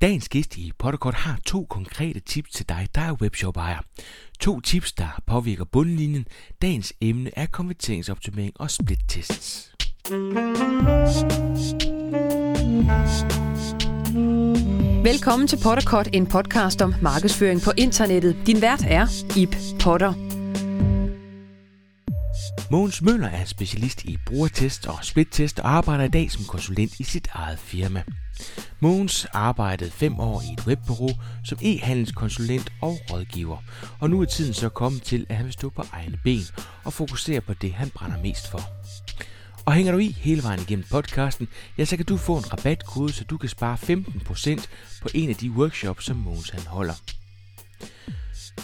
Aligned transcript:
Dagens 0.00 0.28
gæst 0.28 0.56
i 0.56 0.72
Potterkort 0.78 1.14
har 1.14 1.38
to 1.46 1.66
konkrete 1.70 2.20
tips 2.20 2.50
til 2.50 2.68
dig, 2.68 2.88
der 2.94 3.00
er 3.00 3.12
webshop-ejer. 3.12 3.78
To 4.40 4.60
tips, 4.60 4.92
der 4.92 5.20
påvirker 5.26 5.64
bundlinjen. 5.64 6.26
Dagens 6.62 6.92
emne 7.00 7.30
er 7.36 7.46
konverteringsoptimering 7.46 8.52
og 8.54 8.70
split-tests. 8.70 9.74
Velkommen 15.04 15.48
til 15.48 15.58
Potterkort, 15.62 16.08
en 16.12 16.26
podcast 16.26 16.82
om 16.82 16.94
markedsføring 17.02 17.60
på 17.60 17.70
internettet. 17.76 18.36
Din 18.46 18.62
vært 18.62 18.84
er 18.88 19.06
Ip 19.36 19.56
Potter. 19.82 20.29
Mogens 22.70 23.02
Møller 23.02 23.28
er 23.28 23.44
specialist 23.44 24.04
i 24.04 24.18
brugertest 24.26 24.86
og 24.86 24.98
splittest 25.02 25.58
og 25.58 25.70
arbejder 25.70 26.04
i 26.04 26.08
dag 26.08 26.30
som 26.30 26.44
konsulent 26.44 27.00
i 27.00 27.04
sit 27.04 27.28
eget 27.32 27.58
firma. 27.58 28.02
Mogens 28.80 29.26
arbejdede 29.32 29.90
fem 29.90 30.20
år 30.20 30.42
i 30.42 30.52
et 30.52 30.66
webbureau 30.66 31.10
som 31.44 31.58
e-handelskonsulent 31.62 32.72
og 32.80 32.98
rådgiver, 33.10 33.58
og 34.00 34.10
nu 34.10 34.20
er 34.20 34.24
tiden 34.24 34.54
så 34.54 34.68
kommet 34.68 35.02
til, 35.02 35.26
at 35.28 35.36
han 35.36 35.44
vil 35.44 35.52
stå 35.52 35.70
på 35.70 35.84
egne 35.92 36.18
ben 36.24 36.42
og 36.84 36.92
fokusere 36.92 37.40
på 37.40 37.54
det, 37.54 37.72
han 37.72 37.90
brænder 37.90 38.22
mest 38.22 38.50
for. 38.50 38.60
Og 39.64 39.72
hænger 39.72 39.92
du 39.92 39.98
i 39.98 40.16
hele 40.18 40.42
vejen 40.42 40.60
igennem 40.60 40.84
podcasten, 40.90 41.48
ja, 41.78 41.84
så 41.84 41.96
kan 41.96 42.06
du 42.06 42.16
få 42.16 42.36
en 42.36 42.52
rabatkode, 42.52 43.12
så 43.12 43.24
du 43.24 43.36
kan 43.38 43.48
spare 43.48 43.78
15% 43.82 44.66
på 45.02 45.08
en 45.14 45.28
af 45.28 45.36
de 45.36 45.50
workshops, 45.50 46.04
som 46.04 46.16
Mogens 46.16 46.50
han 46.50 46.62
holder. 46.66 46.94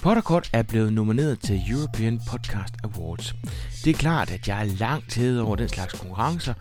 Potterkort 0.03 0.51
er 0.53 0.63
blevet 0.63 0.93
nomineret 0.93 1.41
til 1.41 1.63
European 1.71 2.21
Podcast 2.31 2.75
Awards. 2.85 3.35
Det 3.85 3.91
er 3.91 3.95
klart, 3.95 4.31
at 4.31 4.49
jeg 4.49 4.61
er 4.61 4.65
langt 4.65 5.15
hævet 5.15 5.41
over 5.41 5.57
den 5.57 5.69
slags 5.69 6.01
konkurrencer, 6.01 6.55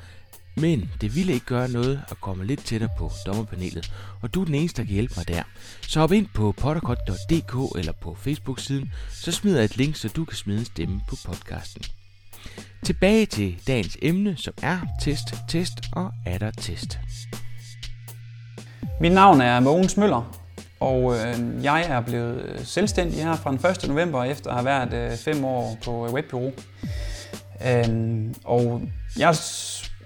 men 0.58 0.92
det 1.02 1.16
ville 1.16 1.34
ikke 1.34 1.46
gøre 1.46 1.68
noget 1.68 2.02
at 2.10 2.22
komme 2.22 2.46
lidt 2.46 2.66
tættere 2.66 2.90
på 2.98 3.12
dommerpanelet, 3.26 3.94
og 4.22 4.34
du 4.34 4.42
er 4.42 4.46
den 4.46 4.56
eneste, 4.56 4.82
der 4.82 4.86
kan 4.86 4.94
hjælpe 4.94 5.14
mig 5.18 5.28
der. 5.28 5.44
Så 5.82 6.00
hop 6.00 6.12
ind 6.12 6.28
på 6.34 6.52
potterkort.dk 6.52 7.78
eller 7.78 7.92
på 8.02 8.18
Facebook-siden, 8.20 8.92
så 9.12 9.32
smider 9.32 9.58
jeg 9.58 9.66
et 9.66 9.78
link, 9.78 9.96
så 9.96 10.08
du 10.08 10.26
kan 10.26 10.38
smide 10.38 10.60
en 10.60 10.66
stemme 10.66 11.02
på 11.08 11.16
podcasten. 11.26 11.84
Tilbage 12.84 13.26
til 13.26 13.58
dagens 13.68 13.98
emne, 14.02 14.38
som 14.38 14.54
er 14.62 14.80
test, 15.02 15.36
test 15.50 15.74
og 15.92 16.12
er 16.26 16.38
der 16.38 16.52
test. 16.52 17.00
Mit 19.02 19.12
navn 19.12 19.42
er 19.42 19.60
Mogens 19.60 19.98
Møller, 19.98 20.45
og 20.80 21.14
øh, 21.16 21.64
jeg 21.64 21.86
er 21.90 22.02
blevet 22.02 22.42
øh, 22.46 22.66
selvstændig 22.66 23.24
her 23.24 23.36
fra 23.36 23.52
den 23.52 23.66
1. 23.84 23.88
november, 23.88 24.24
efter 24.24 24.50
at 24.50 24.56
have 24.56 24.66
været 24.66 25.12
øh, 25.12 25.18
fem 25.18 25.46
år 25.46 25.78
på 25.84 26.08
øh, 26.08 26.14
webbureau. 26.14 26.52
Øh, 27.68 28.26
og 28.44 28.82
jeg 29.20 29.36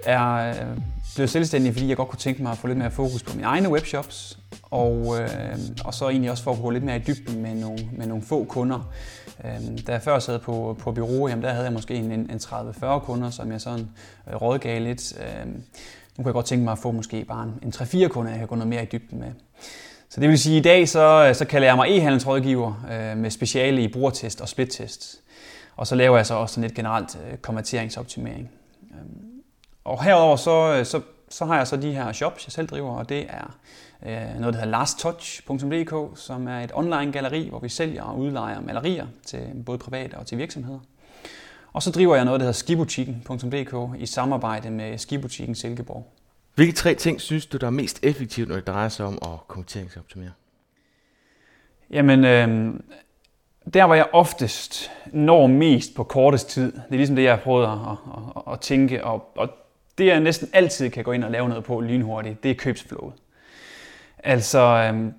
er 0.05 0.49
øh, 0.49 0.77
blevet 1.15 1.29
selvstændig, 1.29 1.73
fordi 1.73 1.87
jeg 1.89 1.97
godt 1.97 2.09
kunne 2.09 2.19
tænke 2.19 2.43
mig 2.43 2.51
at 2.51 2.57
få 2.57 2.67
lidt 2.67 2.77
mere 2.77 2.91
fokus 2.91 3.23
på 3.23 3.35
mine 3.35 3.47
egne 3.47 3.69
webshops, 3.69 4.39
og, 4.71 5.21
øh, 5.21 5.57
og 5.85 5.93
så 5.93 6.09
egentlig 6.09 6.31
også 6.31 6.43
for 6.43 6.51
at 6.51 6.61
gå 6.61 6.69
lidt 6.69 6.83
mere 6.83 6.95
i 6.95 6.99
dybden 7.07 7.41
med 7.41 7.55
nogle, 7.55 7.89
med 7.91 8.07
nogle 8.07 8.23
få 8.23 8.43
kunder. 8.43 8.91
Øh, 9.45 9.87
da 9.87 9.91
jeg 9.91 10.01
før 10.01 10.19
sad 10.19 10.39
på, 10.39 10.77
på 10.79 10.91
bureau, 10.91 11.27
jamen, 11.27 11.43
der 11.43 11.51
havde 11.51 11.65
jeg 11.65 11.73
måske 11.73 11.95
en, 11.95 12.11
en 12.11 12.39
30-40 12.43 12.99
kunder, 12.99 13.29
som 13.29 13.51
jeg 13.51 13.61
sådan 13.61 13.89
øh, 14.29 14.35
rådgav 14.35 14.81
lidt. 14.81 15.13
Øh, 15.19 15.45
nu 15.45 15.53
kunne 16.17 16.25
jeg 16.25 16.33
godt 16.33 16.45
tænke 16.45 16.63
mig 16.63 16.71
at 16.71 16.79
få 16.79 16.91
måske 16.91 17.25
bare 17.25 17.43
en, 17.43 17.53
en 17.63 17.73
3-4 17.75 18.07
kunder, 18.07 18.31
jeg 18.31 18.39
kan 18.39 18.47
gå 18.47 18.55
noget 18.55 18.67
mere 18.67 18.83
i 18.83 18.87
dybden 18.91 19.19
med. 19.19 19.31
Så 20.09 20.21
det 20.21 20.29
vil 20.29 20.39
sige, 20.39 20.55
at 20.55 20.59
i 20.59 20.63
dag 20.63 20.89
så, 20.89 21.25
øh, 21.29 21.35
så 21.35 21.45
kalder 21.45 21.67
jeg 21.67 21.75
mig 21.75 21.89
e-handelsrådgiver 21.89 22.73
øh, 22.91 23.17
med 23.17 23.29
speciale 23.29 23.83
i 23.83 23.87
brugertest 23.87 24.41
og 24.41 24.49
splittest. 24.49 25.21
Og 25.75 25.87
så 25.87 25.95
laver 25.95 26.17
jeg 26.17 26.25
så 26.25 26.33
også 26.33 26.53
sådan 26.53 26.67
lidt 26.67 26.75
generelt 26.75 27.19
øh, 27.31 27.37
konverteringsoptimering. 27.37 28.51
Øhm, 28.91 29.41
og 29.83 30.03
herover 30.03 30.35
så, 30.35 30.75
øh, 30.79 30.85
så, 30.85 31.01
så 31.29 31.45
har 31.45 31.57
jeg 31.57 31.67
så 31.67 31.77
de 31.77 31.91
her 31.91 32.11
shops, 32.11 32.47
jeg 32.47 32.51
selv 32.51 32.67
driver, 32.67 32.91
og 32.91 33.09
det 33.09 33.25
er 33.29 33.57
øh, 34.05 34.39
noget, 34.39 34.53
der 34.53 34.59
hedder 34.59 34.77
lasttouch.dk, 34.79 36.19
som 36.19 36.47
er 36.47 36.59
et 36.59 36.71
online 36.73 37.11
galleri, 37.11 37.49
hvor 37.49 37.59
vi 37.59 37.69
sælger 37.69 38.03
og 38.03 38.19
udlejer 38.19 38.61
malerier 38.61 39.07
til 39.25 39.63
både 39.65 39.77
private 39.77 40.15
og 40.15 40.25
til 40.25 40.37
virksomheder. 40.37 40.79
Og 41.73 41.83
så 41.83 41.91
driver 41.91 42.15
jeg 42.15 42.25
noget, 42.25 42.39
der 42.39 42.45
hedder 42.45 42.59
skibutikken.dk 42.59 44.01
i 44.01 44.05
samarbejde 44.05 44.71
med 44.71 44.97
Skibutikken 44.97 45.55
Silkeborg. 45.55 46.18
Hvilke 46.55 46.73
tre 46.73 46.95
ting 46.95 47.21
synes 47.21 47.45
du, 47.45 47.57
der 47.57 47.67
er 47.67 47.71
mest 47.71 47.99
effektivt, 48.03 48.49
når 48.49 48.55
det 48.55 48.67
drejer 48.67 48.89
sig 48.89 49.05
om 49.05 49.19
at 49.21 49.47
konverteringsoptimere? 49.47 50.31
Jamen, 51.89 52.25
øh, 52.25 52.73
der 53.73 53.85
hvor 53.85 53.95
jeg 53.95 54.07
oftest 54.13 54.91
når 55.13 55.47
mest 55.47 55.95
på 55.95 56.03
kortest 56.03 56.49
tid, 56.49 56.71
det 56.71 56.81
er 56.91 56.95
ligesom 56.95 57.15
det, 57.15 57.23
jeg 57.23 57.31
har 57.31 57.41
prøvet 57.41 57.65
at, 57.65 57.71
at, 57.71 57.97
at, 58.35 58.53
at 58.53 58.59
tænke, 58.59 59.03
og, 59.03 59.31
og 59.35 59.49
det 59.97 60.05
jeg 60.05 60.19
næsten 60.19 60.49
altid 60.53 60.89
kan 60.89 61.03
gå 61.03 61.11
ind 61.11 61.23
og 61.23 61.31
lave 61.31 61.49
noget 61.49 61.63
på 61.63 61.81
lynhurtigt, 61.81 62.43
det 62.43 62.51
er 62.51 62.55
købsflowet. 62.55 63.13
Altså, 64.23 64.59
øh, 64.59 65.11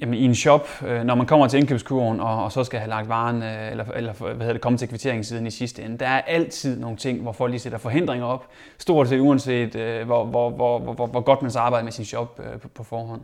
jamen, 0.00 0.14
i 0.14 0.24
en 0.24 0.34
shop, 0.34 0.68
når 0.82 1.14
man 1.14 1.26
kommer 1.26 1.48
til 1.48 1.58
indkøbskurven, 1.58 2.20
og, 2.20 2.44
og 2.44 2.52
så 2.52 2.64
skal 2.64 2.80
have 2.80 2.90
lagt 2.90 3.08
varen, 3.08 3.42
eller, 3.42 3.84
eller 3.96 4.12
hvad 4.12 4.34
hedder 4.34 4.52
det, 4.52 4.60
komme 4.60 4.78
til 4.78 4.88
kvitteringssiden 4.88 5.46
i 5.46 5.50
sidste 5.50 5.82
ende, 5.82 5.98
der 5.98 6.06
er 6.06 6.20
altid 6.20 6.80
nogle 6.80 6.96
ting, 6.96 7.22
hvor 7.22 7.32
folk 7.32 7.50
lige 7.50 7.60
sætter 7.60 7.78
forhindringer 7.78 8.26
op, 8.26 8.46
stort 8.78 9.08
set 9.08 9.20
uanset 9.20 9.74
hvor, 10.04 10.24
hvor, 10.24 10.50
hvor, 10.50 10.78
hvor, 10.78 11.06
hvor 11.06 11.20
godt 11.20 11.42
man 11.42 11.50
så 11.50 11.58
arbejder 11.58 11.84
med 11.84 11.92
sin 11.92 12.04
shop 12.04 12.40
på, 12.62 12.68
på 12.68 12.82
forhånd. 12.82 13.20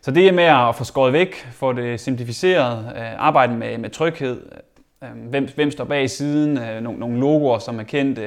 Så 0.00 0.10
det 0.10 0.28
er 0.28 0.32
med 0.32 0.44
at 0.44 0.74
få 0.74 0.84
skåret 0.84 1.12
væk, 1.12 1.34
få 1.52 1.72
det 1.72 2.00
simplificeret, 2.00 2.92
arbejde 3.18 3.54
med, 3.54 3.78
med 3.78 3.90
tryghed, 3.90 4.42
hvem, 5.14 5.48
hvem 5.54 5.70
står 5.70 5.84
bag 5.84 6.10
siden, 6.10 6.82
nogle, 6.82 6.98
nogle 6.98 7.20
logoer, 7.20 7.58
som 7.58 7.78
er 7.78 7.82
kendt, 7.82 8.18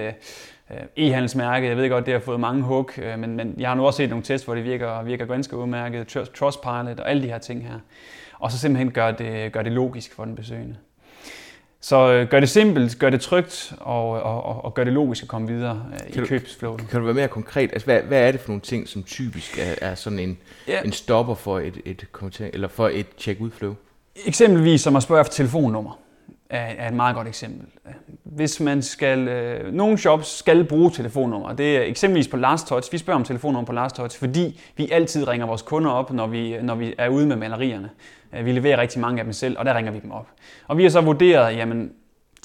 øh, 0.71 0.77
e-handelsmærke. 0.97 1.67
Jeg 1.67 1.77
ved 1.77 1.89
godt, 1.89 2.05
det 2.05 2.13
har 2.13 2.19
fået 2.19 2.39
mange 2.39 2.63
hug, 2.63 2.99
øh, 2.99 3.19
men, 3.19 3.35
men 3.35 3.55
jeg 3.57 3.69
har 3.69 3.75
nu 3.75 3.85
også 3.85 3.97
set 3.97 4.09
nogle 4.09 4.23
tests, 4.23 4.45
hvor 4.45 4.55
det 4.55 4.63
virker, 4.63 5.03
virker 5.03 5.25
ganske 5.25 5.57
udmærket. 5.57 6.07
Trustpilot 6.07 6.99
og 6.99 7.09
alle 7.09 7.23
de 7.23 7.27
her 7.27 7.37
ting 7.37 7.67
her. 7.67 7.79
Og 8.39 8.51
så 8.51 8.59
simpelthen 8.59 8.91
gør 8.91 9.11
det, 9.11 9.51
gør 9.51 9.61
det 9.61 9.71
logisk 9.71 10.13
for 10.13 10.25
den 10.25 10.35
besøgende. 10.35 10.75
Så 11.81 12.13
øh, 12.13 12.27
gør 12.29 12.39
det 12.39 12.49
simpelt, 12.49 12.99
gør 12.99 13.09
det 13.09 13.21
trygt, 13.21 13.73
og, 13.79 14.09
og, 14.09 14.65
og 14.65 14.73
gør 14.73 14.83
det 14.83 14.93
logisk 14.93 15.23
at 15.23 15.29
komme 15.29 15.47
videre 15.47 15.85
øh, 15.93 16.23
i 16.23 16.27
købsflowet. 16.27 16.87
Kan 16.89 16.99
du 16.99 17.05
være 17.05 17.13
mere 17.13 17.27
konkret? 17.27 17.69
Altså, 17.73 17.85
hvad, 17.85 18.01
hvad 18.01 18.27
er 18.27 18.31
det 18.31 18.39
for 18.39 18.49
nogle 18.49 18.61
ting, 18.61 18.87
som 18.87 19.03
typisk 19.03 19.59
er, 19.59 19.89
er 19.89 19.95
sådan 19.95 20.19
en, 20.19 20.37
ja. 20.67 20.81
en 20.81 20.91
stopper 20.91 21.35
for 21.35 21.59
et, 21.59 21.81
et, 21.85 22.05
eller 22.53 22.67
for 22.67 22.89
et 22.93 23.07
check-ud-flow? 23.17 23.75
Eksempelvis 24.25 24.81
som 24.81 24.95
at 24.95 25.03
spørge 25.03 25.21
efter 25.21 25.33
telefonnummer 25.33 25.99
er, 26.49 26.87
et 26.87 26.93
meget 26.93 27.15
godt 27.15 27.27
eksempel. 27.27 27.67
Hvis 28.35 28.59
man 28.59 28.81
skal, 28.81 29.27
øh, 29.27 29.73
nogle 29.73 29.97
shops 29.97 30.37
skal 30.37 30.63
bruge 30.63 30.91
telefonnummer. 30.91 31.53
Det 31.53 31.77
er 31.77 31.81
eksempelvis 31.81 32.27
på 32.27 32.37
Last 32.37 32.67
Touch. 32.67 32.91
Vi 32.91 32.97
spørger 32.97 33.19
om 33.19 33.23
telefonnummer 33.23 33.65
på 33.65 33.73
Last 33.73 33.95
Touch, 33.95 34.19
fordi 34.19 34.61
vi 34.77 34.89
altid 34.91 35.27
ringer 35.27 35.47
vores 35.47 35.61
kunder 35.61 35.91
op, 35.91 36.13
når 36.13 36.27
vi, 36.27 36.57
når 36.61 36.75
vi 36.75 36.93
er 36.97 37.09
ude 37.09 37.27
med 37.27 37.35
malerierne. 37.35 37.89
Øh, 38.33 38.45
vi 38.45 38.51
leverer 38.51 38.77
rigtig 38.77 39.01
mange 39.01 39.19
af 39.19 39.25
dem 39.25 39.33
selv, 39.33 39.59
og 39.59 39.65
der 39.65 39.77
ringer 39.77 39.91
vi 39.91 39.99
dem 39.99 40.11
op. 40.11 40.27
Og 40.67 40.77
vi 40.77 40.83
har 40.83 40.89
så 40.89 41.01
vurderet, 41.01 41.55
jamen 41.55 41.91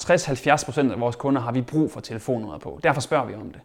60-70% 0.01 0.91
af 0.91 0.99
vores 0.99 1.15
kunder 1.15 1.41
har 1.41 1.51
vi 1.51 1.61
brug 1.61 1.91
for 1.91 1.99
telefonnummer 1.99 2.57
på. 2.57 2.79
Derfor 2.83 3.01
spørger 3.01 3.25
vi 3.25 3.35
om 3.35 3.51
det. 3.51 3.61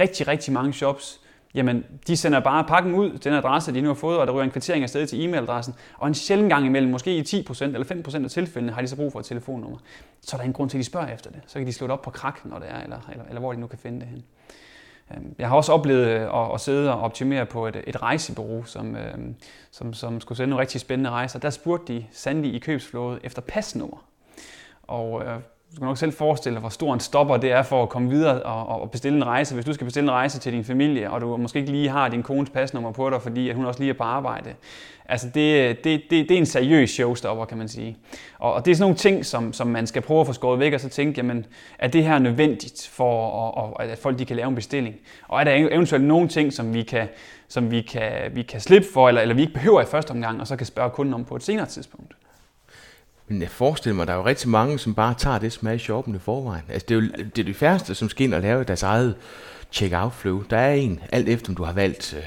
Rigtig, 0.00 0.28
rigtig 0.28 0.52
mange 0.52 0.72
shops 0.72 1.20
jamen 1.54 1.84
de 2.06 2.16
sender 2.16 2.40
bare 2.40 2.64
pakken 2.64 2.94
ud, 2.94 3.18
den 3.18 3.32
adresse, 3.32 3.74
de 3.74 3.80
nu 3.80 3.88
har 3.88 3.94
fået, 3.94 4.18
og 4.18 4.26
der 4.26 4.32
ryger 4.32 4.44
en 4.44 4.50
kvittering 4.50 4.82
afsted 4.82 5.06
til 5.06 5.28
e-mailadressen. 5.28 5.72
Og 5.98 6.08
en 6.08 6.14
sjældent 6.14 6.50
gang 6.50 6.66
imellem, 6.66 6.90
måske 6.90 7.16
i 7.16 7.20
10% 7.20 7.64
eller 7.64 7.84
5% 7.84 8.24
af 8.24 8.30
tilfældene, 8.30 8.72
har 8.72 8.80
de 8.80 8.88
så 8.88 8.96
brug 8.96 9.12
for 9.12 9.20
et 9.20 9.26
telefonnummer. 9.26 9.78
Så 10.20 10.36
er 10.36 10.38
der 10.38 10.44
en 10.44 10.52
grund 10.52 10.70
til, 10.70 10.78
at 10.78 10.80
de 10.80 10.84
spørger 10.84 11.14
efter 11.14 11.30
det. 11.30 11.40
Så 11.46 11.58
kan 11.58 11.66
de 11.66 11.72
slå 11.72 11.86
det 11.86 11.92
op 11.92 12.02
på 12.02 12.10
krak, 12.10 12.44
når 12.44 12.58
det 12.58 12.70
er, 12.70 12.82
eller, 12.82 12.98
eller, 13.12 13.24
eller 13.28 13.40
hvor 13.40 13.52
de 13.52 13.60
nu 13.60 13.66
kan 13.66 13.78
finde 13.78 14.00
det 14.00 14.08
hen. 14.08 14.24
Øhm, 15.14 15.34
jeg 15.38 15.48
har 15.48 15.56
også 15.56 15.72
oplevet 15.72 16.06
øh, 16.06 16.20
at, 16.20 16.54
at 16.54 16.60
sidde 16.60 16.92
og 16.92 17.00
optimere 17.00 17.46
på 17.46 17.66
et, 17.66 17.82
et 17.86 18.02
rejsebureau, 18.02 18.64
som, 18.64 18.96
øhm, 18.96 19.34
som, 19.70 19.94
som 19.94 20.20
skulle 20.20 20.36
sende 20.36 20.50
nogle 20.50 20.60
rigtig 20.60 20.80
spændende 20.80 21.10
rejser. 21.10 21.38
Der 21.38 21.50
spurgte 21.50 21.94
de 21.94 22.06
sandelig 22.12 22.54
i 22.54 22.58
købsflådet 22.58 23.20
efter 23.22 23.42
pasnummer. 23.42 24.04
Og 24.82 25.24
øh, 25.24 25.40
du 25.74 25.80
kan 25.80 25.86
nok 25.86 25.98
selv 25.98 26.12
forestille 26.12 26.54
dig, 26.54 26.60
hvor 26.60 26.68
stor 26.68 26.94
en 26.94 27.00
stopper 27.00 27.36
det 27.36 27.52
er 27.52 27.62
for 27.62 27.82
at 27.82 27.88
komme 27.88 28.10
videre 28.10 28.42
og, 28.42 28.80
og 28.80 28.90
bestille 28.90 29.16
en 29.16 29.24
rejse. 29.26 29.54
Hvis 29.54 29.64
du 29.64 29.72
skal 29.72 29.84
bestille 29.84 30.04
en 30.04 30.10
rejse 30.10 30.38
til 30.38 30.52
din 30.52 30.64
familie, 30.64 31.10
og 31.10 31.20
du 31.20 31.36
måske 31.36 31.58
ikke 31.58 31.70
lige 31.70 31.88
har 31.88 32.08
din 32.08 32.22
kones 32.22 32.50
pasnummer 32.50 32.92
på 32.92 33.10
dig, 33.10 33.22
fordi 33.22 33.48
at 33.48 33.56
hun 33.56 33.64
også 33.64 33.80
lige 33.80 33.90
er 33.90 33.94
på 33.94 34.02
arbejde. 34.02 34.54
Altså 35.08 35.26
det, 35.34 35.84
det, 35.84 36.02
det, 36.10 36.28
det 36.28 36.30
er 36.30 36.38
en 36.38 36.46
seriøs 36.46 36.90
showstopper, 36.90 37.44
kan 37.44 37.58
man 37.58 37.68
sige. 37.68 37.96
Og, 38.38 38.52
og 38.52 38.64
det 38.64 38.70
er 38.70 38.74
sådan 38.74 38.82
nogle 38.82 38.96
ting, 38.96 39.26
som, 39.26 39.52
som 39.52 39.66
man 39.66 39.86
skal 39.86 40.02
prøve 40.02 40.20
at 40.20 40.26
få 40.26 40.32
skåret 40.32 40.60
væk, 40.60 40.72
og 40.72 40.80
så 40.80 40.88
tænke, 40.88 41.14
jamen, 41.16 41.46
er 41.78 41.88
det 41.88 42.04
her 42.04 42.18
nødvendigt 42.18 42.90
for, 42.92 43.76
at, 43.80 43.90
at 43.90 43.98
folk 43.98 44.18
de 44.18 44.24
kan 44.24 44.36
lave 44.36 44.48
en 44.48 44.54
bestilling? 44.54 44.94
Og 45.28 45.40
er 45.40 45.44
der 45.44 45.52
eventuelt 45.54 46.04
nogle 46.04 46.28
ting, 46.28 46.52
som 46.52 46.74
vi 46.74 46.82
kan, 46.82 47.08
som 47.48 47.70
vi 47.70 47.80
kan, 47.80 48.12
vi 48.32 48.42
kan 48.42 48.60
slippe 48.60 48.88
for, 48.92 49.08
eller, 49.08 49.20
eller 49.20 49.34
vi 49.34 49.40
ikke 49.40 49.54
behøver 49.54 49.80
i 49.80 49.86
første 49.86 50.10
omgang, 50.10 50.40
og 50.40 50.46
så 50.46 50.56
kan 50.56 50.66
spørge 50.66 50.90
kunden 50.90 51.14
om 51.14 51.24
på 51.24 51.36
et 51.36 51.42
senere 51.42 51.66
tidspunkt? 51.66 52.14
Men 53.28 53.42
jeg 53.42 53.50
forestiller 53.50 53.96
mig, 53.96 54.06
der 54.06 54.12
er 54.12 54.16
jo 54.16 54.26
rigtig 54.26 54.48
mange, 54.48 54.78
som 54.78 54.94
bare 54.94 55.14
tager 55.14 55.38
det 55.38 55.52
smash 55.52 55.84
shoppen 55.84 56.14
i 56.14 56.18
forvejen. 56.18 56.64
Altså, 56.68 56.86
det 56.88 56.94
er 56.96 57.00
jo 57.00 57.08
det, 57.36 57.38
er 57.38 57.44
de 57.44 57.54
færreste, 57.54 57.94
som 57.94 58.08
skal 58.08 58.24
ind 58.24 58.34
og 58.34 58.42
lave 58.42 58.64
deres 58.64 58.82
eget 58.82 59.14
check-out 59.72 60.12
flow. 60.14 60.42
Der 60.50 60.58
er 60.58 60.74
en, 60.74 61.00
alt 61.12 61.28
efter 61.28 61.48
om 61.48 61.54
du 61.54 61.64
har 61.64 61.72
valgt 61.72 62.14
øh, 62.14 62.22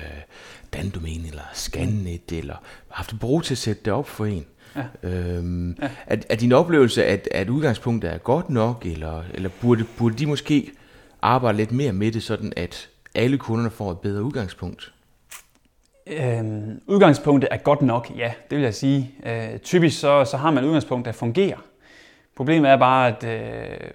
Dandomæn 0.74 1.26
eller 1.26 1.42
Scannet, 1.54 2.22
mm. 2.32 2.38
eller 2.38 2.56
haft 2.90 3.20
brug 3.20 3.44
til 3.44 3.54
at 3.54 3.58
sætte 3.58 3.82
det 3.86 3.94
op 3.94 4.10
for 4.10 4.26
en. 4.26 4.46
Ja. 4.76 5.10
Øhm, 5.10 5.78
ja. 5.82 5.90
Er, 6.08 6.18
er 6.30 6.36
din 6.36 6.52
oplevelse, 6.52 7.06
at, 7.06 7.28
at 7.32 7.50
udgangspunktet 7.50 8.14
er 8.14 8.18
godt 8.18 8.50
nok, 8.50 8.86
eller, 8.86 9.24
eller 9.34 9.50
burde, 9.62 9.86
burde 9.98 10.16
de 10.16 10.26
måske 10.26 10.72
arbejde 11.22 11.58
lidt 11.58 11.72
mere 11.72 11.94
med 11.94 12.12
det, 12.12 12.24
sådan 12.24 12.54
at 12.56 12.90
alle 13.16 13.38
kunderne 13.38 13.72
får 13.72 13.92
et 13.92 14.00
bedre 14.00 14.24
udgangspunkt? 14.24 14.94
Øhm, 16.10 16.82
udgangspunktet 16.88 17.48
er 17.52 17.58
godt 17.58 17.82
nok, 17.82 18.12
ja, 18.18 18.34
det 18.50 18.58
vil 18.58 18.64
jeg 18.64 18.74
sige. 18.74 19.12
Øh, 19.26 19.60
typisk 19.60 20.00
så, 20.00 20.26
så 20.26 20.38
har 20.38 20.52
man 20.52 20.64
et 20.64 20.68
udgangspunkt, 20.68 21.06
der 21.06 21.12
fungerer. 21.12 21.58
Problemet 22.36 22.72
er 22.72 22.78
bare, 22.78 23.08
at 23.08 23.24
øh, 23.24 23.90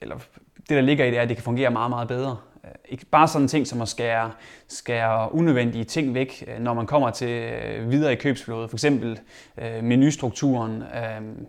eller 0.00 0.16
det, 0.56 0.70
der 0.70 0.80
ligger 0.80 1.04
i 1.04 1.10
det, 1.10 1.18
er, 1.18 1.22
at 1.22 1.28
det 1.28 1.36
kan 1.36 1.44
fungere 1.44 1.70
meget, 1.70 1.90
meget 1.90 2.08
bedre. 2.08 2.36
Øh, 2.64 2.70
ikke 2.88 3.06
bare 3.06 3.28
sådan 3.28 3.48
ting 3.48 3.66
som 3.66 3.82
at 3.82 3.88
skære, 3.88 4.30
skære 4.68 5.34
unødvendige 5.34 5.84
ting 5.84 6.14
væk, 6.14 6.44
øh, 6.46 6.62
når 6.62 6.74
man 6.74 6.86
kommer 6.86 7.10
til 7.10 7.28
øh, 7.28 7.90
videre 7.90 8.12
i 8.12 8.16
købsflådet. 8.16 8.70
For 8.70 8.76
eksempel 8.76 9.20
øh, 9.58 9.84
menustrukturen, 9.84 10.82
øh, 10.82 11.46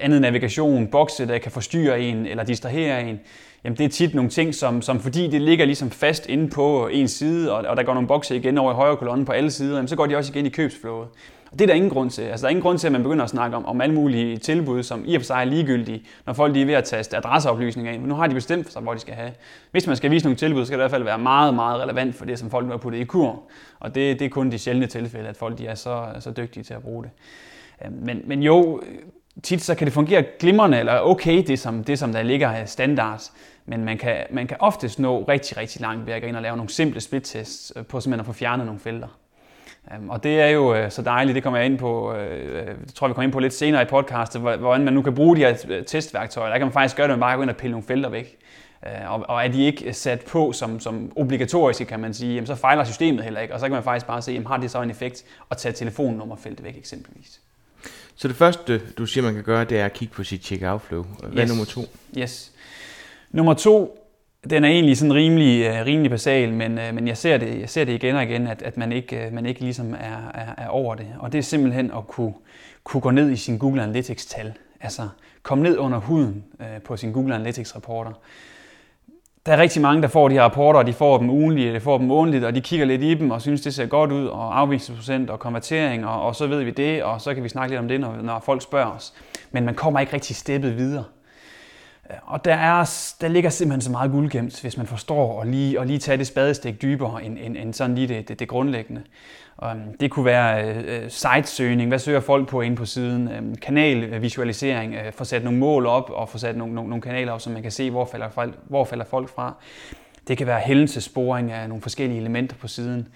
andet 0.00 0.20
navigation, 0.20 0.86
bokse, 0.86 1.28
der 1.28 1.38
kan 1.38 1.52
forstyrre 1.52 2.00
en 2.00 2.26
eller 2.26 2.44
distrahere 2.44 3.08
en. 3.08 3.20
Jamen 3.66 3.78
det 3.78 3.84
er 3.84 3.88
tit 3.88 4.14
nogle 4.14 4.30
ting, 4.30 4.54
som, 4.54 4.82
som 4.82 5.00
fordi 5.00 5.26
det 5.26 5.42
ligger 5.42 5.64
ligesom 5.64 5.90
fast 5.90 6.26
inde 6.28 6.48
på 6.50 6.88
en 6.88 7.08
side, 7.08 7.52
og, 7.52 7.64
og 7.68 7.76
der 7.76 7.82
går 7.82 7.94
nogle 7.94 8.08
bokse 8.08 8.36
igen 8.36 8.58
over 8.58 8.72
i 8.72 8.74
højre 8.74 8.96
kolonne 8.96 9.24
på 9.24 9.32
alle 9.32 9.50
sider, 9.50 9.74
jamen 9.74 9.88
så 9.88 9.96
går 9.96 10.06
de 10.06 10.16
også 10.16 10.32
igen 10.32 10.46
i 10.46 10.48
købsflådet. 10.48 11.08
Og 11.52 11.58
det 11.58 11.60
er 11.60 11.66
der 11.66 11.74
ingen 11.74 11.90
grund 11.90 12.10
til. 12.10 12.22
Altså, 12.22 12.42
der 12.42 12.48
er 12.48 12.50
ingen 12.50 12.62
grund 12.62 12.78
til, 12.78 12.86
at 12.86 12.92
man 12.92 13.02
begynder 13.02 13.24
at 13.24 13.30
snakke 13.30 13.56
om, 13.56 13.66
om 13.66 13.80
alle 13.80 13.94
mulige 13.94 14.36
tilbud, 14.36 14.82
som 14.82 15.04
i 15.06 15.14
og 15.14 15.20
for 15.20 15.26
sig 15.26 15.34
er 15.34 15.44
ligegyldige, 15.44 16.02
når 16.26 16.32
folk 16.32 16.52
lige 16.52 16.62
er 16.62 16.66
ved 16.66 16.74
at 16.74 16.84
taste 16.84 17.16
adresseoplysninger 17.16 17.92
ind. 17.92 18.00
Men 18.00 18.08
nu 18.08 18.14
har 18.14 18.26
de 18.26 18.34
bestemt 18.34 18.72
sig, 18.72 18.82
hvor 18.82 18.94
de 18.94 19.00
skal 19.00 19.14
have. 19.14 19.32
Hvis 19.70 19.86
man 19.86 19.96
skal 19.96 20.10
vise 20.10 20.24
nogle 20.24 20.36
tilbud, 20.36 20.60
så 20.60 20.66
skal 20.66 20.78
det 20.78 20.80
i 20.80 20.82
hvert 20.82 20.90
fald 20.90 21.04
være 21.04 21.18
meget, 21.18 21.54
meget 21.54 21.82
relevant 21.82 22.14
for 22.14 22.24
det, 22.24 22.38
som 22.38 22.50
folk 22.50 22.66
nu 22.66 22.70
har 22.70 22.78
puttet 22.78 23.00
i 23.00 23.04
kur. 23.04 23.42
Og 23.80 23.94
det, 23.94 24.18
det 24.18 24.24
er 24.24 24.28
kun 24.28 24.50
de 24.50 24.58
sjældne 24.58 24.86
tilfælde, 24.86 25.28
at 25.28 25.36
folk 25.36 25.58
de 25.58 25.66
er 25.66 25.74
så, 25.74 26.04
så 26.20 26.30
dygtige 26.30 26.64
til 26.64 26.74
at 26.74 26.82
bruge 26.82 27.02
det. 27.04 27.10
Øhm, 27.84 27.94
men, 28.02 28.22
men 28.24 28.42
jo, 28.42 28.82
tit 29.42 29.62
så 29.62 29.74
kan 29.74 29.86
det 29.86 29.94
fungere 29.94 30.24
glimrende 30.38 30.78
eller 30.78 31.00
okay, 31.00 31.44
det 31.46 31.58
som, 31.58 31.84
det 31.84 31.98
som 31.98 32.12
der 32.12 32.22
ligger 32.22 32.64
standards. 32.64 33.32
Men 33.66 33.84
man 33.84 33.98
kan, 33.98 34.16
man 34.30 34.46
kan 34.46 34.56
oftest 34.60 34.98
nå 34.98 35.24
rigtig, 35.28 35.56
rigtig 35.56 35.80
langt 35.80 36.06
ved 36.06 36.12
at 36.12 36.22
gå 36.22 36.28
ind 36.28 36.36
og 36.36 36.42
lave 36.42 36.56
nogle 36.56 36.70
simple 36.70 37.00
split-tests 37.00 37.72
øh, 37.76 37.84
på 37.84 38.00
simpelthen 38.00 38.20
at 38.20 38.26
få 38.26 38.32
fjernet 38.32 38.66
nogle 38.66 38.80
felter. 38.80 39.08
Um, 39.96 40.10
og 40.10 40.22
det 40.22 40.40
er 40.40 40.46
jo 40.46 40.84
uh, 40.84 40.90
så 40.90 41.02
dejligt, 41.02 41.34
det 41.34 41.42
kommer 41.42 41.58
jeg 41.58 41.66
ind 41.66 41.78
på, 41.78 42.12
uh, 42.12 42.18
det 42.18 42.94
tror 42.94 43.06
jeg 43.06 43.10
vi 43.10 43.14
kommer 43.14 43.22
ind 43.22 43.32
på 43.32 43.40
lidt 43.40 43.54
senere 43.54 43.82
i 43.82 43.84
podcastet, 43.84 44.40
hvordan 44.40 44.84
man 44.84 44.94
nu 44.94 45.02
kan 45.02 45.14
bruge 45.14 45.36
de 45.36 45.40
her 45.40 45.82
testværktøjer. 45.86 46.50
Der 46.50 46.58
kan 46.58 46.66
man 46.66 46.72
faktisk 46.72 46.96
gøre 46.96 47.06
det, 47.06 47.12
at 47.12 47.18
man 47.18 47.26
bare 47.26 47.36
går 47.36 47.42
ind 47.42 47.50
og 47.50 47.56
pille 47.56 47.70
nogle 47.70 47.86
felter 47.86 48.08
væk. 48.08 48.36
Og, 49.06 49.24
og 49.28 49.44
er 49.44 49.48
de 49.48 49.64
ikke 49.64 49.92
sat 49.92 50.20
på 50.20 50.52
som, 50.52 50.80
som 50.80 51.12
obligatoriske, 51.16 51.84
kan 51.84 52.00
man 52.00 52.14
sige, 52.14 52.34
jamen, 52.34 52.46
så 52.46 52.54
fejler 52.54 52.84
systemet 52.84 53.24
heller 53.24 53.40
ikke. 53.40 53.54
Og 53.54 53.60
så 53.60 53.66
kan 53.66 53.72
man 53.72 53.82
faktisk 53.82 54.06
bare 54.06 54.22
se, 54.22 54.32
jamen, 54.32 54.46
har 54.46 54.56
det 54.56 54.70
så 54.70 54.82
en 54.82 54.90
effekt 54.90 55.24
at 55.50 55.56
tage 55.56 55.72
telefonnummerfeltet 55.72 56.64
væk 56.64 56.76
eksempelvis. 56.76 57.40
Så 58.16 58.28
det 58.28 58.36
første, 58.36 58.78
du 58.98 59.06
siger, 59.06 59.24
man 59.24 59.34
kan 59.34 59.42
gøre, 59.42 59.64
det 59.64 59.80
er 59.80 59.84
at 59.84 59.92
kigge 59.92 60.14
på 60.14 60.24
sit 60.24 60.44
checkout 60.44 60.82
flow. 60.82 61.02
Hvad 61.02 61.30
yes. 61.32 61.40
er 61.40 61.46
nummer 61.48 61.64
to? 61.64 61.80
Yes. 62.18 62.52
Nummer 63.30 63.54
to, 63.54 63.98
den 64.50 64.64
er 64.64 64.68
egentlig 64.68 64.96
sådan 64.96 65.14
rimelig, 65.14 65.66
øh, 65.66 65.86
rimelig 65.86 66.10
basal, 66.10 66.52
men, 66.52 66.78
øh, 66.78 66.94
men 66.94 67.08
jeg, 67.08 67.16
ser 67.16 67.36
det, 67.38 67.60
jeg 67.60 67.68
ser 67.68 67.84
det 67.84 67.92
igen 67.92 68.16
og 68.16 68.22
igen, 68.22 68.46
at, 68.46 68.62
at 68.62 68.76
man, 68.76 68.92
ikke, 68.92 69.26
øh, 69.26 69.32
man 69.32 69.46
ikke 69.46 69.60
ligesom 69.60 69.94
er, 69.94 70.30
er, 70.34 70.54
er 70.64 70.68
over 70.68 70.94
det. 70.94 71.06
Og 71.18 71.32
det 71.32 71.38
er 71.38 71.42
simpelthen 71.42 71.90
at 71.96 72.06
kunne, 72.06 72.34
kunne 72.84 73.00
gå 73.00 73.10
ned 73.10 73.30
i 73.30 73.36
sin 73.36 73.58
Google 73.58 73.82
Analytics-tal. 73.82 74.52
Altså 74.80 75.08
komme 75.42 75.64
ned 75.64 75.78
under 75.78 75.98
huden 75.98 76.44
på 76.84 76.96
sin 76.96 77.12
Google 77.12 77.34
Analytics-rapporter. 77.34 78.12
Der 79.46 79.52
er 79.52 79.58
rigtig 79.58 79.82
mange, 79.82 80.02
der 80.02 80.08
får 80.08 80.28
de 80.28 80.34
her 80.34 80.42
rapporter, 80.42 80.78
og 80.78 80.86
de 80.86 80.92
får 80.92 81.18
dem 81.18 81.30
ugenligt, 81.30 81.74
de 81.74 81.80
får 81.80 81.98
dem 81.98 82.06
månedligt, 82.06 82.44
og 82.44 82.54
de 82.54 82.60
kigger 82.60 82.86
lidt 82.86 83.02
i 83.02 83.14
dem 83.14 83.30
og 83.30 83.42
synes, 83.42 83.60
det 83.60 83.74
ser 83.74 83.86
godt 83.86 84.12
ud, 84.12 84.26
og 84.26 84.60
afvisningsprocent 84.60 85.30
og 85.30 85.38
konvertering, 85.38 86.06
og, 86.06 86.22
og 86.22 86.36
så 86.36 86.46
ved 86.46 86.62
vi 86.62 86.70
det, 86.70 87.02
og 87.02 87.20
så 87.20 87.34
kan 87.34 87.44
vi 87.44 87.48
snakke 87.48 87.72
lidt 87.72 87.80
om 87.80 87.88
det, 87.88 88.00
når, 88.00 88.16
når 88.22 88.40
folk 88.40 88.62
spørger 88.62 88.90
os. 88.90 89.14
Men 89.50 89.64
man 89.64 89.74
kommer 89.74 90.00
ikke 90.00 90.12
rigtig 90.12 90.36
steppet 90.36 90.76
videre. 90.76 91.04
Øh, 92.10 92.16
og 92.22 92.44
der, 92.44 92.54
er, 92.54 93.14
der 93.20 93.28
ligger 93.28 93.50
simpelthen 93.50 93.80
så 93.80 93.90
meget 93.90 94.10
guldgemt, 94.10 94.60
hvis 94.60 94.76
man 94.76 94.86
forstår 94.86 95.40
at 95.42 95.48
lige, 95.48 95.80
at 95.80 95.86
lige 95.86 95.98
tage 95.98 96.18
det 96.18 96.26
spadestik 96.26 96.82
dybere 96.82 97.24
end, 97.24 97.38
end, 97.40 97.56
end 97.56 97.74
sådan 97.74 97.94
lige 97.94 98.08
det, 98.08 98.28
det, 98.28 98.38
det 98.38 98.48
grundlæggende. 98.48 99.02
Og 99.56 99.76
det 100.00 100.10
kunne 100.10 100.24
være 100.24 100.64
øh, 100.64 100.84
øh, 100.86 101.10
sitesøgning, 101.10 101.88
hvad 101.88 101.98
søger 101.98 102.20
folk 102.20 102.48
på 102.48 102.60
inde 102.60 102.76
på 102.76 102.84
siden, 102.84 103.28
øh, 103.28 103.42
kanalvisualisering, 103.62 104.94
øh, 104.94 105.12
få 105.12 105.24
sat 105.24 105.44
nogle 105.44 105.58
mål 105.58 105.86
op 105.86 106.10
og 106.10 106.28
få 106.28 106.38
sat 106.38 106.56
nogle, 106.56 106.74
nogle, 106.74 106.90
nogle 106.90 107.02
kanaler 107.02 107.32
op, 107.32 107.40
så 107.40 107.50
man 107.50 107.62
kan 107.62 107.70
se, 107.70 107.90
hvor 107.90 108.04
falder, 108.04 108.28
folk, 108.28 108.54
hvor 108.64 108.84
falder 108.84 109.04
folk 109.04 109.28
fra. 109.28 109.54
Det 110.28 110.38
kan 110.38 110.46
være 110.46 110.60
hændelsesporing 110.60 111.52
af 111.52 111.68
nogle 111.68 111.82
forskellige 111.82 112.20
elementer 112.20 112.56
på 112.56 112.68
siden. 112.68 113.08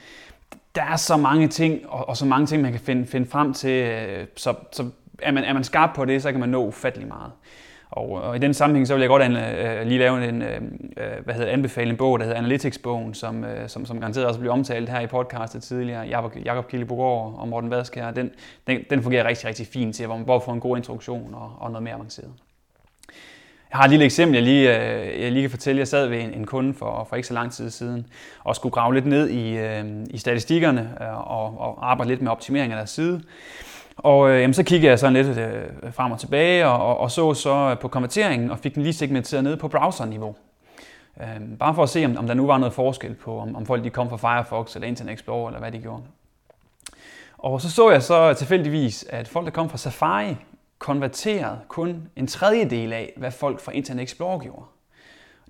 Der 0.75 0.83
er 0.83 0.97
så 0.97 1.17
mange 1.17 1.49
ting, 1.49 1.89
og, 1.89 2.09
og 2.09 2.17
så 2.17 2.27
mange 2.27 2.47
ting, 2.47 2.63
man 2.63 2.73
kan 2.73 2.81
finde, 2.81 3.07
finde 3.07 3.27
frem 3.27 3.55
til, 3.55 3.71
øh, 3.71 4.27
så, 4.37 4.55
så 4.73 4.91
er, 5.23 5.33
man, 5.33 5.45
er 5.45 5.53
man 5.53 5.65
skarp 5.65 5.91
på 5.95 6.05
det, 6.05 6.23
så 6.23 6.31
kan 6.31 6.41
man 6.41 6.49
nå 6.49 6.67
ufattelig 6.67 7.09
meget. 7.09 7.33
Og, 7.91 8.11
og 8.11 8.37
i 8.37 8.39
den 8.39 8.55
sammenhæng, 8.55 8.87
så 8.87 8.95
vil 8.95 9.01
jeg 9.01 9.09
godt 9.09 9.23
uh, 9.23 9.89
lige 9.89 9.99
lave 9.99 10.29
en, 10.29 10.43
øh, 10.43 10.63
øh, 10.97 11.25
hvad 11.25 11.35
hedder, 11.35 11.53
anbefale 11.53 11.91
en 11.91 11.97
bog, 11.97 12.19
der 12.19 12.25
hedder 12.25 12.39
Analytics-bogen, 12.39 13.15
som, 13.15 13.45
øh, 13.45 13.69
som, 13.69 13.87
som 13.87 14.01
garanteret 14.01 14.27
også 14.27 14.41
blev 14.41 14.53
omtalt 14.53 14.89
her 14.89 15.01
i 15.01 15.07
podcastet 15.07 15.63
tidligere. 15.63 16.07
Jakob, 16.07 16.37
Jakob 16.45 16.69
Kildebogård 16.69 17.35
og 17.39 17.49
Morten 17.49 17.71
Vadskær. 17.71 18.11
Den, 18.11 18.31
den, 18.67 18.79
den 18.91 19.03
fungerer 19.03 19.29
rigtig, 19.29 19.49
rigtig 19.49 19.67
fint 19.67 19.97
til, 19.97 20.07
hvor 20.07 20.17
man 20.17 20.27
både 20.27 20.41
får 20.41 20.53
en 20.53 20.61
god 20.61 20.77
introduktion 20.77 21.35
og, 21.35 21.53
og 21.59 21.71
noget 21.71 21.83
mere 21.83 21.95
avanceret. 21.95 22.31
Jeg 23.71 23.79
har 23.79 23.85
et 23.85 23.91
lille 23.91 24.05
eksempel, 24.05 24.35
jeg 24.35 24.43
lige, 24.43 24.77
øh, 24.77 25.23
jeg 25.23 25.33
lige 25.33 25.43
kan 25.43 25.51
fortælle. 25.51 25.79
Jeg 25.79 25.89
sad 25.89 26.07
ved 26.07 26.21
en, 26.21 26.35
en 26.35 26.47
kunde 26.47 26.75
for, 26.75 27.07
for 27.09 27.17
ikke 27.17 27.29
så 27.29 27.35
lang 27.35 27.53
tid 27.53 27.71
siden 27.71 28.07
og 28.45 28.57
skulle 28.57 28.73
grave 28.73 28.95
lidt 28.95 29.07
ned 29.07 29.31
i, 29.31 29.59
i 30.15 30.19
statistikkerne 30.19 30.91
og, 31.27 31.61
og 31.61 31.91
arbejde 31.91 32.11
lidt 32.11 32.23
med 32.23 32.31
optimering 32.31 32.73
af 32.73 32.77
deres 32.77 32.91
side. 32.91 33.23
Og 34.03 34.31
øh, 34.31 34.41
jamen, 34.41 34.55
så 34.55 34.63
kiggede 34.63 34.91
jeg 34.91 34.99
sådan 34.99 35.13
lidt 35.13 35.39
øh, 35.39 35.93
frem 35.93 36.13
og 36.13 36.19
tilbage 36.19 36.67
og, 36.67 36.87
og, 36.87 36.99
og 37.01 37.11
så 37.11 37.35
så 37.35 37.55
øh, 37.55 37.79
på 37.79 37.89
konverteringen 37.89 38.51
og 38.51 38.59
fik 38.59 38.75
den 38.75 38.83
lige 38.83 38.93
segmenteret 38.93 39.45
ned 39.45 39.57
på 39.57 39.69
browserniveau. 39.69 40.35
Øh, 41.21 41.59
bare 41.59 41.75
for 41.75 41.83
at 41.83 41.89
se, 41.89 42.05
om, 42.05 42.17
om 42.17 42.27
der 42.27 42.35
nu 42.35 42.47
var 42.47 42.59
noget 42.59 42.73
forskel 42.73 43.15
på, 43.15 43.39
om, 43.39 43.57
om 43.57 43.67
folk 43.67 43.85
de 43.85 43.91
kom 43.91 44.11
fra 44.11 44.17
Firefox 44.17 44.75
eller 44.75 44.89
Internet 44.89 45.15
Explorer 45.15 45.49
eller 45.49 45.61
hvad 45.61 45.73
de 45.73 45.79
gjorde. 45.79 46.03
Og 47.39 47.61
så 47.61 47.71
så 47.71 47.91
jeg 47.91 48.03
så 48.03 48.35
tilfældigvis, 48.35 49.05
at 49.11 49.29
folk, 49.29 49.45
der 49.45 49.51
kom 49.51 49.71
fra 49.71 49.79
Safari, 49.79 50.37
konverterede 50.79 51.59
kun 51.69 52.09
en 52.17 52.27
tredjedel 52.27 52.93
af, 52.93 53.13
hvad 53.17 53.31
folk 53.31 53.61
fra 53.61 53.73
Internet 53.73 54.03
Explorer 54.03 54.39
gjorde. 54.39 54.65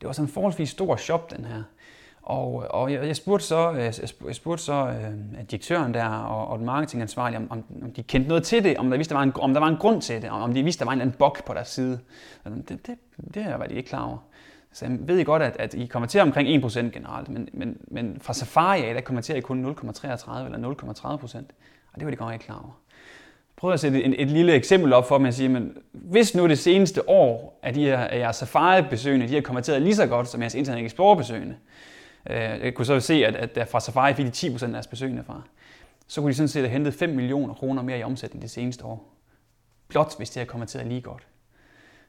Det 0.00 0.06
var 0.06 0.12
sådan 0.12 0.28
en 0.28 0.32
forholdsvis 0.32 0.70
stor 0.70 0.96
shop, 0.96 1.30
den 1.30 1.44
her. 1.44 1.62
Og, 2.30 2.66
og 2.70 2.92
jeg, 2.92 3.06
jeg 3.06 3.16
spurgte 3.16 3.46
så, 3.46 3.72
øh, 3.72 3.78
jeg, 4.26 4.34
spurgte 4.34 4.64
så 4.64 4.86
øh, 4.86 5.40
direktøren 5.50 5.94
der 5.94 6.04
og, 6.08 6.48
og 6.48 6.58
den 6.58 6.66
marketingansvarlige, 6.66 7.38
om, 7.38 7.46
om, 7.50 7.64
om 7.82 7.90
de 7.90 8.02
kendte 8.02 8.28
noget 8.28 8.44
til 8.44 8.64
det, 8.64 8.76
om 8.76 8.90
der, 8.90 8.96
vidste, 8.96 9.14
der 9.14 9.18
var 9.18 9.22
en, 9.22 9.32
om 9.40 9.52
der 9.52 9.60
var 9.60 9.68
en 9.68 9.76
grund 9.76 10.02
til 10.02 10.22
det, 10.22 10.30
om 10.30 10.54
de 10.54 10.62
vidste, 10.62 10.78
der 10.78 10.84
var 10.84 10.92
en 10.92 10.98
eller 10.98 11.04
anden 11.04 11.18
bug 11.18 11.36
på 11.46 11.54
deres 11.54 11.68
side. 11.68 11.98
Det, 12.44 12.86
det, 12.86 12.98
det 13.34 13.54
var 13.58 13.66
de 13.66 13.74
ikke 13.74 13.88
klar 13.88 14.04
over. 14.04 14.18
Så 14.72 14.84
jeg 14.84 14.98
ved 15.00 15.18
I 15.18 15.22
godt, 15.22 15.42
at, 15.42 15.56
at 15.58 15.74
I 15.74 15.86
konverterer 15.86 16.22
omkring 16.22 16.64
1% 16.64 16.78
generelt, 16.80 17.28
men, 17.28 17.48
men, 17.52 17.76
men 17.88 18.18
fra 18.20 18.32
Safari 18.32 18.84
af, 18.84 18.94
der 18.94 19.00
konverterer 19.00 19.38
I 19.38 19.40
kun 19.40 19.64
0,33 19.64 20.44
eller 20.44 20.74
0,30%. 20.82 21.36
Og 21.92 22.00
det 22.00 22.04
var 22.04 22.10
de 22.10 22.16
godt 22.16 22.32
ikke 22.32 22.44
klar 22.44 22.58
over. 22.58 22.80
Prøv 23.56 23.72
at 23.72 23.80
sætte 23.80 24.02
et, 24.04 24.22
et 24.22 24.30
lille 24.30 24.52
eksempel 24.52 24.92
op 24.92 25.08
for 25.08 25.18
mig 25.18 25.28
og 25.28 25.34
sige, 25.34 25.48
men 25.48 25.76
hvis 25.92 26.34
nu 26.34 26.48
det 26.48 26.58
seneste 26.58 27.08
år, 27.08 27.58
at 27.62 27.76
I, 27.76 27.86
at 27.88 28.18
jeres 28.18 28.36
Safari-besøgende, 28.36 29.28
de 29.28 29.34
har 29.34 29.40
konverteret 29.40 29.82
lige 29.82 29.96
så 29.96 30.06
godt 30.06 30.28
som 30.28 30.40
jeres 30.40 30.54
Internet 30.54 30.84
Explorer-besøgende, 30.84 31.54
Øh, 31.54 31.90
Øh, 32.30 32.36
jeg 32.36 32.74
kunne 32.74 32.86
så 32.86 33.00
se, 33.00 33.26
at, 33.26 33.58
at 33.58 33.68
fra 33.68 33.80
Safari 33.80 34.14
fik 34.14 34.26
de 34.26 34.48
10% 34.48 34.64
af 34.64 34.70
deres 34.70 34.86
besøgende 34.86 35.24
fra. 35.24 35.42
Så 36.06 36.20
kunne 36.20 36.30
de 36.30 36.36
sådan 36.36 36.48
set 36.48 36.62
have 36.62 36.70
hentet 36.70 36.94
5 36.94 37.10
millioner 37.10 37.54
kroner 37.54 37.82
mere 37.82 37.98
i 37.98 38.02
omsætning 38.02 38.42
det 38.42 38.50
seneste 38.50 38.84
år. 38.84 39.14
Blot 39.88 40.16
hvis 40.16 40.30
det 40.30 40.36
havde 40.36 40.48
kommenteret 40.48 40.86
lige 40.86 41.00
godt. 41.00 41.22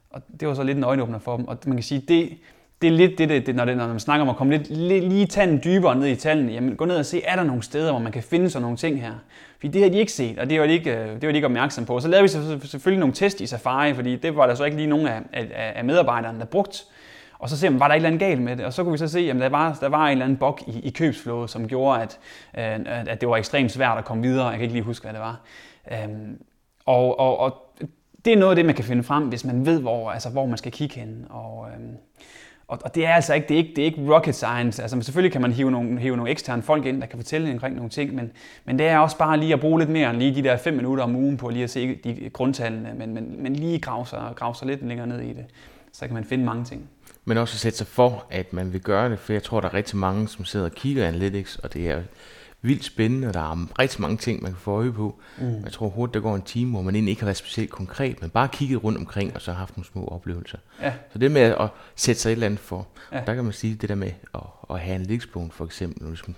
Og 0.10 0.22
det 0.40 0.48
var 0.48 0.54
så 0.54 0.64
lidt 0.64 0.78
en 0.78 0.84
øjenåbner 0.84 1.20
for 1.20 1.38
dem. 1.38 1.48
Og 1.48 1.58
man 1.66 1.76
kan 1.76 1.84
sige, 1.84 2.02
det, 2.08 2.38
det 2.82 2.88
er 2.88 2.92
lidt 2.92 3.18
det, 3.18 3.30
det, 3.30 3.46
det 3.46 3.56
når, 3.56 3.66
det, 3.66 3.78
når 3.78 3.88
man 3.88 4.00
snakker 4.00 4.22
om 4.22 4.30
at 4.30 4.36
komme 4.36 4.58
lidt, 4.58 4.70
lidt 4.70 5.10
lige 5.10 5.26
tanden 5.26 5.62
dybere 5.64 5.96
ned 5.96 6.08
i 6.08 6.16
tallene. 6.16 6.52
Jamen, 6.52 6.76
gå 6.76 6.86
ned 6.86 6.96
og 6.96 7.06
se, 7.06 7.24
er 7.24 7.36
der 7.36 7.44
nogle 7.44 7.64
steder, 7.64 7.92
hvor 7.92 8.00
man 8.00 8.12
kan 8.12 8.24
finde 8.24 8.50
sådan 8.50 8.62
nogle 8.62 8.78
ting 8.78 9.02
her? 9.02 9.14
Fordi 9.60 9.68
det 9.68 9.82
har 9.82 9.90
de 9.90 9.98
ikke 9.98 10.12
set, 10.12 10.40
og 10.40 10.50
det 10.50 10.60
var 10.60 10.68
de 10.68 10.74
ikke, 10.74 10.98
øh, 10.98 11.08
det 11.08 11.22
var 11.22 11.32
de 11.32 11.36
ikke 11.36 11.46
opmærksom 11.46 11.86
på. 11.86 12.00
Så 12.00 12.08
lavede 12.08 12.24
vi 12.24 12.68
selvfølgelig 12.68 13.00
nogle 13.00 13.14
test 13.14 13.42
i 13.42 13.48
Safari, 13.48 13.94
fordi 13.94 14.16
det 14.16 14.36
var 14.36 14.48
der 14.48 14.56
så 14.56 14.64
ikke 14.64 14.78
lige 14.78 14.90
nogen 14.90 15.08
af, 15.08 15.22
af, 15.34 15.74
af 15.76 15.86
medarbejderne, 15.86 16.40
der 16.40 16.46
brugte. 16.46 16.80
Og 17.42 17.50
så 17.50 17.58
ser 17.58 17.70
man, 17.70 17.80
var 17.80 17.88
der 17.88 17.96
et 17.96 17.98
eller 17.98 18.10
andet 18.10 18.20
galt 18.20 18.42
med 18.42 18.58
det? 18.58 18.66
Og 18.66 18.74
så 18.74 18.84
kunne 18.84 18.92
vi 18.92 18.98
så 18.98 19.08
se, 19.08 19.20
at 19.20 19.36
der 19.36 19.50
var, 19.50 19.78
der 19.82 19.90
var 19.90 20.06
en 20.06 20.12
eller 20.12 20.26
anden 20.26 20.38
bog 20.38 20.60
i, 20.68 20.80
i 20.80 20.90
købsflådet, 20.90 21.50
som 21.50 21.68
gjorde, 21.68 22.02
at, 22.02 22.20
øh, 22.58 22.86
at 23.08 23.22
det 23.22 23.30
var 23.30 23.38
ekstremt 23.38 23.72
svært 23.72 23.98
at 23.98 24.06
komme 24.06 24.24
videre. 24.24 24.48
Jeg 24.48 24.54
kan 24.54 24.62
ikke 24.62 24.74
lige 24.74 24.84
huske, 24.84 25.04
hvad 25.04 25.14
det 25.14 25.22
var. 25.22 25.40
Øhm, 25.92 26.42
og, 26.86 27.20
og, 27.20 27.40
og 27.40 27.76
det 28.26 28.34
er 28.34 28.38
noget 28.38 28.52
af 28.52 28.56
det, 28.56 28.66
man 28.66 28.76
kan 28.76 28.86
finde 28.86 29.04
frem, 29.04 29.24
hvis 29.24 29.46
man 29.46 29.66
ved, 29.66 29.82
hvor, 29.82 30.12
altså, 30.12 30.30
hvor 30.30 30.46
man 30.46 30.58
skal 30.58 30.72
kigge 30.72 30.96
hen. 31.00 31.26
Og, 31.30 31.68
øhm, 31.74 31.98
og, 32.68 32.80
og 32.86 32.96
det 32.96 33.06
er 33.06 33.14
altså 33.14 33.34
ikke, 33.34 33.48
det 33.48 33.54
er 33.54 33.58
ikke, 33.58 33.74
det 33.76 33.82
er 33.82 33.86
ikke 33.86 34.16
rocket 34.16 34.36
science. 34.36 34.82
Altså, 34.82 35.02
selvfølgelig 35.02 35.32
kan 35.32 35.42
man 35.42 35.52
hive 35.52 35.72
nogle, 35.72 36.00
hive 36.00 36.16
nogle 36.16 36.32
eksterne 36.32 36.62
folk 36.62 36.86
ind, 36.86 37.02
der 37.02 37.08
kan 37.08 37.20
fortælle 37.20 37.52
omkring 37.52 37.76
nogle 37.76 37.90
ting, 37.90 38.16
men, 38.16 38.32
men 38.66 38.80
det 38.80 38.88
er 38.88 38.98
også 38.98 39.18
bare 39.18 39.38
lige 39.38 39.54
at 39.54 39.60
bruge 39.60 39.80
lidt 39.80 39.90
mere 39.90 40.10
end 40.10 40.18
lige 40.18 40.36
de 40.36 40.44
der 40.44 40.58
fem 40.58 40.74
minutter 40.74 41.04
om 41.04 41.16
ugen 41.16 41.38
på 41.38 41.50
lige 41.50 41.64
at 41.64 41.70
se 41.70 41.96
de 41.96 42.30
grundtallene, 42.34 42.94
men, 42.98 43.14
men, 43.14 43.44
men 43.44 43.56
lige 43.56 43.80
grave 43.80 44.06
sig, 44.06 44.34
grave 44.36 44.56
sig 44.56 44.68
lidt 44.68 44.88
længere 44.88 45.08
ned 45.08 45.20
i 45.20 45.34
det. 45.34 45.46
Så 45.94 46.06
kan 46.06 46.14
man 46.14 46.26
finde 46.26 46.46
mange 46.46 46.64
ting 46.64 46.90
men 47.26 47.38
også 47.38 47.56
at 47.56 47.60
sætte 47.60 47.78
sig 47.78 47.88
for, 47.88 48.26
at 48.30 48.54
man 48.54 48.74
vil 48.74 48.82
gøre 48.82 49.10
det, 49.10 49.20
for 49.20 49.34
jeg 49.34 49.44
tror, 49.44 49.62
der 49.62 49.68
er 49.68 49.74
rigtig 49.74 49.98
mange, 49.98 50.28
som 50.28 50.46
sidder 50.46 50.66
og 50.66 50.72
kigger 50.72 51.08
Analytics, 51.08 51.56
og 51.56 51.74
det 51.74 51.90
er 51.90 52.02
vildt 52.62 52.84
spændende, 52.84 53.28
og 53.28 53.34
der 53.34 53.40
er 53.40 53.68
rigtig 53.80 54.02
mange 54.02 54.18
ting, 54.18 54.44
man 54.44 54.52
kan 54.52 54.60
få 54.60 54.72
øje 54.72 54.92
på. 54.92 55.20
Mm. 55.38 55.64
Jeg 55.64 55.72
tror 55.72 55.90
hurtigt, 55.90 56.14
der 56.14 56.20
går 56.20 56.36
en 56.36 56.42
time, 56.42 56.72
hvor 56.72 56.82
man 56.82 56.96
egentlig 56.96 57.12
ikke 57.12 57.22
har 57.22 57.28
været 57.28 57.38
specielt 57.38 57.70
konkret, 57.70 58.22
men 58.22 58.30
bare 58.30 58.48
kigget 58.48 58.84
rundt 58.84 58.98
omkring, 58.98 59.36
og 59.36 59.42
så 59.42 59.52
har 59.52 59.60
haft 59.60 59.78
nogle 59.78 59.88
små 59.88 60.08
oplevelser. 60.08 60.58
Ja. 60.82 60.94
Så 61.14 61.20
det 61.20 61.32
med 61.32 61.42
at 61.42 61.70
sætte 61.96 62.22
sig 62.22 62.30
et 62.30 62.32
eller 62.32 62.46
andet 62.46 62.60
for, 62.60 62.88
ja. 63.12 63.24
der 63.28 63.36
kan 63.36 63.44
man 63.44 63.54
sige, 63.54 63.76
det 63.76 63.90
der 63.90 63.96
med 63.96 64.12
at, 64.36 64.42
at 64.70 64.80
have 64.80 64.96
en 64.96 65.52
for 65.52 65.66
eksempel, 65.66 66.04
når 66.04 66.16
du 66.16 66.34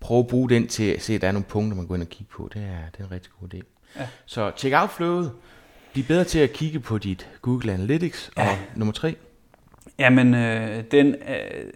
prøve 0.00 0.20
at 0.20 0.26
bruge 0.26 0.50
den 0.50 0.68
til 0.68 0.84
at 0.84 1.02
se, 1.02 1.14
at 1.14 1.20
der 1.20 1.28
er 1.28 1.32
nogle 1.32 1.44
punkter, 1.44 1.76
man 1.76 1.86
går 1.86 1.94
ind 1.94 2.02
og 2.02 2.08
kigge 2.08 2.32
på. 2.32 2.50
Det 2.54 2.62
er, 2.62 2.90
det 2.92 3.00
er 3.00 3.04
en 3.04 3.10
rigtig 3.10 3.32
god 3.40 3.54
idé. 3.54 3.60
Ja. 3.96 4.08
Så 4.26 4.52
check 4.56 4.74
out 4.76 4.90
flowet. 4.90 5.32
Bliv 5.92 6.04
bedre 6.04 6.24
til 6.24 6.38
at 6.38 6.52
kigge 6.52 6.80
på 6.80 6.98
dit 6.98 7.28
Google 7.42 7.72
Analytics. 7.72 8.30
Og 8.36 8.44
ja. 8.44 8.58
nummer 8.76 8.92
tre? 8.92 9.16
Jamen, 9.98 10.34
øh, 10.34 10.84
den, 10.90 11.06
øh, 11.14 11.72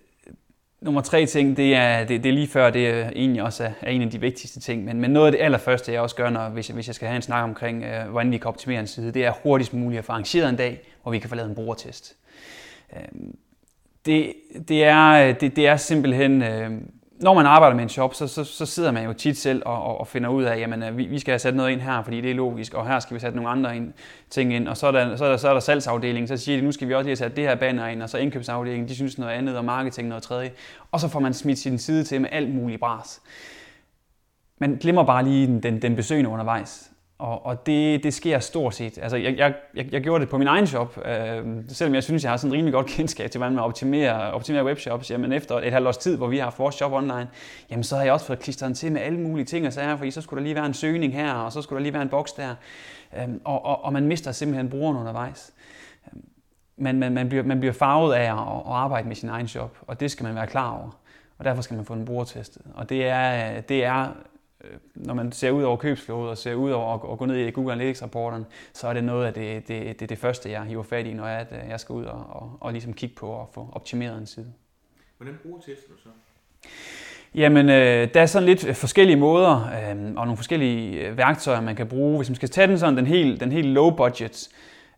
nummer 0.80 1.00
tre 1.00 1.26
ting, 1.26 1.56
det 1.56 1.74
er, 1.74 2.04
det, 2.04 2.22
det 2.24 2.28
er 2.28 2.32
lige 2.32 2.48
før, 2.48 2.70
det 2.70 2.88
er 2.88 3.10
egentlig 3.10 3.42
også 3.42 3.64
er, 3.64 3.70
er 3.82 3.90
en 3.90 4.02
af 4.02 4.10
de 4.10 4.20
vigtigste 4.20 4.60
ting. 4.60 4.84
Men, 4.84 5.00
men 5.00 5.10
noget 5.10 5.26
af 5.26 5.32
det 5.32 5.40
allerførste, 5.40 5.92
jeg 5.92 6.00
også 6.00 6.16
gør, 6.16 6.30
når, 6.30 6.48
hvis, 6.48 6.68
jeg, 6.68 6.74
hvis 6.74 6.86
jeg 6.86 6.94
skal 6.94 7.08
have 7.08 7.16
en 7.16 7.22
snak 7.22 7.44
omkring, 7.44 7.84
øh, 7.84 8.10
hvordan 8.10 8.32
vi 8.32 8.38
kan 8.38 8.48
optimere 8.48 8.80
en 8.80 8.86
side, 8.86 9.12
det 9.12 9.24
er 9.24 9.32
hurtigst 9.42 9.74
muligt 9.74 9.98
at 9.98 10.04
få 10.04 10.12
arrangeret 10.12 10.48
en 10.48 10.56
dag, 10.56 10.80
hvor 11.02 11.12
vi 11.12 11.18
kan 11.18 11.28
få 11.28 11.34
lavet 11.34 11.48
en 11.48 11.54
brugertest. 11.54 12.16
Øh, 12.92 13.30
det, 14.06 14.32
det, 14.68 14.84
er, 14.84 15.28
øh, 15.28 15.40
det, 15.40 15.56
det 15.56 15.66
er 15.66 15.76
simpelthen... 15.76 16.42
Øh, 16.42 16.70
når 17.20 17.34
man 17.34 17.46
arbejder 17.46 17.76
med 17.76 17.82
en 17.82 17.88
shop, 17.88 18.14
så, 18.14 18.26
så, 18.26 18.44
så 18.44 18.66
sidder 18.66 18.90
man 18.90 19.04
jo 19.04 19.12
tit 19.12 19.38
selv 19.38 19.62
og, 19.66 19.82
og, 19.82 20.00
og 20.00 20.06
finder 20.06 20.28
ud 20.28 20.44
af, 20.44 20.58
jamen 20.58 20.82
øh, 20.82 20.96
vi, 20.96 21.06
vi 21.06 21.18
skal 21.18 21.32
have 21.32 21.38
sat 21.38 21.54
noget 21.54 21.70
ind 21.70 21.80
her, 21.80 22.02
fordi 22.02 22.20
det 22.20 22.30
er 22.30 22.34
logisk, 22.34 22.74
og 22.74 22.86
her 22.86 22.98
skal 22.98 23.14
vi 23.14 23.20
sætte 23.20 23.36
nogle 23.36 23.50
andre 23.50 23.76
ind, 23.76 23.92
ting 24.30 24.54
ind, 24.54 24.68
og 24.68 24.76
så 24.76 24.86
er, 24.86 24.92
der, 24.92 25.16
så, 25.16 25.24
er 25.24 25.30
der, 25.30 25.36
så 25.36 25.48
er 25.48 25.52
der 25.52 25.60
salgsafdelingen, 25.60 26.28
så 26.28 26.36
siger 26.36 26.58
de, 26.58 26.64
nu 26.64 26.72
skal 26.72 26.88
vi 26.88 26.94
også 26.94 27.04
lige 27.04 27.10
have 27.10 27.16
sat 27.16 27.36
det 27.36 27.44
her 27.44 27.54
banner 27.54 27.86
ind, 27.86 28.02
og 28.02 28.10
så 28.10 28.18
indkøbsafdelingen, 28.18 28.88
de 28.88 28.94
synes 28.94 29.18
noget 29.18 29.32
andet, 29.32 29.56
og 29.56 29.64
marketing 29.64 30.08
noget 30.08 30.22
tredje, 30.22 30.50
og 30.92 31.00
så 31.00 31.08
får 31.08 31.20
man 31.20 31.34
smidt 31.34 31.58
sin 31.58 31.78
side 31.78 32.04
til 32.04 32.20
med 32.20 32.28
alt 32.32 32.54
muligt 32.54 32.80
bras. 32.80 33.22
Man 34.58 34.76
glemmer 34.80 35.04
bare 35.04 35.24
lige 35.24 35.46
den, 35.46 35.62
den, 35.62 35.82
den 35.82 35.96
besøgende 35.96 36.30
undervejs. 36.30 36.90
Og, 37.18 37.46
og 37.46 37.66
det, 37.66 38.04
det 38.04 38.14
sker 38.14 38.38
stort 38.38 38.74
set. 38.74 38.98
Altså, 38.98 39.16
jeg, 39.16 39.36
jeg, 39.36 39.54
jeg, 39.74 39.92
jeg 39.92 40.02
gjorde 40.02 40.20
det 40.20 40.28
på 40.28 40.38
min 40.38 40.46
egen 40.46 40.66
shop, 40.66 40.98
øh, 41.06 41.44
selvom 41.68 41.94
jeg 41.94 42.02
synes, 42.02 42.22
jeg 42.22 42.32
har 42.32 42.36
sådan 42.36 42.52
rimelig 42.52 42.72
godt 42.72 42.86
kendskab 42.96 43.30
til, 43.30 43.38
hvordan 43.38 43.54
man 43.54 43.64
optimerer, 43.64 44.30
optimerer 44.30 44.64
webshops. 44.64 45.10
Jamen 45.10 45.32
efter 45.32 45.56
et 45.56 45.72
halvt 45.72 45.88
års 45.88 45.96
tid, 45.96 46.16
hvor 46.16 46.26
vi 46.26 46.36
har 46.36 46.44
haft 46.44 46.58
vores 46.58 46.74
shop 46.74 46.92
online, 46.92 47.28
jamen 47.70 47.84
så 47.84 47.96
har 47.96 48.04
jeg 48.04 48.12
også 48.12 48.26
fået 48.26 48.38
klistret 48.38 48.76
til 48.76 48.92
med 48.92 49.00
alle 49.00 49.20
mulige 49.20 49.44
ting 49.44 49.66
og 49.66 49.72
sager, 49.72 49.96
fordi 49.96 50.10
så 50.10 50.20
skulle 50.20 50.38
der 50.38 50.42
lige 50.42 50.54
være 50.54 50.66
en 50.66 50.74
søgning 50.74 51.12
her, 51.12 51.32
og 51.32 51.52
så 51.52 51.62
skulle 51.62 51.76
der 51.76 51.82
lige 51.82 51.92
være 51.92 52.02
en 52.02 52.08
boks 52.08 52.32
der. 52.32 52.54
Øh, 53.16 53.28
og, 53.44 53.64
og, 53.64 53.84
og 53.84 53.92
man 53.92 54.06
mister 54.06 54.32
simpelthen 54.32 54.70
brugeren 54.70 54.96
undervejs. 54.96 55.52
Øhm, 56.06 56.24
man, 56.76 56.98
man, 56.98 57.12
man, 57.12 57.28
bliver, 57.28 57.44
man 57.44 57.60
bliver 57.60 57.72
farvet 57.72 58.14
af 58.14 58.32
at, 58.32 58.38
at 58.38 58.62
arbejde 58.66 59.08
med 59.08 59.16
sin 59.16 59.28
egen 59.28 59.48
shop, 59.48 59.76
og 59.86 60.00
det 60.00 60.10
skal 60.10 60.24
man 60.24 60.34
være 60.34 60.46
klar 60.46 60.70
over. 60.70 60.98
Og 61.38 61.44
derfor 61.44 61.62
skal 61.62 61.76
man 61.76 61.84
få 61.84 61.94
den 61.94 62.04
brugertestet. 62.04 62.62
Og 62.74 62.88
det 62.88 63.06
er, 63.06 63.60
det 63.60 63.84
er 63.84 64.08
når 64.94 65.14
man 65.14 65.32
ser 65.32 65.50
ud 65.50 65.62
over 65.62 65.76
købsflowet 65.76 66.30
og 66.30 66.38
ser 66.38 66.54
ud 66.54 66.70
over 66.70 67.12
at 67.12 67.18
gå 67.18 67.26
ned 67.26 67.36
i 67.36 67.50
Google 67.50 67.72
Analytics-rapporterne, 67.72 68.44
så 68.72 68.88
er 68.88 68.92
det 68.92 69.04
noget 69.04 69.26
af 69.26 69.34
det, 69.34 69.68
det, 69.68 70.00
det, 70.00 70.08
det 70.08 70.18
første, 70.18 70.50
jeg 70.50 70.62
hiver 70.62 70.82
fat 70.82 71.06
i, 71.06 71.12
når 71.12 71.26
jeg, 71.26 71.46
jeg 71.68 71.80
skal 71.80 71.92
ud 71.92 72.04
og, 72.04 72.26
og, 72.28 72.58
og 72.60 72.72
ligesom 72.72 72.92
kigge 72.92 73.14
på 73.14 73.26
og 73.26 73.50
få 73.52 73.68
optimeret 73.72 74.18
en 74.18 74.26
side. 74.26 74.52
Hvordan 75.16 75.38
bruger 75.42 75.58
du 75.58 75.64
så? 76.02 76.08
Jamen, 77.34 77.68
øh, 77.68 78.14
der 78.14 78.20
er 78.20 78.26
sådan 78.26 78.46
lidt 78.46 78.76
forskellige 78.76 79.16
måder 79.16 79.56
øh, 79.56 79.96
og 80.16 80.26
nogle 80.26 80.36
forskellige 80.36 81.06
øh, 81.06 81.16
værktøjer, 81.16 81.60
man 81.60 81.76
kan 81.76 81.86
bruge. 81.86 82.16
Hvis 82.16 82.28
man 82.28 82.36
skal 82.36 82.48
tage 82.48 82.66
den 82.66 82.78
sådan 82.78 82.96
den 82.96 83.06
helt, 83.06 83.40
den 83.40 83.52
helt 83.52 83.66
low 83.66 83.90
budget, 83.90 84.48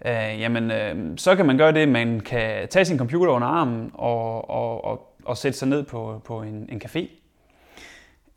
øh, 0.06 0.40
jamen, 0.40 0.70
øh, 0.70 1.18
så 1.18 1.36
kan 1.36 1.46
man 1.46 1.58
gøre 1.58 1.72
det, 1.72 1.88
man 1.88 2.20
kan 2.20 2.68
tage 2.68 2.84
sin 2.84 2.98
computer 2.98 3.32
under 3.32 3.48
armen 3.48 3.90
og, 3.94 4.50
og, 4.50 4.84
og, 4.84 5.14
og 5.24 5.36
sætte 5.36 5.58
sig 5.58 5.68
ned 5.68 5.82
på, 5.82 6.22
på 6.24 6.42
en, 6.42 6.68
en 6.72 6.82
café 6.84 7.17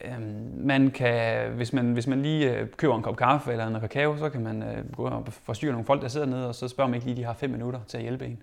Øhm, 0.06 0.52
man 0.58 0.92
kan, 0.92 1.50
hvis 1.56 1.74
man, 1.74 1.94
hvis 1.94 2.08
man 2.08 2.22
lige 2.22 2.58
øh, 2.58 2.68
køber 2.78 2.98
en 2.98 3.04
kop 3.04 3.16
kaffe 3.16 3.52
eller 3.52 3.68
en 3.68 3.80
kakao, 3.82 4.18
så 4.18 4.30
kan 4.30 4.44
man 4.44 4.64
øh, 4.64 4.96
gå 4.98 5.04
og 5.04 5.24
forstyrre 5.44 5.72
nogle 5.72 5.86
folk, 5.86 6.02
der 6.02 6.08
sidder 6.08 6.28
nede, 6.28 6.48
og 6.48 6.56
så 6.56 6.68
spørger 6.68 6.90
man 6.90 6.96
ikke 6.96 7.08
lige, 7.08 7.18
de 7.18 7.24
har 7.24 7.34
fem 7.34 7.50
minutter 7.50 7.80
til 7.88 7.98
at 7.98 8.04
hjælpe 8.04 8.26
en. 8.26 8.42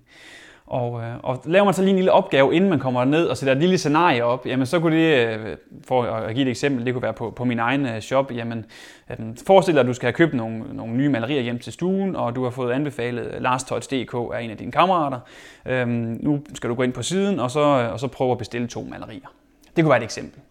Og, 0.65 1.01
øh, 1.01 1.13
og 1.23 1.41
laver 1.45 1.65
man 1.65 1.73
så 1.73 1.81
lige 1.81 1.89
en 1.89 1.95
lille 1.95 2.11
opgave, 2.11 2.55
inden 2.55 2.69
man 2.69 2.79
kommer 2.79 3.05
ned 3.05 3.25
og 3.25 3.37
sætter 3.37 3.53
et 3.53 3.59
lille 3.59 3.77
scenarie 3.77 4.23
op, 4.23 4.45
jamen 4.45 4.65
så 4.65 4.79
kunne 4.79 4.95
det, 4.95 5.57
for 5.87 6.03
at 6.03 6.35
give 6.35 6.45
et 6.45 6.49
eksempel, 6.49 6.85
det 6.85 6.93
kunne 6.93 7.01
være 7.01 7.13
på, 7.13 7.31
på 7.31 7.45
min 7.45 7.59
egen 7.59 8.01
shop, 8.01 8.31
jamen 8.31 8.65
øhm, 9.09 9.35
forestil 9.47 9.73
dig, 9.73 9.81
at 9.81 9.87
du 9.87 9.93
skal 9.93 10.05
have 10.05 10.13
købt 10.13 10.33
nogle, 10.33 10.63
nogle 10.73 10.93
nye 10.93 11.09
malerier 11.09 11.41
hjem 11.41 11.59
til 11.59 11.73
stuen, 11.73 12.15
og 12.15 12.35
du 12.35 12.43
har 12.43 12.49
fået 12.49 12.71
anbefalet 12.71 13.41
LastTouch.dk 13.41 14.13
af 14.33 14.41
en 14.41 14.49
af 14.49 14.57
dine 14.57 14.71
kammerater. 14.71 15.19
Øhm, 15.65 16.17
nu 16.21 16.41
skal 16.53 16.69
du 16.69 16.75
gå 16.75 16.83
ind 16.83 16.93
på 16.93 17.03
siden, 17.03 17.39
og 17.39 17.51
så, 17.51 17.59
og 17.59 17.99
så 17.99 18.07
prøve 18.07 18.31
at 18.31 18.37
bestille 18.37 18.67
to 18.67 18.87
malerier. 18.89 19.27
Det 19.75 19.83
kunne 19.83 19.89
være 19.89 19.99
et 19.99 20.03
eksempel. 20.03 20.41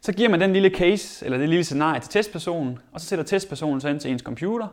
Så 0.00 0.12
giver 0.12 0.28
man 0.28 0.40
den 0.40 0.52
lille 0.52 0.70
case, 0.70 1.24
eller 1.24 1.38
det 1.38 1.48
lille 1.48 1.64
scenarie 1.64 2.00
til 2.00 2.10
testpersonen, 2.10 2.78
og 2.92 3.00
så 3.00 3.06
sætter 3.06 3.24
testpersonen 3.24 3.80
sig 3.80 3.90
ind 3.90 4.00
til 4.00 4.10
ens 4.10 4.22
computer, 4.22 4.68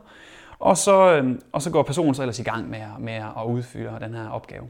og 0.58 0.76
så, 0.76 1.12
øhm, 1.12 1.42
og 1.52 1.62
så 1.62 1.70
går 1.70 1.82
personen 1.82 2.14
så 2.14 2.22
ellers 2.22 2.38
i 2.38 2.42
gang 2.42 2.70
med, 2.70 2.82
med 2.98 3.12
at 3.12 3.44
udføre 3.46 3.98
den 4.00 4.14
her 4.14 4.28
opgave. 4.28 4.64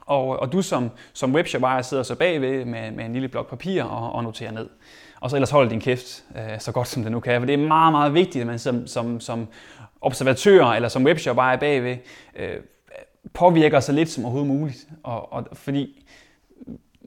Og, 0.00 0.40
og 0.40 0.52
du 0.52 0.62
som, 0.62 0.90
som 1.12 1.34
webshop 1.34 1.62
ejer 1.62 1.82
sidder 1.82 2.02
så 2.02 2.14
bagved 2.14 2.64
med, 2.64 2.90
med 2.90 3.04
en 3.04 3.12
lille 3.12 3.28
blok 3.28 3.50
papir 3.50 3.84
og, 3.84 4.12
og 4.12 4.22
noterer 4.22 4.52
ned. 4.52 4.68
Og 5.20 5.30
så 5.30 5.36
ellers 5.36 5.50
holder 5.50 5.70
din 5.70 5.80
kæft 5.80 6.24
øh, 6.36 6.60
så 6.60 6.72
godt 6.72 6.88
som 6.88 7.02
det 7.02 7.12
nu 7.12 7.20
kan. 7.20 7.40
For 7.40 7.46
det 7.46 7.54
er 7.54 7.68
meget, 7.68 7.92
meget 7.92 8.14
vigtigt, 8.14 8.40
at 8.40 8.46
man 8.46 8.58
som, 8.58 8.86
som, 8.86 9.20
som 9.20 9.48
observatør 10.00 10.64
eller 10.64 10.88
som 10.88 11.04
webshop 11.04 11.38
ejer 11.38 11.56
bagved 11.56 11.96
øh, 12.36 12.56
påvirker 13.34 13.80
så 13.80 13.92
lidt 13.92 14.08
som 14.08 14.24
overhovedet 14.24 14.48
muligt. 14.48 14.88
Og, 15.02 15.32
og, 15.32 15.46
fordi 15.52 16.07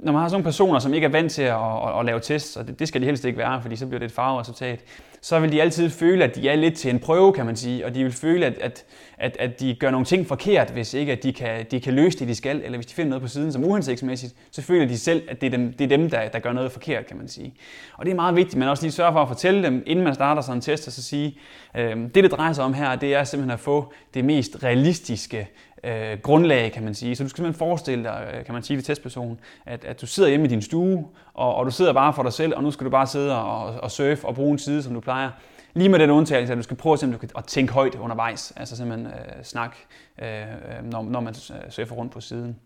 når 0.01 0.11
man 0.11 0.21
har 0.21 0.27
sådan 0.27 0.35
nogle 0.35 0.43
personer, 0.43 0.79
som 0.79 0.93
ikke 0.93 1.05
er 1.05 1.11
vant 1.11 1.31
til 1.31 1.41
at, 1.41 1.55
at, 1.55 1.99
at 1.99 2.05
lave 2.05 2.19
tests, 2.19 2.57
og 2.57 2.67
det, 2.67 2.79
det 2.79 2.87
skal 2.87 3.01
de 3.01 3.05
helst 3.05 3.25
ikke 3.25 3.37
være, 3.37 3.61
fordi 3.61 3.75
så 3.75 3.87
bliver 3.87 3.99
det 3.99 4.05
et 4.05 4.11
farveresultat, 4.11 4.79
så 5.21 5.39
vil 5.39 5.51
de 5.51 5.61
altid 5.61 5.89
føle, 5.89 6.23
at 6.23 6.35
de 6.35 6.49
er 6.49 6.55
lidt 6.55 6.75
til 6.75 6.89
en 6.89 6.99
prøve, 6.99 7.33
kan 7.33 7.45
man 7.45 7.55
sige, 7.55 7.85
og 7.85 7.95
de 7.95 8.03
vil 8.03 8.11
føle, 8.11 8.45
at, 8.45 8.57
at, 8.61 8.85
at, 9.17 9.37
at 9.39 9.59
de 9.59 9.75
gør 9.79 9.91
nogle 9.91 10.05
ting 10.05 10.27
forkert, 10.27 10.69
hvis 10.69 10.93
ikke 10.93 11.11
at 11.11 11.23
de 11.23 11.33
kan, 11.33 11.65
de 11.71 11.79
kan 11.79 11.93
løse 11.93 12.19
det, 12.19 12.27
de 12.27 12.35
skal, 12.35 12.61
eller 12.63 12.77
hvis 12.77 12.85
de 12.85 12.93
finder 12.93 13.09
noget 13.09 13.21
på 13.21 13.27
siden 13.27 13.51
som 13.51 13.63
uhensigtsmæssigt, 13.63 14.35
så 14.51 14.61
føler 14.61 14.85
de 14.85 14.97
selv, 14.97 15.23
at 15.29 15.41
det 15.41 15.47
er 15.47 15.57
dem, 15.57 15.73
det 15.73 15.83
er 15.83 15.97
dem 15.97 16.09
der, 16.09 16.29
der 16.29 16.39
gør 16.39 16.51
noget 16.51 16.71
forkert, 16.71 17.05
kan 17.05 17.17
man 17.17 17.27
sige. 17.27 17.53
Og 17.93 18.05
det 18.05 18.11
er 18.11 18.15
meget 18.15 18.35
vigtigt, 18.35 18.55
man 18.55 18.67
også 18.67 18.83
lige 18.83 18.91
sørger 18.91 19.11
for 19.11 19.21
at 19.21 19.27
fortælle 19.27 19.63
dem, 19.63 19.83
inden 19.85 20.05
man 20.05 20.15
starter 20.15 20.41
sådan 20.41 20.57
en 20.57 20.61
test, 20.61 20.87
og 20.87 20.93
så 20.93 21.03
sige, 21.03 21.37
øh, 21.77 21.97
det 22.15 22.15
det 22.15 22.31
drejer 22.31 22.53
sig 22.53 22.63
om 22.63 22.73
her, 22.73 22.95
det 22.95 23.15
er 23.15 23.23
simpelthen 23.23 23.51
at 23.51 23.59
få 23.59 23.93
det 24.13 24.25
mest 24.25 24.63
realistiske 24.63 25.47
øh, 25.83 26.19
grundlag, 26.21 26.71
kan 26.71 26.83
man 26.83 26.93
sige. 26.93 27.15
Så 27.15 27.23
du 27.23 27.29
skal 27.29 27.37
simpelthen 27.37 27.59
forestille 27.59 28.03
dig, 28.03 28.33
øh, 28.33 28.45
kan 28.45 28.53
man 28.53 28.63
sige 28.63 28.77
til 28.77 28.85
testpersonen, 28.85 29.39
at, 29.65 29.85
at 29.85 30.01
du 30.01 30.07
sidder 30.07 30.29
hjemme 30.29 30.45
i 30.45 30.49
din 30.49 30.61
stue, 30.61 31.07
og, 31.33 31.55
og 31.55 31.65
du 31.65 31.71
sidder 31.71 31.93
bare 31.93 32.13
for 32.13 32.23
dig 32.23 32.33
selv, 32.33 32.55
og 32.55 32.63
nu 32.63 32.71
skal 32.71 32.85
du 32.85 32.89
bare 32.89 33.07
sidde 33.07 33.41
og, 33.41 33.81
og 33.81 33.91
surfe 33.91 34.27
og 34.27 34.35
bruge 34.35 34.51
en 34.51 34.59
side, 34.59 34.83
som 34.83 34.93
du 34.93 34.99
plejer. 34.99 35.29
Lige 35.73 35.89
med 35.89 35.99
den 35.99 36.09
undtagelse, 36.09 36.53
at 36.53 36.57
du 36.57 36.63
skal 36.63 36.77
prøve 36.77 36.97
simpelthen 36.97 37.29
at 37.37 37.45
tænke 37.45 37.73
højt 37.73 37.95
undervejs, 37.95 38.53
altså 38.55 38.77
simpelthen 38.77 39.07
øh, 39.07 39.43
snak, 39.43 39.75
øh, 40.21 40.41
øh 40.41 40.45
når, 40.83 41.03
når 41.03 41.19
man 41.19 41.35
øh, 41.35 41.71
surfer 41.71 41.95
rundt 41.95 42.11
på 42.11 42.21
siden. 42.21 42.59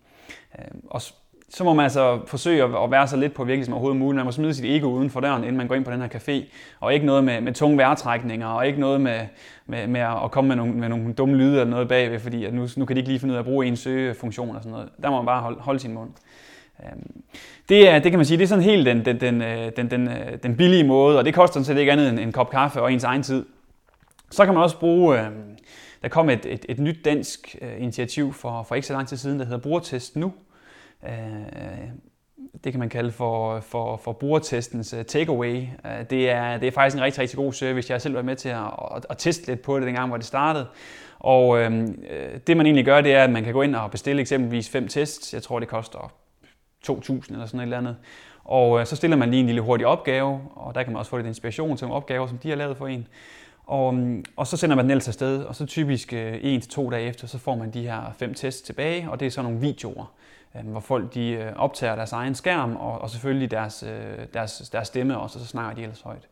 Øh, 0.60 0.66
og 0.90 1.02
så 1.50 1.64
må 1.64 1.74
man 1.74 1.84
altså 1.84 2.20
forsøge 2.28 2.64
at 2.64 2.92
være 2.92 3.08
så 3.08 3.18
lidt 3.18 3.34
på 3.34 3.44
virkelig 3.44 3.66
som 3.66 3.74
overhovedet 3.74 4.00
muligt. 4.00 4.16
Man 4.16 4.26
må 4.26 4.32
smide 4.32 4.54
sit 4.54 4.66
ego 4.66 4.88
uden 4.88 5.10
for 5.10 5.20
døren, 5.20 5.44
inden 5.44 5.58
man 5.58 5.68
går 5.68 5.76
ind 5.76 5.86
på 5.86 5.92
den 5.92 6.02
her 6.02 6.08
café. 6.08 6.44
Og 6.80 6.94
ikke 6.94 7.06
noget 7.06 7.24
med, 7.24 7.42
med 7.42 7.54
tunge 7.54 7.78
vejrtrækninger, 7.78 8.48
og 8.48 8.68
ikke 8.68 8.80
noget 8.80 9.02
med, 9.02 9.20
med, 9.66 9.88
med 9.88 10.02
at 10.02 10.32
komme 10.32 10.48
med 10.48 10.56
nogle, 10.56 10.74
med 10.74 10.90
nogle 10.90 11.14
dumme 11.14 11.36
lyde 11.36 11.52
eller 11.52 11.66
noget 11.66 11.88
bagved, 11.88 12.20
fordi 12.20 12.46
at 12.46 12.54
nu, 12.54 12.68
nu 12.78 12.86
kan 12.86 12.96
de 12.96 13.00
ikke 13.00 13.10
lige 13.10 13.20
finde 13.20 13.32
ud 13.32 13.36
af 13.36 13.40
at 13.40 13.46
bruge 13.46 13.66
en 13.66 13.76
søgefunktion 13.76 14.56
og 14.56 14.62
sådan 14.62 14.72
noget. 14.72 14.90
Der 15.04 15.10
må 15.10 15.16
man 15.16 15.26
bare 15.26 15.42
holde, 15.42 15.60
holde 15.60 15.80
sin 15.80 15.94
mund. 15.94 16.10
Øhm, 16.84 17.22
det, 17.70 17.90
er, 17.90 18.00
det 18.00 18.12
kan 18.12 18.20
man 18.20 18.26
sige, 18.26 18.38
det 18.38 18.44
er 18.44 18.48
sådan 18.48 18.64
helt 18.64 18.86
den, 18.86 19.06
den, 19.06 19.20
den, 19.20 19.42
øh, 19.42 19.72
den, 19.78 19.92
den, 19.92 20.08
øh, 20.08 20.38
den 20.44 20.58
billige 20.58 20.84
måde, 20.84 21.18
og 21.18 21.26
det 21.26 21.34
koster 21.34 21.54
sådan 21.54 21.66
set 21.66 21.78
ikke 21.78 21.92
andet 21.92 22.10
end 22.10 22.20
en 22.20 22.32
kop 22.32 22.50
kaffe 22.50 22.82
og 22.82 22.94
ens 22.94 23.04
egen 23.04 23.24
tid. 23.24 23.46
Så 24.32 24.46
kan 24.46 24.54
man 24.54 24.64
også 24.64 24.80
bruge, 24.80 25.20
øh, 25.20 25.28
der 26.02 26.10
kom 26.10 26.30
et, 26.30 26.46
et, 26.46 26.66
et 26.70 26.80
nyt 26.80 27.06
dansk 27.06 27.56
initiativ 27.78 28.34
for, 28.34 28.64
for 28.64 28.76
ikke 28.76 28.88
så 28.88 28.94
lang 28.94 29.08
tid 29.08 29.18
siden, 29.18 29.40
der 29.40 29.46
hedder 29.46 29.60
Brugertest 29.60 30.16
Nu, 30.16 30.34
Øh, 31.08 31.90
det 32.64 32.74
kan 32.74 32.80
man 32.80 32.90
kalde 32.90 33.12
for, 33.12 33.60
for, 33.60 33.98
for 33.98 34.14
brugertestens 34.14 34.94
øh, 34.94 35.06
takeaway. 35.06 35.62
Øh, 35.86 36.10
det 36.10 36.30
er, 36.30 36.58
det 36.58 36.68
er 36.68 36.72
faktisk 36.72 36.98
en 36.98 37.04
rigtig, 37.04 37.22
rigtig 37.22 37.38
god 37.38 37.54
service. 37.54 37.92
Jeg 37.92 37.96
har 37.96 38.00
selv 38.00 38.14
været 38.14 38.26
med 38.26 38.36
til 38.36 38.50
at, 38.50 38.64
at, 38.96 39.06
at 39.10 39.18
teste 39.18 39.48
lidt 39.48 39.62
på 39.62 39.80
det, 39.80 39.86
dengang 39.86 40.08
hvor 40.08 40.18
det 40.18 40.26
startede. 40.26 40.68
Og 41.20 41.60
øh, 41.60 41.82
øh 41.82 42.40
det 42.48 42.58
man 42.58 42.66
egentlig 42.66 42.86
gør, 42.86 43.02
det 43.02 43.14
er, 43.14 43.24
at 43.24 43.30
man 43.30 43.44
kan 43.44 43.54
gå 43.54 43.62
ind 43.62 43.76
og 43.76 43.92
bestille 43.92 44.22
eksempelvis 44.22 44.70
fem 44.70 44.88
tests. 44.88 45.34
Jeg 45.34 45.44
tror, 45.44 45.60
det 45.60 45.68
koster 45.68 46.12
2.000 46.90 47.34
eller 47.34 47.46
sådan 47.46 47.60
et 47.60 47.64
eller 47.64 47.78
andet. 47.78 47.96
Og 48.44 48.80
øh, 48.80 48.86
så 48.86 48.96
stiller 48.96 49.18
man 49.18 49.30
lige 49.30 49.40
en 49.40 49.46
lille 49.46 49.62
hurtig 49.62 49.88
opgave, 49.88 50.42
og 50.56 50.76
der 50.76 50.84
kan 50.84 50.94
man 50.94 51.00
også 51.00 51.10
få 51.10 51.18
lidt 51.18 51.28
inspiration 51.28 51.78
til 51.78 51.88
nogle 51.88 51.96
opgaver, 51.96 52.28
som 52.28 52.38
de 52.38 52.50
har 52.50 52.56
lavet 52.56 52.78
for 52.78 52.88
en. 52.88 53.08
Og, 53.66 53.98
og 54.36 54.48
så 54.48 54.58
sender 54.58 54.76
man 54.76 54.86
den 54.86 54.92
ellers 54.92 55.08
afsted, 55.08 55.44
og 55.44 55.56
så 55.56 55.66
typisk 55.66 56.14
øh, 56.14 56.40
en 56.42 56.62
til 56.62 56.72
to 56.72 56.90
dage 56.90 57.08
efter, 57.08 57.28
så 57.28 57.38
får 57.38 57.56
man 57.56 57.72
de 57.72 57.82
her 57.82 58.02
fem 58.18 58.34
tests 58.34 58.62
tilbage, 58.62 59.12
og 59.12 59.20
det 59.20 59.26
er 59.26 59.30
så 59.30 59.42
nogle 59.42 59.60
videoer. 59.60 60.14
Øh, 60.58 60.68
hvor 60.68 60.80
folk 60.80 61.14
de 61.14 61.30
øh, 61.30 61.54
optager 61.56 61.96
deres 61.96 62.12
egen 62.12 62.36
skærm, 62.36 62.76
og, 62.76 63.02
og 63.02 63.10
selvfølgelig 63.10 63.52
deres, 63.52 63.84
øh, 63.84 64.26
deres, 64.34 64.70
deres 64.72 64.88
stemme 64.88 65.18
også, 65.18 65.40
og 65.40 65.46
så 65.46 65.48
snakker 65.48 65.76
de 65.76 65.82
ellers 65.82 66.02
højt. 66.02 66.28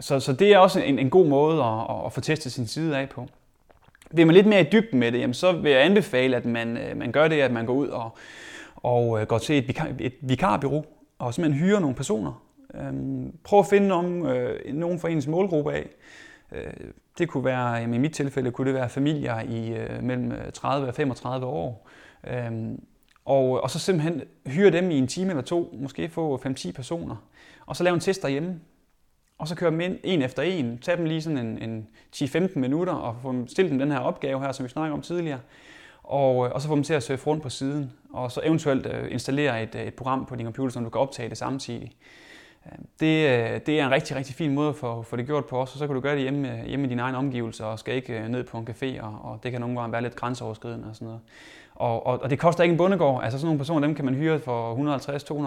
Så, 0.00 0.20
så 0.20 0.32
det 0.32 0.52
er 0.52 0.58
også 0.58 0.80
en, 0.80 0.98
en 0.98 1.10
god 1.10 1.26
måde 1.26 1.64
at, 1.64 2.06
at 2.06 2.12
få 2.12 2.20
testet 2.20 2.52
sin 2.52 2.66
side 2.66 2.98
af 2.98 3.08
på. 3.08 3.26
Vil 4.10 4.26
man 4.26 4.34
lidt 4.34 4.46
mere 4.46 4.60
i 4.60 4.68
dybden 4.72 5.00
med 5.00 5.12
det, 5.12 5.18
jamen, 5.20 5.34
så 5.34 5.52
vil 5.52 5.70
jeg 5.70 5.84
anbefale, 5.84 6.36
at 6.36 6.44
man, 6.44 6.78
man 6.96 7.12
gør 7.12 7.28
det, 7.28 7.40
at 7.40 7.52
man 7.52 7.66
går 7.66 7.74
ud 7.74 7.88
og, 7.88 8.16
og 8.76 9.28
går 9.28 9.38
til 9.38 9.58
et, 9.58 9.68
vikar, 9.68 9.88
et 9.98 10.14
vikarbyrå 10.20 10.86
og 11.18 11.34
simpelthen 11.34 11.66
hyrer 11.66 11.80
nogle 11.80 11.96
personer. 11.96 12.42
Øhm, 12.74 13.32
prøv 13.44 13.58
at 13.58 13.66
finde 13.66 13.88
nogen, 13.88 14.26
nogen 14.74 15.00
for 15.00 15.08
ens 15.08 15.26
målgruppe 15.26 15.72
af. 15.72 15.88
Det 17.18 17.28
kunne 17.28 17.44
være, 17.44 17.72
jamen 17.72 17.94
i 17.94 17.98
mit 17.98 18.12
tilfælde 18.12 18.50
kunne 18.50 18.66
det 18.66 18.74
være 18.74 18.88
familier 18.88 19.40
i 19.40 19.76
mellem 20.02 20.32
30 20.54 20.88
og 20.88 20.94
35 20.94 21.46
år, 21.46 21.86
Øhm, 22.26 22.82
og, 23.24 23.62
og 23.62 23.70
så 23.70 23.78
simpelthen 23.78 24.22
hyre 24.46 24.70
dem 24.70 24.90
i 24.90 24.98
en 24.98 25.06
time 25.06 25.30
eller 25.30 25.42
to, 25.42 25.76
måske 25.80 26.08
få 26.08 26.40
5-10 26.46 26.72
personer, 26.72 27.16
og 27.66 27.76
så 27.76 27.84
lave 27.84 27.94
en 27.94 28.00
test 28.00 28.22
derhjemme. 28.22 28.60
Og 29.38 29.48
så 29.48 29.54
køre 29.54 29.70
dem 29.70 29.80
ind 29.80 29.98
en 30.04 30.22
efter 30.22 30.42
en, 30.42 30.78
tage 30.78 30.96
dem 30.96 31.04
lige 31.04 31.22
sådan 31.22 31.38
en, 31.38 31.62
en 31.62 31.88
10-15 32.16 32.58
minutter 32.58 32.92
og 32.92 33.16
få 33.22 33.32
dem, 33.32 33.48
stille 33.48 33.70
dem 33.70 33.78
den 33.78 33.90
her 33.90 33.98
opgave 33.98 34.40
her, 34.40 34.52
som 34.52 34.64
vi 34.64 34.68
snakker 34.68 34.94
om 34.94 35.02
tidligere. 35.02 35.40
Og, 36.02 36.46
øh, 36.46 36.52
og 36.52 36.62
så 36.62 36.68
få 36.68 36.74
dem 36.74 36.82
til 36.82 36.94
at 36.94 37.02
surfe 37.02 37.26
rundt 37.26 37.42
på 37.42 37.48
siden, 37.48 37.92
og 38.12 38.32
så 38.32 38.40
eventuelt 38.44 38.86
øh, 38.86 39.12
installere 39.12 39.62
et, 39.62 39.74
øh, 39.74 39.82
et 39.82 39.94
program 39.94 40.26
på 40.26 40.36
din 40.36 40.46
computer, 40.46 40.72
som 40.72 40.84
du 40.84 40.90
kan 40.90 41.00
optage 41.00 41.28
det 41.28 41.38
samtidig. 41.38 41.92
Øhm, 42.66 42.86
det, 43.00 43.28
øh, 43.28 43.60
det 43.66 43.80
er 43.80 43.86
en 43.86 43.90
rigtig, 43.90 44.16
rigtig 44.16 44.34
fin 44.34 44.54
måde 44.54 44.68
at 44.68 44.76
få, 44.76 45.02
få 45.02 45.16
det 45.16 45.26
gjort 45.26 45.44
på 45.44 45.60
os, 45.60 45.72
og 45.72 45.78
så 45.78 45.86
kan 45.86 45.94
du 45.94 46.00
gøre 46.00 46.14
det 46.14 46.22
hjemme, 46.22 46.62
hjemme 46.66 46.86
i 46.86 46.88
dine 46.88 47.02
egne 47.02 47.18
omgivelser, 47.18 47.64
og 47.64 47.78
skal 47.78 47.94
ikke 47.94 48.28
ned 48.28 48.44
på 48.44 48.58
en 48.58 48.68
café, 48.68 49.02
og, 49.02 49.18
og 49.22 49.40
det 49.42 49.52
kan 49.52 49.60
nogle 49.60 49.80
gange 49.80 49.92
være 49.92 50.02
lidt 50.02 50.16
grænseoverskridende 50.16 50.88
og 50.88 50.94
sådan 50.94 51.06
noget. 51.06 51.20
Og, 51.76 52.06
og, 52.06 52.22
og 52.22 52.30
det 52.30 52.38
koster 52.38 52.62
ikke 52.62 52.72
en 52.72 52.78
bundegård. 52.78 53.24
Altså 53.24 53.38
sådan 53.38 53.46
nogle 53.46 53.58
personer, 53.58 53.86
dem 53.86 53.94
kan 53.94 54.04
man 54.04 54.14
hyre 54.14 54.40
for 54.40 54.74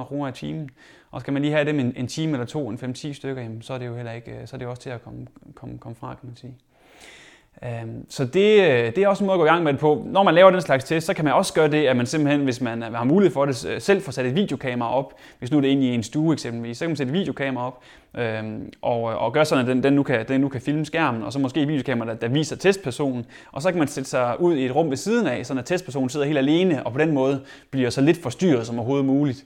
150-200 0.01 0.03
kroner 0.03 0.27
i 0.27 0.31
timen. 0.31 0.69
Og 1.11 1.21
skal 1.21 1.33
man 1.33 1.41
lige 1.41 1.51
have 1.51 1.65
dem 1.65 1.79
en, 1.79 1.93
en 1.95 2.07
time 2.07 2.31
eller 2.31 2.45
to, 2.45 2.69
en 2.69 2.75
5-10 2.75 3.13
stykker, 3.13 3.41
jamen, 3.41 3.61
så 3.61 3.73
er 3.73 3.77
det 3.77 3.85
jo 3.87 3.95
heller 3.95 4.11
ikke, 4.11 4.31
øh, 4.31 4.47
så 4.47 4.55
er 4.55 4.57
det 4.57 4.67
også 4.67 4.81
til 4.81 4.89
at 4.89 5.03
komme, 5.03 5.27
komme, 5.55 5.77
komme 5.77 5.95
fra, 5.95 6.07
kan 6.07 6.27
man 6.27 6.35
sige. 6.35 6.55
Øhm, 7.63 8.05
så 8.09 8.25
det, 8.25 8.61
øh, 8.61 8.95
det 8.95 8.97
er 8.97 9.07
også 9.07 9.23
en 9.23 9.27
måde 9.27 9.35
at 9.35 9.39
gå 9.39 9.45
i 9.45 9.47
gang 9.47 9.63
med 9.63 9.73
det 9.73 9.81
på. 9.81 10.03
Når 10.05 10.23
man 10.23 10.33
laver 10.33 10.51
den 10.51 10.61
slags 10.61 10.83
test, 10.83 11.07
så 11.07 11.13
kan 11.13 11.25
man 11.25 11.33
også 11.33 11.53
gøre 11.53 11.67
det, 11.67 11.87
at 11.87 11.97
man 11.97 12.05
simpelthen, 12.05 12.43
hvis 12.43 12.61
man 12.61 12.83
øh, 12.83 12.93
har 12.93 13.03
mulighed 13.03 13.33
for 13.33 13.45
det, 13.45 13.65
øh, 13.65 13.81
selv 13.81 14.01
får 14.01 14.11
sat 14.11 14.25
et 14.25 14.35
videokamera 14.35 14.95
op. 14.95 15.13
Hvis 15.39 15.51
nu 15.51 15.57
det 15.57 15.67
er 15.67 15.71
inde 15.71 15.83
i 15.83 15.93
en 15.93 16.03
stue 16.03 16.33
eksempelvis, 16.33 16.77
så 16.77 16.85
kan 16.85 16.89
man 16.89 16.97
sætte 16.97 17.11
et 17.11 17.19
videokamera 17.19 17.67
op 17.67 17.83
øhm, 18.17 18.71
og, 18.81 19.01
og 19.03 19.33
gøre 19.33 19.45
sådan, 19.45 19.65
at 19.65 19.75
den, 19.75 19.83
den, 19.83 19.93
nu 19.93 20.03
kan, 20.03 20.27
den 20.27 20.41
nu 20.41 20.49
kan 20.49 20.61
filme 20.61 20.85
skærmen, 20.85 21.23
og 21.23 21.33
så 21.33 21.39
måske 21.39 21.61
et 21.61 21.67
videokamera, 21.67 22.09
der, 22.09 22.13
der 22.13 22.27
viser 22.27 22.55
testpersonen. 22.55 23.25
Og 23.51 23.61
så 23.61 23.71
kan 23.71 23.79
man 23.79 23.87
sætte 23.87 24.09
sig 24.09 24.35
ud 24.39 24.55
i 24.55 24.65
et 24.65 24.75
rum 24.75 24.89
ved 24.89 24.97
siden 24.97 25.27
af, 25.27 25.45
så 25.45 25.53
at 25.53 25.65
testpersonen 25.65 26.09
sidder 26.09 26.25
helt 26.25 26.37
alene, 26.37 26.85
og 26.85 26.93
på 26.93 26.99
den 26.99 27.13
måde 27.13 27.41
bliver 27.71 27.89
så 27.89 28.01
lidt 28.01 28.21
forstyrret 28.21 28.67
som 28.67 28.79
overhovedet 28.79 29.05
muligt. 29.05 29.45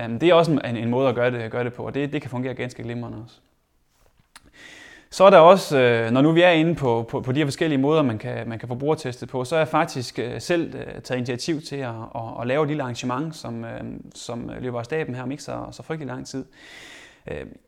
Øhm, 0.00 0.18
det 0.18 0.28
er 0.28 0.34
også 0.34 0.60
en, 0.64 0.76
en 0.76 0.88
måde 0.88 1.08
at 1.08 1.14
gøre 1.14 1.30
det, 1.30 1.50
gøre 1.50 1.64
det 1.64 1.72
på, 1.72 1.86
og 1.86 1.94
det, 1.94 2.12
det 2.12 2.20
kan 2.22 2.30
fungere 2.30 2.54
ganske 2.54 2.82
glimrende 2.82 3.18
også. 3.24 3.36
Så 5.12 5.24
er 5.24 5.30
der 5.30 5.38
også, 5.38 5.78
øh, 5.78 6.10
når 6.10 6.22
nu 6.22 6.32
vi 6.32 6.42
er 6.42 6.50
inde 6.50 6.74
på, 6.74 7.06
på, 7.08 7.20
på 7.20 7.32
de 7.32 7.38
her 7.38 7.46
forskellige 7.46 7.78
måder, 7.78 8.02
man 8.02 8.18
kan, 8.18 8.48
man 8.48 8.58
kan 8.58 8.68
få 8.68 8.74
brugertestet 8.74 9.28
på, 9.28 9.44
så 9.44 9.54
er 9.54 9.60
jeg 9.60 9.68
faktisk 9.68 10.18
øh, 10.18 10.40
selv 10.40 10.74
øh, 10.74 11.02
taget 11.02 11.18
initiativ 11.18 11.60
til 11.60 11.76
at, 11.76 11.94
at, 12.14 12.22
at 12.40 12.46
lave 12.46 12.62
et 12.62 12.68
lille 12.68 12.82
arrangement, 12.82 13.36
som, 13.36 13.64
som 14.14 14.50
løber 14.60 14.78
af 14.78 14.84
staben 14.84 15.14
her 15.14 15.22
om 15.22 15.30
ikke 15.30 15.42
så, 15.42 15.66
så 15.70 15.82
frygtelig 15.82 16.06
lang 16.06 16.26
tid. 16.26 16.44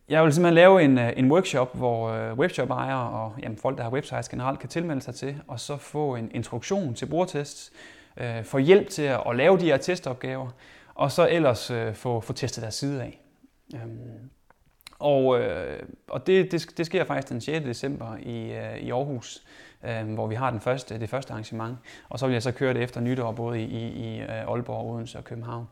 Jeg 0.08 0.24
vil 0.24 0.32
simpelthen 0.32 0.54
lave 0.54 0.82
en, 0.82 0.98
en 0.98 1.32
workshop, 1.32 1.76
hvor 1.76 2.32
webshop-ejere 2.34 3.10
og 3.10 3.32
jamen, 3.42 3.58
folk, 3.58 3.76
der 3.78 3.84
har 3.84 3.90
websites 3.90 4.28
generelt, 4.28 4.58
kan 4.58 4.68
tilmelde 4.68 5.02
sig 5.02 5.14
til, 5.14 5.36
og 5.48 5.60
så 5.60 5.76
få 5.76 6.16
en 6.16 6.30
introduktion 6.34 6.94
til 6.94 7.06
brugertests, 7.06 7.72
få 8.42 8.58
hjælp 8.58 8.88
til 8.88 9.02
at, 9.02 9.20
at 9.26 9.36
lave 9.36 9.58
de 9.58 9.64
her 9.64 9.76
testopgaver, 9.76 10.48
og 10.94 11.12
så 11.12 11.28
ellers 11.30 11.72
få, 11.94 12.20
få 12.20 12.32
testet 12.32 12.62
deres 12.62 12.74
side 12.74 13.02
af. 13.02 13.20
Øhm, 13.74 14.30
og, 15.04 15.40
øh, 15.40 15.82
og 16.08 16.26
det, 16.26 16.52
det, 16.52 16.66
det 16.76 16.86
sker 16.86 17.04
faktisk 17.04 17.28
den 17.28 17.40
6. 17.40 17.64
december 17.64 18.16
i, 18.16 18.52
øh, 18.52 18.78
i 18.78 18.90
Aarhus, 18.90 19.44
øh, 19.88 20.14
hvor 20.14 20.26
vi 20.26 20.34
har 20.34 20.50
den 20.50 20.60
første, 20.60 21.00
det 21.00 21.10
første 21.10 21.30
arrangement. 21.30 21.78
Og 22.08 22.18
så 22.18 22.26
vil 22.26 22.32
jeg 22.32 22.42
så 22.42 22.52
køre 22.52 22.74
det 22.74 22.82
efter 22.82 23.00
nytår 23.00 23.32
både 23.32 23.60
i, 23.60 23.64
i, 23.64 24.14
i 24.14 24.20
øh, 24.20 24.28
Aalborg, 24.28 24.94
Odense 24.94 25.18
og 25.18 25.24
København. 25.24 25.66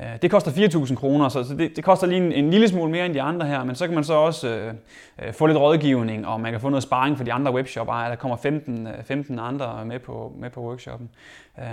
Øh, 0.00 0.06
det 0.22 0.30
koster 0.30 0.50
4.000 0.50 0.94
kroner, 0.94 1.28
så 1.28 1.42
det, 1.58 1.76
det 1.76 1.84
koster 1.84 2.06
lige 2.06 2.26
en, 2.26 2.32
en 2.32 2.50
lille 2.50 2.68
smule 2.68 2.90
mere 2.90 3.06
end 3.06 3.14
de 3.14 3.22
andre 3.22 3.46
her, 3.46 3.64
men 3.64 3.74
så 3.74 3.86
kan 3.86 3.94
man 3.94 4.04
så 4.04 4.14
også 4.14 4.72
øh, 5.18 5.32
få 5.32 5.46
lidt 5.46 5.58
rådgivning, 5.58 6.26
og 6.26 6.40
man 6.40 6.52
kan 6.52 6.60
få 6.60 6.68
noget 6.68 6.82
sparring 6.82 7.16
for 7.16 7.24
de 7.24 7.32
andre 7.32 7.52
webshop-ejere. 7.52 8.10
Der 8.10 8.16
kommer 8.16 8.36
15, 8.36 8.88
15 9.04 9.38
andre 9.38 9.84
med 9.84 9.98
på, 9.98 10.32
med 10.38 10.50
på 10.50 10.60
workshoppen. 10.60 11.10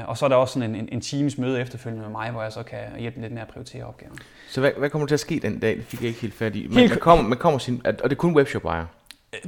Og 0.06 0.18
så 0.18 0.26
er 0.26 0.30
der 0.30 0.36
også 0.36 0.54
sådan 0.54 0.70
en, 0.70 0.76
en, 0.76 0.90
en 0.92 1.02
teams 1.02 1.38
møde 1.38 1.62
efterfølgende 1.62 2.04
med 2.04 2.12
mig, 2.12 2.32
hvor 2.32 2.42
jeg 2.42 2.52
så 2.52 2.64
kan 2.64 2.80
hjælpe 3.00 3.22
lidt 3.22 3.34
med 3.34 3.42
at 3.42 3.48
prioritere 3.48 3.84
opgaven. 3.84 4.18
Så 4.50 4.60
hvad, 4.60 4.72
hvad 4.78 4.90
kommer 4.90 5.08
til 5.08 5.14
at 5.14 5.20
ske 5.20 5.40
den 5.40 5.60
dag? 5.60 5.76
Det 5.76 5.86
fik 5.86 6.02
jeg 6.02 6.08
ikke 6.08 6.22
helt 6.22 6.34
fat 6.34 6.56
i. 6.56 6.68
Man, 6.68 6.78
helt... 6.78 6.92
man 6.92 7.00
kommer, 7.00 7.28
man 7.28 7.38
kommer 7.38 7.60
sin, 7.60 7.82
og 7.86 7.94
det 8.04 8.12
er 8.12 8.16
kun 8.16 8.36
webshop-ejere? 8.36 8.88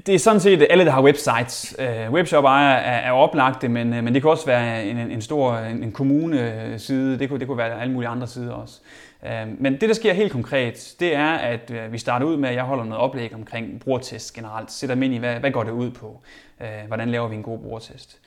Det 0.06 0.16
er 0.16 0.20
sådan 0.20 0.40
set 0.40 0.68
alle, 0.70 0.86
der 0.86 0.92
har 0.92 1.04
websites. 1.04 1.76
Øh, 1.80 2.12
Webshop-ejere 2.12 2.82
er, 2.82 3.10
er 3.10 3.12
oplagte, 3.12 3.70
men, 3.70 3.94
øh, 3.94 4.04
men 4.04 4.14
det 4.14 4.22
kan 4.22 4.32
også 4.32 4.46
være 4.46 4.86
en, 4.86 4.98
en 4.98 5.22
stor 5.22 5.58
en, 5.58 5.84
en. 5.84 6.34
Øh, 6.34 6.80
det 7.20 7.30
kunne, 7.30 7.40
det 7.40 7.48
kunne 7.48 7.58
være 7.58 7.82
alle 7.82 7.94
mulige 7.94 8.10
andre 8.10 8.28
sider 8.28 8.54
også. 8.54 8.80
Men 9.60 9.74
det, 9.74 9.82
der 9.82 9.94
sker 9.94 10.14
helt 10.14 10.32
konkret, 10.32 10.96
det 11.00 11.16
er, 11.16 11.30
at 11.32 11.74
vi 11.92 11.98
starter 11.98 12.26
ud 12.26 12.38
med, 12.38 12.50
at 12.50 12.56
jeg 12.56 12.64
holder 12.64 12.84
noget 12.84 13.04
oplæg 13.04 13.34
omkring 13.34 13.80
brugertest 13.80 14.34
generelt. 14.34 14.72
Sætter 14.72 14.96
dem 14.96 15.04
ind 15.04 15.14
i, 15.14 15.18
hvad, 15.18 15.36
hvad 15.36 15.52
går 15.52 15.64
det 15.64 15.72
ud 15.72 15.92
på? 15.92 16.22
Uh, 16.60 16.88
hvordan 16.88 17.10
laver 17.10 17.28
vi 17.28 17.36
en 17.36 17.44
god 17.44 17.60
brugertest? 17.60 18.20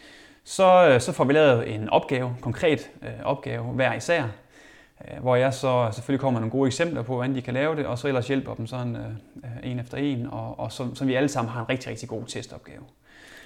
Så, 0.45 0.97
så 1.01 1.13
får 1.13 1.25
vi 1.25 1.33
lavet 1.33 1.75
en 1.75 1.89
opgave, 1.89 2.37
konkret 2.41 2.91
opgave 3.25 3.65
hver 3.65 3.95
især, 3.95 4.23
hvor 5.21 5.37
jeg 5.37 5.55
så 5.55 5.89
selvfølgelig 5.93 6.21
kommer 6.21 6.41
med 6.41 6.49
nogle 6.49 6.59
gode 6.59 6.67
eksempler 6.67 7.03
på, 7.03 7.15
hvordan 7.15 7.35
de 7.35 7.43
kan 7.43 7.55
lave 7.55 7.77
det, 7.77 7.87
og 7.87 7.99
så 7.99 8.09
ellers 8.09 8.29
hjælper 8.29 8.55
dem 8.55 8.67
sådan 8.67 8.97
øh, 8.97 9.71
en 9.71 9.81
efter 9.81 9.97
en, 9.97 10.27
og, 10.31 10.61
og 10.61 10.73
så, 10.73 10.89
så 10.95 11.05
vi 11.05 11.15
alle 11.15 11.29
sammen 11.29 11.53
har 11.53 11.61
en 11.61 11.69
rigtig, 11.69 11.91
rigtig 11.91 12.09
god 12.09 12.23
testopgave. 12.27 12.83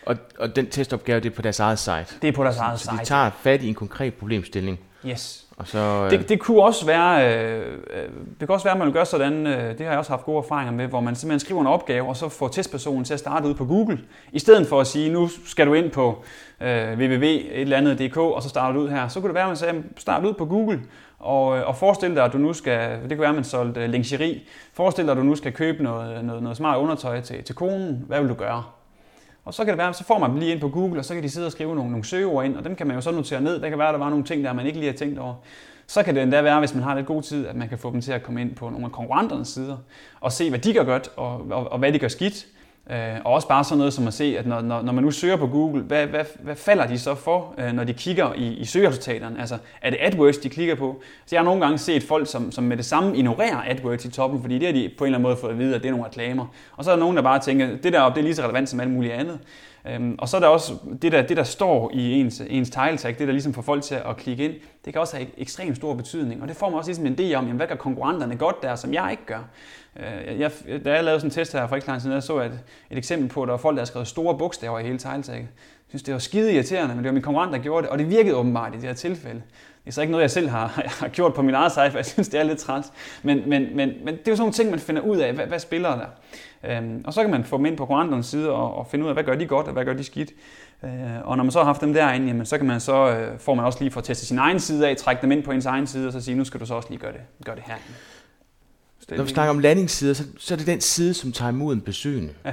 Og, 0.07 0.17
og 0.39 0.57
den 0.57 0.67
testopgave, 0.67 1.21
det 1.21 1.31
er 1.31 1.35
på 1.35 1.43
deres 1.43 1.61
eget 1.61 1.79
site? 1.79 2.07
Det 2.23 2.29
er 2.29 2.33
på 2.33 2.45
deres 2.45 2.59
eget 2.59 2.81
så, 2.81 2.85
site. 2.85 2.97
Så 2.97 3.01
de 3.01 3.07
tager 3.07 3.31
fat 3.31 3.63
i 3.63 3.69
en 3.69 3.75
konkret 3.75 4.15
problemstilling? 4.15 4.81
Yes. 5.07 5.45
Og 5.57 5.69
så, 5.69 5.79
øh... 5.79 6.11
det, 6.11 6.29
det 6.29 6.41
kunne 6.41 6.63
også 6.63 6.87
være, 6.87 7.35
øh, 7.35 7.79
øh, 7.91 8.03
det 8.41 8.49
kan 8.49 8.51
også 8.51 8.65
være, 8.65 8.73
at 8.73 8.79
man 8.79 8.87
vil 8.87 8.95
gøre 8.95 9.07
sådan, 9.07 9.47
øh, 9.47 9.79
det 9.79 9.81
har 9.81 9.93
jeg 9.93 9.99
også 9.99 10.13
haft 10.13 10.25
gode 10.25 10.39
erfaringer 10.39 10.73
med, 10.73 10.87
hvor 10.87 11.01
man 11.01 11.15
simpelthen 11.17 11.41
skriver 11.41 11.61
en 11.61 11.67
opgave, 11.67 12.09
og 12.09 12.17
så 12.17 12.29
får 12.29 12.49
testpersonen 12.49 13.05
til 13.05 13.15
at 13.15 13.21
starte 13.21 13.49
ud 13.49 13.55
på 13.55 13.65
Google, 13.65 14.01
i 14.33 14.39
stedet 14.39 14.67
for 14.67 14.81
at 14.81 14.87
sige, 14.87 15.13
nu 15.13 15.29
skal 15.47 15.67
du 15.67 15.75
ind 15.75 15.91
på 15.91 16.25
øh, 16.61 16.99
www.et 16.99 18.17
og 18.17 18.43
så 18.43 18.49
starter 18.49 18.75
du 18.75 18.81
ud 18.81 18.89
her. 18.89 19.09
Så 19.09 19.21
kunne 19.21 19.29
det 19.29 19.35
være, 19.35 19.45
at 19.45 19.51
man 19.51 19.57
sagde, 19.57 19.83
start 19.97 20.25
ud 20.25 20.33
på 20.33 20.47
Google, 20.47 20.81
og, 21.25 21.59
øh, 21.59 21.69
og 21.69 21.77
forestil 21.77 22.15
dig, 22.15 22.25
at 22.25 22.33
du 22.33 22.39
nu 22.39 22.53
skal, 22.53 23.01
det 23.01 23.09
kan 23.09 23.19
være, 23.19 23.29
at 23.29 23.35
man 23.35 23.45
solgte 23.45 23.81
øh, 23.81 23.91
lingerie, 23.91 24.41
forestil 24.73 25.05
dig, 25.05 25.13
at 25.13 25.17
du 25.17 25.23
nu 25.23 25.37
skal 25.37 25.53
købe 25.53 25.83
noget, 25.83 26.17
øh, 26.17 26.23
noget, 26.23 26.43
noget 26.43 26.57
smart 26.57 26.79
undertøj 26.79 27.21
til, 27.21 27.45
til 27.45 27.55
konen. 27.55 28.05
Hvad 28.07 28.21
vil 28.21 28.29
du 28.29 28.35
gøre? 28.35 28.65
Og 29.45 29.55
så 29.55 29.65
kan 29.65 29.73
det 29.73 29.79
være, 29.79 29.95
så 29.95 30.05
får 30.05 30.19
man 30.19 30.31
dem 30.31 30.39
lige 30.39 30.53
ind 30.53 30.61
på 30.61 30.69
Google, 30.69 30.99
og 30.99 31.05
så 31.05 31.15
kan 31.15 31.23
de 31.23 31.31
sidde 31.31 31.47
og 31.47 31.53
skrive 31.53 31.75
nogle, 31.75 31.91
nogle 31.91 32.05
søgeord 32.05 32.45
ind, 32.45 32.57
og 32.57 32.65
dem 32.65 32.77
kan 32.77 32.87
man 32.87 32.97
jo 32.97 33.03
så 33.03 33.11
notere 33.11 33.41
ned. 33.41 33.61
Der 33.61 33.69
kan 33.69 33.79
være, 33.79 33.89
at 33.89 33.93
der 33.93 33.99
var 33.99 34.11
nogle 34.11 34.25
ting, 34.25 34.45
der 34.45 34.53
man 34.53 34.67
ikke 34.67 34.79
lige 34.79 34.91
har 34.91 34.99
tænkt 34.99 35.19
over. 35.19 35.35
Så 35.87 36.03
kan 36.03 36.15
det 36.15 36.23
endda 36.23 36.43
være, 36.43 36.59
hvis 36.59 36.75
man 36.75 36.83
har 36.83 36.95
lidt 36.95 37.07
god 37.07 37.23
tid, 37.23 37.47
at 37.47 37.57
man 37.57 37.69
kan 37.69 37.79
få 37.79 37.93
dem 37.93 38.01
til 38.01 38.13
at 38.13 38.23
komme 38.23 38.41
ind 38.41 38.55
på 38.55 38.71
nogle 38.71 38.87
af 38.87 38.93
konkurrenternes 38.93 39.49
sider, 39.49 39.77
og 40.21 40.33
se, 40.33 40.49
hvad 40.49 40.59
de 40.59 40.73
gør 40.75 40.85
godt, 40.85 41.09
og, 41.17 41.47
og, 41.51 41.73
og 41.73 41.79
hvad 41.79 41.93
de 41.93 41.99
gør 41.99 42.09
skidt, 42.09 42.47
Øh, 42.91 43.17
og 43.25 43.33
også 43.33 43.49
bare 43.49 43.65
sådan 43.65 43.79
noget 43.79 43.93
som 43.93 44.07
at 44.07 44.15
se, 44.15 44.37
at 44.39 44.47
når, 44.47 44.61
når, 44.61 44.83
når 44.83 44.93
man 44.93 45.05
nu 45.05 45.11
søger 45.11 45.37
på 45.37 45.47
Google, 45.47 45.83
hvad, 45.83 46.07
hvad, 46.07 46.25
hvad 46.41 46.57
falder 46.57 46.87
de 46.87 46.99
så 46.99 47.15
for, 47.15 47.55
øh, 47.59 47.73
når 47.73 47.85
de 47.85 47.93
kigger 47.93 48.33
i, 48.35 48.47
i 48.47 48.65
søgeresultaterne? 48.65 49.41
Altså, 49.41 49.59
er 49.83 49.91
det 49.91 49.99
AdWords, 50.01 50.39
de 50.39 50.49
klikker 50.49 50.75
på? 50.75 51.03
Så 51.27 51.37
jeg 51.37 51.41
har 51.41 51.45
nogle 51.45 51.61
gange 51.61 51.79
set 51.79 52.03
folk, 52.03 52.31
som, 52.31 52.53
som 52.53 52.65
med 52.65 52.77
det 52.77 52.85
samme 52.85 53.17
ignorerer 53.17 53.63
AdWords 53.67 54.05
i 54.05 54.11
toppen, 54.11 54.41
fordi 54.41 54.59
det 54.59 54.67
har 54.67 54.73
de 54.73 54.91
på 54.99 55.05
en 55.05 55.09
eller 55.09 55.19
anden 55.19 55.29
måde 55.29 55.37
fået 55.37 55.51
at 55.51 55.59
vide, 55.59 55.75
at 55.75 55.83
det 55.83 55.89
er 55.89 55.93
nogle 55.93 56.07
reklamer. 56.07 56.47
Og 56.77 56.85
så 56.85 56.91
er 56.91 56.95
der 56.95 57.01
nogen, 57.01 57.17
der 57.17 57.23
bare 57.23 57.39
tænker, 57.39 57.77
det 57.83 57.93
der 57.93 58.09
det 58.09 58.19
er 58.19 58.23
lige 58.23 58.35
så 58.35 58.43
relevant 58.43 58.69
som 58.69 58.81
alt 58.81 58.91
muligt 58.91 59.13
andet. 59.13 59.39
Øhm, 59.89 60.15
og 60.19 60.29
så 60.29 60.37
er 60.37 60.41
der 60.41 60.49
også 60.49 60.73
det 61.03 61.13
der, 61.13 61.23
det, 61.23 61.37
der 61.37 61.43
står 61.43 61.91
i 61.95 62.13
ens, 62.21 62.43
ens 62.49 62.71
title 62.71 62.97
tag, 62.97 63.17
det 63.19 63.27
der 63.27 63.33
ligesom 63.33 63.55
får 63.55 63.63
folk 63.63 63.83
til 63.83 63.95
at 63.95 64.17
klikke 64.17 64.45
ind, 64.45 64.55
det 64.85 64.93
kan 64.93 65.01
også 65.01 65.17
have 65.17 65.29
ekstremt 65.39 65.77
stor 65.77 65.95
betydning. 65.95 66.43
Og 66.43 66.49
det 66.49 66.57
får 66.57 66.69
mig 66.69 66.79
også 66.79 66.89
ligesom 66.89 67.07
en 67.07 67.15
idé 67.15 67.35
om, 67.35 67.45
jamen, 67.45 67.57
hvad 67.57 67.67
gør 67.67 67.75
konkurrenterne 67.75 68.37
godt 68.37 68.63
der, 68.63 68.75
som 68.75 68.95
jeg 68.95 69.11
ikke 69.11 69.27
gør. 69.27 69.49
Øh, 69.97 70.41
jeg, 70.41 70.53
da 70.85 70.93
jeg 70.93 71.05
lavede 71.05 71.21
sådan 71.21 71.31
en 71.31 71.35
test 71.35 71.53
her 71.53 71.67
for 71.67 71.77
ikke 71.77 71.89
lang 71.89 72.01
tid 72.01 72.09
siden, 72.11 72.23
så 72.23 72.41
jeg 72.41 72.47
et, 72.47 72.61
et 72.91 72.99
eksempel 72.99 73.29
på, 73.29 73.43
at 73.43 73.47
der 73.47 73.53
var 73.53 73.59
folk, 73.59 73.75
der 73.75 73.81
havde 73.81 73.89
skrevet 73.91 74.09
store 74.09 74.39
bogstaver 74.39 74.79
i 74.79 74.83
hele 74.83 74.99
tagget. 74.99 75.29
Jeg 75.29 75.47
synes, 75.89 76.03
det 76.03 76.15
var 76.15 76.21
skide 76.21 76.55
irriterende, 76.55 76.95
men 76.95 77.05
det 77.05 77.09
var 77.09 77.15
min 77.15 77.23
konkurrent, 77.23 77.53
der 77.53 77.59
gjorde 77.59 77.83
det, 77.83 77.91
og 77.91 77.99
det 77.99 78.11
virkede 78.11 78.37
åbenbart 78.37 78.75
i 78.75 78.77
det 78.77 78.85
her 78.85 78.95
tilfælde. 78.95 79.43
Det 79.85 79.91
er 79.91 79.93
så 79.93 80.01
ikke 80.01 80.11
noget, 80.11 80.23
jeg 80.23 80.31
selv 80.31 80.49
har, 80.49 80.67
har 81.01 81.09
gjort 81.09 81.35
på 81.35 81.43
min 81.43 81.55
eget 81.55 81.73
site, 81.73 81.91
for 81.91 81.99
jeg 81.99 82.07
synes, 82.07 82.29
det 82.29 82.41
er 82.41 82.45
lidt 82.45 82.59
træls. 82.59 82.93
Men, 83.23 83.43
men, 83.47 83.77
men, 83.77 83.93
men 84.05 84.17
det 84.17 84.29
er 84.29 84.33
jo 84.33 84.37
sådan 84.37 84.39
nogle 84.39 84.53
ting, 84.53 84.71
man 84.71 84.79
finder 84.79 85.03
ud 85.03 85.17
af, 85.17 85.33
hvad, 85.33 85.47
hvad 85.47 85.59
spiller 85.59 85.97
der. 85.97 86.07
Øhm, 86.69 87.03
og 87.05 87.15
så 87.15 87.21
kan 87.21 87.31
man 87.31 87.45
få 87.45 87.57
dem 87.57 87.67
ind 87.67 87.77
på 87.77 87.87
konkurrenternes 87.87 88.27
side 88.27 88.51
og, 88.51 88.75
og 88.75 88.87
finde 88.87 89.05
ud 89.05 89.09
af, 89.09 89.15
hvad 89.15 89.25
gør 89.25 89.35
de 89.35 89.47
godt, 89.47 89.67
og 89.67 89.73
hvad 89.73 89.85
gør 89.85 89.93
de 89.93 90.05
skidt. 90.05 90.31
Øh, 90.85 90.91
og 91.25 91.37
når 91.37 91.45
man 91.45 91.51
så 91.51 91.59
har 91.59 91.65
haft 91.65 91.81
dem 91.81 91.95
derinde, 91.95 92.27
jamen, 92.27 92.47
så 92.47 92.59
kan 92.59 92.67
man 92.67 92.81
så, 92.81 93.11
øh, 93.11 93.39
får 93.39 93.55
man 93.55 93.65
også 93.65 93.79
lige 93.81 93.91
for 93.91 94.01
at 94.01 94.05
teste 94.05 94.27
sin 94.27 94.39
egen 94.39 94.61
side 94.61 94.89
af, 94.89 94.97
trække 94.97 95.23
dem 95.23 95.33
ind 95.33 95.43
på 95.43 95.53
ens 95.53 95.67
egen 95.67 95.87
side, 95.87 96.07
og 96.07 96.13
så 96.13 96.21
sige, 96.21 96.35
nu 96.35 96.45
skal 96.45 96.61
du 96.61 96.67
så 96.67 96.75
også 96.75 96.89
lige 96.89 97.01
gøre 97.01 97.13
det, 97.13 97.21
gøre 97.45 97.57
det 97.57 97.65
her. 97.67 97.75
Når 99.17 99.25
vi 99.25 99.31
snakker 99.31 99.51
om 99.51 99.59
landingssider, 99.59 100.15
så, 100.15 100.25
så 100.39 100.55
er 100.55 100.59
det 100.59 100.67
den 100.67 100.81
side, 100.81 101.15
som 101.15 101.33
tager 101.33 101.49
imod 101.49 101.75
en 101.75 101.81
besøgende. 101.81 102.33
Ja. 102.45 102.53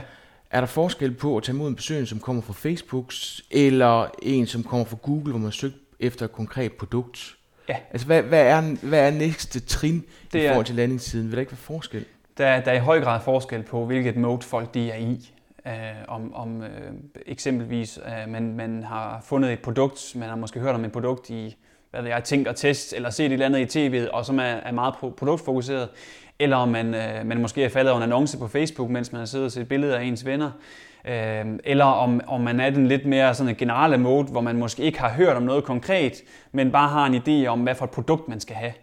Er 0.52 0.60
der 0.60 0.68
forskel 0.68 1.14
på 1.14 1.38
at 1.38 1.44
tage 1.44 1.56
imod 1.56 1.70
en 1.70 1.76
besøgende, 1.76 2.08
som 2.08 2.20
kommer 2.20 2.42
fra 2.42 2.54
Facebook, 2.54 3.14
eller 3.52 4.08
en, 4.22 4.48
som 4.48 4.64
kommer 4.64 4.86
fra 4.86 4.98
Google, 5.02 5.32
hvor 5.32 5.40
man 5.40 5.52
søgt 5.52 5.76
efter 6.00 6.26
et 6.26 6.32
konkret 6.32 6.74
produkt? 6.74 7.36
Ja. 7.70 7.76
Altså, 7.92 8.08
hvad, 8.08 8.22
hvad, 8.22 8.42
er, 8.42 8.76
hvad 8.82 9.08
er 9.08 9.12
næste 9.12 9.60
trin 9.60 10.06
det 10.34 10.44
i 10.44 10.48
forhold 10.48 10.66
til 10.66 10.76
landingssiden? 10.76 11.28
Vil 11.28 11.34
der 11.34 11.40
ikke 11.40 11.52
være 11.52 11.58
forskel? 11.58 12.06
Der, 12.42 12.60
der 12.60 12.72
er 12.72 12.76
i 12.76 12.80
høj 12.80 13.02
grad 13.02 13.20
forskel 13.20 13.64
på, 13.64 13.86
hvilket 13.86 14.16
mode 14.18 14.42
folk 14.42 14.74
de 14.74 14.92
er 14.92 14.98
i. 14.98 15.34
Uh, 15.66 15.72
om 16.08 16.34
om 16.34 16.58
uh, 16.58 16.66
eksempelvis 17.26 18.00
uh, 18.06 18.32
man, 18.32 18.56
man 18.56 18.84
har 18.84 19.22
fundet 19.24 19.54
et 19.54 19.60
produkt, 19.60 20.14
man 20.16 20.30
har 20.30 20.36
måske 20.36 20.60
hørt 20.60 20.76
om 20.76 20.86
et 20.86 20.92
produkt 20.92 21.30
i 21.30 21.58
hvad 21.92 22.02
ved 22.02 22.10
jeg, 22.10 22.24
tænk 22.24 22.48
og 22.48 22.56
test, 22.56 22.94
eller 22.94 23.10
set 23.10 23.26
et 23.26 23.32
eller 23.32 23.46
andet 23.46 23.76
i 23.76 23.88
tv'et, 23.90 24.10
og 24.12 24.26
som 24.26 24.40
er, 24.40 24.44
er 24.44 24.72
meget 24.72 24.96
produktfokuseret, 25.18 25.90
eller 26.40 26.58
om 26.58 26.70
man, 26.70 26.96
øh, 26.96 27.26
man 27.26 27.42
måske 27.42 27.64
er 27.64 27.70
faldet 27.70 27.92
over 27.92 27.98
en 27.98 28.04
annonce 28.04 28.38
på 28.38 28.48
Facebook, 28.48 28.90
mens 28.90 29.12
man 29.12 29.20
har 29.20 29.26
siddet 29.26 29.46
og 29.46 29.52
set 29.52 29.68
billeder 29.68 29.98
af 29.98 30.04
ens 30.04 30.26
venner, 30.26 30.52
øh, 31.08 31.46
eller 31.64 31.86
om, 31.86 32.22
om 32.28 32.42
man 32.42 32.60
er 32.60 32.70
den 32.70 32.88
lidt 32.88 33.06
mere 33.06 33.34
sådan 33.34 33.56
generelle 33.56 33.98
mode, 33.98 34.24
hvor 34.24 34.42
man 34.42 34.58
måske 34.58 34.84
ikke 34.84 35.00
har 35.00 35.10
hørt 35.10 35.38
om 35.38 35.44
noget 35.44 35.64
konkret, 35.64 36.22
men 36.52 36.72
bare 36.72 36.90
har 36.90 37.06
en 37.06 37.16
idé 37.16 37.48
om, 37.48 37.60
hvad 37.60 37.76
for 37.76 37.86
et 37.86 37.92
produkt 37.92 38.28
man 38.28 38.40
skal 38.40 38.56
have 38.56 38.74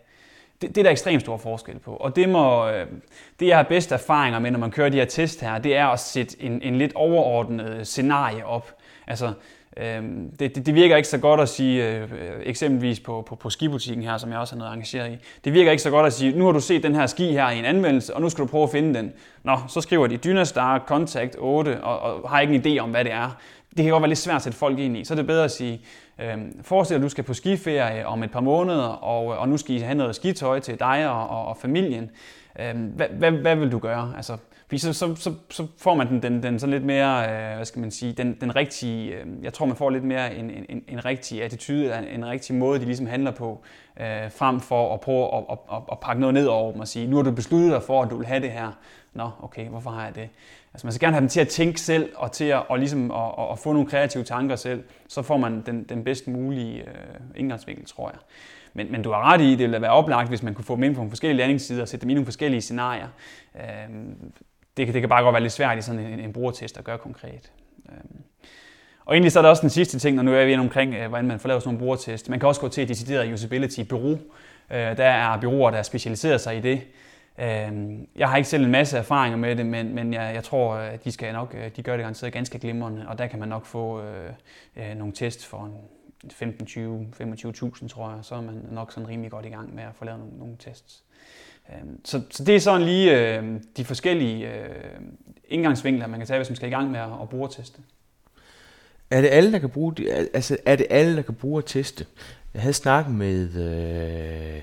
det, 0.62 0.68
det 0.74 0.78
er 0.78 0.82
der 0.82 0.90
ekstremt 0.90 1.20
stor 1.20 1.36
forskel 1.36 1.78
på. 1.78 1.96
Og 1.96 2.16
det, 2.16 2.28
må, 2.28 2.68
øh, 2.68 2.86
det 3.40 3.46
jeg 3.46 3.56
har 3.56 3.62
bedst 3.62 3.92
erfaringer 3.92 4.38
med, 4.38 4.50
når 4.50 4.58
man 4.58 4.70
kører 4.70 4.88
de 4.88 4.96
her 4.96 5.04
test 5.04 5.40
her, 5.40 5.58
det 5.58 5.76
er 5.76 5.86
at 5.86 6.00
sætte 6.00 6.42
en, 6.42 6.62
en 6.62 6.78
lidt 6.78 6.92
overordnet 6.94 7.78
øh, 7.78 7.84
scenarie 7.84 8.46
op. 8.46 8.74
Altså, 9.06 9.32
øh, 9.76 10.02
det, 10.38 10.54
det, 10.54 10.66
det 10.66 10.74
virker 10.74 10.96
ikke 10.96 11.08
så 11.08 11.18
godt 11.18 11.40
at 11.40 11.48
sige, 11.48 11.88
øh, 11.88 12.08
eksempelvis 12.42 13.00
på, 13.00 13.24
på, 13.28 13.34
på 13.34 13.50
skibutikken 13.50 14.04
her, 14.04 14.16
som 14.16 14.30
jeg 14.30 14.38
også 14.38 14.54
har 14.54 14.58
noget 14.58 14.72
engageret 14.72 15.12
i, 15.12 15.16
det 15.44 15.52
virker 15.52 15.70
ikke 15.70 15.82
så 15.82 15.90
godt 15.90 16.06
at 16.06 16.12
sige, 16.12 16.38
nu 16.38 16.44
har 16.44 16.52
du 16.52 16.60
set 16.60 16.82
den 16.82 16.94
her 16.94 17.06
ski 17.06 17.32
her 17.32 17.50
i 17.50 17.58
en 17.58 17.64
anvendelse, 17.64 18.14
og 18.14 18.20
nu 18.20 18.28
skal 18.28 18.42
du 18.42 18.48
prøve 18.48 18.64
at 18.64 18.70
finde 18.70 18.98
den. 18.98 19.12
Nå, 19.42 19.58
så 19.68 19.80
skriver 19.80 20.06
de 20.06 20.16
Dynastar 20.16 20.84
Contact 20.86 21.36
8, 21.38 21.84
og, 21.84 22.22
og 22.22 22.30
har 22.30 22.40
ikke 22.40 22.54
en 22.54 22.66
idé 22.66 22.82
om, 22.82 22.90
hvad 22.90 23.04
det 23.04 23.12
er. 23.12 23.36
Det 23.78 23.84
kan 23.84 23.92
godt 23.92 24.02
være 24.02 24.08
lidt 24.08 24.18
svært 24.18 24.36
at 24.36 24.42
sætte 24.42 24.58
folk 24.58 24.78
ind 24.78 24.96
i. 24.96 25.04
Så 25.04 25.14
er 25.14 25.16
det 25.16 25.26
bedre 25.26 25.44
at 25.44 25.50
sige, 25.50 25.80
øh, 26.18 26.38
forestil 26.62 26.94
dig, 26.94 27.00
at 27.00 27.04
du 27.04 27.08
skal 27.08 27.24
på 27.24 27.34
skiferie 27.34 28.06
om 28.06 28.22
et 28.22 28.30
par 28.30 28.40
måneder, 28.40 28.86
og, 28.86 29.32
øh, 29.32 29.40
og 29.40 29.48
nu 29.48 29.56
skal 29.56 29.74
I 29.74 29.78
have 29.78 29.94
noget 29.94 30.16
skitøj 30.16 30.60
til 30.60 30.78
dig 30.78 31.10
og, 31.10 31.28
og, 31.28 31.46
og 31.46 31.56
familien. 31.56 32.10
Øh, 32.60 32.74
hvad, 32.74 33.06
hvad, 33.08 33.30
hvad 33.30 33.56
vil 33.56 33.72
du 33.72 33.78
gøre? 33.78 34.12
Altså, 34.16 34.36
fordi 34.66 34.78
så, 34.78 34.92
så, 34.92 35.14
så, 35.14 35.34
så 35.50 35.66
får 35.78 35.94
man 35.94 36.08
den, 36.08 36.22
den, 36.22 36.42
den 36.42 36.58
sådan 36.58 36.72
lidt 36.72 36.84
mere, 36.84 37.22
øh, 37.22 37.56
hvad 37.56 37.64
skal 37.64 37.80
man 37.80 37.90
sige, 37.90 38.12
den, 38.12 38.36
den 38.40 38.56
rigtige, 38.56 39.14
øh, 39.14 39.26
jeg 39.42 39.52
tror 39.52 39.66
man 39.66 39.76
får 39.76 39.90
lidt 39.90 40.04
mere 40.04 40.34
en, 40.34 40.50
en, 40.50 40.82
en 40.88 41.04
rigtig 41.04 41.42
attitude, 41.42 41.84
eller 41.84 41.98
en, 41.98 42.08
en 42.08 42.26
rigtig 42.26 42.54
måde, 42.54 42.80
de 42.80 42.84
ligesom 42.84 43.06
handler 43.06 43.30
på, 43.30 43.62
øh, 44.00 44.30
frem 44.30 44.60
for 44.60 44.94
at 44.94 45.00
prøve 45.00 45.36
at, 45.36 45.44
at, 45.50 45.58
at, 45.72 45.82
at 45.92 46.00
pakke 46.00 46.20
noget 46.20 46.34
ned 46.34 46.46
over 46.46 46.72
dem 46.72 46.80
og 46.80 46.88
sige, 46.88 47.06
nu 47.06 47.16
har 47.16 47.22
du 47.22 47.30
besluttet 47.30 47.72
dig 47.72 47.82
for, 47.82 48.02
at 48.02 48.10
du 48.10 48.16
vil 48.16 48.26
have 48.26 48.42
det 48.42 48.50
her. 48.50 48.72
Nå, 49.14 49.30
okay, 49.42 49.68
hvorfor 49.68 49.90
har 49.90 50.04
jeg 50.04 50.14
det? 50.14 50.28
Altså 50.74 50.86
man 50.86 50.92
skal 50.92 51.06
gerne 51.06 51.14
have 51.14 51.20
dem 51.20 51.28
til 51.28 51.40
at 51.40 51.48
tænke 51.48 51.80
selv, 51.80 52.12
og 52.16 52.32
til 52.32 52.44
at, 52.44 52.62
og 52.68 52.78
ligesom 52.78 53.10
og, 53.10 53.38
og, 53.38 53.48
og 53.48 53.58
få 53.58 53.72
nogle 53.72 53.88
kreative 53.88 54.24
tanker 54.24 54.56
selv, 54.56 54.84
så 55.08 55.22
får 55.22 55.36
man 55.36 55.62
den, 55.66 55.84
den 55.84 56.04
bedst 56.04 56.28
mulige 56.28 56.80
øh, 56.80 56.86
indgangsvinkel, 57.36 57.86
tror 57.86 58.08
jeg. 58.10 58.18
Men, 58.74 58.92
men 58.92 59.02
du 59.02 59.10
har 59.10 59.32
ret 59.32 59.40
i, 59.40 59.50
det 59.50 59.58
ville 59.58 59.82
være 59.82 59.90
oplagt, 59.90 60.28
hvis 60.28 60.42
man 60.42 60.54
kunne 60.54 60.64
få 60.64 60.74
dem 60.74 60.82
ind 60.82 60.94
på 60.94 60.98
nogle 60.98 61.10
forskellige 61.10 61.38
landingssider 61.38 61.82
og 61.82 61.88
sætte 61.88 62.02
dem 62.02 62.10
i 62.10 62.14
nogle 62.14 62.26
forskellige 62.26 62.60
scenarier. 62.60 63.08
Øh, 63.56 63.62
det, 64.76 64.94
det 64.94 65.02
kan 65.02 65.08
bare 65.08 65.22
godt 65.22 65.32
være 65.32 65.42
lidt 65.42 65.52
svært 65.52 65.78
i 65.78 65.82
sådan 65.82 66.00
en, 66.00 66.20
en 66.20 66.32
brugertest 66.32 66.78
at 66.78 66.84
gøre 66.84 66.98
konkret. 66.98 67.52
Øh. 67.88 67.98
Og 69.04 69.14
egentlig 69.14 69.32
så 69.32 69.38
er 69.38 69.42
der 69.42 69.50
også 69.50 69.62
den 69.62 69.70
sidste 69.70 69.98
ting, 69.98 70.16
når 70.16 70.22
nu 70.22 70.34
er 70.34 70.44
vi 70.44 70.56
omkring, 70.56 70.94
øh, 70.94 71.08
hvordan 71.08 71.26
man 71.26 71.40
får 71.40 71.48
lavet 71.48 71.62
sådan 71.62 71.74
nogle 71.74 71.84
brugertest. 71.84 72.28
Man 72.28 72.40
kan 72.40 72.48
også 72.48 72.60
gå 72.60 72.68
til 72.68 72.82
et 72.82 72.88
decideret 72.88 73.32
usability-bureau. 73.32 74.18
Øh, 74.70 74.96
der 74.96 75.04
er 75.04 75.40
byråer, 75.40 75.70
der 75.70 75.82
specialiserer 75.82 76.38
sig 76.38 76.56
i 76.56 76.60
det. 76.60 76.80
Øhm, 77.40 78.08
jeg 78.16 78.28
har 78.28 78.36
ikke 78.36 78.48
selv 78.48 78.64
en 78.64 78.70
masse 78.70 78.98
erfaringer 78.98 79.38
med 79.38 79.56
det, 79.56 79.66
men, 79.66 79.94
men 79.94 80.12
jeg, 80.12 80.34
jeg 80.34 80.44
tror, 80.44 80.74
at 80.74 81.04
de, 81.04 81.12
skal 81.12 81.32
nok, 81.32 81.54
øh, 81.58 81.70
de 81.76 81.82
gør 81.82 81.92
det 81.92 82.00
garanteret 82.00 82.32
ganske 82.32 82.58
glimrende, 82.58 83.08
og 83.08 83.18
der 83.18 83.26
kan 83.26 83.38
man 83.38 83.48
nok 83.48 83.66
få 83.66 84.02
øh, 84.02 84.30
øh 84.76 84.96
nogle 84.96 85.12
test 85.12 85.46
for 85.46 85.70
15, 86.32 86.66
20, 86.66 87.08
25.000, 87.20 87.88
tror 87.88 88.10
jeg, 88.10 88.18
så 88.22 88.34
er 88.34 88.40
man 88.40 88.62
nok 88.70 88.92
sådan 88.92 89.08
rimelig 89.08 89.30
godt 89.30 89.46
i 89.46 89.48
gang 89.48 89.74
med 89.74 89.82
at 89.82 89.94
få 89.94 90.04
lavet 90.04 90.20
nogle, 90.20 90.38
nogle 90.38 90.56
tests. 90.58 91.04
Øhm, 91.72 92.00
så, 92.04 92.22
så 92.30 92.44
det 92.44 92.56
er 92.56 92.60
sådan 92.60 92.82
lige 92.82 93.36
øh, 93.36 93.60
de 93.76 93.84
forskellige 93.84 94.54
øh, 94.54 95.00
indgangsvinkler, 95.48 96.06
man 96.06 96.20
kan 96.20 96.26
tage, 96.26 96.38
hvis 96.38 96.48
man 96.50 96.56
skal 96.56 96.68
i 96.68 96.72
gang 96.72 96.90
med 96.90 97.00
at, 97.00 97.08
at 97.22 97.28
bruge 97.28 97.46
og 97.46 97.52
teste. 97.52 97.80
Er 99.10 99.20
det 99.20 99.28
alle, 99.28 99.52
der 99.52 99.58
kan 99.58 99.70
bruge 99.70 99.94
altså 100.34 100.56
er 100.66 100.76
det 100.76 100.86
alle, 100.90 101.16
der 101.16 101.22
kan 101.22 101.34
bruge 101.34 101.58
at 101.58 101.64
teste? 101.64 102.06
Jeg 102.54 102.62
havde 102.62 102.74
snakket 102.74 103.14
med, 103.14 103.54
øh, 103.54 104.62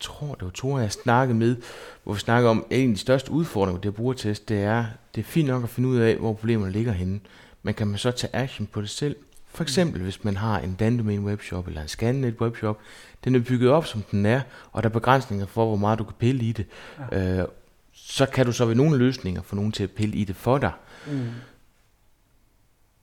tror 0.00 0.34
det 0.34 0.44
var 0.44 0.50
to, 0.50 0.78
jeg 0.78 0.92
snakkede 0.92 1.38
med, 1.38 1.56
hvor 2.04 2.12
vi 2.12 2.20
snakker 2.20 2.50
om, 2.50 2.66
at 2.70 2.78
en 2.78 2.90
af 2.90 2.94
de 2.94 3.00
største 3.00 3.30
udfordringer 3.30 3.76
ved 3.78 3.82
det 3.82 3.88
at 3.88 3.94
bruge 3.94 4.14
test, 4.14 4.48
det 4.48 4.62
er, 4.62 4.84
det 5.14 5.20
er 5.20 5.24
fint 5.24 5.48
nok 5.48 5.62
at 5.62 5.68
finde 5.68 5.88
ud 5.88 5.98
af, 5.98 6.16
hvor 6.16 6.32
problemerne 6.32 6.72
ligger 6.72 6.92
henne, 6.92 7.20
men 7.62 7.74
kan 7.74 7.86
man 7.86 7.98
så 7.98 8.10
tage 8.10 8.36
action 8.36 8.66
på 8.66 8.80
det 8.80 8.90
selv? 8.90 9.16
For 9.52 9.62
eksempel, 9.62 10.02
hvis 10.02 10.24
man 10.24 10.36
har 10.36 10.58
en 10.58 10.74
Dandomain 10.74 11.24
webshop 11.24 11.68
eller 11.68 11.82
en 11.82 11.88
Scannet 11.88 12.34
webshop, 12.40 12.78
den 13.24 13.34
er 13.34 13.40
bygget 13.40 13.70
op, 13.70 13.86
som 13.86 14.02
den 14.10 14.26
er, 14.26 14.40
og 14.72 14.82
der 14.82 14.88
er 14.88 14.92
begrænsninger 14.92 15.46
for, 15.46 15.66
hvor 15.66 15.76
meget 15.76 15.98
du 15.98 16.04
kan 16.04 16.14
pille 16.18 16.44
i 16.44 16.52
det. 16.52 16.66
Ja. 17.12 17.40
Øh, 17.40 17.48
så 17.92 18.26
kan 18.26 18.46
du 18.46 18.52
så 18.52 18.64
ved 18.64 18.74
nogle 18.74 18.98
løsninger 18.98 19.42
få 19.42 19.56
nogen 19.56 19.72
til 19.72 19.82
at 19.82 19.90
pille 19.90 20.16
i 20.16 20.24
det 20.24 20.36
for 20.36 20.58
dig. 20.58 20.72
Mm. 21.06 21.26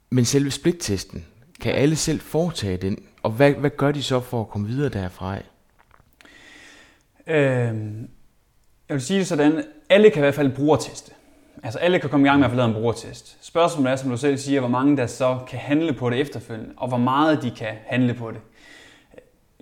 Men 0.10 0.26
selve 0.26 0.52
split-testen, 0.52 1.26
kan 1.62 1.74
alle 1.74 1.96
selv 1.96 2.20
foretage 2.20 2.78
den? 2.78 2.98
Og 3.24 3.32
hvad, 3.32 3.52
hvad 3.52 3.70
gør 3.70 3.92
de 3.92 4.04
så 4.04 4.20
for 4.20 4.42
at 4.42 4.50
komme 4.50 4.68
videre 4.68 4.90
derfra? 4.90 5.38
Øhm, 7.28 8.10
jeg 8.90 8.96
vil 8.96 9.02
sige 9.02 9.20
det 9.20 9.28
sådan, 9.28 9.63
alle 9.90 10.10
kan 10.10 10.20
i 10.20 10.24
hvert 10.24 10.36
fald 10.36 10.50
brugerteste. 10.56 11.12
Altså 11.63 11.80
alle 11.80 12.00
kan 12.00 12.10
komme 12.10 12.28
i 12.28 12.30
gang 12.30 12.40
med 12.40 12.46
at 12.46 12.52
få 12.52 12.58
lavet 12.58 12.70
en 12.70 12.76
brugertest. 12.76 13.38
Spørgsmålet 13.42 13.92
er, 13.92 13.96
som 13.96 14.10
du 14.10 14.18
selv 14.18 14.38
siger, 14.38 14.60
hvor 14.60 14.70
mange 14.70 14.98
der 14.98 15.08
så 15.08 15.40
kan 15.50 15.60
handle 15.60 15.94
på 15.94 16.10
det 16.10 16.20
efterfølgende, 16.20 16.74
og 16.78 16.88
hvor 16.88 16.98
meget 16.98 17.44
de 17.44 17.52
kan 17.52 17.74
handle 17.86 18.13
på 18.13 18.32
det. 18.32 18.40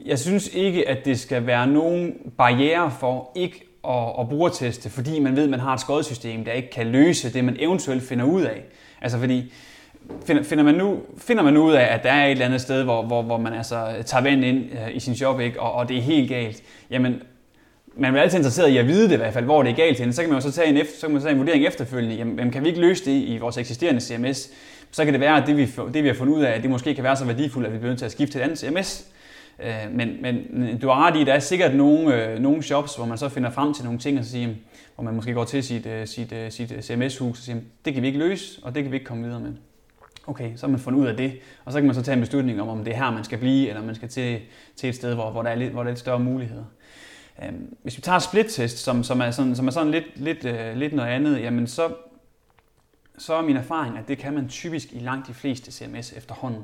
Jeg 0.05 0.19
synes 0.19 0.47
ikke, 0.53 0.89
at 0.89 1.05
det 1.05 1.19
skal 1.19 1.45
være 1.45 1.67
nogen 1.67 2.13
barriere 2.37 2.91
for 2.99 3.31
ikke 3.35 3.63
at, 3.87 4.13
at 4.19 4.29
brugerteste, 4.29 4.89
fordi 4.89 5.19
man 5.19 5.35
ved, 5.35 5.43
at 5.43 5.49
man 5.49 5.59
har 5.59 5.73
et 5.73 5.79
skodsystem, 5.79 6.45
der 6.45 6.51
ikke 6.51 6.69
kan 6.69 6.87
løse 6.87 7.33
det, 7.33 7.43
man 7.43 7.55
eventuelt 7.59 8.03
finder 8.03 8.25
ud 8.25 8.41
af. 8.41 8.63
Altså 9.01 9.19
fordi, 9.19 9.53
finder, 10.25 10.43
finder, 10.43 10.63
man 10.63 10.75
nu, 10.75 10.99
finder 11.17 11.43
man 11.43 11.53
nu 11.53 11.63
ud 11.63 11.73
af, 11.73 11.93
at 11.93 12.03
der 12.03 12.11
er 12.11 12.25
et 12.25 12.31
eller 12.31 12.45
andet 12.45 12.61
sted, 12.61 12.83
hvor, 12.83 13.01
hvor, 13.01 13.21
hvor 13.21 13.37
man 13.37 13.53
altså 13.53 14.03
tager 14.05 14.23
vand 14.23 14.45
ind 14.45 14.63
øh, 14.71 14.95
i 14.95 14.99
sin 14.99 15.15
shop, 15.15 15.39
ikke, 15.39 15.61
og, 15.61 15.73
og 15.73 15.89
det 15.89 15.97
er 15.97 16.01
helt 16.01 16.29
galt, 16.29 16.63
jamen 16.89 17.21
man 17.97 18.15
er 18.15 18.21
altid 18.21 18.37
interesseret 18.37 18.69
i 18.69 18.77
at 18.77 18.87
vide 18.87 19.03
det 19.03 19.13
i 19.13 19.17
hvert 19.17 19.33
fald, 19.33 19.45
hvor 19.45 19.63
det 19.63 19.71
er 19.71 19.75
galt 19.75 19.99
hen. 19.99 20.13
Så 20.13 20.21
kan 20.21 20.29
man 20.29 20.41
jo 20.41 20.49
så 20.49 20.51
tage 20.51 20.67
en, 20.67 20.77
efter, 20.77 20.99
så 20.99 21.07
kan 21.07 21.13
man 21.13 21.21
tage 21.21 21.31
en 21.31 21.39
vurdering 21.39 21.65
efterfølgende. 21.65 22.15
Jamen, 22.15 22.51
kan 22.51 22.63
vi 22.63 22.67
ikke 22.67 22.81
løse 22.81 23.05
det 23.05 23.11
i 23.11 23.37
vores 23.37 23.57
eksisterende 23.57 24.01
CMS? 24.01 24.49
Så 24.91 25.03
kan 25.05 25.13
det 25.13 25.21
være, 25.21 25.41
at 25.41 25.47
det 25.47 25.57
vi, 25.57 25.65
det, 25.93 26.03
vi 26.03 26.07
har 26.07 26.15
fundet 26.15 26.33
ud 26.33 26.43
af, 26.43 26.51
at 26.51 26.61
det 26.61 26.69
måske 26.69 26.95
kan 26.95 27.03
være 27.03 27.15
så 27.15 27.25
værdifuldt, 27.25 27.67
at 27.67 27.73
vi 27.73 27.77
bliver 27.77 27.89
nødt 27.89 27.99
til 27.99 28.05
at 28.05 28.11
skifte 28.11 28.33
til 28.33 28.39
et 28.39 28.43
andet 28.43 28.59
CMS. 28.59 29.07
Øh, 29.63 29.91
men, 29.91 30.17
men 30.21 30.77
du 30.79 30.87
har 30.87 31.07
ret 31.07 31.15
i, 31.15 31.21
at 31.21 31.27
der 31.27 31.33
er 31.33 31.39
sikkert 31.39 31.75
nogle, 31.75 32.23
øh, 32.23 32.39
nogle 32.39 32.63
shops, 32.63 32.95
hvor 32.95 33.05
man 33.05 33.17
så 33.17 33.29
finder 33.29 33.49
frem 33.49 33.73
til 33.73 33.83
nogle 33.83 33.99
ting 33.99 34.19
og 34.19 34.25
siger, 34.25 34.49
hvor 34.95 35.03
man 35.03 35.15
måske 35.15 35.33
går 35.33 35.43
til 35.43 35.63
sit, 35.63 35.85
øh, 35.85 36.07
sit, 36.07 36.33
sit 36.49 36.73
CMS-hus 36.81 37.39
og 37.39 37.43
siger, 37.43 37.57
det 37.85 37.93
kan 37.93 38.01
vi 38.01 38.07
ikke 38.07 38.19
løse, 38.19 38.59
og 38.63 38.75
det 38.75 38.83
kan 38.83 38.91
vi 38.91 38.95
ikke 38.95 39.05
komme 39.05 39.23
videre 39.23 39.39
med. 39.39 39.53
Okay, 40.27 40.51
så 40.55 40.65
har 40.65 40.71
man 40.71 40.79
fundet 40.79 40.99
ud 40.99 41.05
af 41.05 41.17
det, 41.17 41.31
og 41.65 41.71
så 41.71 41.79
kan 41.79 41.85
man 41.85 41.95
så 41.95 42.01
tage 42.01 42.13
en 42.13 42.21
beslutning 42.21 42.61
om, 42.61 42.67
om 42.69 42.83
det 42.83 42.93
er 42.93 42.97
her, 42.97 43.11
man 43.11 43.23
skal 43.23 43.37
blive, 43.37 43.69
eller 43.69 43.83
man 43.83 43.95
skal 43.95 44.09
til, 44.09 44.39
til 44.75 44.89
et 44.89 44.95
sted, 44.95 45.13
hvor, 45.13 45.31
hvor, 45.31 45.41
der 45.41 45.49
er 45.49 45.55
lidt, 45.55 45.71
hvor 45.71 45.83
der 45.83 45.87
er 45.87 45.91
lidt 45.91 45.99
større 45.99 46.19
muligheder. 46.19 46.63
Øhm, 47.43 47.77
hvis 47.83 47.97
vi 47.97 48.01
tager 48.01 48.19
split-test, 48.19 48.77
som, 48.77 49.03
som 49.03 49.21
er 49.21 49.31
sådan, 49.31 49.55
som 49.55 49.67
er 49.67 49.71
sådan 49.71 49.91
lidt, 49.91 50.05
lidt, 50.15 50.45
øh, 50.45 50.75
lidt 50.75 50.93
noget 50.93 51.09
andet, 51.09 51.41
jamen 51.41 51.67
så, 51.67 51.93
så 53.17 53.33
er 53.33 53.41
min 53.41 53.57
erfaring, 53.57 53.97
at 53.97 54.07
det 54.07 54.17
kan 54.17 54.33
man 54.33 54.49
typisk 54.49 54.93
i 54.93 54.99
langt 54.99 55.27
de 55.27 55.33
fleste 55.33 55.71
CMS 55.71 56.13
efterhånden. 56.13 56.63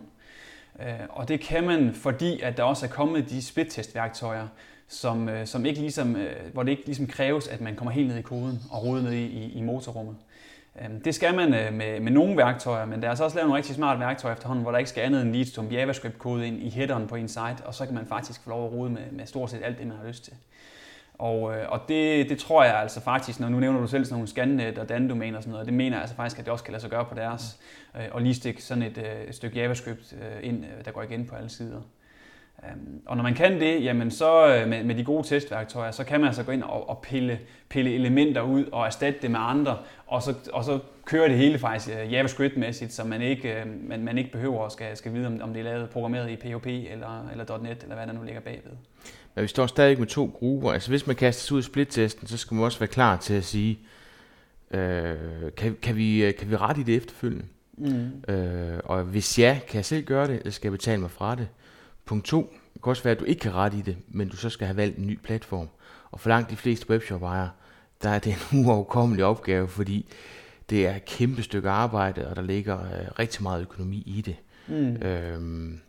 Øh, 0.80 0.88
og 1.10 1.28
det 1.28 1.40
kan 1.40 1.64
man, 1.64 1.94
fordi 1.94 2.42
at 2.42 2.58
der 2.58 2.64
også 2.64 2.86
er 2.86 2.90
kommet 2.90 3.30
de 3.30 3.42
split-test-værktøjer, 3.42 4.48
som, 4.88 5.30
øh, 5.30 5.48
som 5.48 5.66
ikke 5.66 5.80
ligesom, 5.80 6.18
hvor 6.54 6.64
det 6.64 6.72
ikke 6.72 6.86
ligesom 6.86 7.08
kræves, 7.08 7.48
at 7.48 7.62
man 7.62 7.76
kommer 7.76 7.92
helt 7.92 8.08
ned 8.08 8.18
i 8.18 8.22
koden 8.22 8.60
og 8.72 8.84
roder 8.84 9.04
ned 9.04 9.12
i, 9.12 9.26
i, 9.26 9.52
i 9.52 9.62
motorrummet. 9.62 10.16
Øhm, 10.82 11.02
det 11.02 11.16
skal 11.16 11.36
man 11.36 11.54
øh, 11.54 11.74
med, 11.74 12.00
med 12.00 12.12
nogle 12.12 12.38
værktøjer, 12.38 12.86
men 12.86 13.02
der 13.02 13.10
er 13.10 13.16
så 13.16 13.24
også 13.24 13.38
lavet 13.38 13.48
nogle 13.48 13.58
rigtig 13.58 13.76
smarte 13.76 14.00
værktøjer 14.00 14.36
efterhånden, 14.36 14.64
hvor 14.64 14.72
der 14.72 14.78
ikke 14.78 14.90
skal 14.90 15.02
andet 15.02 15.22
end 15.22 15.32
lige 15.32 15.62
et 15.62 15.72
JavaScript-kode 15.72 16.48
ind 16.48 16.62
i 16.62 16.70
headeren 16.70 17.08
på 17.08 17.16
en 17.16 17.28
site, 17.28 17.66
og 17.66 17.74
så 17.74 17.86
kan 17.86 17.96
man 17.96 18.06
faktisk 18.06 18.44
få 18.44 18.50
lov 18.50 18.66
at 18.66 18.72
rode 18.72 18.90
med, 18.90 19.12
med 19.12 19.26
stort 19.26 19.50
set 19.50 19.62
alt 19.64 19.78
det, 19.78 19.88
man 19.88 19.98
har 19.98 20.08
lyst 20.08 20.24
til. 20.24 20.34
Og, 21.14 21.58
øh, 21.58 21.66
og 21.70 21.80
det, 21.88 22.30
det 22.30 22.40
tror 22.40 22.64
jeg 22.64 22.80
altså 22.80 23.02
faktisk, 23.02 23.40
når 23.40 23.50
nu 23.50 23.60
nævner 23.60 23.80
du 23.80 23.88
selv 23.88 24.06
sådan 24.06 24.14
nogle 24.14 24.28
Scannet 24.28 24.78
og 24.78 24.90
Dan-domæner 24.90 25.38
og 25.38 25.44
sådan 25.44 25.52
noget, 25.52 25.66
det 25.66 25.74
mener 25.74 25.98
jeg 25.98 26.02
altså 26.02 26.16
faktisk, 26.16 26.40
at 26.40 26.46
det 26.46 26.52
også 26.52 26.64
kan 26.64 26.72
lade 26.72 26.82
sig 26.82 26.90
gøre 26.90 27.06
på 27.06 27.16
deres, 27.16 27.60
øh, 27.96 28.06
og 28.12 28.22
lige 28.22 28.36
stikke 28.36 28.64
sådan 28.64 28.84
et, 28.84 28.98
et 29.28 29.36
stykke 29.36 29.60
JavaScript 29.60 30.16
ind, 30.42 30.66
der 30.86 30.92
går 30.92 31.02
igen 31.02 31.26
på 31.26 31.36
alle 31.36 31.50
sider. 31.50 31.82
Um, 32.64 33.02
og 33.06 33.18
når 33.18 33.24
man 33.24 33.34
kan 33.34 33.60
det, 33.60 33.84
jamen 33.84 34.12
så 34.12 34.56
øh, 34.56 34.68
med, 34.68 34.84
med 34.84 34.96
de 34.96 35.04
gode 35.04 35.28
testværktøjer, 35.28 35.92
så 35.92 36.04
kan 36.04 36.20
man 36.20 36.28
altså 36.28 36.44
gå 36.44 36.52
ind 36.52 36.64
og, 36.64 36.90
og 36.90 37.02
pille, 37.02 37.40
pille 37.70 37.94
elementer 37.94 38.42
ud 38.42 38.66
og 38.72 38.86
erstatte 38.86 39.20
det 39.22 39.32
med 39.32 39.40
andre, 39.44 39.78
og 40.08 40.22
så, 40.22 40.34
og 40.54 40.64
så 40.64 40.80
kører 41.06 41.28
det 41.28 41.38
hele 41.38 41.60
faktisk 41.60 41.96
uh, 41.96 42.14
JavaScript-mæssigt, 42.14 42.94
så 42.94 43.04
man 43.04 43.22
ikke, 43.22 43.64
uh, 43.66 43.90
man, 43.90 44.04
man 44.04 44.18
ikke 44.18 44.32
behøver 44.32 44.66
at 44.66 44.72
skal, 44.72 44.98
skal 44.98 45.14
vide, 45.14 45.28
om, 45.28 45.42
om 45.42 45.54
det 45.54 45.60
er 45.60 45.64
lavet 45.64 45.90
programmeret 45.90 46.30
i 46.30 46.36
PHP 46.36 46.68
eller, 46.68 47.30
eller 47.32 47.58
.NET, 47.58 47.84
eller 47.84 47.96
hvad 47.96 48.08
der 48.08 48.14
nu 48.14 48.24
ligger 48.24 48.42
bagved. 48.42 48.72
Men 49.36 49.42
vi 49.42 49.48
står 49.48 49.68
stadig 49.68 50.00
med 50.00 50.08
to 50.08 50.32
grupper. 50.40 50.72
Altså 50.72 50.90
hvis 50.90 51.08
man 51.08 51.16
kaster 51.16 51.48
sig 51.48 51.56
ud 51.56 51.60
i 51.60 51.64
split-testen, 51.64 52.28
så 52.28 52.38
skal 52.38 52.56
man 52.56 52.64
også 52.64 52.80
være 52.80 52.88
klar 52.88 53.18
til 53.18 53.34
at 53.34 53.44
sige, 53.44 53.80
øh, 54.72 55.16
kan, 55.58 55.78
kan, 55.82 55.96
vi, 55.96 56.34
kan 56.40 56.50
vi 56.50 56.56
rette 56.56 56.82
i 56.82 56.84
det 56.84 56.96
efterfølgende? 56.96 57.46
Mm. 57.78 58.34
Øh, 58.34 58.80
og 58.84 59.04
hvis 59.04 59.40
ja, 59.40 59.60
kan 59.68 59.76
jeg 59.76 59.86
selv 59.86 60.06
gøre 60.06 60.28
det, 60.28 60.36
eller 60.36 60.52
skal 60.52 60.68
jeg 60.68 60.72
betale 60.72 61.02
mig 61.02 61.12
fra 61.12 61.36
det? 61.36 61.48
Punkt 62.06 62.26
to, 62.26 62.54
det 62.74 62.82
kan 62.82 62.90
også 62.90 63.04
være, 63.04 63.12
at 63.12 63.20
du 63.20 63.26
ikke 63.26 63.40
kan 63.40 63.54
rette 63.54 63.78
i 63.78 63.82
det, 63.82 63.98
men 64.08 64.30
du 64.30 64.38
så 64.38 64.50
skal 64.50 64.68
have 64.68 64.78
valgt 64.78 64.98
en 64.98 65.08
ny 65.08 65.20
platform. 65.24 65.70
Og 66.12 66.20
for 66.20 66.30
langt 66.30 66.50
de 66.50 66.56
fleste 66.56 66.90
webshop-ejere, 66.90 67.50
der 68.04 68.10
er 68.10 68.20
det 68.20 68.36
en 68.52 68.60
uoverkommelig 68.66 69.26
opgave, 69.26 69.68
fordi 69.68 70.06
det 70.70 70.88
er 70.88 70.96
et 70.96 71.06
kæmpe 71.06 71.44
stykke 71.44 71.70
arbejde, 71.70 72.28
og 72.28 72.36
der 72.36 72.42
ligger 72.42 72.80
øh, 72.80 73.08
rigtig 73.20 73.44
meget 73.44 73.62
økonomi 73.62 74.04
i 74.06 74.22
det. 74.22 74.36
Mm. 74.68 74.96
Øhm, 74.96 75.82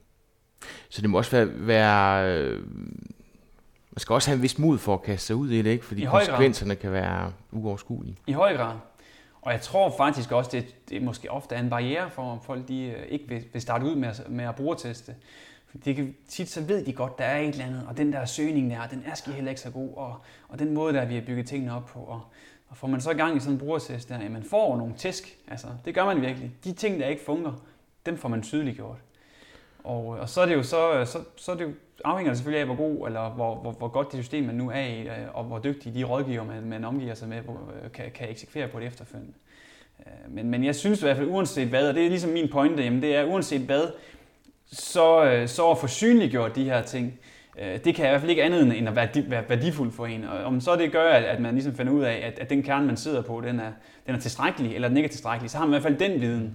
så 0.89 1.03
det 1.03 1.11
må 1.11 1.19
også 1.19 1.31
være, 1.31 1.49
være 1.67 2.39
øh, 2.39 2.61
man 3.93 3.99
skal 3.99 4.15
også 4.15 4.31
have 4.31 4.37
en 4.37 4.43
vis 4.43 4.59
mod 4.59 4.79
for 4.79 4.95
at 4.95 5.03
kaste 5.03 5.27
sig 5.27 5.37
ud 5.37 5.51
i 5.51 5.63
det, 5.63 5.71
ikke? 5.71 5.85
fordi 5.85 6.03
I 6.03 6.07
konsekvenserne 6.07 6.77
kan 6.77 6.93
være 6.93 7.33
uoverskuelige. 7.53 8.17
I 8.27 8.33
høj 8.33 8.57
grad. 8.57 8.75
Og 9.43 9.53
jeg 9.53 9.61
tror 9.61 9.95
faktisk 9.97 10.33
også, 10.33 10.51
det, 10.53 10.75
det 10.89 11.03
måske 11.03 11.31
ofte 11.31 11.55
er 11.55 11.61
en 11.61 11.71
barriere 11.71 12.11
for, 12.11 12.23
om 12.23 12.41
folk 12.43 12.69
de 12.69 12.83
øh, 12.85 13.07
ikke 13.09 13.29
vil, 13.29 13.45
vil 13.53 13.63
starte 13.63 13.85
ud 13.85 13.95
med 13.95 14.09
at, 14.09 14.31
med 14.31 14.45
at 14.45 14.55
bruge 14.55 14.77
teste 14.79 15.15
det 15.85 15.97
kan, 15.97 16.15
tit 16.29 16.49
så 16.49 16.61
ved 16.61 16.85
de 16.85 16.93
godt, 16.93 17.19
der 17.19 17.25
er 17.25 17.39
et 17.39 17.49
eller 17.49 17.65
andet, 17.65 17.87
og 17.89 17.97
den 17.97 18.13
der 18.13 18.25
søgning 18.25 18.71
der, 18.71 18.87
den 18.87 19.03
er 19.07 19.15
sgu 19.15 19.31
heller 19.31 19.51
ikke 19.51 19.61
så 19.61 19.71
god, 19.71 19.91
og, 19.97 20.17
og 20.49 20.59
den 20.59 20.75
måde, 20.75 20.93
der 20.93 21.05
vi 21.05 21.15
har 21.15 21.23
bygget 21.23 21.47
tingene 21.47 21.77
op 21.77 21.87
på, 21.87 22.01
og, 22.01 22.21
og 22.69 22.77
får 22.77 22.89
man 22.89 23.01
så 23.01 23.11
i 23.11 23.15
gang 23.15 23.37
i 23.37 23.41
sådan 23.41 23.53
en 23.53 23.59
brugertest 23.59 24.09
der, 24.09 24.29
man 24.29 24.43
får 24.43 24.77
nogle 24.77 24.95
tæsk, 24.97 25.39
altså 25.49 25.67
det 25.85 25.95
gør 25.95 26.05
man 26.05 26.23
virkelig. 26.23 26.51
De 26.65 26.73
ting, 26.73 27.01
der 27.01 27.07
ikke 27.07 27.25
fungerer, 27.25 27.63
dem 28.07 28.17
får 28.17 28.29
man 28.29 28.43
tydeligt 28.43 28.77
gjort. 28.77 28.99
Og, 29.85 30.07
og 30.07 30.29
så 30.29 30.41
er 30.41 30.47
det 30.47 30.55
jo 30.55 30.63
så, 30.63 31.05
så, 31.05 31.19
så 31.37 31.53
er 31.53 31.57
det 31.57 31.65
jo, 31.65 31.71
afhænger 32.05 32.31
det 32.31 32.39
selvfølgelig 32.39 32.61
af, 32.61 32.67
hvor 32.67 32.77
god 32.77 33.07
eller 33.07 33.31
hvor, 33.31 33.55
hvor, 33.55 33.73
hvor 33.73 33.89
godt 33.89 34.13
det 34.13 34.25
system, 34.25 34.45
man 34.45 34.55
nu 34.55 34.71
er 34.71 34.81
i, 34.81 35.01
øh, 35.01 35.35
og 35.35 35.45
hvor 35.45 35.59
dygtige 35.59 35.95
de 35.95 36.05
rådgiver, 36.05 36.45
man, 36.45 36.65
man 36.65 36.85
omgiver 36.85 37.15
sig 37.15 37.29
med, 37.29 37.39
øh, 37.39 37.93
kan, 37.93 38.11
kan 38.15 38.31
eksekvere 38.31 38.69
på 38.69 38.81
det 38.81 38.87
efterfølgende. 38.87 39.35
Øh, 40.01 40.35
men, 40.35 40.51
men 40.51 40.65
jeg 40.65 40.75
synes 40.75 41.01
i 41.01 41.05
hvert 41.05 41.17
fald, 41.17 41.29
uanset 41.29 41.69
hvad, 41.69 41.89
og 41.89 41.95
det 41.95 42.05
er 42.05 42.09
ligesom 42.09 42.31
min 42.31 42.49
pointe, 42.51 42.83
jamen 42.83 43.03
det 43.03 43.17
er 43.17 43.25
uanset 43.25 43.61
hvad, 43.61 43.87
så, 44.73 45.43
så 45.47 45.71
at 45.71 45.79
få 45.79 45.87
synliggjort 45.87 46.57
de 46.57 46.65
her 46.65 46.83
ting, 46.83 47.19
det 47.85 47.95
kan 47.95 48.05
i 48.05 48.09
hvert 48.09 48.21
fald 48.21 48.31
ikke 48.31 48.43
andet 48.43 48.79
end 48.79 48.89
at 48.89 48.97
være 48.97 49.45
værdifuldt 49.49 49.95
for 49.95 50.07
en. 50.07 50.25
Og 50.25 50.45
om 50.45 50.61
så 50.61 50.77
det 50.77 50.93
gør, 50.93 51.11
at, 51.11 51.41
man 51.41 51.55
ligesom 51.55 51.75
finder 51.75 51.93
ud 51.93 52.03
af, 52.03 52.23
at, 52.27 52.39
at 52.39 52.51
den 52.51 52.63
kerne, 52.63 52.87
man 52.87 52.97
sidder 52.97 53.23
på, 53.23 53.41
den 53.41 53.61
er, 53.61 53.73
den 54.07 54.15
er 54.15 54.19
tilstrækkelig, 54.19 54.75
eller 54.75 54.89
den 54.89 54.97
ikke 54.97 55.07
er 55.07 55.11
tilstrækkelig, 55.11 55.51
så 55.51 55.59
har 55.59 55.67
man 55.67 55.71
i 55.71 55.75
hvert 55.81 55.83
fald 55.83 56.11
den 56.11 56.21
viden. 56.21 56.55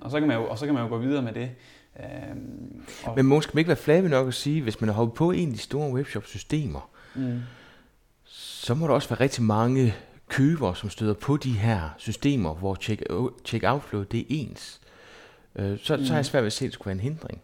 Og 0.00 0.10
så 0.10 0.18
kan 0.18 0.28
man 0.28 0.36
jo, 0.36 0.48
og 0.48 0.58
så 0.58 0.64
kan 0.64 0.74
man 0.74 0.82
jo 0.82 0.88
gå 0.88 0.98
videre 0.98 1.22
med 1.22 1.32
det. 1.32 1.50
Øhm, 2.00 2.82
og 3.04 3.12
Men 3.16 3.26
måske 3.26 3.50
man 3.54 3.60
ikke 3.60 3.68
være 3.68 3.76
flabbe 3.76 4.08
nok 4.08 4.28
at 4.28 4.34
sige, 4.34 4.62
hvis 4.62 4.80
man 4.80 4.88
har 4.88 4.94
hoppet 4.94 5.14
på 5.14 5.30
en 5.30 5.48
af 5.48 5.54
de 5.54 5.60
store 5.60 5.92
webshop-systemer, 5.92 6.90
mm. 7.14 7.40
så 8.24 8.74
må 8.74 8.86
der 8.86 8.94
også 8.94 9.08
være 9.08 9.20
rigtig 9.20 9.42
mange 9.42 9.94
købere, 10.28 10.76
som 10.76 10.90
støder 10.90 11.14
på 11.14 11.36
de 11.36 11.52
her 11.52 11.94
systemer, 11.98 12.54
hvor 12.54 12.74
check, 12.74 13.02
check 13.44 13.64
flow 13.88 14.02
det 14.02 14.20
er 14.20 14.24
ens. 14.28 14.80
Øh, 15.58 15.78
så, 15.82 15.96
mm. 15.96 16.04
så 16.04 16.12
er 16.12 16.16
jeg 16.16 16.26
svært 16.26 16.42
ved 16.42 16.46
at 16.46 16.52
se, 16.52 16.64
at 16.64 16.66
det 16.66 16.74
skulle 16.74 16.86
være 16.86 16.94
en 16.94 17.00
hindring. 17.00 17.40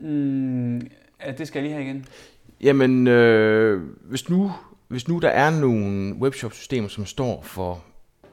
Mm, 0.00 0.90
ja, 1.26 1.32
det 1.38 1.48
skal 1.48 1.58
jeg 1.58 1.62
lige 1.62 1.72
have 1.72 1.84
igen. 1.84 2.06
Jamen, 2.60 3.06
øh, 3.06 3.82
hvis, 4.00 4.28
nu, 4.28 4.52
hvis 4.88 5.08
nu 5.08 5.18
der 5.18 5.28
er 5.28 5.50
nogle 5.50 6.14
webshop-systemer, 6.14 6.88
som 6.88 7.06
står 7.06 7.42
for 7.42 7.84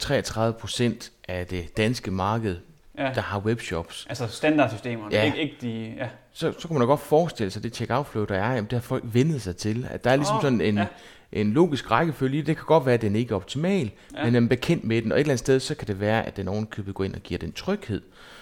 33% 0.04 1.12
af 1.28 1.48
det 1.48 1.78
danske 1.78 2.12
marked 2.12 2.58
ja. 2.98 3.12
der 3.16 3.22
har 3.22 3.40
webshops. 3.40 4.06
Altså 4.10 4.28
standardsystemerne, 4.28 5.16
ja. 5.16 5.24
ikke, 5.24 5.38
ikke 5.38 5.56
de... 5.62 5.94
Ja. 5.98 6.08
Så, 6.34 6.54
så 6.60 6.68
kan 6.68 6.74
man 6.74 6.82
da 6.82 6.86
godt 6.86 7.00
forestille 7.00 7.52
sig, 7.52 7.60
at 7.60 7.64
det 7.64 7.76
check-out-flow, 7.76 8.26
der 8.26 8.36
er, 8.36 8.54
jamen, 8.54 8.64
det 8.64 8.74
har 8.74 8.82
folk 8.82 9.04
vendet 9.06 9.42
sig 9.42 9.58
til. 9.58 9.88
At 9.90 10.04
der 10.04 10.12
er 10.12 10.16
ligesom 10.16 10.36
oh, 10.36 10.42
sådan 10.42 10.62
en, 10.62 10.78
ja. 10.78 10.86
En 11.32 11.54
logisk 11.54 11.92
rækkefølge. 11.92 12.42
Det 12.42 12.56
kan 12.56 12.66
godt 12.66 12.86
være, 12.86 12.94
at 12.94 13.02
den 13.02 13.16
ikke 13.16 13.32
er 13.32 13.36
optimal, 13.36 13.92
ja. 14.18 14.24
men 14.24 14.36
er 14.36 14.48
bekendt 14.48 14.84
med 14.84 15.02
den. 15.02 15.12
Og 15.12 15.18
et 15.18 15.20
eller 15.20 15.32
andet 15.32 15.40
sted, 15.40 15.60
så 15.60 15.76
kan 15.76 15.88
det 15.88 16.00
være, 16.00 16.26
at 16.26 16.38
den 16.38 16.48
ovenkøbet 16.48 16.96
går 16.96 17.04
ind 17.04 17.16
og 17.16 17.22
giver 17.22 17.38
den 17.38 17.52
tryghed, 17.52 18.02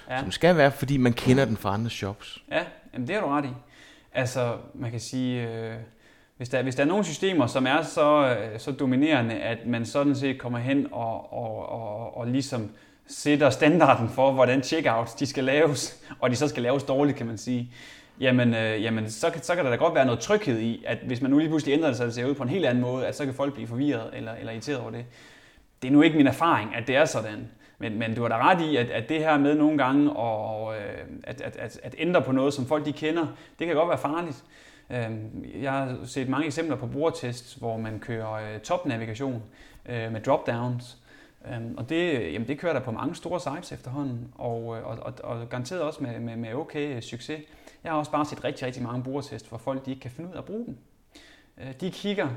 ja. 0.10 0.20
som 0.20 0.32
skal 0.32 0.58
være, 0.58 0.72
fordi 0.72 0.98
man 0.98 1.14
kender 1.14 1.46
den 1.46 1.58
fra 1.58 1.74
andre 1.74 1.90
shops. 1.90 2.44
Ja, 2.52 2.64
jamen, 2.94 3.08
det 3.08 3.16
er 3.16 3.22
du 3.22 3.28
ret 3.28 3.46
i. 3.46 3.54
Altså, 4.14 4.58
man 4.74 4.92
kan 4.92 5.00
sige... 5.00 5.50
Øh 5.50 5.76
hvis 6.38 6.50
der, 6.50 6.62
hvis 6.62 6.76
der 6.76 6.84
er 6.84 6.88
nogle 6.88 7.04
systemer, 7.04 7.48
som 7.48 7.68
er 7.68 7.82
så, 7.82 8.36
øh, 8.38 8.60
så 8.60 8.72
dominerende, 8.72 9.36
at 9.36 9.68
man 9.68 9.86
sådan 9.86 10.16
set 10.16 10.40
kommer 10.40 10.60
hen 10.60 10.88
og, 10.92 11.34
og, 11.34 11.70
og, 11.70 12.18
og 12.18 12.28
ligesom 12.28 12.70
sætter 13.08 13.50
standarden 13.50 14.10
for, 14.10 14.32
hvordan 14.32 14.64
checkouts 14.64 15.14
de 15.14 15.26
skal 15.26 15.44
laves, 15.44 16.04
og 16.20 16.30
de 16.30 16.36
så 16.36 16.48
skal 16.48 16.64
laves 16.64 16.84
dårligt, 16.84 17.18
kan 17.18 17.28
man 17.28 17.38
sige, 17.38 17.72
jamen, 18.20 18.54
øh, 18.54 18.84
jamen 18.84 19.10
så, 19.10 19.30
kan, 19.30 19.44
så 19.44 19.56
kan 19.56 19.64
der 19.66 19.70
da 19.72 19.78
godt 19.78 19.96
være 19.96 20.06
noget 20.06 20.20
tryghed 20.20 20.60
i, 20.60 20.84
at 20.88 20.98
hvis 20.98 21.22
man 21.22 21.32
nu 21.32 21.38
lige 21.38 21.50
pludselig 21.50 21.74
ændrer 21.74 21.88
det, 21.88 21.98
så 21.98 22.06
det 22.06 22.14
ser 22.14 22.26
ud 22.26 22.36
på 22.36 22.44
en 22.44 22.50
helt 22.50 22.66
anden 22.66 22.82
måde, 22.82 23.08
at 23.08 23.16
så 23.16 23.26
kan 23.26 23.34
folk 23.34 23.54
blive 23.54 23.68
forvirret 23.68 24.10
eller, 24.14 24.34
eller 24.34 24.52
irriteret 24.52 24.80
over 24.80 24.92
det. 24.92 25.06
Det 25.82 25.88
er 25.88 25.92
nu 25.92 26.02
ikke 26.02 26.18
min 26.18 26.28
erfaring, 26.28 26.76
at 26.76 26.88
det 26.88 26.96
er 26.96 27.06
sådan. 27.06 27.50
Men, 27.80 28.00
men 28.00 28.16
du 28.16 28.22
har 28.22 28.30
da 28.30 28.38
ret 28.38 28.62
i, 28.62 28.76
at, 28.76 28.90
at 28.90 29.10
det 29.10 29.20
her 29.20 29.38
med 29.38 29.56
nogle 29.56 29.78
gange 29.78 30.12
og, 30.12 30.76
øh, 30.76 31.04
at, 31.24 31.42
at, 31.42 31.56
at, 31.56 31.80
at 31.84 31.96
ændre 31.98 32.22
på 32.22 32.32
noget, 32.32 32.54
som 32.54 32.66
folk 32.66 32.86
de 32.86 32.94
kender, 32.94 33.28
det 33.60 33.68
kan 33.68 33.76
godt 33.76 33.90
være 33.90 33.98
farligt. 33.98 34.44
Øhm, 34.90 35.46
jeg 35.62 35.72
har 35.72 35.98
set 36.06 36.30
mange 36.30 36.46
eksempler 36.46 36.76
på 36.76 36.88
brugertests, 36.88 37.54
hvor 37.54 37.78
man 37.78 38.00
kører 38.00 38.34
øh, 38.34 38.60
topnavigation 38.60 39.44
øh, 39.86 40.12
med 40.12 40.22
dropdowns, 40.22 40.98
Øhm, 41.54 41.76
og 41.78 41.90
det, 41.90 42.34
jamen 42.34 42.48
det 42.48 42.60
kører 42.60 42.74
der 42.74 42.80
på 42.80 42.92
mange 42.92 43.16
store 43.16 43.40
sites 43.40 43.72
efterhånden, 43.72 44.34
og, 44.36 44.78
øh, 44.78 44.88
og, 44.88 44.98
og, 45.02 45.14
og 45.24 45.50
garanteret 45.50 45.82
også 45.82 46.04
med, 46.04 46.20
med, 46.20 46.36
med 46.36 46.54
okay 46.54 47.02
succes. 47.02 47.42
Jeg 47.84 47.92
har 47.92 48.00
også 48.00 48.12
bare 48.12 48.26
set 48.26 48.44
rigtig, 48.44 48.68
rigtig 48.68 48.84
mange 48.84 49.04
brugertest 49.04 49.50
hvor 49.50 49.58
folk, 49.58 49.86
de 49.86 49.92
ikke 49.92 50.02
kan 50.02 50.12
finde 50.12 50.30
ud 50.30 50.34
af 50.34 50.38
at 50.38 50.46
bruge 50.46 50.66
dem. 50.66 50.78
Øh, 51.58 51.74
de 51.82 51.92
kigger, 51.92 52.30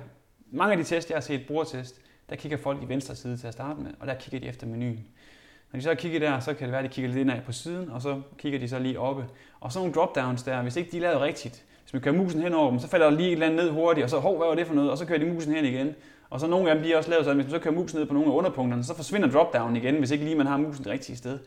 mange 0.51 0.73
af 0.73 0.79
de 0.79 0.85
test, 0.85 1.11
jeg 1.11 1.16
har 1.16 1.21
set 1.21 1.47
brugertest, 1.47 2.01
der 2.31 2.37
kigger 2.37 2.59
folk 2.59 2.83
i 2.83 2.88
venstre 2.88 3.16
side 3.16 3.37
til 3.37 3.47
at 3.47 3.53
starte 3.53 3.81
med, 3.81 3.90
og 4.01 4.07
der 4.07 4.14
kigger 4.14 4.40
de 4.40 4.47
efter 4.47 4.66
menuen. 4.66 5.07
Når 5.73 5.79
de 5.79 5.83
så 5.83 5.94
kigger 5.94 6.18
der, 6.18 6.40
så 6.40 6.55
kan 6.55 6.64
det 6.64 6.73
være, 6.73 6.85
at 6.85 6.90
de 6.90 6.94
kigger 6.94 7.09
lidt 7.11 7.21
indad 7.21 7.40
på 7.42 7.53
siden, 7.53 7.90
og 7.90 8.03
så 8.03 8.21
kigger 8.38 8.59
de 8.59 8.68
så 8.68 8.79
lige 8.79 9.01
oppe. 9.01 9.25
Og 9.61 9.73
så 9.73 9.79
nogle 9.79 9.94
dropdowns 9.94 10.42
der, 10.42 10.62
hvis 10.62 10.77
ikke 10.77 10.90
de 10.90 10.97
er 10.97 11.01
lavet 11.01 11.21
rigtigt, 11.21 11.64
hvis 11.83 11.92
man 11.92 12.03
kører 12.03 12.14
musen 12.14 12.42
hen 12.42 12.55
over 12.55 12.71
dem, 12.71 12.79
så 12.79 12.88
falder 12.88 13.11
der 13.11 13.16
lige 13.16 13.29
et 13.29 13.33
eller 13.33 13.47
andet 13.47 13.64
ned 13.64 13.71
hurtigt, 13.71 14.05
og 14.05 14.11
så, 14.11 14.18
hov, 14.18 14.37
hvad 14.37 14.47
var 14.47 14.55
det 14.55 14.66
for 14.66 14.75
noget? 14.75 14.90
Og 14.90 14.99
så 14.99 15.07
kører 15.07 15.18
de 15.18 15.27
musen 15.27 15.55
hen 15.55 15.64
igen. 15.64 15.94
Og 16.30 16.40
så 16.40 16.46
nogle 16.46 16.70
af 16.70 16.76
dem, 16.76 16.84
de 16.84 16.92
er 16.92 16.96
også 16.96 17.10
lavet 17.10 17.24
sådan, 17.24 17.36
hvis 17.36 17.52
man 17.52 17.60
så 17.60 17.64
kører 17.64 17.74
musen 17.74 17.98
ned 17.98 18.06
på 18.06 18.14
nogle 18.14 18.32
af 18.32 18.36
underpunkterne, 18.36 18.84
så 18.84 18.94
forsvinder 18.94 19.30
dropdown 19.30 19.76
igen, 19.76 19.94
hvis 19.94 20.10
ikke 20.10 20.24
lige 20.24 20.36
man 20.36 20.46
har 20.46 20.56
musen 20.56 20.84
det 20.84 20.92
rigtige 20.92 21.16
sted. 21.16 21.38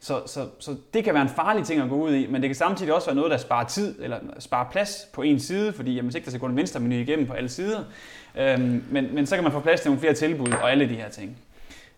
Så, 0.00 0.22
så, 0.26 0.48
så 0.58 0.76
det 0.94 1.04
kan 1.04 1.14
være 1.14 1.22
en 1.22 1.28
farlig 1.28 1.64
ting 1.64 1.82
at 1.82 1.88
gå 1.88 1.96
ud 1.96 2.14
i, 2.14 2.26
men 2.26 2.42
det 2.42 2.48
kan 2.48 2.54
samtidig 2.54 2.94
også 2.94 3.06
være 3.06 3.16
noget, 3.16 3.30
der 3.30 3.36
sparer 3.36 3.66
tid 3.66 4.02
eller 4.02 4.18
sparer 4.38 4.70
plads 4.70 5.08
på 5.12 5.22
en 5.22 5.40
side, 5.40 5.72
fordi 5.72 5.90
jamen, 5.90 6.04
hvis 6.04 6.14
ikke 6.14 6.24
der 6.24 6.30
skal 6.30 6.40
gå 6.40 6.46
en 6.46 6.56
venstre 6.56 6.80
menu 6.80 6.94
igennem 6.94 7.26
på 7.26 7.32
alle 7.32 7.48
sider, 7.48 7.84
øhm, 8.36 8.84
men, 8.90 9.14
men 9.14 9.26
så 9.26 9.34
kan 9.34 9.44
man 9.44 9.52
få 9.52 9.60
plads 9.60 9.80
til 9.80 9.90
nogle 9.90 10.00
flere 10.00 10.14
tilbud 10.14 10.52
og 10.52 10.70
alle 10.70 10.88
de 10.88 10.94
her 10.94 11.08
ting. 11.08 11.38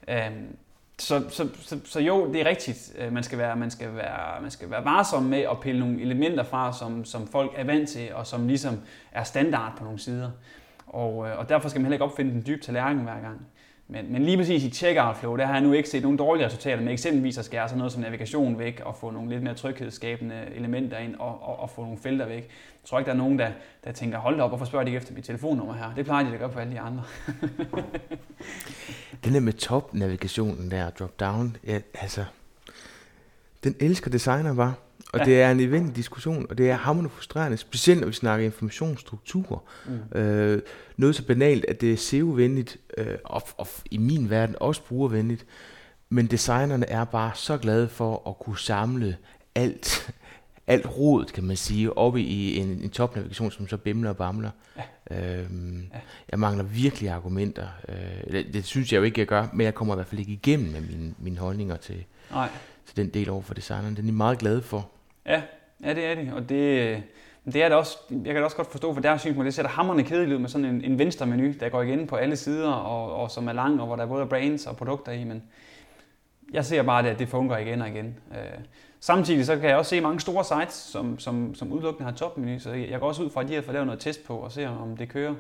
Øhm, 0.09 0.57
så, 0.99 1.25
så, 1.29 1.49
så, 1.61 1.79
så 1.85 2.01
jo, 2.01 2.33
det 2.33 2.40
er 2.40 2.44
rigtigt. 2.44 2.92
Øh, 2.99 3.12
man 3.12 3.22
skal, 3.22 3.38
være, 3.38 3.57
man, 3.57 3.70
skal 3.70 3.94
være, 3.94 4.42
man 4.42 4.51
skal 4.51 4.70
være 4.70 4.85
varsom 4.85 5.22
med 5.22 5.38
at 5.38 5.61
pille 5.61 5.81
nogle 5.81 6.01
elementer 6.01 6.44
fra, 6.44 6.72
som, 6.72 7.05
som 7.05 7.29
folk 7.29 7.53
er 7.57 7.64
vant 7.64 7.88
til, 7.88 8.14
og 8.14 8.27
som 8.27 8.46
ligesom 8.46 8.81
er 9.12 9.25
standard 9.25 9.72
på 9.79 9.85
nogle 9.85 9.99
sider. 9.99 10.31
Og, 10.87 11.29
øh, 11.29 11.38
og 11.38 11.49
derfor 11.49 11.68
skal 11.68 11.81
man 11.81 11.85
heller 11.85 11.94
ikke 11.94 12.05
opfinde 12.05 12.31
den 12.33 12.44
dybe 12.46 12.62
tallerken 12.62 13.03
hver 13.03 13.20
gang. 13.20 13.46
Men, 13.88 14.12
men 14.12 14.25
lige 14.25 14.37
præcis 14.37 14.64
i 14.64 14.70
checkout 14.70 15.16
flow, 15.16 15.37
der 15.37 15.46
har 15.46 15.53
jeg 15.53 15.62
nu 15.62 15.72
ikke 15.72 15.88
set 15.88 16.03
nogen 16.03 16.18
dårlige 16.18 16.46
resultater 16.46 16.83
med 16.83 16.92
eksempelvis 16.92 17.38
at 17.38 17.44
skære 17.44 17.68
sådan 17.68 17.79
noget 17.79 17.92
som 17.92 18.03
navigation 18.03 18.59
væk 18.59 18.83
og 18.85 18.96
få 18.96 19.11
nogle 19.11 19.31
lidt 19.31 19.42
mere 19.42 19.55
tryghedsskabende 19.55 20.35
elementer 20.55 20.99
ind 20.99 21.14
og, 21.14 21.42
og, 21.42 21.61
og 21.61 21.70
få 21.70 21.83
nogle 21.83 21.99
felter 21.99 22.27
væk. 22.27 22.42
Jeg 22.42 22.88
tror 22.88 22.99
ikke, 22.99 23.07
der 23.07 23.12
er 23.12 23.18
nogen, 23.18 23.38
der, 23.38 23.51
der 23.85 23.92
tænker, 23.92 24.18
hold 24.18 24.37
da 24.37 24.42
op, 24.42 24.51
hvorfor 24.51 24.64
spørger 24.64 24.85
de 24.85 24.90
ikke 24.90 24.96
efter 24.96 25.14
mit 25.14 25.25
telefonnummer 25.25 25.75
her? 25.75 25.94
Det 25.96 26.05
plejer 26.05 26.25
de 26.25 26.33
at 26.33 26.38
gøre 26.38 26.49
på 26.49 26.59
alle 26.59 26.72
de 26.72 26.81
andre. 26.81 27.03
den 29.25 29.35
der 29.35 29.40
med 29.40 29.53
top-navigationen 29.53 30.70
der, 30.70 30.90
drop-down, 30.90 31.57
ja, 31.66 31.81
altså, 31.94 32.25
den 33.64 33.75
elsker 33.81 34.11
designer 34.11 34.55
bare. 34.55 34.75
Og 35.17 35.27
ja. 35.27 35.33
det 35.33 35.43
er 35.43 35.51
en 35.51 35.61
event 35.61 35.97
diskussion, 35.97 36.47
og 36.51 36.59
det 36.59 36.71
er 36.71 36.75
hammerende 36.75 37.11
frustrerende, 37.11 37.57
specielt 37.57 38.01
når 38.01 38.07
vi 38.07 38.13
snakker 38.13 38.47
informationsstruktur. 38.47 39.63
Mm. 39.87 40.19
Øh, 40.19 40.63
noget 40.97 41.17
så 41.17 41.27
banalt, 41.27 41.65
at 41.65 41.81
det 41.81 41.93
er 41.93 41.97
SEO-venligt, 41.97 42.77
øh, 42.99 43.15
og, 43.25 43.43
og 43.57 43.69
i 43.91 43.99
min 43.99 44.31
verden 44.31 44.57
også 44.61 44.83
brugervenligt, 44.83 45.47
men 46.09 46.27
designerne 46.27 46.89
er 46.89 47.05
bare 47.05 47.31
så 47.35 47.59
glade 47.59 47.89
for 47.89 48.29
at 48.29 48.39
kunne 48.39 48.59
samle 48.59 49.17
alt, 49.55 50.15
alt 50.67 50.87
rodet, 50.99 51.33
kan 51.33 51.45
man 51.45 51.57
sige, 51.57 51.99
oppe 51.99 52.21
i 52.21 52.57
en, 52.57 52.67
en 52.67 52.91
topnavigation, 52.91 53.51
som 53.51 53.69
så 53.69 53.77
bimler 53.77 54.11
og 54.11 54.17
bamler. 54.17 54.51
Ja. 54.77 54.83
Øhm, 55.11 55.81
ja. 55.95 55.99
Jeg 56.31 56.39
mangler 56.39 56.65
virkelig 56.65 57.11
argumenter. 57.11 57.67
Øh, 57.89 58.33
det, 58.33 58.47
det 58.53 58.65
synes 58.65 58.93
jeg 58.93 58.99
jo 58.99 59.03
ikke, 59.03 59.21
jeg 59.21 59.27
gør, 59.27 59.47
men 59.53 59.65
jeg 59.65 59.75
kommer 59.75 59.95
i 59.95 59.97
hvert 59.97 60.07
fald 60.07 60.21
ikke 60.21 60.33
igennem 60.33 60.73
med 60.73 60.81
mine, 60.81 61.15
mine 61.19 61.39
holdninger 61.39 61.77
til, 61.77 62.05
Nej. 62.31 62.49
til 62.87 62.97
den 62.97 63.09
del 63.09 63.31
over 63.31 63.43
for 63.43 63.55
designerne. 63.55 63.97
Den 63.97 64.05
er 64.05 64.11
de 64.11 64.17
meget 64.17 64.39
glade 64.39 64.63
for. 64.63 64.91
Ja, 65.27 65.43
ja 65.85 65.95
det 65.95 66.05
er 66.05 66.15
det. 66.15 66.33
Og 66.33 66.49
det, 66.49 67.03
det 67.45 67.62
er 67.62 67.69
det 67.69 67.79
også, 67.79 67.99
jeg 68.11 68.25
kan 68.25 68.37
det 68.37 68.45
også 68.45 68.57
godt 68.57 68.71
forstå, 68.71 68.95
for 68.95 69.01
deres 69.01 69.21
synspunkt, 69.21 69.47
det 69.47 69.55
sætter 69.55 69.71
hammerne 69.71 70.03
kedeligt 70.03 70.35
ud 70.35 70.39
med 70.39 70.49
sådan 70.49 70.65
en, 70.65 70.85
en 70.85 70.99
venstre 70.99 71.27
menu, 71.27 71.53
der 71.61 71.69
går 71.69 71.83
igen 71.83 72.07
på 72.07 72.17
alle 72.17 72.37
sider, 72.37 72.71
og, 72.71 73.23
og 73.23 73.31
som 73.31 73.49
er 73.49 73.53
lang, 73.53 73.81
og 73.81 73.87
hvor 73.87 73.97
der 73.97 74.03
er 74.03 74.09
både 74.09 74.27
brands 74.27 74.67
og 74.67 74.77
produkter 74.77 75.12
i, 75.12 75.25
men 75.25 75.43
jeg 76.53 76.65
ser 76.65 76.83
bare, 76.83 77.03
det, 77.03 77.09
at 77.09 77.19
det 77.19 77.29
fungerer 77.29 77.59
igen 77.59 77.83
og 77.83 77.89
igen. 77.89 78.19
Øh, 78.33 78.59
samtidig 79.01 79.47
så 79.47 79.57
kan 79.57 79.69
jeg 79.69 79.77
også 79.77 79.89
se 79.89 80.01
mange 80.01 80.21
store 80.21 80.45
sites, 80.45 80.75
som, 80.75 81.19
som, 81.19 81.55
som 81.55 81.73
udelukkende 81.73 82.11
har 82.11 82.17
topmenu, 82.17 82.59
så 82.59 82.71
jeg 82.71 83.01
går 83.01 83.09
også 83.09 83.23
ud 83.23 83.31
fra, 83.31 83.43
at 83.43 83.49
de 83.49 83.55
har 83.55 83.62
fået 83.62 83.73
lavet 83.73 83.87
noget 83.87 84.01
test 84.01 84.27
på 84.27 84.37
og 84.37 84.53
se, 84.53 84.69
om 84.69 84.97
det 84.97 85.09
kører. 85.09 85.35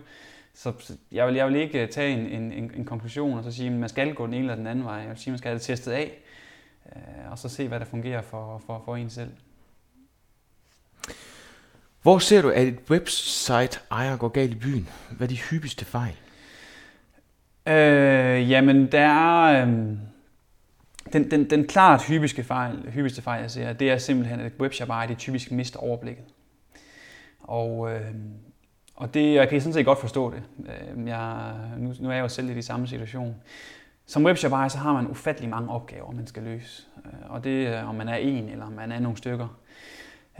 Så 0.54 0.96
jeg 1.12 1.26
vil, 1.26 1.34
jeg 1.34 1.46
vil 1.46 1.56
ikke 1.56 1.82
øh, 1.82 1.88
tage 1.88 2.12
en, 2.12 2.52
en, 2.52 2.72
en 2.76 2.84
konklusion 2.84 3.38
og 3.38 3.44
så 3.44 3.52
sige, 3.52 3.66
at 3.66 3.72
man 3.72 3.88
skal 3.88 4.14
gå 4.14 4.26
den 4.26 4.34
ene 4.34 4.42
eller 4.42 4.54
den 4.54 4.66
anden 4.66 4.84
vej. 4.84 4.94
Jeg 4.94 5.08
vil 5.08 5.16
sige, 5.16 5.30
at 5.30 5.32
man 5.32 5.38
skal 5.38 5.48
have 5.48 5.58
det 5.58 5.62
testet 5.62 5.92
af, 5.92 6.18
øh, 6.96 7.30
og 7.30 7.38
så 7.38 7.48
se, 7.48 7.68
hvad 7.68 7.80
der 7.80 7.86
fungerer 7.86 8.22
for, 8.22 8.62
for, 8.66 8.82
for 8.84 8.96
en 8.96 9.10
selv. 9.10 9.30
Hvor 12.06 12.18
ser 12.18 12.42
du, 12.42 12.50
at 12.50 12.66
et 12.66 12.78
website 12.90 13.80
ejer 13.90 14.16
går 14.16 14.28
galt 14.28 14.52
i 14.52 14.54
byen? 14.54 14.88
Hvad 15.10 15.26
er 15.26 15.28
de 15.28 15.38
hyppigste 15.50 15.84
fejl? 15.84 16.16
Øh, 17.68 18.50
jamen, 18.50 18.92
der 18.92 19.00
er... 19.00 19.66
Øh, 19.66 19.72
den, 21.12 21.30
den, 21.30 21.50
den 21.50 21.66
klart 21.66 22.06
hyppigste 22.08 22.44
fejl, 22.44 22.90
hyppigste 22.90 23.22
fejl, 23.22 23.40
jeg 23.40 23.50
ser, 23.50 23.72
det 23.72 23.90
er 23.90 23.98
simpelthen, 23.98 24.40
at 24.40 24.52
webshop 24.60 24.88
ejer 24.88 25.06
det 25.06 25.18
typisk 25.18 25.50
mister 25.50 25.78
overblikket. 25.78 26.24
Og, 27.40 27.92
øh, 27.92 28.14
og 28.94 29.14
det, 29.14 29.34
jeg 29.34 29.48
kan 29.48 29.60
sådan 29.60 29.74
set 29.74 29.84
godt 29.84 30.00
forstå 30.00 30.30
det. 30.30 30.42
Øhm, 30.58 31.08
jeg, 31.08 31.54
nu, 31.78 31.94
nu 32.00 32.08
er 32.08 32.14
jeg 32.14 32.22
jo 32.22 32.28
selv 32.28 32.50
i 32.50 32.54
de 32.54 32.62
samme 32.62 32.86
situation. 32.86 33.34
Som 34.06 34.24
webshop 34.24 34.52
ejer, 34.52 34.68
så 34.68 34.78
har 34.78 34.92
man 34.92 35.08
ufattelig 35.08 35.50
mange 35.50 35.70
opgaver, 35.70 36.12
man 36.12 36.26
skal 36.26 36.42
løse. 36.42 36.82
Øh, 37.06 37.30
og 37.30 37.44
det 37.44 37.74
om 37.74 37.94
man 37.94 38.08
er 38.08 38.16
en, 38.16 38.48
eller 38.48 38.66
om 38.66 38.72
man 38.72 38.92
er 38.92 39.00
nogle 39.00 39.18
stykker. 39.18 39.48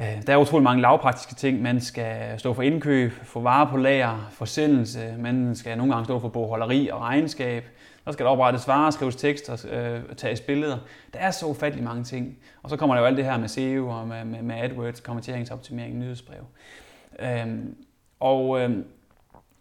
Øh, 0.01 0.23
der 0.27 0.33
er 0.33 0.37
utrolig 0.37 0.65
mange 0.65 0.83
lavpraktiske 0.83 1.35
ting. 1.35 1.63
Man 1.63 1.81
skal 1.81 2.39
stå 2.39 2.55
for 2.55 2.63
indkøb, 2.63 3.13
få 3.25 3.41
varer 3.41 3.71
på 3.71 3.77
lager, 3.77 4.29
forsendelse. 4.31 5.15
Man 5.19 5.55
skal 5.55 5.79
nogle 5.79 5.93
gange 5.93 6.05
stå 6.05 6.21
for 6.21 6.29
bogholderi 6.29 6.89
og 6.89 7.01
regnskab. 7.01 7.65
Der 8.05 8.13
skal 8.13 8.27
der 8.27 8.33
oprettes 8.33 8.69
varer, 8.69 8.91
skrives 8.91 9.17
tekster, 9.17 9.67
øh, 9.71 10.17
tages 10.17 10.41
billeder. 10.41 10.79
Der 11.13 11.19
er 11.19 11.31
så 11.31 11.47
ufattelig 11.47 11.85
mange 11.85 12.05
ting. 12.05 12.39
Og 12.63 12.71
så 12.71 12.77
kommer 12.77 12.95
der 12.95 13.01
jo 13.01 13.07
alt 13.07 13.17
det 13.17 13.25
her 13.25 13.39
med 13.39 13.49
SEO 13.49 13.89
og 13.89 14.09
med, 14.09 14.25
med, 14.25 14.43
med 14.43 14.57
AdWords, 14.57 15.01
konverteringsoptimering, 15.01 15.99
nyhedsbrev. 15.99 16.45
Øhm, 17.19 17.77
og 18.21 18.61
øhm, 18.61 18.85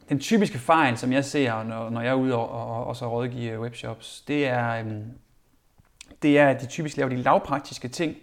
den 0.09 0.19
typiske 0.19 0.57
fejl, 0.57 0.97
som 0.97 1.13
jeg 1.13 1.25
ser, 1.25 1.63
når, 1.63 1.89
når 1.89 2.01
jeg 2.01 2.09
er 2.09 2.15
ude 2.15 2.35
og, 2.35 2.49
og, 2.49 2.85
og 2.85 2.95
så 2.95 3.09
rådgiver 3.09 3.57
webshops, 3.57 4.21
det 4.27 4.47
er, 4.47 4.79
øhm, 4.79 5.03
det 6.21 6.39
er, 6.39 6.47
at 6.49 6.61
de 6.61 6.65
typisk 6.65 6.97
laver 6.97 7.09
de 7.09 7.15
lavpraktiske 7.15 7.87
ting, 7.87 8.15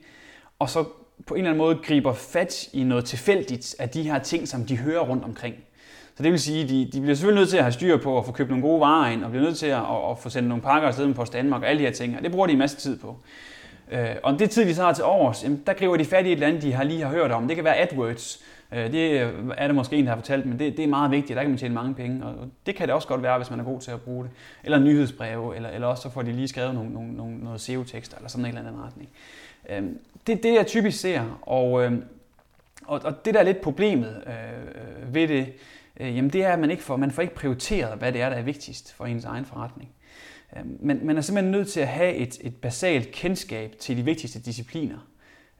og 0.58 0.70
så 0.70 0.84
på 1.26 1.34
en 1.34 1.38
eller 1.38 1.50
anden 1.50 1.58
måde 1.58 1.78
griber 1.82 2.12
fat 2.12 2.68
i 2.72 2.84
noget 2.84 3.04
tilfældigt 3.04 3.76
af 3.78 3.88
de 3.88 4.02
her 4.02 4.18
ting, 4.18 4.48
som 4.48 4.64
de 4.64 4.76
hører 4.76 5.00
rundt 5.00 5.24
omkring. 5.24 5.54
Så 6.16 6.22
det 6.22 6.32
vil 6.32 6.40
sige, 6.40 6.62
at 6.62 6.68
de, 6.68 6.90
de 6.92 7.00
bliver 7.00 7.14
selvfølgelig 7.14 7.40
nødt 7.40 7.50
til 7.50 7.56
at 7.56 7.62
have 7.62 7.72
styr 7.72 7.96
på 7.96 8.18
at 8.18 8.24
få 8.24 8.32
købt 8.32 8.48
nogle 8.48 8.62
gode 8.62 8.80
varer 8.80 9.10
ind, 9.10 9.24
og 9.24 9.30
bliver 9.30 9.44
nødt 9.44 9.56
til 9.56 9.66
at, 9.66 9.78
at, 9.78 10.10
at 10.10 10.18
få 10.18 10.28
sendt 10.28 10.48
nogle 10.48 10.62
pakker 10.62 10.88
afsted 10.88 11.06
med 11.06 11.14
Post 11.14 11.32
Danmark 11.32 11.62
og 11.62 11.68
alle 11.68 11.80
de 11.80 11.84
her 11.84 11.92
ting, 11.92 12.16
og 12.16 12.22
det 12.22 12.30
bruger 12.30 12.46
de 12.46 12.52
en 12.52 12.58
masse 12.58 12.76
tid 12.76 12.98
på. 12.98 13.16
Øh, 13.92 14.16
og 14.22 14.38
det 14.38 14.50
tid, 14.50 14.66
de 14.66 14.74
så 14.74 14.82
har 14.82 14.92
til 14.92 15.04
overs, 15.04 15.44
jamen, 15.44 15.62
der 15.66 15.72
griber 15.72 15.96
de 15.96 16.04
fat 16.04 16.26
i 16.26 16.28
et 16.28 16.32
eller 16.32 16.46
andet, 16.46 16.62
de 16.62 16.72
har 16.72 16.84
lige 16.84 17.02
har 17.02 17.10
hørt 17.10 17.30
om. 17.30 17.46
Det 17.46 17.56
kan 17.56 17.64
være 17.64 17.76
AdWords. 17.76 18.42
Øh, 18.72 18.92
det 18.92 19.20
er 19.56 19.66
der 19.66 19.72
måske 19.72 19.96
en, 19.96 20.04
der 20.04 20.10
har 20.10 20.16
fortalt, 20.16 20.46
men 20.46 20.58
det, 20.58 20.76
det 20.76 20.84
er 20.84 20.88
meget 20.88 21.10
vigtigt. 21.10 21.36
Der 21.36 21.42
kan 21.42 21.50
man 21.50 21.58
tjene 21.58 21.74
mange 21.74 21.94
penge, 21.94 22.24
og 22.24 22.34
det 22.66 22.74
kan 22.74 22.88
det 22.88 22.94
også 22.94 23.08
godt 23.08 23.22
være, 23.22 23.38
hvis 23.38 23.50
man 23.50 23.60
er 23.60 23.64
god 23.64 23.80
til 23.80 23.90
at 23.90 24.00
bruge 24.00 24.24
det. 24.24 24.32
Eller 24.64 24.78
nyhedsbreve, 24.78 25.56
eller, 25.56 25.68
eller 25.68 25.86
også 25.86 26.02
så 26.02 26.10
får 26.10 26.22
de 26.22 26.32
lige 26.32 26.48
skrevet 26.48 26.74
nogle, 26.74 26.90
nogle, 26.90 27.12
nogle, 27.12 27.38
noget 27.38 27.60
SEO-tekster, 27.60 28.16
eller 28.16 28.28
sådan 28.28 28.44
en 28.44 28.48
eller 28.48 28.60
anden 28.60 28.82
retning. 28.82 29.08
Øh, 29.12 29.41
Øhm, 29.68 29.98
det 30.26 30.32
er 30.32 30.42
det, 30.42 30.54
jeg 30.54 30.66
typisk 30.66 31.00
ser, 31.00 31.38
og, 31.42 31.84
øhm, 31.84 32.04
og, 32.84 33.00
og 33.04 33.24
det 33.24 33.34
der 33.34 33.40
er 33.40 33.44
lidt 33.44 33.60
problemet 33.60 34.22
øh, 34.26 34.32
øh, 35.02 35.14
ved 35.14 35.28
det, 35.28 35.52
øh, 36.00 36.16
jamen 36.16 36.30
det 36.30 36.44
er, 36.44 36.52
at 36.52 36.58
man 36.58 36.70
ikke 36.70 36.82
får, 36.82 36.96
man 36.96 37.10
får 37.10 37.22
ikke 37.22 37.34
prioriteret, 37.34 37.98
hvad 37.98 38.12
det 38.12 38.20
er, 38.20 38.28
der 38.28 38.36
er 38.36 38.42
vigtigst 38.42 38.92
for 38.92 39.06
ens 39.06 39.24
egen 39.24 39.44
forretning. 39.44 39.90
Øh, 40.56 40.62
men 40.80 41.06
man 41.06 41.16
er 41.16 41.20
simpelthen 41.20 41.52
nødt 41.52 41.68
til 41.68 41.80
at 41.80 41.88
have 41.88 42.14
et, 42.14 42.38
et 42.40 42.56
basalt 42.56 43.12
kendskab 43.12 43.74
til 43.78 43.96
de 43.96 44.02
vigtigste 44.02 44.40
discipliner, 44.40 45.08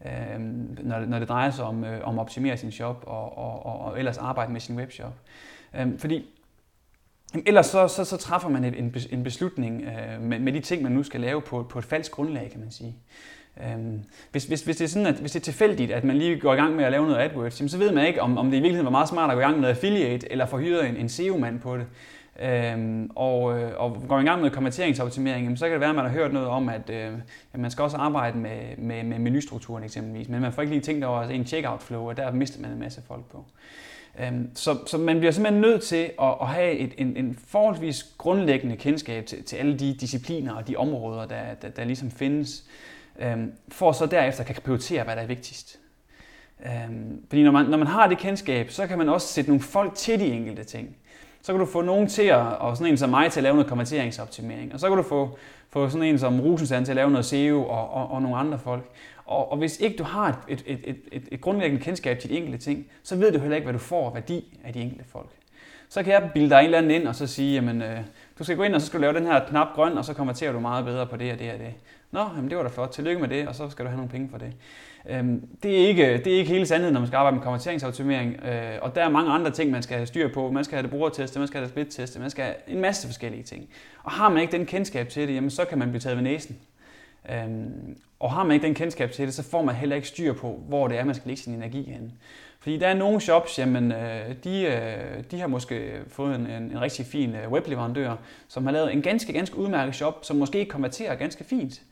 øh, 0.06 0.40
når, 0.84 1.00
når 1.00 1.18
det 1.18 1.28
drejer 1.28 1.50
sig 1.50 1.64
om, 1.64 1.84
øh, 1.84 2.08
om 2.08 2.18
at 2.18 2.22
optimere 2.22 2.56
sin 2.56 2.72
shop 2.72 3.04
og, 3.06 3.38
og, 3.38 3.66
og, 3.66 3.80
og 3.80 3.98
ellers 3.98 4.18
arbejde 4.18 4.52
med 4.52 4.60
sin 4.60 4.76
webshop. 4.76 5.14
Øh, 5.74 5.98
fordi 5.98 6.26
Ellers 7.46 7.66
så, 7.66 7.88
så, 7.88 8.04
så 8.04 8.16
træffer 8.16 8.48
man 8.48 8.64
en, 8.64 8.94
en 9.10 9.24
beslutning 9.24 9.82
øh, 9.82 10.20
med, 10.20 10.38
med 10.38 10.52
de 10.52 10.60
ting, 10.60 10.82
man 10.82 10.92
nu 10.92 11.02
skal 11.02 11.20
lave 11.20 11.42
på, 11.42 11.66
på 11.70 11.78
et 11.78 11.84
falsk 11.84 12.12
grundlag, 12.12 12.50
kan 12.50 12.60
man 12.60 12.70
sige. 12.70 12.96
Øhm, 13.60 14.00
hvis, 14.30 14.44
hvis, 14.44 14.62
hvis, 14.62 14.76
det 14.76 14.84
er 14.84 14.88
sådan, 14.88 15.06
at, 15.06 15.14
hvis 15.14 15.32
det 15.32 15.40
er 15.40 15.44
tilfældigt, 15.44 15.90
at 15.90 16.04
man 16.04 16.18
lige 16.18 16.40
går 16.40 16.52
i 16.52 16.56
gang 16.56 16.76
med 16.76 16.84
at 16.84 16.92
lave 16.92 17.06
noget 17.06 17.20
AdWords, 17.20 17.60
jamen, 17.60 17.68
så 17.68 17.78
ved 17.78 17.92
man 17.92 18.06
ikke, 18.06 18.22
om, 18.22 18.38
om 18.38 18.46
det 18.46 18.52
i 18.52 18.60
virkeligheden 18.60 18.84
var 18.84 18.90
meget 18.90 19.08
smart 19.08 19.30
at 19.30 19.34
gå 19.34 19.40
i 19.40 19.42
gang 19.42 19.54
med 19.54 19.60
noget 19.60 19.74
affiliate, 19.74 20.32
eller 20.32 20.46
få 20.46 20.58
hyret 20.58 20.88
en, 20.88 20.96
en 20.96 21.08
SEO-mand 21.08 21.60
på 21.60 21.76
det. 21.76 21.86
Øhm, 22.42 23.10
og, 23.14 23.60
øh, 23.60 23.72
og 23.76 24.04
går 24.08 24.20
i 24.20 24.24
gang 24.24 24.42
med 24.42 24.50
konverteringsoptimering, 24.50 25.44
jamen, 25.44 25.56
så 25.56 25.64
kan 25.64 25.72
det 25.72 25.80
være, 25.80 25.90
at 25.90 25.96
man 25.96 26.04
har 26.04 26.12
hørt 26.12 26.32
noget 26.32 26.48
om, 26.48 26.68
at, 26.68 26.90
øh, 26.90 27.12
at 27.52 27.60
man 27.60 27.70
skal 27.70 27.82
også 27.82 27.96
arbejde 27.96 28.38
med, 28.38 28.76
med, 28.78 29.04
med 29.04 29.18
menustrukturen 29.18 29.84
eksempelvis, 29.84 30.28
men 30.28 30.40
man 30.40 30.52
får 30.52 30.62
ikke 30.62 30.74
lige 30.74 30.82
tænkt 30.82 31.04
over 31.04 31.22
en 31.22 31.46
checkout 31.46 31.82
flow, 31.82 32.08
og 32.08 32.16
der 32.16 32.32
mister 32.32 32.60
man 32.60 32.70
en 32.70 32.78
masse 32.78 33.02
folk 33.08 33.24
på. 33.24 33.44
Øhm, 34.20 34.50
så, 34.54 34.78
så 34.86 34.98
man 34.98 35.18
bliver 35.18 35.32
simpelthen 35.32 35.60
nødt 35.60 35.82
til 35.82 36.10
at, 36.22 36.34
at 36.40 36.48
have 36.48 36.72
et, 36.72 36.92
en, 36.98 37.16
en 37.16 37.38
forholdsvis 37.46 38.06
grundlæggende 38.18 38.76
kendskab 38.76 39.26
til, 39.26 39.44
til 39.44 39.56
alle 39.56 39.78
de 39.78 39.94
discipliner 39.94 40.52
og 40.54 40.68
de 40.68 40.76
områder, 40.76 41.26
der, 41.26 41.54
der, 41.62 41.68
der 41.68 41.84
ligesom 41.84 42.10
findes 42.10 42.64
øhm, 43.18 43.52
for 43.68 43.92
så 43.92 44.06
derefter 44.06 44.44
kan 44.44 44.56
prioritere, 44.64 45.04
hvad 45.04 45.16
der 45.16 45.22
er 45.22 45.26
vigtigst. 45.26 45.78
Øhm, 46.66 47.24
fordi 47.28 47.42
når 47.42 47.50
man, 47.50 47.66
når 47.66 47.78
man 47.78 47.86
har 47.86 48.06
det 48.06 48.18
kendskab, 48.18 48.70
så 48.70 48.86
kan 48.86 48.98
man 48.98 49.08
også 49.08 49.26
sætte 49.26 49.50
nogle 49.50 49.62
folk 49.62 49.94
til 49.94 50.20
de 50.20 50.26
enkelte 50.26 50.64
ting. 50.64 50.96
Så 51.42 51.52
kan 51.52 51.60
du 51.60 51.66
få 51.66 51.82
nogen 51.82 52.08
til 52.08 52.22
at, 52.22 52.38
og 52.38 52.76
sådan 52.76 52.92
en 52.92 52.98
som 52.98 53.10
mig 53.10 53.32
til 53.32 53.40
at 53.40 53.44
lave 53.44 53.54
noget 53.54 53.68
konverteringsoptimering, 53.68 54.74
og 54.74 54.80
så 54.80 54.88
kan 54.88 54.96
du 54.96 55.02
få, 55.02 55.38
få 55.70 55.88
sådan 55.88 56.08
en 56.08 56.18
som 56.18 56.40
Rusensand 56.40 56.84
til 56.84 56.92
at 56.92 56.96
lave 56.96 57.10
noget 57.10 57.24
SEO 57.24 57.64
og, 57.64 57.90
og, 57.90 58.10
og 58.10 58.22
nogle 58.22 58.36
andre 58.36 58.58
folk. 58.58 58.90
Og, 59.32 59.52
og 59.52 59.58
hvis 59.58 59.80
ikke 59.80 59.96
du 59.96 60.04
har 60.04 60.44
et, 60.48 60.64
et, 60.66 60.80
et, 60.84 60.96
et, 61.12 61.22
et 61.32 61.40
grundlæggende 61.40 61.84
kendskab 61.84 62.18
til 62.18 62.30
de 62.30 62.36
enkelte 62.36 62.58
ting, 62.58 62.86
så 63.02 63.16
ved 63.16 63.32
du 63.32 63.38
heller 63.38 63.56
ikke, 63.56 63.64
hvad 63.64 63.72
du 63.72 63.78
får 63.78 64.08
af 64.08 64.14
værdi 64.14 64.58
af 64.64 64.72
de 64.72 64.80
enkelte 64.80 65.04
folk. 65.04 65.30
Så 65.88 66.02
kan 66.02 66.12
jeg 66.12 66.30
bilde 66.34 66.50
dig 66.50 66.58
en 66.58 66.64
eller 66.64 66.78
anden 66.78 66.90
ind 66.90 67.08
og 67.08 67.14
så 67.14 67.26
sige, 67.26 67.54
jamen, 67.54 67.82
øh, 67.82 68.00
du 68.38 68.44
skal 68.44 68.56
gå 68.56 68.62
ind, 68.62 68.74
og 68.74 68.80
så 68.80 68.86
skal 68.86 68.98
du 68.98 69.02
lave 69.02 69.14
den 69.14 69.26
her 69.26 69.44
knap 69.48 69.68
grøn, 69.74 69.98
og 69.98 70.04
så 70.04 70.14
konverterer 70.14 70.52
du 70.52 70.60
meget 70.60 70.84
bedre 70.84 71.06
på 71.06 71.16
det 71.16 71.32
og 71.32 71.38
det 71.38 71.52
og 71.52 71.58
det. 71.58 71.74
Nå, 72.10 72.20
jamen 72.36 72.50
det 72.50 72.56
var 72.56 72.62
da 72.62 72.68
flot. 72.68 72.90
Tillykke 72.90 73.20
med 73.20 73.28
det, 73.28 73.48
og 73.48 73.54
så 73.54 73.70
skal 73.70 73.84
du 73.84 73.88
have 73.88 73.96
nogle 73.96 74.10
penge 74.10 74.28
for 74.30 74.38
det. 74.38 74.52
Øhm, 75.10 75.48
det, 75.62 75.82
er 75.82 75.88
ikke, 75.88 76.18
det 76.24 76.26
er 76.26 76.36
ikke 76.36 76.50
hele 76.50 76.66
sandheden, 76.66 76.92
når 76.92 77.00
man 77.00 77.06
skal 77.06 77.16
arbejde 77.16 77.36
med 77.36 77.44
konverteringsoptimering. 77.44 78.44
Øh, 78.44 78.78
og 78.82 78.94
der 78.94 79.04
er 79.04 79.08
mange 79.08 79.30
andre 79.30 79.50
ting, 79.50 79.70
man 79.70 79.82
skal 79.82 79.96
have 79.96 80.06
styr 80.06 80.32
på. 80.34 80.50
Man 80.50 80.64
skal 80.64 80.76
have 80.76 80.82
det 80.82 80.90
brugerteste, 80.90 81.38
man 81.38 81.48
skal 81.48 81.58
have 81.58 81.64
det 81.64 81.72
splitteste, 81.72 82.20
man 82.20 82.30
skal 82.30 82.44
have 82.44 82.54
en 82.66 82.80
masse 82.80 83.06
forskellige 83.06 83.42
ting. 83.42 83.68
Og 84.02 84.10
har 84.10 84.28
man 84.28 84.42
ikke 84.42 84.52
den 84.52 84.66
kendskab 84.66 85.08
til 85.08 85.28
det, 85.28 85.34
jamen 85.34 85.50
så 85.50 85.64
kan 85.64 85.78
man 85.78 85.88
blive 85.88 86.00
taget 86.00 86.16
ved 86.16 86.24
næsen. 86.24 86.58
Øhm, 87.30 87.96
og 88.20 88.32
har 88.32 88.44
man 88.44 88.54
ikke 88.54 88.66
den 88.66 88.74
kendskab 88.74 89.12
til 89.12 89.26
det, 89.26 89.34
så 89.34 89.42
får 89.42 89.62
man 89.62 89.74
heller 89.74 89.96
ikke 89.96 90.08
styr 90.08 90.32
på, 90.32 90.60
hvor 90.68 90.88
det 90.88 90.98
er, 90.98 91.04
man 91.04 91.14
skal 91.14 91.26
lægge 91.28 91.42
sin 91.42 91.54
energi 91.54 91.90
hen. 91.90 92.12
Fordi 92.60 92.78
der 92.78 92.88
er 92.88 92.94
nogle 92.94 93.20
shops, 93.20 93.58
jamen, 93.58 93.92
øh, 93.92 94.34
de, 94.44 94.62
øh, 94.62 95.24
de 95.30 95.40
har 95.40 95.46
måske 95.46 96.00
fået 96.08 96.34
en, 96.34 96.46
en, 96.46 96.62
en 96.62 96.80
rigtig 96.80 97.06
fin 97.06 97.34
øh, 97.34 97.52
webleverandør, 97.52 98.16
som 98.48 98.64
har 98.64 98.72
lavet 98.72 98.92
en 98.92 99.02
ganske, 99.02 99.32
ganske 99.32 99.56
udmærket 99.56 99.94
shop, 99.94 100.18
som 100.22 100.36
måske 100.36 100.64
konverterer 100.64 101.14
ganske 101.14 101.44
fint. 101.44 101.82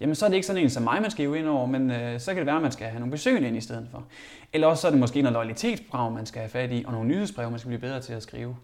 Jamen 0.00 0.14
så 0.14 0.24
er 0.24 0.28
det 0.28 0.36
ikke 0.36 0.46
sådan 0.46 0.62
en 0.62 0.70
som 0.70 0.82
mig, 0.82 1.02
man 1.02 1.10
skal 1.10 1.36
ind 1.36 1.46
over, 1.46 1.66
men 1.66 1.90
øh, 1.90 2.20
så 2.20 2.30
kan 2.30 2.38
det 2.38 2.46
være, 2.46 2.56
at 2.56 2.62
man 2.62 2.72
skal 2.72 2.86
have 2.86 2.98
nogle 2.98 3.10
besøgende 3.10 3.48
ind 3.48 3.56
i 3.56 3.60
stedet 3.60 3.88
for. 3.90 4.04
Eller 4.52 4.66
også 4.66 4.80
så 4.80 4.86
er 4.86 4.90
det 4.90 5.00
måske 5.00 5.22
noget 5.22 5.32
loyalitetsbrag, 5.32 6.12
man 6.12 6.26
skal 6.26 6.40
have 6.40 6.50
fat 6.50 6.72
i, 6.72 6.84
og 6.86 6.92
nogle 6.92 7.08
nyhedsbreve, 7.08 7.50
man 7.50 7.58
skal 7.58 7.68
blive 7.68 7.80
bedre 7.80 8.00
til 8.00 8.12
at 8.12 8.22
skrive. 8.22 8.56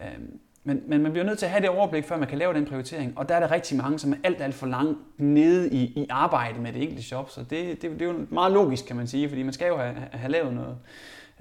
Øhm, 0.00 0.40
men, 0.66 0.82
men 0.86 1.02
man 1.02 1.12
bliver 1.12 1.24
nødt 1.24 1.38
til 1.38 1.46
at 1.46 1.52
have 1.52 1.62
det 1.62 1.68
overblik, 1.68 2.04
før 2.04 2.16
man 2.16 2.28
kan 2.28 2.38
lave 2.38 2.54
den 2.54 2.66
prioritering. 2.66 3.12
Og 3.16 3.28
der 3.28 3.34
er 3.34 3.40
der 3.40 3.50
rigtig 3.50 3.76
mange, 3.76 3.98
som 3.98 4.12
er 4.12 4.16
alt, 4.24 4.42
alt 4.42 4.54
for 4.54 4.66
langt 4.66 4.98
nede 5.18 5.70
i, 5.70 5.82
i 5.82 6.06
arbejdet 6.10 6.60
med 6.62 6.72
det 6.72 6.82
enkelte 6.82 7.02
shop. 7.02 7.30
Så 7.30 7.40
det, 7.40 7.82
det, 7.82 7.90
det 7.90 8.02
er 8.02 8.06
jo 8.06 8.26
meget 8.30 8.52
logisk, 8.52 8.86
kan 8.86 8.96
man 8.96 9.06
sige, 9.06 9.28
fordi 9.28 9.42
man 9.42 9.52
skal 9.52 9.66
jo 9.68 9.76
have, 9.76 9.94
have 10.12 10.32
lavet 10.32 10.54
noget. 10.54 10.76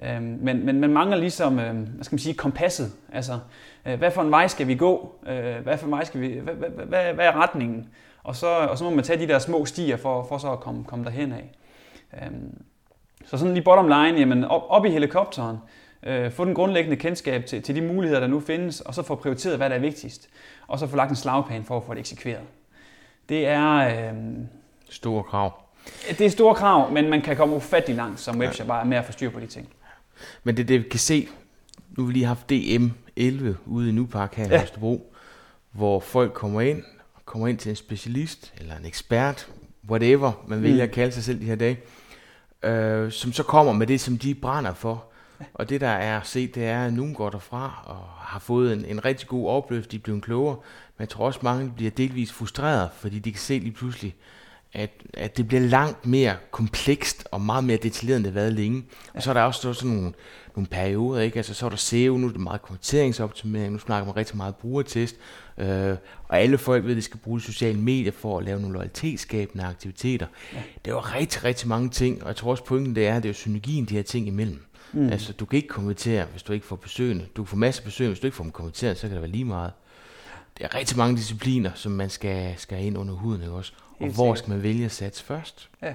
Øhm, 0.04 0.40
men, 0.42 0.66
men 0.66 0.80
man 0.80 0.90
mangler 0.90 1.18
ligesom, 1.18 1.60
øh, 1.60 1.76
hvad 1.76 2.04
skal 2.04 2.16
man 2.16 2.20
sige, 2.20 2.34
kompasset. 2.34 2.92
Altså, 3.14 3.40
øh, 3.86 3.98
hvad 3.98 4.12
for 4.12 4.22
en 4.22 4.32
vej 4.32 4.48
skal 4.48 4.68
vi 4.68 4.76
gå? 4.76 5.16
Øh, 5.28 5.56
hvad 5.64 5.78
for 5.78 5.86
en 5.86 5.92
vej 5.92 6.04
skal 6.04 6.22
vi, 6.22 6.28
hvad, 6.28 6.54
hvad, 6.54 6.70
hvad, 6.70 7.14
hvad 7.14 7.26
er 7.26 7.42
retningen? 7.42 7.90
Og 8.24 8.36
så, 8.36 8.48
og 8.48 8.78
så 8.78 8.84
må 8.84 8.90
man 8.90 9.04
tage 9.04 9.20
de 9.20 9.28
der 9.28 9.40
små 9.40 9.66
stier 9.66 9.98
for, 9.98 10.24
for 10.24 10.38
så 10.38 10.52
at 10.52 10.60
komme, 10.60 10.84
komme 10.84 11.06
derhen 11.06 11.32
af. 11.32 11.52
Øhm, 12.22 12.62
så 13.26 13.38
sådan 13.38 13.54
lige 13.54 13.64
bottom 13.64 13.88
line, 13.88 14.20
jamen 14.20 14.44
op, 14.44 14.64
op 14.70 14.86
i 14.86 14.90
helikopteren, 14.90 15.56
øh, 15.56 15.85
få 16.32 16.46
den 16.46 16.54
grundlæggende 16.54 16.98
kendskab 16.98 17.46
til, 17.46 17.62
til 17.62 17.76
de 17.76 17.82
muligheder, 17.82 18.20
der 18.20 18.28
nu 18.28 18.40
findes, 18.40 18.82
og 18.82 18.94
så 18.94 19.04
få 19.04 19.16
prioriteret, 19.16 19.58
hvad 19.58 19.70
der 19.70 19.76
er 19.76 19.80
vigtigst, 19.80 20.30
og 20.68 20.80
så 20.80 20.88
få 20.88 20.96
lagt 20.96 21.10
en 21.10 21.16
slagplan 21.16 21.64
for 21.64 21.78
at 21.78 21.84
få 21.84 21.94
det 21.94 22.00
eksekveret. 22.00 22.44
Det 23.30 23.48
er... 23.48 23.72
Øh, 23.76 24.16
store 24.90 25.24
krav. 25.24 25.62
Det 26.10 26.22
er 26.22 26.30
store 26.30 26.56
krav, 26.56 26.92
men 26.92 27.10
man 27.10 27.22
kan 27.22 27.38
komme 27.38 27.56
ufattelig 27.56 27.96
langt 27.96 28.20
som 28.20 28.40
webshop 28.40 28.68
bare 28.68 28.86
med 28.86 28.98
at 28.98 29.06
få 29.06 29.12
styr 29.12 29.30
på 29.30 29.40
de 29.40 29.48
ting. 29.48 29.68
Men 30.44 30.58
det 30.58 30.64
er 30.64 30.68
det, 30.68 30.84
vi 30.84 30.90
kan 30.90 31.00
se. 31.00 31.28
Nu 31.98 32.04
har 32.04 32.08
vi 32.08 32.14
lige 32.14 32.26
haft 32.26 32.52
DM11 32.52 33.54
ude 33.66 33.90
i 33.90 33.92
Nupark 33.92 34.36
her 34.36 34.46
i 34.46 34.50
ja. 34.50 34.64
Østerbro, 34.64 35.14
hvor 35.72 36.00
folk 36.00 36.34
kommer 36.34 36.62
ind, 36.62 36.84
kommer 37.26 37.48
ind 37.48 37.58
til 37.58 37.70
en 37.70 37.76
specialist, 37.76 38.54
eller 38.58 38.78
en 38.78 38.86
ekspert, 38.86 39.48
whatever 39.90 40.32
man 40.48 40.64
vælger 40.64 40.84
mm. 40.84 40.90
at 40.90 40.92
kalde 40.92 41.12
sig 41.12 41.24
selv 41.24 41.40
de 41.40 41.46
her 41.46 41.56
dage, 41.56 41.80
øh, 42.64 43.12
som 43.12 43.34
så 43.34 43.44
kommer 43.44 43.74
med 43.74 43.88
det, 43.88 44.02
som 44.02 44.18
de 44.18 44.36
brænder 44.36 44.74
for. 44.74 45.06
Og 45.54 45.70
det 45.70 45.82
der 45.82 45.88
er 45.88 46.22
set, 46.24 46.56
det 46.56 46.66
er, 46.66 46.86
at 46.86 46.94
nogen 46.94 47.14
går 47.14 47.30
derfra 47.30 47.84
og 47.86 48.26
har 48.26 48.40
fået 48.40 48.74
en, 48.74 48.86
en 48.86 49.06
rigtig 49.06 49.28
god 49.28 49.50
oplevelse, 49.50 49.90
de 49.90 49.96
er 49.96 50.00
blevet 50.00 50.24
klogere, 50.24 50.56
men 50.98 51.02
jeg 51.02 51.10
tror 51.10 51.26
også, 51.26 51.40
mange 51.44 51.72
bliver 51.76 51.92
delvis 51.92 52.34
frustreret, 52.34 52.90
fordi 52.98 53.20
de 53.20 53.32
kan 53.32 53.42
se 53.42 53.60
lige 53.60 53.72
pludselig, 53.72 54.16
at, 54.74 54.90
at 55.14 55.38
det 55.38 55.48
bliver 55.48 55.62
langt 55.62 56.06
mere 56.06 56.36
komplekst 56.52 57.28
og 57.32 57.42
meget 57.42 57.64
mere 57.64 57.78
detaljeret, 57.78 58.18
end 58.18 58.26
det 58.26 58.34
har 58.34 58.40
været 58.40 58.54
længe. 58.54 58.84
Og 59.14 59.24
så 59.24 59.30
er 59.30 59.34
der 59.34 59.42
også 59.42 59.74
sådan 59.74 59.96
nogle, 59.96 60.14
nogle 60.56 60.68
perioder, 60.68 61.22
ikke? 61.22 61.38
Altså, 61.38 61.54
så 61.54 61.66
er 61.66 61.70
der 61.70 61.78
SEO, 61.78 62.18
nu 62.18 62.28
er 62.28 62.32
det 62.32 62.42
meget 62.42 62.62
konverteringsoptimering, 62.62 63.74
nu 63.74 63.80
snakker 63.80 64.06
man 64.06 64.16
rigtig 64.16 64.38
meget 64.38 64.56
brugertest, 64.56 65.16
øh, 65.58 65.96
og 66.28 66.40
alle 66.40 66.58
folk 66.58 66.84
ved, 66.84 66.92
at 66.92 66.98
de 66.98 67.02
skal 67.02 67.20
bruge 67.20 67.42
sociale 67.42 67.80
medier 67.80 68.12
for 68.12 68.38
at 68.38 68.46
lave 68.46 68.60
nogle 68.60 68.74
loyalitetsskabende 68.74 69.66
aktiviteter. 69.66 70.28
Ja. 70.54 70.58
Det 70.86 70.92
er 70.92 70.96
jo 70.96 71.00
rigtig, 71.00 71.44
rigtig 71.44 71.68
mange 71.68 71.90
ting, 71.90 72.22
og 72.22 72.28
jeg 72.28 72.36
tror 72.36 72.52
også 72.52 72.64
pointen 72.64 72.96
det 72.96 73.08
er, 73.08 73.16
at 73.16 73.24
det 73.24 73.30
er 73.30 73.34
jo 73.34 73.34
synergien 73.34 73.86
de 73.86 73.96
her 73.96 74.04
ting 74.04 74.28
imellem. 74.28 74.66
Mm. 74.94 75.10
Altså, 75.10 75.34
du 75.34 75.46
kan 75.46 75.58
ikke 75.58 75.70
konvertere, 75.70 76.26
hvis 76.32 76.44
du 76.44 76.54
ikke 76.54 76.66
får 76.66 76.76
besøgende. 76.76 77.26
Du 77.36 77.44
kan 77.44 77.48
få 77.48 77.56
masser 77.56 77.82
af 77.82 77.86
besøgende, 77.86 78.14
hvis 78.14 78.20
du 78.20 78.28
ikke 78.28 78.38
får 78.38 78.44
dem 78.44 78.52
konverteret, 78.52 78.98
så 78.98 79.02
kan 79.02 79.12
det 79.12 79.22
være 79.22 79.32
lige 79.32 79.46
meget. 79.46 79.72
Det 80.58 80.64
er 80.66 80.76
rigtig 80.76 80.98
mange 80.98 81.18
discipliner, 81.18 81.72
som 81.76 81.92
man 81.92 82.10
skal, 82.10 82.54
skal 82.58 82.86
ind 82.86 82.98
under 82.98 83.14
huden, 83.14 83.42
ikke 83.42 83.54
også? 83.54 83.74
Og 84.00 84.06
Helt 84.06 84.16
hvor 84.16 84.36
skal 84.36 84.50
man 84.50 84.64
vælge 84.64 84.86
at 84.86 84.92
satse 84.92 85.24
først? 85.24 85.70
Ja. 85.82 85.94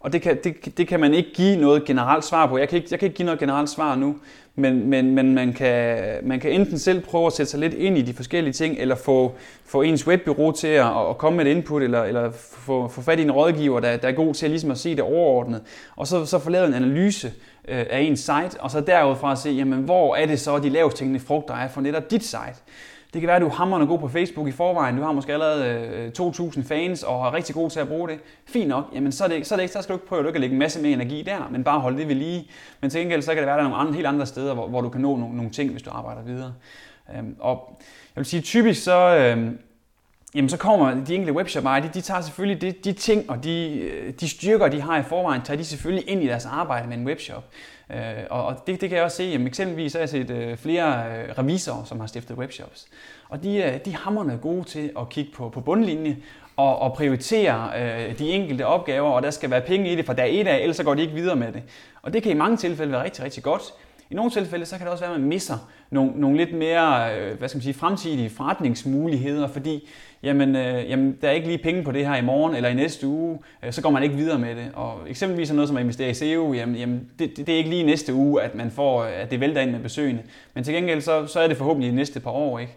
Og 0.00 0.12
det 0.12 0.22
kan, 0.22 0.38
det, 0.44 0.78
det 0.78 0.88
kan 0.88 1.00
man 1.00 1.14
ikke 1.14 1.30
give 1.34 1.56
noget 1.56 1.84
generelt 1.84 2.24
svar 2.24 2.46
på. 2.46 2.58
Jeg 2.58 2.68
kan 2.68 2.76
ikke, 2.76 2.88
jeg 2.90 2.98
kan 2.98 3.06
ikke 3.06 3.16
give 3.16 3.26
noget 3.26 3.40
generelt 3.40 3.70
svar 3.70 3.96
nu, 3.96 4.16
men, 4.54 4.86
men, 4.90 5.14
men 5.14 5.34
man, 5.34 5.52
kan, 5.52 5.98
man 6.22 6.40
kan 6.40 6.52
enten 6.52 6.78
selv 6.78 7.00
prøve 7.00 7.26
at 7.26 7.32
sætte 7.32 7.50
sig 7.50 7.60
lidt 7.60 7.74
ind 7.74 7.98
i 7.98 8.02
de 8.02 8.14
forskellige 8.14 8.52
ting, 8.52 8.76
eller 8.78 8.94
få, 8.94 9.34
få 9.64 9.82
ens 9.82 10.06
webbyrå 10.06 10.52
til 10.52 10.66
at, 10.66 11.08
at 11.10 11.18
komme 11.18 11.36
med 11.36 11.46
et 11.46 11.50
input, 11.50 11.82
eller, 11.82 12.02
eller 12.02 12.30
få, 12.32 12.88
få 12.88 13.02
fat 13.02 13.18
i 13.18 13.22
en 13.22 13.30
rådgiver, 13.30 13.80
der, 13.80 13.96
der 13.96 14.08
er 14.08 14.12
god 14.12 14.34
til 14.34 14.46
at, 14.46 14.50
ligesom 14.50 14.70
at 14.70 14.78
se 14.78 14.90
det 14.90 15.00
overordnet, 15.00 15.62
og 15.96 16.06
så, 16.06 16.26
så 16.26 16.38
få 16.38 16.50
lavet 16.50 16.68
en 16.68 16.74
analyse 16.74 17.32
øh, 17.68 17.86
af 17.90 18.00
ens 18.00 18.20
site, 18.20 18.60
og 18.60 18.70
så 18.70 18.80
derudfra 18.80 19.32
at 19.32 19.38
se, 19.38 19.50
jamen, 19.50 19.78
hvor 19.78 20.16
er 20.16 20.26
det 20.26 20.40
så 20.40 20.58
de 20.58 20.68
lavest 20.68 20.96
tænkende 20.96 21.20
frugter 21.20 21.54
er 21.54 21.68
for 21.68 21.80
netop 21.80 22.10
dit 22.10 22.24
site. 22.24 22.62
Det 23.12 23.20
kan 23.20 23.26
være, 23.26 23.36
at 23.36 23.42
du 23.42 23.46
er 23.46 23.52
hammerende 23.52 23.86
god 23.86 23.98
på 23.98 24.08
Facebook 24.08 24.48
i 24.48 24.52
forvejen. 24.52 24.96
Du 24.96 25.02
har 25.02 25.12
måske 25.12 25.32
allerede 25.32 25.64
øh, 25.64 26.12
2.000 26.18 26.68
fans 26.68 27.02
og 27.02 27.26
er 27.26 27.34
rigtig 27.34 27.54
god 27.54 27.70
til 27.70 27.80
at 27.80 27.88
bruge 27.88 28.08
det. 28.08 28.18
Fint 28.46 28.68
nok. 28.68 28.84
Jamen, 28.94 29.12
så, 29.12 29.24
er 29.24 29.28
det, 29.28 29.46
så, 29.46 29.54
er 29.54 29.56
det 29.56 29.62
ikke, 29.62 29.72
så 29.72 29.82
skal 29.82 29.92
du 29.92 29.96
ikke 29.96 30.06
prøve 30.06 30.28
at 30.28 30.40
lægge 30.40 30.52
en 30.52 30.58
masse 30.58 30.82
mere 30.82 30.92
energi 30.92 31.22
der, 31.22 31.48
men 31.50 31.64
bare 31.64 31.80
holde 31.80 31.98
det 31.98 32.08
ved 32.08 32.14
lige. 32.14 32.50
Men 32.80 32.90
til 32.90 33.00
gengæld 33.00 33.22
så 33.22 33.30
kan 33.30 33.36
det 33.36 33.46
være, 33.46 33.54
at 33.54 33.58
der 33.58 33.64
er 33.64 33.68
nogle 33.68 33.82
andre, 33.82 33.94
helt 33.94 34.06
andre 34.06 34.26
steder, 34.26 34.54
hvor, 34.54 34.68
hvor 34.68 34.80
du 34.80 34.88
kan 34.88 35.00
nå 35.00 35.16
nogle, 35.16 35.36
nogle 35.36 35.50
ting, 35.50 35.70
hvis 35.70 35.82
du 35.82 35.90
arbejder 35.90 36.22
videre. 36.22 36.52
Øhm, 37.16 37.36
og 37.38 37.76
jeg 38.16 38.20
vil 38.20 38.24
sige, 38.24 38.42
typisk 38.42 38.84
så, 38.84 39.16
øhm, 39.16 39.58
jamen 40.34 40.48
så 40.48 40.56
kommer 40.56 41.04
de 41.04 41.14
enkelte 41.14 41.32
webshop 41.32 41.64
de, 41.64 41.90
de 41.94 42.00
tager 42.00 42.20
selvfølgelig 42.20 42.60
de, 42.60 42.72
de 42.72 42.92
ting 42.92 43.30
og 43.30 43.44
de, 43.44 43.78
øh, 43.80 44.12
de 44.20 44.28
styrker, 44.28 44.68
de 44.68 44.80
har 44.80 44.98
i 44.98 45.02
forvejen, 45.02 45.42
tager 45.42 45.56
de 45.56 45.64
selvfølgelig 45.64 46.10
ind 46.10 46.22
i 46.22 46.26
deres 46.26 46.46
arbejde 46.46 46.88
med 46.88 46.96
en 46.96 47.06
webshop. 47.06 47.44
Øh, 47.90 47.98
og 48.30 48.46
og 48.46 48.66
det, 48.66 48.80
det 48.80 48.88
kan 48.88 48.96
jeg 48.96 49.04
også 49.04 49.16
se, 49.16 49.22
jamen 49.22 49.46
eksempelvis 49.46 49.92
har 49.92 50.00
jeg 50.00 50.08
set 50.08 50.30
øh, 50.30 50.56
flere 50.56 51.04
øh, 51.06 51.38
revisorer, 51.38 51.84
som 51.84 52.00
har 52.00 52.06
stiftet 52.06 52.36
webshops. 52.36 52.86
Og 53.28 53.42
de, 53.42 53.56
øh, 53.56 53.80
de 53.84 53.90
er 53.92 53.96
hammerne 53.96 54.38
gode 54.42 54.64
til 54.64 54.90
at 54.98 55.08
kigge 55.08 55.32
på, 55.32 55.48
på 55.48 55.60
bundlinje 55.60 56.16
og, 56.56 56.78
og 56.78 56.92
prioritere 56.92 57.70
øh, 57.76 58.18
de 58.18 58.30
enkelte 58.30 58.66
opgaver, 58.66 59.10
og 59.10 59.22
der 59.22 59.30
skal 59.30 59.50
være 59.50 59.60
penge 59.60 59.92
i 59.92 59.96
det 59.96 60.06
fra 60.06 60.14
dag 60.14 60.40
et 60.40 60.48
af, 60.48 60.58
ellers 60.58 60.76
så 60.76 60.84
går 60.84 60.94
de 60.94 61.02
ikke 61.02 61.14
videre 61.14 61.36
med 61.36 61.52
det. 61.52 61.62
Og 62.02 62.12
det 62.12 62.22
kan 62.22 62.32
i 62.32 62.34
mange 62.34 62.56
tilfælde 62.56 62.92
være 62.92 63.04
rigtig, 63.04 63.24
rigtig 63.24 63.42
godt. 63.42 63.62
I 64.10 64.14
nogle 64.14 64.30
tilfælde 64.30 64.66
så 64.66 64.76
kan 64.76 64.84
det 64.84 64.92
også 64.92 65.04
være, 65.04 65.14
at 65.14 65.20
man 65.20 65.28
misser 65.28 65.68
nogle, 65.90 66.12
nogle 66.14 66.36
lidt 66.36 66.52
mere 66.52 67.18
øh, 67.18 67.38
hvad 67.38 67.48
skal 67.48 67.56
man 67.56 67.62
sige, 67.62 67.74
fremtidige 67.74 68.30
forretningsmuligheder, 68.30 69.48
fordi 69.48 69.88
jamen, 70.22 70.56
øh, 70.56 70.90
jamen, 70.90 71.18
der 71.22 71.28
er 71.28 71.32
ikke 71.32 71.46
lige 71.46 71.58
penge 71.58 71.82
på 71.82 71.92
det 71.92 72.06
her 72.06 72.16
i 72.16 72.22
morgen 72.22 72.54
eller 72.54 72.68
i 72.68 72.74
næste 72.74 73.06
uge, 73.06 73.38
øh, 73.64 73.72
så 73.72 73.82
går 73.82 73.90
man 73.90 74.02
ikke 74.02 74.14
videre 74.14 74.38
med 74.38 74.56
det. 74.56 74.70
Og 74.74 75.00
eksempelvis 75.08 75.52
noget 75.52 75.68
som 75.68 75.76
at 75.76 75.80
investere 75.80 76.10
i 76.10 76.14
SEO, 76.14 76.52
jamen, 76.52 76.76
jamen 76.76 77.10
det, 77.18 77.36
det, 77.36 77.48
er 77.48 77.56
ikke 77.56 77.70
lige 77.70 77.82
næste 77.82 78.14
uge, 78.14 78.42
at 78.42 78.54
man 78.54 78.70
får, 78.70 79.02
øh, 79.02 79.22
at 79.22 79.30
det 79.30 79.40
vælter 79.40 79.60
ind 79.60 79.70
med 79.70 79.80
besøgende. 79.80 80.22
Men 80.54 80.64
til 80.64 80.74
gengæld 80.74 81.00
så, 81.00 81.26
så 81.26 81.40
er 81.40 81.48
det 81.48 81.56
forhåbentlig 81.56 81.90
de 81.90 81.96
næste 81.96 82.20
par 82.20 82.30
år. 82.30 82.58
Ikke? 82.58 82.76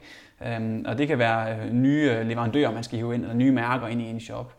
Um, 0.57 0.85
og 0.87 0.97
det 0.97 1.07
kan 1.07 1.19
være 1.19 1.55
øh, 1.55 1.73
nye 1.73 2.23
leverandører, 2.23 2.71
man 2.71 2.83
skal 2.83 2.97
hive 2.97 3.15
ind, 3.15 3.21
eller 3.21 3.35
nye 3.35 3.51
mærker 3.51 3.87
ind 3.87 4.01
i 4.01 4.05
en 4.05 4.19
shop. 4.19 4.53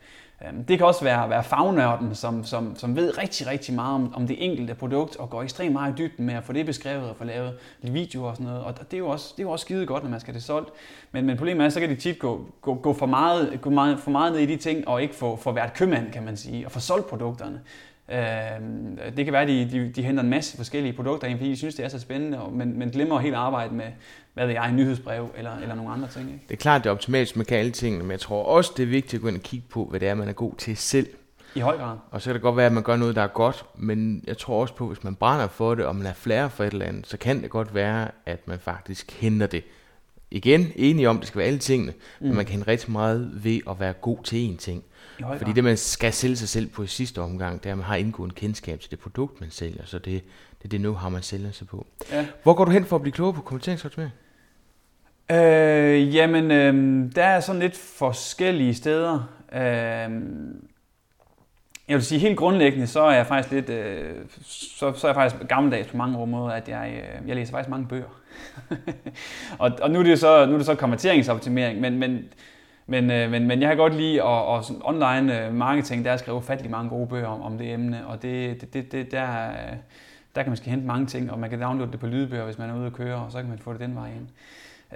Øhm, 0.47 0.65
det 0.65 0.79
kan 0.79 0.87
også 0.87 1.05
være, 1.05 1.31
være 1.31 1.45
fagnørden, 1.45 2.15
som, 2.15 2.45
som, 2.45 2.77
som 2.77 2.97
ved 2.97 3.19
rigtig, 3.19 3.47
rigtig 3.47 3.75
meget 3.75 3.95
om, 3.95 4.15
om 4.15 4.27
det 4.27 4.45
enkelte 4.45 4.75
produkt, 4.75 5.17
og 5.17 5.31
går 5.31 5.43
ekstremt 5.43 5.73
meget 5.73 5.93
i 5.93 6.03
dybden 6.03 6.27
med 6.27 6.35
at 6.35 6.45
få 6.45 6.53
det 6.53 6.67
beskrevet 6.67 7.11
og 7.11 7.17
få 7.17 7.25
lavet 7.25 7.55
videoer 7.83 8.31
og 8.31 8.37
sådan 8.37 8.47
noget. 8.47 8.65
Og 8.65 8.75
det 8.81 8.95
er 8.95 8.99
jo 8.99 9.09
også, 9.09 9.33
det 9.37 9.43
er 9.43 9.47
jo 9.47 9.51
også 9.51 9.63
skide 9.63 9.87
godt, 9.87 10.03
når 10.03 10.11
man 10.11 10.21
skal 10.21 10.35
det 10.35 10.43
solgt. 10.43 10.71
Men, 11.13 11.27
men 11.27 11.37
problemet 11.37 11.65
er, 11.65 11.69
så 11.69 11.81
kan 11.81 11.89
de 11.89 11.97
tit 11.97 12.19
gå, 12.19 12.47
gå, 12.61 12.75
gå 12.75 12.93
for, 12.93 13.07
meget, 13.07 13.59
gå 13.61 13.71
meget, 13.71 13.99
for 13.99 14.11
meget 14.11 14.33
ned 14.33 14.41
i 14.41 14.47
de 14.47 14.57
ting, 14.57 14.89
og 14.89 15.03
ikke 15.03 15.15
få, 15.15 15.37
få 15.37 15.53
været 15.53 15.75
købmand, 15.75 16.13
kan 16.13 16.25
man 16.25 16.37
sige, 16.37 16.67
og 16.67 16.73
få 16.73 16.81
solgt 16.81 17.07
produkterne. 17.07 17.61
Øh, 18.11 19.17
det 19.17 19.25
kan 19.25 19.33
være, 19.33 19.43
at 19.43 19.49
de, 19.49 19.69
de, 19.71 19.89
de 19.89 20.03
henter 20.03 20.23
en 20.23 20.31
masse 20.31 20.57
forskellige 20.57 20.93
produkter 20.93 21.29
ind, 21.29 21.39
fordi 21.39 21.51
de 21.51 21.57
synes, 21.57 21.75
det 21.75 21.85
er 21.85 21.89
så 21.89 21.99
spændende, 21.99 22.39
men, 22.53 22.79
men 22.79 22.91
glemmer 22.91 23.19
helt 23.19 23.35
arbejde 23.35 23.75
med, 23.75 23.87
hvad 24.35 24.47
ved 24.47 24.55
jeg, 24.55 24.69
en 24.69 24.77
nyhedsbrev 24.77 25.31
eller, 25.37 25.57
eller 25.63 25.75
nogle 25.75 25.91
andre 25.91 26.09
ting. 26.09 26.29
Ikke? 26.33 26.45
Det 26.49 26.55
er 26.55 26.59
klart, 26.59 26.85
det 26.85 26.91
er 26.91 26.95
optimalt, 26.95 27.37
man 27.37 27.47
kan 27.47 27.59
alle 27.59 27.71
tingene, 27.71 28.05
men 28.05 28.11
jeg 28.11 28.21
tror 28.21 28.45
også, 28.45 28.73
det 28.77 28.83
er 28.83 28.87
vigtigt 28.87 29.15
at 29.15 29.21
gå 29.21 29.29
ind 29.29 29.37
og 29.37 29.43
kigge 29.43 29.67
på, 29.71 29.85
hvad 29.85 30.01
det 30.01 30.09
er, 30.09 30.15
man 30.15 30.29
er 30.29 30.33
god 30.33 30.55
til 30.59 30.77
selv. 30.77 31.07
I 31.55 31.61
høj 31.61 31.77
grad. 31.77 31.97
Og 32.11 32.23
så 32.23 32.29
kan 32.29 32.35
det 32.35 32.43
godt 32.43 32.57
være, 32.57 32.67
at 32.67 32.73
man 32.73 32.83
gør 32.83 32.97
noget, 32.97 33.17
der 33.17 33.23
er 33.23 33.27
godt, 33.27 33.65
men 33.77 34.25
jeg 34.27 34.39
tror 34.39 34.61
også 34.61 34.75
på, 34.75 34.85
at 34.85 34.91
hvis 34.91 35.05
man 35.05 35.15
brænder 35.15 35.49
for 35.49 35.75
det, 35.75 35.85
og 35.85 35.97
man 35.97 36.07
er 36.07 36.13
flere 36.13 36.51
for 36.51 36.65
et 36.65 36.73
eller 36.73 36.87
andet, 36.87 37.07
så 37.07 37.17
kan 37.17 37.43
det 37.43 37.51
godt 37.51 37.75
være, 37.75 38.09
at 38.27 38.49
man 38.49 38.59
faktisk 38.59 39.21
henter 39.21 39.47
det. 39.47 39.65
Igen, 40.31 40.73
enige 40.77 41.09
om, 41.09 41.19
det 41.19 41.27
skal 41.29 41.39
være 41.39 41.47
alle 41.47 41.59
tingene, 41.59 41.93
mm. 42.21 42.27
men 42.27 42.37
man 42.37 42.45
kan 42.45 42.53
hente 42.53 42.69
rigtig 42.69 42.93
meget 42.93 43.31
ved 43.45 43.61
at 43.71 43.81
være 43.81 43.93
god 43.93 44.19
til 44.25 44.49
én 44.49 44.57
ting. 44.57 44.85
Fordi 45.39 45.53
det, 45.53 45.65
man 45.65 45.77
skal 45.77 46.13
sælge 46.13 46.37
sig 46.37 46.49
selv 46.49 46.67
på 46.67 46.83
i 46.83 46.87
sidste 46.87 47.21
omgang, 47.21 47.63
det 47.63 47.69
er, 47.69 47.73
at 47.73 47.79
man 47.79 47.87
har 47.87 47.97
indgået 47.97 48.29
en 48.29 48.35
kendskab 48.35 48.81
til 48.81 48.91
det 48.91 48.99
produkt, 48.99 49.41
man 49.41 49.51
sælger. 49.51 49.83
Så 49.85 49.99
det, 49.99 50.23
det 50.59 50.65
er 50.65 50.69
det 50.69 50.81
nu, 50.81 50.95
har 50.95 51.09
man 51.09 51.23
sælger 51.23 51.53
sig 51.53 51.67
på. 51.67 51.87
Ja. 52.13 52.27
Hvor 52.43 52.55
går 52.55 52.65
du 52.65 52.71
hen 52.71 52.85
for 52.85 52.97
at 52.97 53.03
blive 53.03 53.13
klogere 53.13 53.35
på 53.35 53.43
konverteringsoptimering? 53.43 54.13
Øh, 55.31 56.15
jamen, 56.15 56.51
øh, 56.51 57.05
der 57.15 57.25
er 57.25 57.41
sådan 57.41 57.61
lidt 57.61 57.77
forskellige 57.77 58.75
steder. 58.75 59.29
Øh, 59.53 60.11
jeg 61.89 61.97
vil 61.97 62.05
sige, 62.05 62.19
helt 62.19 62.39
grundlæggende, 62.39 62.87
så 62.87 63.01
er 63.01 63.15
jeg 63.15 63.27
faktisk 63.27 63.53
lidt, 63.53 63.69
øh, 63.69 64.15
så, 64.43 64.93
så 64.93 65.07
er 65.07 65.09
jeg 65.09 65.15
faktisk 65.15 65.49
gammeldags 65.49 65.89
på 65.89 65.97
mange 65.97 66.27
måder, 66.27 66.51
at 66.51 66.69
jeg, 66.69 66.93
øh, 66.95 67.29
jeg 67.29 67.37
læser 67.37 67.53
faktisk 67.53 67.71
mange 67.71 67.87
bøger. 67.87 68.21
og, 69.59 69.73
og 69.83 69.91
nu 69.91 69.99
er 69.99 70.03
det 70.03 70.19
så, 70.19 70.47
nu 70.47 70.53
er 70.53 70.57
det 70.57 70.67
så 70.67 70.75
konverteringsoptimering, 70.75 71.81
men, 71.81 71.99
men 71.99 72.25
men, 72.87 73.11
øh, 73.11 73.31
men, 73.31 73.47
men 73.47 73.61
jeg 73.61 73.69
har 73.69 73.77
godt 73.77 73.95
lide 73.95 74.23
og, 74.23 74.47
og 74.47 74.65
sådan 74.65 74.83
online 74.85 75.47
øh, 75.47 75.55
marketing, 75.55 76.05
der 76.05 76.13
er 76.13 76.17
skrevet 76.17 76.39
ufattelig 76.39 76.71
mange 76.71 76.91
gode 76.91 77.07
bøger 77.07 77.27
om, 77.27 77.43
om 77.43 77.59
det 77.59 77.73
emne, 77.73 78.07
og 78.07 78.23
det, 78.23 78.61
det, 78.61 78.75
det, 78.75 78.93
det 78.93 79.11
der, 79.11 79.51
øh, 79.51 79.77
der 80.35 80.43
kan 80.43 80.51
man 80.51 80.57
skal 80.57 80.71
hente 80.71 80.87
mange 80.87 81.07
ting, 81.07 81.31
og 81.31 81.39
man 81.39 81.51
kan 81.51 81.61
downloade 81.61 81.93
det 81.93 82.01
på 82.01 82.07
lydbøger, 82.07 82.45
hvis 82.45 82.59
man 82.59 82.71
er 82.71 82.79
ude 82.79 82.87
at 82.87 82.93
køre, 82.93 83.17
og 83.17 83.33
så 83.33 83.39
kan 83.39 83.49
man 83.49 83.59
få 83.59 83.73
det 83.73 83.81
den 83.81 83.95
vej 83.95 84.09
ind. 84.09 84.29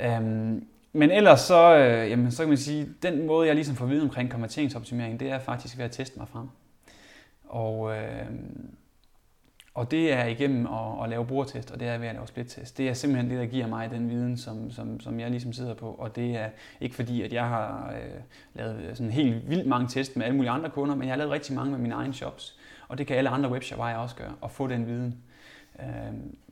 Øhm, 0.01 0.66
men 0.93 1.11
ellers 1.11 1.41
så, 1.41 1.76
øh, 1.76 2.11
jamen, 2.11 2.30
så 2.30 2.43
kan 2.43 2.49
man 2.49 2.59
sige, 2.59 2.89
den 3.03 3.26
måde, 3.26 3.47
jeg 3.47 3.55
ligesom 3.55 3.76
får 3.76 3.87
viden 3.87 4.03
omkring 4.03 4.30
konverteringsoptimering, 4.30 5.20
det 5.20 5.30
er 5.30 5.39
faktisk 5.39 5.78
ved 5.78 5.85
at 5.85 5.91
teste 5.91 6.18
mig 6.18 6.28
frem. 6.28 6.49
Og, 7.49 7.97
øh, 7.97 8.26
og 9.75 9.91
det 9.91 10.12
er 10.12 10.25
igennem 10.25 10.66
at, 10.66 11.05
at 11.05 11.09
lave 11.11 11.27
brugertest, 11.27 11.70
og 11.70 11.81
det 11.81 11.89
er 11.89 11.99
ved 11.99 12.09
at 12.09 12.14
lave 12.14 12.27
splittest. 12.27 12.79
Det 12.79 12.89
er 12.89 12.95
simpelthen 12.95 13.31
det, 13.31 13.39
der 13.39 13.47
giver 13.47 13.66
mig 13.66 13.91
den 13.91 14.11
viden, 14.11 14.37
som, 14.37 14.70
som, 14.70 15.01
som 15.01 15.20
jeg 15.20 15.31
ligesom 15.31 15.53
sidder 15.53 15.75
på. 15.75 15.91
Og 15.91 16.16
det 16.16 16.37
er 16.37 16.49
ikke 16.81 16.95
fordi, 16.95 17.22
at 17.22 17.33
jeg 17.33 17.49
har 17.49 17.95
øh, 17.95 18.20
lavet 18.55 18.81
øh, 18.89 18.97
sådan 18.97 19.12
helt 19.12 19.51
vildt 19.51 19.66
mange 19.66 19.89
test 19.89 20.16
med 20.16 20.27
alle 20.27 20.37
mulige 20.37 20.51
andre 20.51 20.70
kunder, 20.70 20.95
men 20.95 21.05
jeg 21.05 21.12
har 21.12 21.18
lavet 21.18 21.33
rigtig 21.33 21.55
mange 21.55 21.70
med 21.70 21.79
mine 21.79 21.95
egne 21.95 22.14
shops. 22.14 22.59
Og 22.89 22.99
det 22.99 23.07
kan 23.07 23.16
alle 23.16 23.31
andre 23.31 23.51
webshopper 23.51 23.87
også 23.87 24.16
gøre, 24.16 24.33
og 24.41 24.51
få 24.51 24.66
den 24.66 24.87
viden. 24.87 25.18
Øh, 25.81 25.87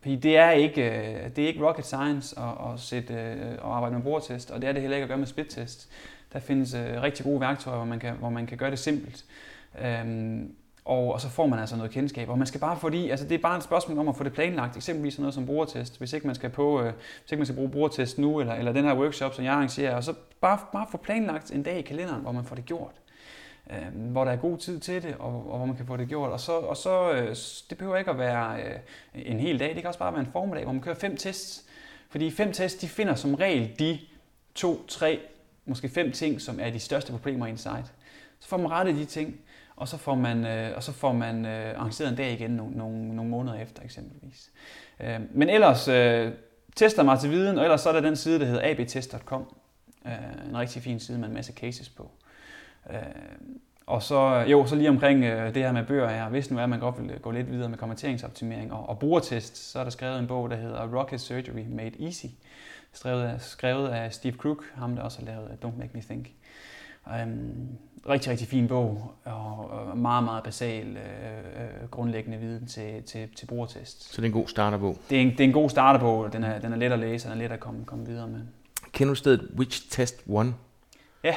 fordi 0.00 0.16
det 0.16 0.36
er 0.36 0.50
ikke, 0.50 0.82
øh, 0.82 1.36
det 1.36 1.44
er 1.44 1.48
ikke 1.48 1.66
rocket 1.66 1.84
science 1.84 2.38
at, 2.38 2.72
at 2.72 2.80
sætte, 2.80 3.14
øh, 3.14 3.58
og 3.60 3.76
arbejde 3.76 3.94
med 3.94 4.02
brugertest, 4.02 4.50
og 4.50 4.62
det 4.62 4.68
er 4.68 4.72
det 4.72 4.82
heller 4.82 4.96
ikke 4.96 5.04
at 5.04 5.08
gøre 5.08 5.18
med 5.18 5.26
splittest. 5.26 5.88
Der 6.32 6.38
findes 6.38 6.74
øh, 6.74 7.02
rigtig 7.02 7.24
gode 7.24 7.40
værktøjer, 7.40 7.76
hvor 7.76 7.86
man 7.86 7.98
kan, 7.98 8.14
hvor 8.14 8.30
man 8.30 8.46
kan 8.46 8.58
gøre 8.58 8.70
det 8.70 8.78
simpelt. 8.78 9.24
Øh, 9.84 10.40
og, 10.84 11.12
og 11.12 11.20
så 11.20 11.28
får 11.28 11.46
man 11.46 11.58
altså 11.58 11.76
noget 11.76 11.92
kendskab. 11.92 12.28
Og 12.28 12.38
man 12.38 12.46
skal 12.46 12.60
bare 12.60 12.76
få 12.76 12.88
det 12.88 13.10
altså 13.10 13.28
det 13.28 13.34
er 13.34 13.38
bare 13.38 13.56
et 13.56 13.62
spørgsmål 13.62 13.98
om 13.98 14.08
at 14.08 14.16
få 14.16 14.24
det 14.24 14.32
planlagt, 14.32 14.76
eksempelvis 14.76 15.18
noget 15.18 15.34
som 15.34 15.46
brugertest. 15.46 15.98
Hvis 15.98 16.12
ikke 16.12 16.26
man 16.26 16.36
skal, 16.36 16.50
på, 16.50 16.80
øh, 16.80 16.92
hvis 17.20 17.32
ikke 17.32 17.40
man 17.40 17.46
skal 17.46 17.56
bruge 17.56 17.70
brugertest 17.70 18.18
nu, 18.18 18.40
eller, 18.40 18.54
eller 18.54 18.72
den 18.72 18.84
her 18.84 18.94
workshop, 18.94 19.34
som 19.34 19.44
jeg 19.44 19.52
arrangerer, 19.52 19.96
og 19.96 20.04
så 20.04 20.14
bare, 20.40 20.58
bare 20.72 20.86
få 20.90 20.96
planlagt 20.96 21.50
en 21.50 21.62
dag 21.62 21.78
i 21.78 21.82
kalenderen, 21.82 22.22
hvor 22.22 22.32
man 22.32 22.44
får 22.44 22.56
det 22.56 22.64
gjort. 22.64 22.94
Øh, 23.70 24.10
hvor 24.12 24.24
der 24.24 24.32
er 24.32 24.36
god 24.36 24.58
tid 24.58 24.80
til 24.80 25.02
det, 25.02 25.14
og, 25.18 25.50
og 25.50 25.56
hvor 25.56 25.66
man 25.66 25.76
kan 25.76 25.86
få 25.86 25.96
det 25.96 26.08
gjort. 26.08 26.30
Og 26.30 26.40
så, 26.40 26.52
og 26.52 26.76
så 26.76 27.12
øh, 27.12 27.36
det 27.70 27.78
behøver 27.78 27.96
ikke 27.96 28.10
at 28.10 28.18
være 28.18 28.62
øh, 28.62 28.78
en 29.14 29.40
hel 29.40 29.58
dag, 29.60 29.68
det 29.68 29.76
kan 29.76 29.86
også 29.86 29.98
bare 29.98 30.12
være 30.12 30.20
en 30.20 30.32
formiddag, 30.32 30.64
hvor 30.64 30.72
man 30.72 30.82
kører 30.82 30.94
fem 30.94 31.16
tests. 31.16 31.64
Fordi 32.08 32.30
fem 32.30 32.52
tests, 32.52 32.80
de 32.80 32.88
finder 32.88 33.14
som 33.14 33.34
regel 33.34 33.78
de 33.78 33.98
to, 34.54 34.86
tre, 34.86 35.20
måske 35.66 35.88
fem 35.88 36.12
ting, 36.12 36.40
som 36.40 36.60
er 36.60 36.70
de 36.70 36.78
største 36.78 37.12
problemer 37.12 37.46
i 37.46 37.50
en 37.50 37.58
site. 37.58 37.84
Så 38.40 38.48
får 38.48 38.56
man 38.56 38.70
rettet 38.70 38.96
de 38.96 39.04
ting, 39.04 39.40
og 39.82 39.88
så 39.88 39.96
får 39.96 40.14
man, 40.14 40.46
øh, 40.46 40.76
og 40.76 40.82
så 40.82 40.92
får 40.92 41.12
man 41.12 41.46
øh, 41.46 41.78
arrangeret 41.78 42.10
en 42.10 42.16
dag 42.16 42.32
igen 42.32 42.50
nogle, 42.50 42.76
nogle, 42.76 43.16
nogle 43.16 43.30
måneder 43.30 43.54
efter 43.54 43.82
eksempelvis. 43.82 44.50
Øh, 45.00 45.20
men 45.30 45.48
ellers 45.48 45.88
øh, 45.88 46.32
tester 46.76 47.02
mig 47.02 47.18
til 47.18 47.30
viden, 47.30 47.58
og 47.58 47.64
ellers 47.64 47.80
så 47.80 47.88
er 47.88 47.92
der 47.92 48.00
den 48.00 48.16
side, 48.16 48.40
der 48.40 48.46
hedder 48.46 48.70
abtest.com. 48.70 49.54
Øh, 50.06 50.48
en 50.48 50.58
rigtig 50.58 50.82
fin 50.82 51.00
side 51.00 51.18
med 51.18 51.28
en 51.28 51.34
masse 51.34 51.52
cases 51.52 51.88
på. 51.88 52.10
Øh, 52.90 52.96
og 53.86 54.02
så, 54.02 54.44
jo, 54.48 54.66
så 54.66 54.76
lige 54.76 54.88
omkring 54.88 55.24
øh, 55.24 55.54
det 55.54 55.62
her 55.62 55.72
med 55.72 55.86
bøger, 55.86 56.08
her. 56.08 56.28
hvis 56.28 56.50
nu 56.50 56.58
er, 56.58 56.62
at 56.62 56.68
man 56.68 56.80
godt 56.80 57.02
vil 57.02 57.10
øh, 57.10 57.20
gå 57.20 57.30
lidt 57.30 57.50
videre 57.50 57.68
med 57.68 57.78
konverteringsoptimering 57.78 58.72
og, 58.72 58.88
og 58.88 58.98
brugertest, 58.98 59.70
så 59.72 59.78
er 59.78 59.84
der 59.84 59.90
skrevet 59.90 60.18
en 60.18 60.26
bog, 60.26 60.50
der 60.50 60.56
hedder 60.56 60.98
Rocket 60.98 61.20
Surgery 61.20 61.64
Made 61.68 62.04
Easy, 62.04 62.26
skrevet 62.92 63.22
af, 63.22 63.40
skrevet 63.40 63.88
af 63.88 64.12
Steve 64.12 64.34
Crook, 64.34 64.64
ham 64.74 64.96
der 64.96 65.02
også 65.02 65.18
har 65.18 65.26
lavet 65.26 65.50
øh, 65.50 65.68
Don't 65.68 65.78
Make 65.78 65.90
Me 65.94 66.00
Think. 66.00 66.30
Um, 67.06 67.78
rigtig, 68.08 68.30
rigtig 68.30 68.48
fin 68.48 68.68
bog, 68.68 69.14
og 69.24 69.98
meget, 69.98 70.24
meget 70.24 70.44
basal, 70.44 70.96
øh, 70.96 71.62
øh, 71.62 71.88
grundlæggende 71.90 72.38
viden 72.38 72.66
til, 72.66 73.02
til, 73.02 73.28
til 73.36 73.46
brugertest. 73.46 74.14
Så 74.14 74.22
det 74.22 74.26
er 74.26 74.30
en 74.30 74.40
god 74.40 74.48
starterbog? 74.48 74.96
Det 75.10 75.18
er 75.18 75.22
en, 75.22 75.30
det 75.30 75.40
er 75.40 75.44
en 75.44 75.52
god 75.52 75.70
starterbog. 75.70 76.32
Den 76.32 76.44
er, 76.44 76.58
den 76.58 76.72
er 76.72 76.76
let 76.76 76.92
at 76.92 76.98
læse, 76.98 77.28
og 77.28 77.32
den 77.32 77.40
er 77.40 77.44
let 77.44 77.52
at 77.52 77.60
komme, 77.60 77.84
komme 77.84 78.06
videre 78.06 78.28
med. 78.28 78.40
Kender 78.92 79.14
du 79.14 79.18
stedet 79.18 79.50
Which 79.56 79.90
Test 79.90 80.22
One? 80.28 80.54
Ja. 81.24 81.34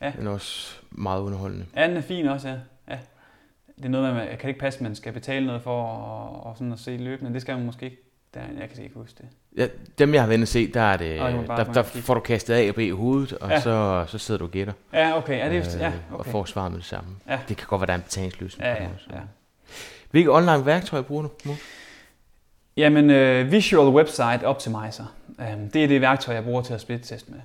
ja. 0.00 0.12
Den 0.18 0.26
er 0.26 0.30
også 0.30 0.76
meget 0.90 1.20
underholdende. 1.20 1.66
Ja, 1.76 1.88
den 1.88 1.96
er 1.96 2.00
fin 2.00 2.26
også, 2.26 2.48
ja. 2.48 2.56
ja. 2.88 2.98
Det 3.76 3.84
er 3.84 3.88
noget 3.88 4.14
med, 4.14 4.22
jeg 4.22 4.38
kan 4.38 4.48
ikke 4.48 4.60
passe, 4.60 4.78
at 4.78 4.82
man 4.82 4.94
skal 4.94 5.12
betale 5.12 5.46
noget 5.46 5.62
for 5.62 5.82
og, 5.82 6.46
og 6.46 6.56
sådan 6.56 6.72
at 6.72 6.78
se 6.78 6.96
løbende. 6.96 7.34
Det 7.34 7.42
skal 7.42 7.56
man 7.56 7.66
måske 7.66 7.84
ikke. 7.84 8.01
Der, 8.34 8.40
jeg 8.60 8.68
kan 8.74 8.82
ikke 8.82 8.94
huske 8.94 9.14
det. 9.18 9.26
Ja, 9.56 9.66
dem 9.98 10.14
jeg 10.14 10.22
har 10.22 10.28
vendt 10.28 10.42
at 10.42 10.48
se, 10.48 10.66
der, 10.72 10.80
er 10.80 10.96
det, 10.96 11.18
bare 11.46 11.64
der, 11.64 11.72
der 11.72 11.82
får 11.82 12.14
du 12.14 12.20
kastet 12.20 12.54
A 12.54 12.68
og 12.68 12.74
B 12.74 12.78
i 12.78 12.90
hovedet, 12.90 13.32
og 13.32 13.50
Ja. 13.50 13.60
så, 13.60 14.04
så 14.08 14.18
sidder 14.18 14.38
du 14.38 14.44
og 14.44 14.50
gætter. 14.50 14.72
Ja, 14.92 15.16
okay. 15.16 15.38
Ja, 15.38 15.50
det 15.50 15.74
er, 15.74 15.78
ja, 15.78 15.86
øh, 15.86 15.92
okay. 16.12 16.18
Og 16.18 16.26
får 16.26 16.44
svaret 16.44 16.72
med 16.72 16.78
det 16.78 16.86
samme. 16.86 17.10
Ja. 17.28 17.38
Det 17.48 17.56
kan 17.56 17.66
godt 17.66 17.80
være, 17.80 17.86
der 17.86 17.92
er 17.92 17.96
en 17.96 18.02
betalingsløsning. 18.02 18.64
Ja, 18.66 18.82
ja, 18.82 18.88
ja. 19.10 19.18
Hvilke 20.10 20.32
online 20.32 20.66
værktøjer 20.66 21.02
bruger 21.02 21.22
du? 21.22 21.30
Jamen, 22.76 23.10
uh, 23.10 23.52
Visual 23.52 23.88
Website 23.94 24.44
Optimizer, 24.46 25.14
um, 25.38 25.70
det 25.70 25.84
er 25.84 25.88
det 25.88 26.00
værktøj, 26.00 26.34
jeg 26.34 26.44
bruger 26.44 26.62
til 26.62 26.74
at 26.74 26.80
splitteste 26.80 27.30
med. 27.30 27.40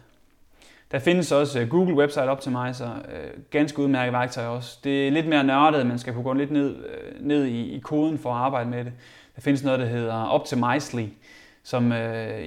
Der 0.92 1.00
findes 1.00 1.32
også 1.32 1.62
uh, 1.62 1.70
Google 1.70 1.96
Website 1.96 2.24
Optimizer, 2.30 2.90
uh, 2.96 3.44
ganske 3.52 3.80
udmærket 3.80 4.14
værktøj 4.14 4.46
også. 4.46 4.78
Det 4.84 5.08
er 5.08 5.12
lidt 5.12 5.28
mere 5.28 5.44
nørdet, 5.44 5.86
man 5.86 6.00
skal 6.00 6.14
kunne 6.14 6.24
gå 6.24 6.34
lidt 6.34 6.52
ned, 6.52 6.76
uh, 6.76 7.28
ned 7.28 7.46
i, 7.46 7.72
i 7.76 7.80
koden 7.80 8.18
for 8.20 8.34
at 8.34 8.38
arbejde 8.42 8.70
med 8.70 8.86
det. 8.86 8.94
Der 9.38 9.42
findes 9.42 9.64
noget, 9.64 9.80
der 9.80 9.86
hedder 9.86 10.14
Optimizely, 10.14 11.06
som 11.64 11.86
uh, 11.86 11.98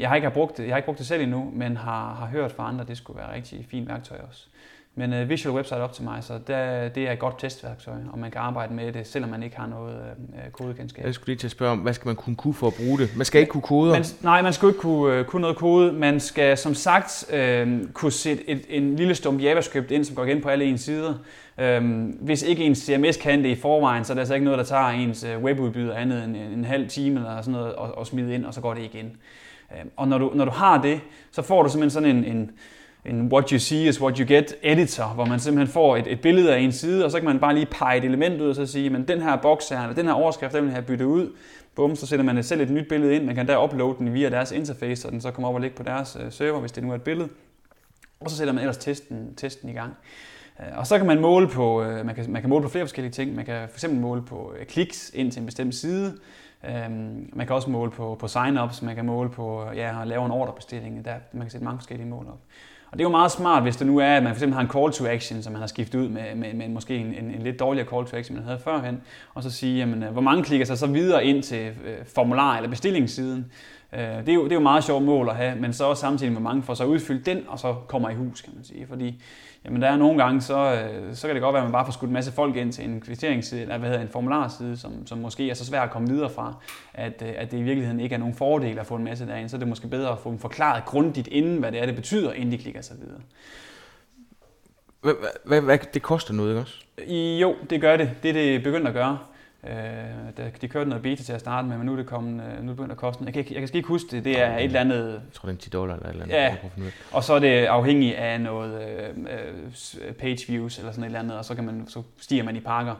jeg 0.00 0.08
har 0.08 0.14
ikke 0.14 0.26
har 0.26 0.34
brugt 0.34 0.56
det, 0.56 0.62
jeg 0.64 0.72
har 0.72 0.76
ikke 0.76 0.86
brugt 0.86 0.98
det 0.98 1.06
selv 1.06 1.22
endnu, 1.22 1.50
men 1.54 1.76
har, 1.76 2.14
har 2.14 2.26
hørt 2.26 2.52
fra 2.52 2.68
andre, 2.68 2.82
at 2.82 2.88
det 2.88 2.96
skulle 2.96 3.18
være 3.18 3.34
rigtig 3.34 3.66
fint 3.70 3.88
værktøj 3.88 4.18
også. 4.28 4.46
Men 4.94 5.12
uh, 5.12 5.28
Visual 5.28 5.56
Website 5.56 5.80
Optimizer, 5.80 6.38
der, 6.38 6.88
det 6.88 7.08
er 7.08 7.12
et 7.12 7.18
godt 7.18 7.38
testværktøj, 7.38 7.94
og 8.12 8.18
man 8.18 8.30
kan 8.30 8.40
arbejde 8.40 8.74
med 8.74 8.92
det, 8.92 9.06
selvom 9.06 9.30
man 9.30 9.42
ikke 9.42 9.56
har 9.56 9.66
noget 9.66 9.96
uh, 10.18 10.52
kodekendskab. 10.52 11.04
Jeg 11.04 11.14
skulle 11.14 11.26
lige 11.26 11.36
til 11.36 11.46
at 11.46 11.50
spørge 11.50 11.72
om, 11.72 11.78
hvad 11.78 11.94
skal 11.94 12.06
man 12.06 12.16
kunne 12.16 12.36
kunne 12.36 12.54
for 12.54 12.66
at 12.66 12.74
bruge 12.74 12.98
det? 12.98 13.16
Man 13.16 13.24
skal 13.24 13.40
ikke 13.40 13.50
kunne 13.50 13.62
koder. 13.62 13.92
Man, 13.92 14.04
nej, 14.22 14.42
man 14.42 14.52
skal 14.52 14.68
ikke 14.68 14.80
kunne, 14.80 15.14
øh, 15.14 15.24
kunne 15.24 15.42
noget 15.42 15.56
kode. 15.56 15.92
Man 15.92 16.20
skal 16.20 16.56
som 16.58 16.74
sagt 16.74 17.32
øh, 17.32 17.80
kunne 17.92 18.12
sætte 18.12 18.50
et, 18.50 18.64
en 18.68 18.96
lille 18.96 19.14
stump 19.14 19.42
JavaScript 19.42 19.90
ind, 19.90 20.04
som 20.04 20.16
går 20.16 20.24
igen 20.24 20.40
på 20.40 20.48
alle 20.48 20.64
ens 20.64 20.80
sider. 20.80 21.14
Øhm, 21.60 22.02
hvis 22.20 22.42
ikke 22.42 22.64
ens 22.64 22.78
CMS 22.78 23.16
kan 23.16 23.44
det 23.44 23.48
i 23.48 23.54
forvejen, 23.54 24.04
så 24.04 24.12
er 24.12 24.14
det 24.14 24.20
altså 24.20 24.34
ikke 24.34 24.44
noget, 24.44 24.58
der 24.58 24.64
tager 24.64 24.88
ens 24.88 25.24
øh, 25.24 25.42
webudbyder 25.42 25.94
andet 25.94 26.24
end 26.24 26.36
en, 26.36 26.42
en 26.42 26.64
halv 26.64 26.88
time 26.88 27.20
eller 27.20 27.40
sådan 27.40 27.52
noget 27.52 27.74
og, 27.74 27.98
og 27.98 28.06
smide 28.06 28.34
ind, 28.34 28.44
og 28.44 28.54
så 28.54 28.60
går 28.60 28.74
det 28.74 28.82
igen. 28.82 29.16
Øh, 29.72 29.84
og 29.96 30.08
når 30.08 30.18
du, 30.18 30.32
når 30.34 30.44
du 30.44 30.50
har 30.50 30.82
det, 30.82 31.00
så 31.32 31.42
får 31.42 31.62
du 31.62 31.68
simpelthen 31.68 31.90
sådan 31.90 32.16
en, 32.16 32.24
en 32.24 32.50
en 33.04 33.32
what 33.32 33.50
you 33.50 33.58
see 33.58 33.88
is 33.88 34.00
what 34.00 34.18
you 34.18 34.26
get 34.26 34.54
editor, 34.62 35.04
hvor 35.04 35.24
man 35.24 35.40
simpelthen 35.40 35.72
får 35.72 35.96
et, 35.96 36.06
et 36.06 36.20
billede 36.20 36.54
af 36.54 36.58
en 36.58 36.72
side, 36.72 37.04
og 37.04 37.10
så 37.10 37.18
kan 37.18 37.24
man 37.24 37.38
bare 37.38 37.54
lige 37.54 37.66
pege 37.66 37.98
et 37.98 38.04
element 38.04 38.40
ud 38.40 38.48
og 38.48 38.54
så 38.54 38.66
sige, 38.66 38.90
men 38.90 39.08
den 39.08 39.22
her 39.22 39.36
boks 39.36 39.68
her, 39.68 39.80
eller 39.80 39.94
den 39.94 40.06
her 40.06 40.12
overskrift, 40.12 40.52
den 40.52 40.62
vil 40.62 40.68
jeg 40.68 40.76
have 40.76 40.84
byttet 40.84 41.06
ud. 41.06 41.32
Bum, 41.74 41.96
så 41.96 42.06
sætter 42.06 42.24
man 42.24 42.42
selv 42.42 42.60
et 42.60 42.70
nyt 42.70 42.88
billede 42.88 43.14
ind. 43.14 43.24
Man 43.24 43.34
kan 43.34 43.48
der 43.48 43.64
uploade 43.64 43.98
den 43.98 44.14
via 44.14 44.30
deres 44.30 44.52
interface, 44.52 45.08
og 45.08 45.12
den 45.12 45.20
så 45.20 45.30
kommer 45.30 45.48
op 45.48 45.54
og 45.54 45.60
ligge 45.60 45.76
på 45.76 45.82
deres 45.82 46.18
øh, 46.24 46.32
server, 46.32 46.60
hvis 46.60 46.72
det 46.72 46.82
nu 46.82 46.90
er 46.90 46.94
et 46.94 47.02
billede. 47.02 47.28
Og 48.20 48.30
så 48.30 48.36
sætter 48.36 48.52
man 48.52 48.62
ellers 48.62 48.76
testen, 48.76 49.34
testen 49.36 49.68
i 49.68 49.72
gang. 49.72 49.96
Øh, 50.62 50.78
og 50.78 50.86
så 50.86 50.98
kan 50.98 51.06
man 51.06 51.20
måle 51.20 51.48
på, 51.48 51.82
øh, 51.82 52.06
man 52.06 52.14
kan, 52.14 52.30
man 52.32 52.42
kan 52.42 52.50
måle 52.50 52.62
på 52.62 52.68
flere 52.68 52.84
forskellige 52.84 53.12
ting. 53.12 53.34
Man 53.34 53.44
kan 53.44 53.68
fx 53.68 53.84
måle 53.88 54.22
på 54.22 54.54
øh, 54.58 54.66
kliks 54.66 55.10
ind 55.14 55.32
til 55.32 55.40
en 55.40 55.46
bestemt 55.46 55.74
side. 55.74 56.14
Øhm, 56.68 57.30
man 57.32 57.46
kan 57.46 57.56
også 57.56 57.70
måle 57.70 57.90
på, 57.90 58.16
på 58.20 58.26
sign-ups, 58.26 58.84
man 58.84 58.94
kan 58.94 59.04
måle 59.06 59.30
på 59.30 59.64
ja, 59.74 60.02
at 60.02 60.08
lave 60.08 60.26
en 60.26 60.30
ordrebestilling. 60.30 61.04
Der, 61.04 61.14
man 61.32 61.42
kan 61.42 61.50
sætte 61.50 61.64
mange 61.64 61.78
forskellige 61.78 62.08
mål 62.08 62.26
op. 62.28 62.40
Og 62.90 62.98
det 62.98 63.04
er 63.04 63.08
jo 63.08 63.10
meget 63.10 63.30
smart, 63.30 63.62
hvis 63.62 63.76
det 63.76 63.86
nu 63.86 63.98
er, 63.98 64.16
at 64.16 64.22
man 64.22 64.34
fx 64.34 64.40
har 64.40 64.60
en 64.60 64.68
call 64.68 64.92
to 64.92 65.06
action, 65.06 65.42
som 65.42 65.52
man 65.52 65.60
har 65.60 65.66
skiftet 65.66 65.98
ud 65.98 66.08
med, 66.08 66.34
med, 66.34 66.54
med 66.54 66.68
måske 66.68 66.96
en, 66.96 67.06
en, 67.06 67.30
en 67.30 67.42
lidt 67.42 67.60
dårligere 67.60 67.88
call 67.88 68.06
to 68.06 68.16
action, 68.16 68.36
man 68.36 68.44
havde 68.44 68.58
førhen, 68.58 69.00
og 69.34 69.42
så 69.42 69.50
sige, 69.50 69.78
jamen, 69.78 70.02
hvor 70.02 70.20
mange 70.20 70.44
klikker 70.44 70.66
sig 70.66 70.78
så 70.78 70.86
videre 70.86 71.24
ind 71.24 71.42
til 71.42 71.66
øh, 71.84 71.96
formular- 72.16 72.56
eller 72.56 72.70
bestillingssiden. 72.70 73.52
Øh, 73.92 74.00
det, 74.00 74.28
er 74.28 74.34
jo, 74.34 74.44
det 74.44 74.52
er 74.52 74.56
jo 74.56 74.60
meget 74.60 74.84
sjovt 74.84 75.04
mål 75.04 75.28
at 75.28 75.36
have, 75.36 75.56
men 75.56 75.72
så 75.72 75.84
også 75.84 76.00
samtidig, 76.00 76.32
hvor 76.32 76.40
mange 76.40 76.62
får 76.62 76.74
så 76.74 76.84
udfyldt 76.84 77.26
den, 77.26 77.44
og 77.48 77.58
så 77.58 77.74
kommer 77.88 78.10
i 78.10 78.14
hus, 78.14 78.40
kan 78.40 78.52
man 78.54 78.64
sige. 78.64 78.86
Fordi 78.86 79.22
jamen, 79.64 79.82
der 79.82 79.88
er 79.88 79.96
nogle 79.96 80.22
gange, 80.22 80.40
så, 80.40 80.74
øh, 80.74 81.14
så 81.14 81.26
kan 81.26 81.34
det 81.34 81.42
godt 81.42 81.52
være, 81.52 81.62
at 81.62 81.66
man 81.66 81.72
bare 81.72 81.84
får 81.84 81.92
skudt 81.92 82.08
en 82.08 82.12
masse 82.12 82.32
folk 82.32 82.56
ind 82.56 82.72
til 82.72 82.84
en 82.84 83.00
kvitteringsside, 83.00 83.62
eller 83.62 83.78
hvad 83.78 83.88
hedder 83.88 84.02
en 84.02 84.08
formularside, 84.08 84.76
som, 84.76 85.06
som 85.06 85.18
måske 85.18 85.50
er 85.50 85.54
så 85.54 85.66
svært 85.66 85.84
at 85.84 85.90
komme 85.90 86.08
videre 86.08 86.30
fra, 86.30 86.54
at, 86.94 87.22
øh, 87.26 87.32
at 87.36 87.50
det 87.50 87.58
i 87.58 87.62
virkeligheden 87.62 88.00
ikke 88.00 88.14
er 88.14 88.18
nogen 88.18 88.34
fordel 88.34 88.78
at 88.78 88.86
få 88.86 88.94
en 88.94 89.04
masse 89.04 89.26
derind. 89.26 89.48
Så 89.48 89.56
er 89.56 89.58
det 89.58 89.68
måske 89.68 89.88
bedre 89.88 90.12
at 90.12 90.18
få 90.18 90.30
dem 90.30 90.38
forklaret 90.38 90.84
grundigt 90.84 91.28
inden, 91.28 91.58
hvad 91.58 91.72
det 91.72 91.82
er, 91.82 91.86
det 91.86 91.94
betyder, 91.94 92.32
inden 92.32 92.52
de 92.52 92.58
klikker 92.58 92.82
sig 92.82 92.96
videre. 93.00 93.20
Hvad, 95.00 95.14
hvad, 95.44 95.60
hvad, 95.60 95.78
det 95.94 96.02
koster 96.02 96.34
noget, 96.34 96.50
ikke 96.50 96.60
også? 96.60 96.74
Jo, 97.40 97.56
det 97.70 97.80
gør 97.80 97.96
det. 97.96 98.10
Det 98.22 98.28
er 98.28 98.32
det 98.32 98.62
begyndt 98.62 98.88
at 98.88 98.94
gøre. 98.94 99.18
Øh, 99.66 99.72
der- 100.36 100.50
de 100.60 100.68
kørte 100.68 100.88
noget 100.90 101.02
beta 101.02 101.22
til 101.22 101.32
at 101.32 101.40
starte 101.40 101.68
med, 101.68 101.76
men 101.76 101.86
nu 101.86 101.92
er 101.92 101.96
det, 101.96 102.06
kommet, 102.06 102.32
øh, 102.44 102.48
nu 102.50 102.54
er 102.62 102.66
det 102.66 102.76
begyndt 102.76 102.92
at 102.92 102.96
koste. 102.98 103.24
Jeg 103.24 103.32
kan, 103.32 103.40
ikke, 103.40 103.54
jeg 103.54 103.68
kan 103.68 103.76
ikke 103.76 103.88
huske 103.88 104.08
det. 104.16 104.24
Det 104.24 104.40
er 104.40 104.56
et 104.56 104.64
eller 104.64 104.80
andet... 104.80 105.12
Jeg 105.12 105.20
tror, 105.32 105.46
det 105.46 105.52
er 105.52 105.56
en 105.56 105.58
10 105.58 105.70
dollar 105.70 105.94
eller 105.94 106.06
et 106.06 106.10
eller 106.12 106.24
andet. 106.24 106.34
Ja. 106.36 106.42
jeg. 106.42 106.58
Og 107.12 107.24
så 107.24 107.34
er 107.34 107.38
det 107.38 107.64
afhængigt 107.64 108.16
af 108.16 108.40
noget 108.40 108.82
øh, 108.82 109.08
øh, 110.08 110.12
page 110.12 110.38
views 110.48 110.78
eller 110.78 110.90
sådan 110.92 111.04
et 111.04 111.06
eller 111.06 111.18
andet, 111.20 111.38
og 111.38 111.44
så, 111.44 111.54
kan 111.54 111.64
man, 111.64 111.84
så 111.88 112.02
stiger 112.20 112.42
man 112.44 112.56
i 112.56 112.60
pakker. 112.60 112.94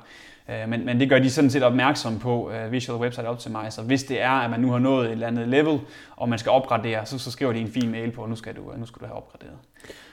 Øh, 0.49 0.69
men, 0.69 0.85
men 0.87 1.01
det 1.01 1.09
gør 1.09 1.19
de 1.19 1.31
sådan 1.31 1.51
set 1.51 1.63
opmærksom 1.63 2.19
på, 2.19 2.53
Visual 2.71 3.01
Website 3.01 3.27
Optimizer. 3.29 3.83
Hvis 3.83 4.05
det 4.05 4.23
er, 4.23 4.31
at 4.31 4.51
man 4.51 4.61
nu 4.61 4.71
har 4.71 4.79
nået 4.79 5.07
et 5.07 5.13
eller 5.13 5.27
andet 5.27 5.49
level, 5.49 5.81
og 6.17 6.29
man 6.29 6.39
skal 6.39 6.51
opgradere, 6.53 7.07
så, 7.07 7.19
så 7.19 7.31
skriver 7.31 7.53
de 7.53 7.61
en 7.61 7.73
fin 7.73 7.91
mail 7.91 8.11
på, 8.11 8.23
at 8.23 8.29
nu 8.31 8.37
skal 8.37 8.55
du, 8.57 8.73
nu 8.77 8.87
skal 8.87 9.01
du 9.01 9.07
have 9.07 9.17
opgraderet. 9.17 9.57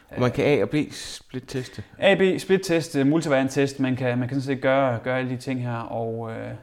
Og 0.10 0.22
man 0.22 0.32
kan 0.32 0.45
A 0.45 0.62
og 0.62 0.70
B 0.70 0.76
split 0.91 1.43
teste. 1.47 1.84
AB, 1.99 2.39
split 2.39 2.62
test, 2.64 2.95
øh, 2.95 3.08
multivariant 3.08 3.51
test, 3.51 3.80
man 3.80 3.95
kan, 3.95 4.18
man 4.18 4.28
kan 4.28 4.41
sådan 4.41 4.55
set 4.55 4.62
gøre, 4.62 4.99
gøre 5.03 5.20
alle 5.20 5.32
de 5.32 5.38
ting 5.38 5.62
her, 5.62 5.78
og, 5.78 6.32
øh, 6.32 6.53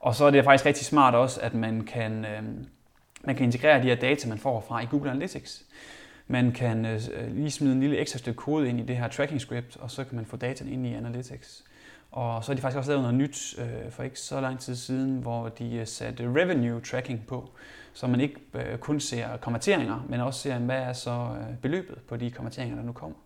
og 0.00 0.14
så 0.14 0.24
er 0.24 0.30
det 0.30 0.44
faktisk 0.44 0.66
rigtig 0.66 0.86
smart 0.86 1.14
også, 1.14 1.40
at 1.40 1.54
man 1.54 1.80
kan, 1.80 2.24
øh, 2.24 2.42
man 3.24 3.36
kan 3.36 3.44
integrere 3.44 3.82
de 3.82 3.88
her 3.88 3.94
data, 3.94 4.28
man 4.28 4.38
får 4.38 4.64
fra 4.68 4.82
i 4.82 4.86
Google 4.90 5.10
Analytics. 5.10 5.64
Man 6.28 6.52
kan 6.52 6.84
øh, 6.84 6.94
øh 6.94 7.34
lige 7.34 7.50
smide 7.50 7.72
en 7.72 7.80
lille 7.80 7.98
ekstra 7.98 8.18
stykke 8.18 8.36
kode 8.36 8.68
ind 8.68 8.80
i 8.80 8.82
det 8.82 8.96
her 8.96 9.08
tracking 9.08 9.40
script, 9.40 9.76
og 9.76 9.90
så 9.90 10.04
kan 10.04 10.16
man 10.16 10.26
få 10.26 10.36
dataen 10.36 10.72
ind 10.72 10.86
i 10.86 10.94
Analytics. 10.94 11.64
Og 12.16 12.44
så 12.44 12.50
har 12.50 12.54
de 12.54 12.62
faktisk 12.62 12.78
også 12.78 12.90
lavet 12.90 13.02
noget 13.02 13.14
nyt 13.14 13.54
øh, 13.58 13.92
for 13.92 14.02
ikke 14.02 14.20
så 14.20 14.40
lang 14.40 14.58
tid 14.58 14.76
siden, 14.76 15.18
hvor 15.18 15.48
de 15.48 15.76
øh, 15.76 15.86
satte 15.86 16.24
revenue 16.24 16.80
tracking 16.80 17.26
på, 17.26 17.50
så 17.92 18.06
man 18.06 18.20
ikke 18.20 18.34
øh, 18.54 18.78
kun 18.78 19.00
ser 19.00 19.36
konverteringer, 19.40 20.06
men 20.08 20.20
også 20.20 20.40
ser, 20.40 20.58
hvad 20.58 20.76
er 20.76 20.92
så 20.92 21.10
øh, 21.10 21.56
beløbet 21.62 21.98
på 22.08 22.16
de 22.16 22.30
konverteringer, 22.30 22.76
der 22.76 22.84
nu 22.84 22.92
kommer. 22.92 23.16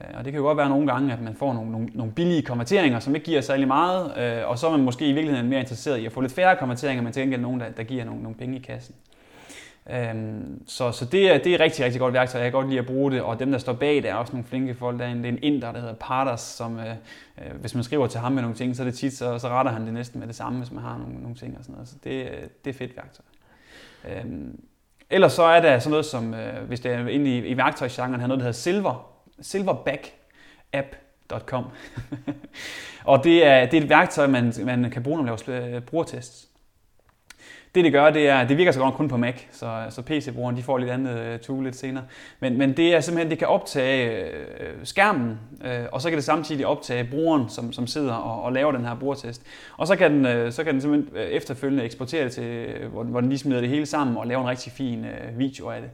Øh, 0.00 0.18
og 0.18 0.24
det 0.24 0.32
kan 0.32 0.40
jo 0.40 0.46
godt 0.46 0.58
være 0.58 0.68
nogle 0.68 0.86
gange, 0.92 1.12
at 1.12 1.20
man 1.20 1.34
får 1.34 1.52
nogle, 1.52 1.70
nogle, 1.70 1.88
nogle 1.94 2.12
billige 2.12 2.42
konverteringer, 2.42 3.00
som 3.00 3.14
ikke 3.14 3.24
giver 3.24 3.40
særlig 3.40 3.68
meget, 3.68 4.18
øh, 4.18 4.48
og 4.48 4.58
så 4.58 4.66
er 4.66 4.70
man 4.70 4.80
måske 4.80 5.08
i 5.08 5.12
virkeligheden 5.12 5.48
mere 5.48 5.60
interesseret 5.60 5.98
i 5.98 6.06
at 6.06 6.12
få 6.12 6.20
lidt 6.20 6.32
færre 6.32 6.56
konverteringer, 6.56 7.02
men 7.02 7.12
til 7.12 7.22
gengæld 7.22 7.40
nogen, 7.40 7.60
der, 7.60 7.70
der 7.70 7.82
giver 7.82 8.04
nogle, 8.04 8.22
nogle 8.22 8.38
penge 8.38 8.56
i 8.56 8.60
kassen. 8.60 8.94
Øhm, 9.90 10.62
så 10.66 10.92
så 10.92 11.04
det, 11.04 11.34
er, 11.34 11.38
det 11.38 11.54
er 11.54 11.60
rigtig, 11.60 11.84
rigtig 11.84 12.00
godt 12.00 12.14
værktøj. 12.14 12.40
Jeg 12.40 12.50
kan 12.50 12.60
godt 12.60 12.68
lide 12.68 12.80
at 12.80 12.86
bruge 12.86 13.12
det, 13.12 13.22
og 13.22 13.38
dem, 13.38 13.50
der 13.50 13.58
står 13.58 13.72
bag, 13.72 13.96
det 13.96 14.10
er 14.10 14.14
også 14.14 14.32
nogle 14.32 14.48
flinke 14.48 14.74
folk. 14.74 14.98
Der 14.98 15.04
er 15.04 15.10
en, 15.10 15.18
det 15.18 15.24
er 15.24 15.32
en 15.32 15.38
inder, 15.42 15.72
der 15.72 15.80
hedder 15.80 15.94
Pardas, 15.94 16.40
som 16.40 16.78
øh, 16.78 16.94
øh, 17.38 17.60
hvis 17.60 17.74
man 17.74 17.84
skriver 17.84 18.06
til 18.06 18.20
ham 18.20 18.32
med 18.32 18.42
nogle 18.42 18.56
ting, 18.56 18.76
så 18.76 18.82
er 18.82 18.84
det 18.84 18.94
tit, 18.94 19.12
så, 19.12 19.38
så 19.38 19.48
retter 19.48 19.72
han 19.72 19.84
det 19.84 19.94
næsten 19.94 20.20
med 20.20 20.28
det 20.28 20.36
samme, 20.36 20.58
hvis 20.58 20.72
man 20.72 20.82
har 20.82 20.98
nogle, 20.98 21.20
nogle 21.20 21.36
ting 21.36 21.58
og 21.58 21.64
sådan 21.64 21.72
noget. 21.72 21.88
Så 21.88 21.94
det, 22.04 22.10
øh, 22.10 22.42
det 22.64 22.70
er 22.70 22.74
fedt 22.74 22.96
værktøj. 22.96 23.24
Øhm, 24.08 24.60
ellers 25.10 25.32
så 25.32 25.42
er 25.42 25.60
der 25.60 25.78
sådan 25.78 25.90
noget 25.90 26.06
som, 26.06 26.34
øh, 26.34 26.64
hvis 26.66 26.80
det 26.80 26.92
er 26.92 27.06
inde 27.06 27.30
i, 27.30 27.46
i 27.46 27.56
værktøjsgenren, 27.56 28.20
har 28.20 28.26
noget, 28.26 28.40
der 28.40 28.44
hedder 28.44 28.58
Silver, 28.58 29.12
silverbackapp.com. 29.40 31.64
og 33.04 33.24
det 33.24 33.46
er, 33.46 33.66
det 33.66 33.78
er 33.78 33.82
et 33.82 33.88
værktøj, 33.88 34.26
man, 34.26 34.52
man 34.64 34.90
kan 34.90 35.02
bruge, 35.02 35.16
når 35.16 35.24
man 35.24 35.38
laver 35.46 35.76
øh, 35.76 35.82
brugertests. 35.82 36.45
Det, 37.76 37.84
det 37.84 37.92
gør, 37.92 38.10
det 38.10 38.28
er, 38.28 38.46
det 38.48 38.56
virker 38.56 38.72
så 38.72 38.80
godt 38.80 38.94
kun 38.94 39.08
på 39.08 39.16
Mac, 39.16 39.34
så, 39.52 39.82
så 39.90 40.02
PC-brugeren 40.02 40.56
de 40.56 40.62
får 40.62 40.78
lidt 40.78 40.90
andet 40.90 41.18
øh, 41.18 41.38
tool 41.38 41.64
lidt 41.64 41.76
senere. 41.76 42.04
Men, 42.40 42.58
men 42.58 42.76
det 42.76 42.94
er 42.94 43.00
simpelthen, 43.00 43.30
det 43.30 43.38
kan 43.38 43.48
optage 43.48 44.24
øh, 44.24 44.74
skærmen, 44.84 45.38
øh, 45.64 45.84
og 45.92 46.02
så 46.02 46.08
kan 46.08 46.16
det 46.16 46.24
samtidig 46.24 46.66
optage 46.66 47.08
brugeren, 47.10 47.48
som, 47.48 47.72
som 47.72 47.86
sidder 47.86 48.14
og, 48.14 48.42
og 48.42 48.52
laver 48.52 48.72
den 48.72 48.84
her 48.84 48.94
brugertest. 48.94 49.42
Og 49.76 49.86
så 49.86 49.96
kan 49.96 50.12
den, 50.12 50.26
øh, 50.26 50.52
så 50.52 50.64
kan 50.64 50.72
den 50.72 50.80
simpelthen 50.80 51.16
øh, 51.16 51.26
efterfølgende 51.26 51.84
eksportere 51.84 52.24
det 52.24 52.32
til, 52.32 52.44
øh, 52.44 52.92
hvor, 52.92 53.02
hvor 53.02 53.20
den 53.20 53.28
lige 53.28 53.38
smider 53.38 53.60
det 53.60 53.70
hele 53.70 53.86
sammen 53.86 54.16
og 54.16 54.26
laver 54.26 54.42
en 54.42 54.48
rigtig 54.48 54.72
fin 54.72 55.04
øh, 55.04 55.38
video 55.38 55.68
af 55.68 55.80
det. 55.80 55.90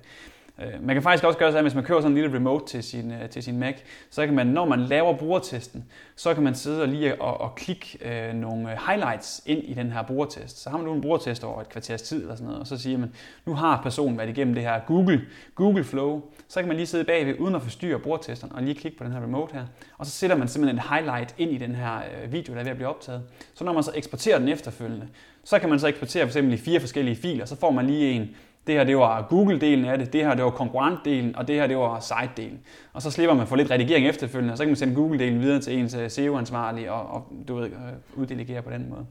Øh, 0.59 0.87
man 0.87 0.97
kan 0.97 1.03
faktisk 1.03 1.25
også 1.25 1.39
gøre 1.39 1.49
sådan, 1.49 1.59
at 1.59 1.65
hvis 1.65 1.75
man 1.75 1.85
kører 1.85 2.01
sådan 2.01 2.17
en 2.17 2.23
lille 2.23 2.37
remote 2.37 2.67
til 2.67 2.83
sin, 2.83 3.13
øh, 3.13 3.29
til 3.29 3.43
sin 3.43 3.59
Mac, 3.59 3.75
så 4.11 4.27
kan 4.27 4.35
man, 4.35 4.47
når 4.47 4.65
man 4.65 4.81
laver 4.81 5.17
brugertesten, 5.17 5.85
så 6.17 6.35
kan 6.35 6.43
man 6.43 6.55
sidde 6.55 6.83
og 6.83 6.89
lige 6.89 7.23
og, 7.23 7.41
og 7.41 7.55
klikke 7.55 7.99
øh, 8.05 8.35
nogle 8.35 8.73
øh, 8.73 8.79
highlights 8.87 9.43
ind 9.47 9.65
i 9.65 9.75
den 9.75 9.93
her 9.93 10.03
brugertest. 10.03 10.63
Så 10.63 10.71
har 10.71 10.77
man 10.77 10.87
nu 10.87 10.93
en 10.93 11.01
brugertest 11.01 11.45
over 11.45 11.61
et 11.61 11.69
kvarters 11.69 12.03
tid 12.03 12.23
eller 12.23 12.35
sådan 12.35 12.47
noget, 12.47 12.61
og 12.61 12.67
så 12.67 12.79
siger 12.79 12.99
man, 12.99 13.13
nu 13.47 13.55
har 13.55 13.81
personen 13.83 14.19
været 14.19 14.29
igennem 14.29 14.55
det 14.55 14.63
her 14.63 14.81
Google, 14.87 15.21
Google 15.55 15.85
Flow, 15.85 16.23
så 16.49 16.61
kan 16.61 16.69
man 16.69 16.77
lige 16.77 16.87
sidde 16.87 17.05
bagved 17.05 17.39
uden 17.39 17.55
at 17.55 17.63
forstyrre 17.63 17.99
brugertesteren 17.99 18.53
og 18.53 18.63
lige 18.63 18.75
klikke 18.75 18.99
på 18.99 19.05
den 19.05 19.13
her 19.13 19.21
remote 19.21 19.55
her, 19.55 19.67
og 19.99 20.07
så 20.07 20.13
sætter 20.13 20.37
man 20.37 20.49
simpelthen 20.49 20.79
et 20.79 20.85
highlight 20.91 21.35
ind 21.39 21.51
i 21.51 21.59
den 21.59 21.75
her 21.75 22.01
video, 22.31 22.55
der 22.55 22.61
er 22.61 22.65
ved 22.65 22.71
at 22.71 22.77
blive 22.77 22.89
optaget. 22.89 23.23
Så 23.55 23.65
når 23.65 23.73
man 23.73 23.83
så 23.83 23.93
eksporterer 23.95 24.39
den 24.39 24.49
efterfølgende, 24.49 25.09
så 25.45 25.59
kan 25.59 25.69
man 25.69 25.79
så 25.79 25.87
eksportere 25.87 26.23
for 26.23 26.29
eksempel 26.29 26.55
i 26.55 26.57
fire 26.57 26.81
forskellige 26.81 27.17
filer, 27.17 27.45
så 27.45 27.57
får 27.57 27.71
man 27.71 27.87
lige 27.87 28.13
en, 28.13 28.37
det 28.67 28.75
her 28.75 28.85
det 28.85 28.97
var 28.97 29.23
Google-delen 29.23 29.87
af 29.87 29.99
det, 29.99 30.13
det 30.13 30.25
her 30.25 30.35
det 30.35 30.45
var 30.45 30.51
konkurrentdelen, 30.51 31.37
og 31.37 31.49
det 31.49 31.57
her 31.57 31.67
det 31.67 31.77
var 31.77 32.01
site-delen. 32.01 32.57
Og 32.93 33.03
så 33.03 33.11
slipper 33.11 33.35
man 33.35 33.47
for 33.47 33.57
lidt 33.57 33.71
redigering 33.71 34.09
efterfølgende, 34.09 34.53
og 34.53 34.59
så 34.59 34.65
kan 34.65 34.69
man 34.69 34.77
sende 34.77 34.95
Google-delen 34.95 35.39
videre 35.39 35.61
til 35.61 35.79
ens 35.79 35.95
øh, 35.95 36.11
SEO-ansvarlige 36.11 36.93
og, 36.93 37.15
og 37.15 37.33
du 37.49 37.55
ved, 37.55 37.67
øh, 37.67 37.73
uddelegere 38.17 38.63
på 38.63 38.71
den 38.71 38.91
måde. 38.91 39.07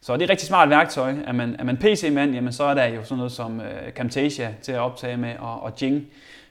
Så 0.00 0.12
det 0.12 0.22
er 0.22 0.24
et 0.26 0.30
rigtig 0.30 0.48
smart 0.48 0.70
værktøj. 0.70 1.14
Er 1.26 1.32
man, 1.32 1.56
er 1.58 1.64
man 1.64 1.76
PC-mand, 1.76 2.34
jamen 2.34 2.52
så 2.52 2.64
er 2.64 2.74
der 2.74 2.86
jo 2.86 3.04
sådan 3.04 3.16
noget 3.16 3.32
som 3.32 3.58
uh, 3.58 3.92
Camtasia 3.94 4.54
til 4.62 4.72
at 4.72 4.78
optage 4.78 5.16
med, 5.16 5.36
og, 5.38 5.62
og 5.62 5.72
Jing, 5.82 6.06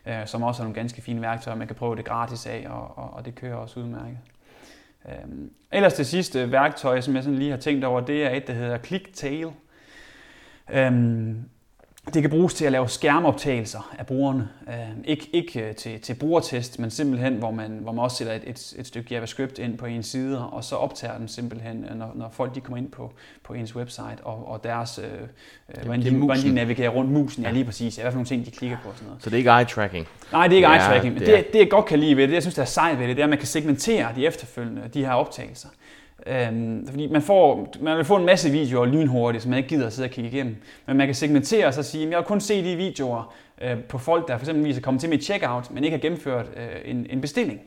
uh, 0.05 0.11
som 0.25 0.43
også 0.43 0.61
er 0.61 0.63
nogle 0.63 0.75
ganske 0.75 1.01
fine 1.01 1.21
værktøjer. 1.21 1.57
Man 1.57 1.67
kan 1.67 1.75
prøve 1.75 1.95
det 1.95 2.05
gratis 2.05 2.45
af, 2.45 2.65
og, 2.69 2.97
og, 2.97 3.13
og 3.13 3.25
det 3.25 3.35
kører 3.35 3.55
også 3.55 3.79
udmærket. 3.79 4.17
Um, 5.05 5.49
ellers 5.71 5.93
det 5.93 6.07
sidste 6.07 6.51
værktøj, 6.51 7.01
som 7.01 7.15
jeg 7.15 7.23
sådan 7.23 7.39
lige 7.39 7.51
har 7.51 7.57
tænkt 7.57 7.85
over, 7.85 8.01
det 8.01 8.25
er 8.25 8.29
et, 8.29 8.47
der 8.47 8.53
hedder 8.53 8.77
ClickTail. 8.77 9.45
Um, 9.45 9.53
øhm, 10.73 11.49
det 12.13 12.21
kan 12.21 12.29
bruges 12.29 12.53
til 12.53 12.65
at 12.65 12.71
lave 12.71 12.89
skærmoptagelser 12.89 13.95
af 13.99 14.05
brugerne. 14.05 14.49
Øh, 14.67 14.73
ikke 15.05 15.29
ikke 15.33 15.61
øh, 15.61 15.75
til, 15.75 16.01
til 16.01 16.13
brugertest, 16.13 16.79
men 16.79 16.91
simpelthen, 16.91 17.33
hvor 17.33 17.51
man, 17.51 17.79
hvor 17.81 17.91
man 17.91 18.03
også 18.03 18.17
sætter 18.17 18.33
et, 18.33 18.43
et, 18.47 18.73
et 18.77 18.87
stykke 18.87 19.13
JavaScript 19.13 19.59
ind 19.59 19.77
på 19.77 19.85
ens 19.85 20.07
side, 20.07 20.49
og 20.49 20.63
så 20.63 20.75
optager 20.75 21.17
den 21.17 21.27
simpelthen, 21.27 21.85
øh, 21.91 21.97
når, 21.97 22.11
når 22.15 22.29
folk 22.31 22.55
de 22.55 22.61
kommer 22.61 22.77
ind 22.77 22.91
på, 22.91 23.13
på 23.43 23.53
ens 23.53 23.75
website, 23.75 24.17
og, 24.23 24.47
og 24.47 24.63
deres, 24.63 24.99
øh, 24.99 25.83
hvordan, 25.83 26.01
de, 26.01 26.11
hvordan 26.11 26.43
de 26.43 26.53
navigerer 26.53 26.89
rundt 26.89 27.11
musen. 27.11 27.43
Ja, 27.43 27.51
lige 27.51 27.65
præcis. 27.65 27.97
Ja, 27.97 28.03
hvad 28.03 28.11
for 28.11 28.17
nogle 28.17 28.27
ting, 28.27 28.45
de 28.45 28.51
klikker 28.51 28.77
på. 28.83 28.89
Og 28.89 28.95
sådan 28.95 29.07
noget. 29.07 29.23
Så 29.23 29.29
det 29.29 29.35
er 29.35 29.37
ikke 29.37 29.51
eye-tracking? 29.51 30.07
Nej, 30.31 30.47
det 30.47 30.53
er 30.53 30.57
ikke 30.57 30.69
ja, 30.69 30.77
eye-tracking. 30.77 31.19
Det, 31.19 31.27
det, 31.27 31.53
det, 31.53 31.59
jeg 31.59 31.69
godt 31.69 31.85
kan 31.85 31.99
lide 31.99 32.17
ved 32.17 32.23
det, 32.23 32.29
det 32.29 32.35
jeg 32.35 32.43
synes, 32.43 32.55
der 32.55 32.61
er 32.61 32.65
sejt 32.65 32.99
ved 32.99 33.07
det, 33.07 33.15
det 33.15 33.21
er, 33.21 33.25
at 33.25 33.29
man 33.29 33.39
kan 33.39 33.47
segmentere 33.47 34.07
de 34.15 34.27
efterfølgende, 34.27 34.81
de 34.93 35.05
her 35.05 35.11
optagelser. 35.11 35.69
Øhm, 36.26 36.88
fordi 36.88 37.07
man, 37.07 37.22
får, 37.22 37.74
man 37.82 37.97
vil 37.97 38.05
få 38.05 38.15
en 38.15 38.26
masse 38.26 38.49
videoer 38.49 38.86
lynhurtigt, 38.86 39.43
som 39.43 39.49
man 39.49 39.57
ikke 39.57 39.70
gider 39.70 39.88
at 39.88 39.93
sidde 39.93 40.05
og 40.05 40.11
kigge 40.11 40.30
igennem. 40.30 40.55
Men 40.86 40.97
man 40.97 41.07
kan 41.07 41.15
segmentere 41.15 41.68
og 41.68 41.74
så 41.74 41.84
sige, 41.84 42.03
at 42.03 42.09
jeg 42.09 42.18
har 42.18 42.24
kun 42.24 42.41
set 42.41 42.65
de 42.65 42.76
videoer 42.76 43.34
øh, 43.61 43.84
på 43.84 43.97
folk, 43.97 44.28
der 44.28 44.38
for 44.38 44.45
eksempel 44.45 44.78
er 44.78 44.82
kommet 44.82 45.01
til 45.01 45.09
mit 45.09 45.24
checkout, 45.24 45.72
men 45.72 45.84
ikke 45.84 45.97
har 45.97 46.01
gennemført 46.01 46.45
øh, 46.57 46.91
en, 46.91 47.07
en 47.09 47.22
bestilling. 47.22 47.61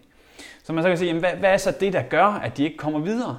Så 0.63 0.73
man 0.73 0.85
så 0.85 0.89
kan 0.89 0.99
sige, 0.99 1.07
jamen, 1.07 1.21
hvad, 1.21 1.31
hvad 1.31 1.51
er 1.51 1.57
så 1.57 1.75
det, 1.81 1.93
der 1.93 2.03
gør, 2.03 2.25
at 2.25 2.57
de 2.57 2.65
ikke 2.65 2.77
kommer 2.77 3.01
videre? 3.01 3.39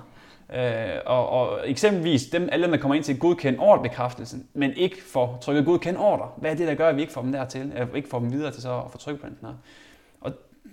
Øh, 0.56 1.00
og, 1.06 1.30
og 1.30 1.70
eksempelvis 1.70 2.26
dem, 2.26 2.50
alle 2.52 2.64
dem, 2.64 2.72
der 2.72 2.80
kommer 2.80 2.96
ind 2.96 3.04
til 3.04 3.20
godkendt 3.20 3.60
ordrebekræftelsen, 3.60 4.48
men 4.54 4.74
ikke 4.74 4.98
får 5.04 5.38
trykket 5.42 5.66
godkendt 5.66 6.00
ordre. 6.00 6.30
Hvad 6.38 6.52
er 6.52 6.56
det, 6.56 6.68
der 6.68 6.76
gør, 6.76 6.90
at 6.90 6.96
vi 6.96 7.02
ikke 7.02 7.14
får 7.14 7.22
dem 7.22 7.32
dertil, 7.32 7.72
øh, 7.78 7.88
ikke 7.96 8.10
får 8.10 8.20
dem 8.20 8.32
videre 8.32 8.52
til 8.52 8.62
så 8.62 8.82
at 8.86 8.92
få 8.92 8.98
tryk 8.98 9.22
på 9.22 9.28
den 9.28 9.38
knap? 9.40 9.54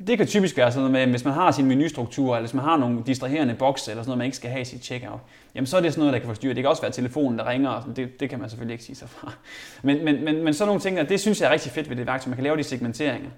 Det 0.06 0.18
kan 0.18 0.26
typisk 0.26 0.56
være 0.56 0.72
sådan 0.72 0.90
noget 0.90 1.08
med, 1.08 1.12
hvis 1.12 1.24
man 1.24 1.34
har 1.34 1.50
sin 1.50 1.66
menustruktur, 1.66 2.36
eller 2.36 2.46
hvis 2.46 2.54
man 2.54 2.64
har 2.64 2.76
nogle 2.76 3.02
distraherende 3.06 3.54
bokse, 3.54 3.90
eller 3.90 4.02
sådan 4.02 4.08
noget, 4.08 4.18
man 4.18 4.24
ikke 4.24 4.36
skal 4.36 4.50
have 4.50 4.60
i 4.60 4.64
sit 4.64 4.84
checkout, 4.84 5.20
jamen 5.54 5.66
så 5.66 5.76
er 5.76 5.80
det 5.80 5.92
sådan 5.92 6.00
noget, 6.00 6.12
der 6.12 6.18
kan 6.18 6.28
forstyrre. 6.28 6.54
Det 6.54 6.62
kan 6.62 6.70
også 6.70 6.82
være 6.82 6.92
telefonen, 6.92 7.38
der 7.38 7.48
ringer, 7.48 7.70
og 7.70 7.82
sådan, 7.82 7.96
det, 7.96 8.20
det 8.20 8.30
kan 8.30 8.40
man 8.40 8.50
selvfølgelig 8.50 8.72
ikke 8.72 8.84
sige 8.84 8.96
sig 8.96 9.08
fra. 9.08 9.32
Men, 9.82 10.04
men, 10.04 10.24
men, 10.24 10.44
men 10.44 10.54
sådan 10.54 10.68
nogle 10.68 10.80
ting, 10.80 11.08
det 11.08 11.20
synes 11.20 11.40
jeg 11.40 11.48
er 11.48 11.52
rigtig 11.52 11.72
fedt 11.72 11.90
ved 11.90 11.96
det 11.96 12.06
værktøj. 12.06 12.28
Man 12.28 12.36
kan 12.36 12.44
lave 12.44 12.56
de 12.56 12.62
segmenteringer. 12.62 13.30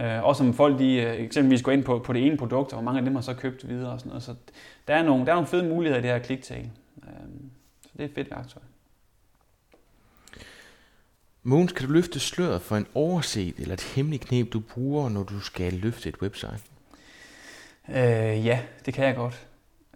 Øh, 0.00 0.24
også 0.24 0.44
om 0.44 0.54
folk 0.54 0.78
de, 0.78 0.94
øh, 0.94 1.20
eksempelvis 1.20 1.62
går 1.62 1.72
ind 1.72 1.84
på, 1.84 1.98
på 1.98 2.12
det 2.12 2.26
ene 2.26 2.36
produkt, 2.36 2.72
og 2.72 2.78
hvor 2.78 2.84
mange 2.84 2.98
af 2.98 3.04
dem 3.04 3.14
har 3.14 3.22
så 3.22 3.34
købt 3.34 3.68
videre 3.68 3.92
og 3.92 4.00
sådan 4.00 4.08
noget. 4.08 4.22
Så 4.22 4.34
der 4.88 4.94
er 4.94 5.02
nogle, 5.02 5.26
der 5.26 5.30
er 5.30 5.36
nogle 5.36 5.48
fede 5.48 5.68
muligheder 5.68 5.98
i 5.98 6.02
det 6.02 6.10
her 6.10 6.18
kliktal. 6.18 6.70
Øh, 7.02 7.10
så 7.82 7.88
det 7.92 8.00
er 8.00 8.04
et 8.04 8.14
fedt 8.14 8.30
værktøj. 8.30 8.62
Mogens, 11.44 11.72
kan 11.72 11.86
du 11.86 11.92
løfte 11.92 12.20
sløret 12.20 12.62
for 12.62 12.76
en 12.76 12.86
overset 12.94 13.54
eller 13.58 13.74
et 13.74 13.92
hemmeligt 13.94 14.24
knep, 14.26 14.52
du 14.52 14.60
bruger, 14.60 15.08
når 15.08 15.22
du 15.22 15.40
skal 15.40 15.72
løfte 15.72 16.08
et 16.08 16.16
website? 16.22 16.60
Øh, 17.88 18.46
ja, 18.46 18.60
det 18.86 18.94
kan 18.94 19.04
jeg 19.04 19.14
godt. 19.14 19.46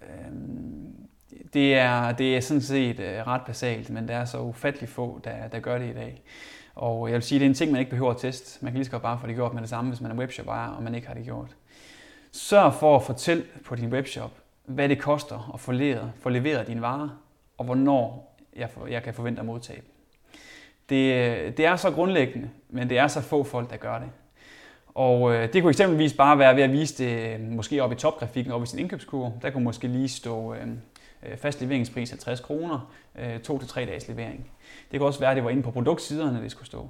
Øh, 0.02 0.32
det, 1.52 1.74
er, 1.74 2.12
det 2.12 2.36
er 2.36 2.40
sådan 2.40 2.60
set 2.60 3.00
øh, 3.00 3.26
ret 3.26 3.42
basalt, 3.46 3.90
men 3.90 4.08
der 4.08 4.16
er 4.16 4.24
så 4.24 4.40
ufattelig 4.40 4.88
få, 4.88 5.20
der, 5.24 5.48
der 5.48 5.60
gør 5.60 5.78
det 5.78 5.90
i 5.90 5.94
dag. 5.94 6.22
Og 6.74 7.08
jeg 7.08 7.14
vil 7.14 7.22
sige, 7.22 7.38
det 7.38 7.44
er 7.44 7.48
en 7.48 7.54
ting, 7.54 7.72
man 7.72 7.78
ikke 7.78 7.90
behøver 7.90 8.10
at 8.10 8.20
teste. 8.20 8.58
Man 8.64 8.72
kan 8.72 8.78
lige 8.78 8.84
så 8.84 8.90
godt 8.90 9.02
bare 9.02 9.18
få 9.20 9.26
det 9.26 9.34
gjort 9.34 9.54
med 9.54 9.62
det 9.62 9.70
samme, 9.70 9.90
hvis 9.90 10.00
man 10.00 10.10
er 10.10 10.16
webshop 10.16 10.46
ejer, 10.46 10.68
og 10.68 10.82
man 10.82 10.94
ikke 10.94 11.06
har 11.06 11.14
det 11.14 11.24
gjort. 11.24 11.56
Sørg 12.32 12.74
for 12.74 12.96
at 12.96 13.02
fortælle 13.02 13.44
på 13.64 13.74
din 13.74 13.92
webshop, 13.92 14.32
hvad 14.64 14.88
det 14.88 14.98
koster 14.98 15.50
at 15.54 15.60
få 15.60 15.72
leveret, 15.72 16.12
få 16.20 16.28
leveret 16.28 16.66
dine 16.66 16.80
varer, 16.80 17.08
og 17.58 17.64
hvornår 17.64 18.36
jeg, 18.56 18.70
for, 18.70 18.86
jeg 18.86 19.02
kan 19.02 19.14
forvente 19.14 19.40
at 19.40 19.46
modtage 19.46 19.80
dem. 19.80 19.95
Det, 20.88 21.56
det 21.56 21.66
er 21.66 21.76
så 21.76 21.90
grundlæggende, 21.90 22.50
men 22.70 22.90
det 22.90 22.98
er 22.98 23.06
så 23.06 23.20
få 23.20 23.44
folk, 23.44 23.70
der 23.70 23.76
gør 23.76 23.98
det. 23.98 24.08
Og 24.96 25.34
øh, 25.34 25.52
det 25.52 25.62
kunne 25.62 25.70
eksempelvis 25.70 26.12
bare 26.12 26.38
være 26.38 26.56
ved 26.56 26.62
at 26.62 26.72
vise 26.72 27.04
det 27.04 27.34
øh, 27.34 27.40
måske 27.40 27.82
op 27.82 27.92
i 27.92 27.94
topgrafikken, 27.94 28.52
op 28.52 28.62
i 28.62 28.66
sin 28.66 28.78
indkøbskurve. 28.78 29.32
Der 29.42 29.50
kunne 29.50 29.64
måske 29.64 29.88
lige 29.88 30.08
stå 30.08 30.54
øh, 30.54 30.60
øh 31.22 31.36
fast 31.36 31.60
leveringspris 31.60 32.10
50 32.10 32.40
kroner, 32.40 32.92
øh, 33.18 33.40
to 33.40 33.58
til 33.58 33.68
tre 33.68 33.86
dages 33.86 34.08
levering. 34.08 34.50
Det 34.90 35.00
kunne 35.00 35.08
også 35.08 35.20
være, 35.20 35.30
at 35.30 35.36
det 35.36 35.44
var 35.44 35.50
inde 35.50 35.62
på 35.62 35.70
produktsiderne, 35.70 36.42
det 36.42 36.50
skulle 36.50 36.66
stå. 36.66 36.88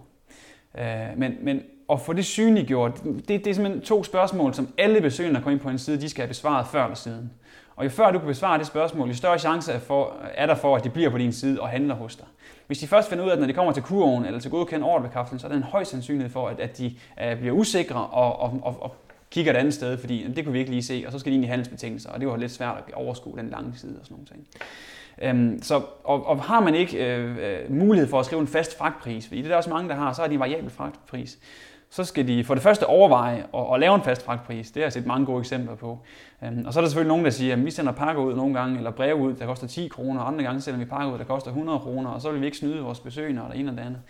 Øh, 0.79 0.85
men, 1.17 1.37
men 1.41 1.63
at 1.91 2.01
få 2.01 2.13
det 2.13 2.25
synliggjort, 2.25 3.05
det, 3.05 3.29
det 3.29 3.47
er 3.47 3.55
simpelthen 3.55 3.83
to 3.83 4.05
spørgsmål, 4.05 4.55
som 4.55 4.69
alle 4.79 5.01
besøgende, 5.01 5.35
der 5.35 5.43
kommer 5.43 5.53
ind 5.53 5.61
på 5.61 5.71
en 5.71 5.79
side, 5.79 6.01
de 6.01 6.09
skal 6.09 6.23
have 6.23 6.29
besvaret 6.29 6.67
før 6.67 6.85
eller 6.85 6.97
siden. 6.97 7.31
Og 7.77 7.85
jo 7.85 7.91
før 7.91 8.11
du 8.11 8.19
kan 8.19 8.29
besvare 8.29 8.59
det 8.59 8.67
spørgsmål, 8.67 9.09
jo 9.09 9.15
større 9.15 9.39
chance 9.39 9.73
er, 9.73 9.79
for, 9.79 10.17
er 10.35 10.47
der 10.47 10.55
for, 10.55 10.77
at 10.77 10.85
de 10.85 10.91
bliver 10.91 11.11
på 11.11 11.19
din 11.19 11.33
side 11.33 11.61
og 11.61 11.69
handler 11.69 11.95
hos 11.95 12.17
dig. 12.17 12.27
Hvis 12.67 12.79
de 12.79 12.87
først 12.87 13.09
finder 13.09 13.25
ud 13.25 13.31
af, 13.31 13.35
at 13.35 13.41
når 13.41 13.47
de 13.47 13.53
kommer 13.53 13.73
til 13.73 13.83
kurven 13.83 14.25
eller 14.25 14.41
til 14.41 14.51
godkendt 14.51 14.85
ordrebekræftelsen, 14.85 15.39
så 15.39 15.47
er 15.47 15.49
der 15.49 15.57
en 15.57 15.63
høj 15.63 15.85
sandsynlighed 15.85 16.33
for, 16.33 16.49
at, 16.49 16.61
at 16.61 16.79
de 16.79 16.95
øh, 17.25 17.39
bliver 17.39 17.55
usikre 17.55 18.07
og, 18.07 18.41
og, 18.41 18.61
og, 18.63 18.83
og 18.83 18.97
kigger 19.31 19.53
et 19.53 19.57
andet 19.57 19.75
sted, 19.75 19.99
fordi 19.99 20.33
det 20.33 20.45
kunne 20.45 20.53
vi 20.53 20.59
ikke 20.59 20.71
lige 20.71 20.83
se, 20.83 21.05
og 21.07 21.13
så 21.13 21.19
skal 21.19 21.33
de 21.33 21.37
ind 21.37 21.45
i 21.45 21.49
handelsbetingelser, 21.49 22.11
og 22.11 22.21
det 22.21 22.29
var 22.29 22.37
lidt 22.37 22.53
svært 22.53 22.85
at 22.89 22.95
overskue 22.95 23.39
den 23.39 23.51
lange 23.51 23.73
side 23.77 23.97
og 24.01 24.07
sådan 24.07 24.15
nogle 24.15 24.27
ting. 24.27 24.47
Øhm, 25.23 25.63
så, 25.63 25.83
og, 26.05 26.27
og 26.27 26.43
har 26.43 26.61
man 26.61 26.75
ikke 26.75 27.17
øh, 27.17 27.37
øh 27.37 27.73
mulighed 27.73 28.11
for 28.11 28.21
at 28.21 28.27
skrive 28.27 28.41
en 28.41 28.47
fast 28.47 28.79
fragtpris, 28.79 29.27
fordi 29.27 29.39
det 29.39 29.47
er 29.47 29.51
der 29.51 29.57
også 29.57 29.71
mange, 29.71 29.89
der 29.89 29.95
har, 29.95 30.13
så 30.13 30.21
har 30.21 30.29
de 30.29 30.35
en 30.35 30.41
variabel 30.41 30.71
fragtpris, 30.71 31.39
så 31.91 32.05
skal 32.05 32.29
de 32.29 32.45
for 32.45 32.55
det 32.55 32.63
første 32.63 32.87
overveje 32.87 33.47
at, 33.55 33.75
at 33.75 33.81
lave 33.81 33.95
en 33.95 34.03
fast 34.03 34.25
fragtpris. 34.25 34.71
Det 34.71 34.81
har 34.81 34.85
jeg 34.85 34.93
set 34.93 35.07
mange 35.07 35.27
gode 35.27 35.41
eksempler 35.41 35.75
på. 35.75 35.99
Øhm, 36.45 36.67
og 36.67 36.73
så 36.73 36.79
er 36.79 36.83
der 36.83 36.89
selvfølgelig 36.89 37.09
nogen, 37.09 37.25
der 37.25 37.31
siger, 37.31 37.53
at 37.53 37.65
vi 37.65 37.71
sender 37.71 37.93
pakker 37.93 38.23
ud 38.23 38.35
nogle 38.35 38.55
gange, 38.55 38.77
eller 38.77 38.91
breve 38.91 39.17
ud, 39.17 39.35
der 39.35 39.47
koster 39.47 39.67
10 39.67 39.89
kroner, 39.89 40.21
og 40.21 40.29
andre 40.29 40.45
gange 40.45 40.61
sender 40.61 40.79
vi 40.79 40.85
pakker 40.85 41.13
ud, 41.13 41.19
der 41.19 41.25
koster 41.25 41.51
100 41.51 41.79
kroner, 41.79 42.11
og 42.11 42.21
så 42.21 42.31
vil 42.31 42.41
vi 42.41 42.47
ikke 42.47 42.59
snyde 42.59 42.81
vores 42.81 43.01
besøgende 43.01 43.43
eller 43.43 43.55
en 43.55 43.69
eller 43.69 43.83
andet. 43.83 44.01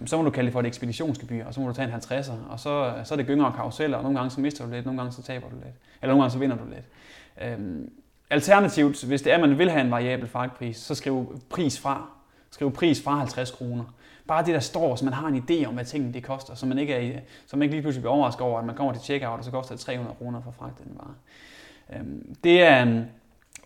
Jamen, 0.00 0.08
så 0.08 0.16
må 0.16 0.22
du 0.22 0.30
kalde 0.30 0.46
det 0.46 0.52
for 0.52 0.60
et 0.60 0.66
ekspeditionsgebyr, 0.66 1.46
og 1.46 1.54
så 1.54 1.60
må 1.60 1.68
du 1.68 1.72
tage 1.72 1.88
en 1.88 1.94
50'er, 1.94 2.32
og 2.50 2.60
så, 2.60 2.92
så 3.04 3.14
er 3.14 3.16
det 3.16 3.26
gynger 3.26 3.44
og 3.44 3.54
karuseller, 3.54 3.96
og 3.96 4.02
nogle 4.02 4.18
gange 4.18 4.30
så 4.30 4.40
mister 4.40 4.64
du 4.64 4.70
lidt, 4.70 4.86
nogle 4.86 5.00
gange 5.00 5.12
så 5.12 5.22
taber 5.22 5.48
du 5.48 5.54
lidt, 5.54 5.74
eller 6.02 6.14
nogle 6.14 6.22
gange 6.22 6.32
så 6.32 6.38
vinder 6.38 6.56
du 6.56 6.64
lidt. 6.64 6.84
Øhm, 7.42 7.90
alternativt, 8.30 9.04
hvis 9.04 9.22
det 9.22 9.30
er, 9.30 9.34
at 9.34 9.40
man 9.40 9.58
vil 9.58 9.70
have 9.70 9.84
en 9.84 9.90
variabel 9.90 10.28
fragtpris, 10.28 10.76
så 10.76 10.94
skriv 10.94 11.40
pris 11.50 11.80
fra. 11.80 12.06
Skriv 12.50 12.72
pris 12.72 13.02
fra 13.02 13.14
50 13.14 13.50
kroner. 13.50 13.84
Bare 14.30 14.44
det, 14.44 14.54
der 14.54 14.60
står, 14.60 14.96
så 14.96 15.04
man 15.04 15.14
har 15.14 15.28
en 15.28 15.44
idé 15.48 15.66
om, 15.66 15.74
hvad 15.74 15.84
tingene 15.84 16.14
det 16.14 16.22
koster, 16.22 16.54
så 16.54 16.66
man 16.66 16.78
ikke, 16.78 16.94
er, 16.94 17.20
så 17.46 17.56
man 17.56 17.62
ikke 17.62 17.74
lige 17.74 17.82
pludselig 17.82 18.02
bliver 18.02 18.14
overrasket 18.14 18.42
over, 18.42 18.58
at 18.58 18.64
man 18.64 18.74
kommer 18.74 18.92
til 18.92 19.02
checkout, 19.02 19.38
og 19.38 19.44
så 19.44 19.50
koster 19.50 19.74
det 19.74 19.80
300 19.80 20.16
kroner 20.16 20.40
for 20.40 20.50
fragt 20.50 20.78
den 20.78 20.98
vare. 20.98 21.14
Øhm, 21.92 22.36
det 22.44 22.62
er, 22.62 22.86
øhm, 22.86 23.04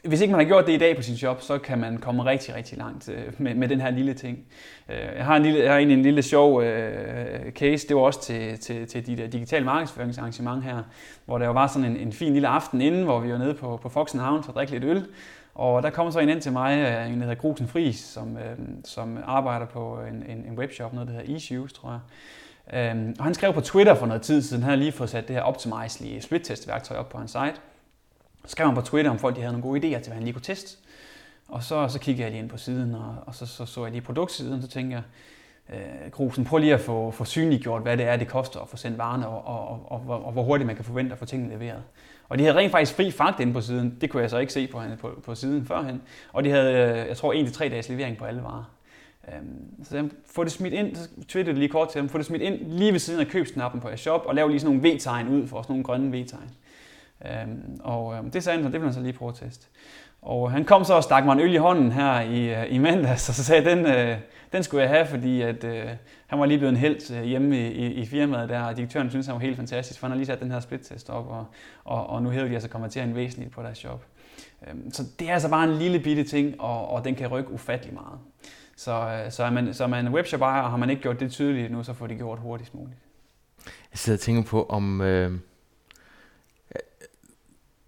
hvis 0.05 0.21
ikke 0.21 0.33
man 0.33 0.41
har 0.41 0.47
gjort 0.47 0.67
det 0.67 0.73
i 0.73 0.79
dag 0.79 0.97
på 0.97 1.03
sin 1.03 1.15
job, 1.15 1.43
så 1.43 1.59
kan 1.59 1.79
man 1.79 1.99
komme 1.99 2.25
rigtig, 2.25 2.55
rigtig 2.55 2.79
langt 2.79 3.09
øh, 3.09 3.33
med, 3.39 3.55
med 3.55 3.69
den 3.69 3.81
her 3.81 3.91
lille 3.91 4.15
ting. 4.15 4.39
Øh, 4.89 5.17
jeg 5.17 5.25
har, 5.25 5.37
en 5.37 5.43
lille, 5.43 5.61
jeg 5.61 5.71
har 5.71 5.79
egentlig 5.79 5.97
en 5.97 6.03
lille 6.03 6.23
sjov 6.23 6.63
øh, 6.63 7.53
case, 7.53 7.89
det 7.89 7.97
var 7.97 8.03
også 8.03 8.23
til, 8.23 8.59
til, 8.59 8.87
til 8.87 9.07
de 9.07 9.17
der 9.17 9.27
digitale 9.27 9.65
markedsføringsarrangement 9.65 10.65
her, 10.65 10.83
hvor 11.25 11.39
der 11.39 11.49
var 11.49 11.67
sådan 11.67 11.91
en, 11.91 11.97
en 11.97 12.13
fin 12.13 12.33
lille 12.33 12.49
aften 12.49 12.81
inden, 12.81 13.05
hvor 13.05 13.21
vi 13.21 13.33
var 13.33 13.39
nede 13.39 13.55
på, 13.55 13.79
på 13.83 13.89
Foxenhavn 13.89 14.43
for 14.43 14.51
at 14.51 14.57
drikke 14.57 14.73
lidt 14.73 14.85
øl. 14.85 15.07
Og 15.55 15.83
der 15.83 15.91
kom 15.91 16.13
så 16.13 16.19
en 16.19 16.29
ind 16.29 16.41
til 16.41 16.53
mig, 16.53 16.79
øh, 16.79 17.13
en 17.13 17.21
der 17.21 17.27
hedder 17.27 17.35
Grusen 17.35 17.69
Fris, 17.69 17.99
som, 17.99 18.37
øh, 18.37 18.59
som 18.85 19.19
arbejder 19.25 19.67
på 19.67 20.01
en, 20.01 20.23
en, 20.29 20.45
en 20.47 20.59
webshop, 20.59 20.93
noget 20.93 21.09
der 21.09 21.15
hedder 21.15 21.37
eShoes, 21.37 21.73
tror 21.73 21.91
jeg. 21.91 22.01
Øhm, 22.73 23.17
og 23.19 23.25
han 23.25 23.35
skrev 23.35 23.53
på 23.53 23.61
Twitter 23.61 23.95
for 23.95 24.07
noget 24.07 24.23
tid 24.23 24.43
siden, 24.43 24.63
han 24.63 24.71
har 24.71 24.77
lige 24.77 24.93
fået 24.93 25.11
sat 25.11 25.29
det 25.29 25.37
her 25.37 25.43
Optimizely 25.43 26.21
split-test-værktøj 26.21 26.97
op 26.97 27.09
på 27.09 27.19
hans 27.19 27.31
site. 27.31 27.55
Så 28.45 28.51
skrev 28.51 28.67
han 28.67 28.75
på 28.75 28.81
Twitter, 28.81 29.11
om 29.11 29.19
folk 29.19 29.37
de 29.37 29.41
havde 29.41 29.53
nogle 29.53 29.69
gode 29.69 29.79
idéer 29.81 30.01
til, 30.01 30.07
hvad 30.07 30.15
han 30.15 30.23
lige 30.23 30.33
kunne 30.33 30.43
teste. 30.43 30.79
Og 31.49 31.63
så, 31.63 31.89
så 31.89 31.99
kiggede 31.99 32.23
jeg 32.23 32.31
lige 32.31 32.43
ind 32.43 32.51
på 32.51 32.57
siden, 32.57 32.95
og, 32.95 33.17
og 33.27 33.35
så, 33.35 33.47
så 33.47 33.67
så 33.67 33.83
jeg 33.83 33.93
lige 33.93 34.03
produktsiden, 34.03 34.63
så 34.63 34.69
tænkte 34.69 34.97
jeg, 34.97 35.03
øh, 35.77 36.11
Grusen, 36.11 36.45
prøv 36.45 36.59
lige 36.59 36.75
at 36.75 36.81
få, 36.81 37.11
få 37.11 37.25
synliggjort, 37.25 37.83
hvad 37.83 37.97
det 37.97 38.07
er, 38.07 38.17
det 38.17 38.29
koster 38.29 38.61
at 38.61 38.69
få 38.69 38.77
sendt 38.77 38.99
varerne, 38.99 39.29
og, 39.29 39.47
og, 39.47 39.93
og, 39.93 40.03
og, 40.09 40.25
og 40.25 40.33
hvor 40.33 40.43
hurtigt 40.43 40.67
man 40.67 40.77
kan 40.77 40.85
forvente 40.85 41.13
at 41.13 41.19
få 41.19 41.25
tingene 41.25 41.55
leveret. 41.55 41.83
Og 42.35 42.39
de 42.39 42.45
havde 42.45 42.59
rent 42.59 42.73
faktisk 42.73 42.97
fri 42.97 43.11
fragt 43.11 43.41
inde 43.41 43.53
på 43.53 43.61
siden. 43.61 43.99
Det 44.01 44.11
kunne 44.11 44.23
jeg 44.23 44.31
så 44.31 44.39
ikke 44.39 44.53
se 44.53 44.67
på, 44.67 44.83
på, 45.01 45.21
på 45.25 45.35
siden 45.35 45.67
førhen. 45.67 46.03
Og 46.33 46.45
de 46.45 46.51
havde, 46.51 46.73
øh, 46.73 47.09
jeg 47.09 47.17
tror, 47.17 47.33
en 47.33 47.47
til 47.47 47.55
tre 47.55 47.69
dages 47.69 47.89
levering 47.89 48.17
på 48.17 48.25
alle 48.25 48.43
varer. 48.43 48.71
Øhm, 49.29 49.85
så 49.85 49.91
så 49.91 50.09
få 50.27 50.45
det 50.45 50.53
smidt 50.53 50.75
ind, 50.75 50.97
så 50.97 51.09
twittede 51.29 51.59
lige 51.59 51.69
kort 51.69 51.89
til 51.89 52.01
dem, 52.01 52.09
få 52.09 52.19
det 52.19 52.27
smidt 52.27 52.43
ind 52.43 52.55
lige 52.67 52.93
ved 52.93 52.99
siden 52.99 53.21
af 53.21 53.27
købsknappen 53.27 53.81
på 53.81 53.89
shop, 53.97 54.23
og 54.27 54.35
lav 54.35 54.49
lige 54.49 54.61
sådan 54.61 54.77
nogle 54.77 54.95
V-tegn 54.95 55.29
ud 55.29 55.47
for 55.47 55.63
sådan 55.63 55.73
nogle 55.73 55.85
grønne 55.85 56.19
V-tegn. 56.19 56.51
Øhm, 57.25 57.81
og 57.81 58.15
øhm, 58.15 58.31
det 58.31 58.43
sagde 58.43 58.57
han 58.57 58.65
så, 58.65 58.73
det 58.73 58.81
vil 58.81 58.87
han 58.87 58.95
så 58.95 59.01
lige 59.01 59.13
prøve 59.13 59.29
at 59.29 59.35
teste. 59.35 59.67
Og 60.23 60.51
han 60.51 60.65
kom 60.65 60.85
så 60.85 60.95
og 60.95 61.03
stak 61.03 61.25
mig 61.25 61.33
en 61.33 61.41
øl 61.41 61.55
i 61.55 61.57
hånden 61.57 61.93
her 61.93 62.21
i, 62.21 62.55
øh, 62.55 62.75
i 62.75 62.79
mandags, 62.79 63.29
og 63.29 63.35
så 63.35 63.45
sagde 63.45 63.71
den, 63.71 63.87
øh, 63.87 64.17
den 64.53 64.63
skulle 64.63 64.83
jeg 64.83 64.91
have, 64.91 65.07
fordi 65.07 65.43
at, 65.43 65.65
øh, 65.65 65.87
han 66.35 66.41
var 66.41 66.47
lige 66.47 66.59
blevet 66.59 66.73
en 66.73 66.77
held 66.77 67.11
øh, 67.17 67.23
hjemme 67.23 67.59
i, 67.59 67.73
i, 67.73 67.93
i 67.93 68.07
firmaet 68.07 68.49
der, 68.49 68.63
og 68.63 68.77
direktøren 68.77 69.11
synes 69.11 69.27
han 69.27 69.35
var 69.35 69.41
helt 69.41 69.57
fantastisk, 69.57 70.01
for 70.01 70.07
han 70.07 70.11
har 70.11 70.17
lige 70.17 70.27
sat 70.27 70.41
den 70.41 70.51
her 70.51 70.61
split-test 70.61 71.11
op, 71.11 71.27
og, 71.29 71.47
og, 71.85 72.07
og 72.07 72.23
nu 72.23 72.31
hæver 72.31 72.49
de 72.49 72.55
altså 72.55 72.69
konvertere 72.69 73.05
en 73.05 73.15
væsentligt 73.15 73.53
på 73.53 73.63
deres 73.63 73.85
job. 73.85 74.05
Øhm, 74.69 74.93
så 74.93 75.03
det 75.19 75.29
er 75.29 75.33
altså 75.33 75.49
bare 75.49 75.65
en 75.65 75.79
lille 75.79 76.01
bitte 76.01 76.25
ting, 76.25 76.61
og, 76.61 76.89
og 76.89 77.05
den 77.05 77.15
kan 77.15 77.29
rykke 77.29 77.51
ufattelig 77.51 77.95
meget. 77.95 78.19
Så, 78.77 78.93
øh, 78.93 79.33
så 79.33 79.45
er 79.45 79.51
man, 79.51 79.75
så 79.75 79.85
er 79.85 79.89
man 79.89 80.09
webshop 80.09 80.41
ejer, 80.41 80.63
og 80.63 80.71
har 80.71 80.77
man 80.77 80.91
ikke 80.91 81.03
gjort 81.03 81.21
det 81.21 81.31
tydeligt 81.31 81.73
nu, 81.73 81.83
så 81.83 81.93
får 81.93 82.07
det 82.07 82.17
gjort 82.17 82.39
hurtigst 82.39 82.75
muligt. 82.75 82.99
Jeg 83.67 83.99
sidder 83.99 84.17
og 84.17 84.21
tænker 84.21 84.43
på, 84.43 84.67
om 84.67 85.01
øh, 85.01 85.33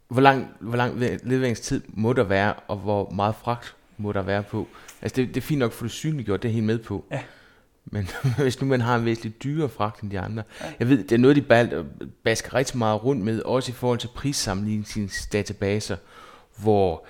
hvor 0.09 0.21
lang, 0.21 0.49
hvor 0.61 0.77
lang 0.77 0.99
leveringstid 1.23 1.83
må 1.89 2.13
der 2.13 2.25
være, 2.25 2.55
og 2.69 2.77
hvor 2.77 3.11
meget 3.11 3.35
fragt 3.35 3.77
må 3.97 4.13
der 4.13 4.23
være 4.23 4.43
på. 4.43 4.67
Altså 5.03 5.17
det, 5.17 5.29
det 5.29 5.37
er 5.37 5.41
fint 5.47 5.59
nok 5.59 5.73
for 5.73 5.85
det 5.85 5.93
synliggjort, 5.93 6.43
det 6.43 6.49
er 6.49 6.53
helt 6.53 6.67
med 6.67 6.79
på. 6.79 7.05
Ja. 7.11 7.23
Men 7.87 8.09
hvis 8.39 8.61
nu 8.61 8.67
man 8.67 8.81
har 8.81 8.97
en 8.97 9.05
væsentligt 9.05 9.43
dyrere 9.45 9.69
fragt 9.69 10.01
end 10.01 10.11
de 10.11 10.21
andre. 10.21 10.43
Ja. 10.61 10.67
Jeg 10.79 10.89
ved, 10.89 11.05
det 11.05 11.13
er 11.13 11.19
noget, 11.19 11.37
de 11.37 11.75
basker 12.25 12.55
rigtig 12.55 12.79
meget 12.79 13.05
rundt 13.05 13.25
med, 13.25 13.43
også 13.43 13.73
i 13.73 13.75
forhold 13.75 13.99
til 13.99 14.09
prissammenligningsdatabaser, 14.15 15.97
hvor 16.57 17.07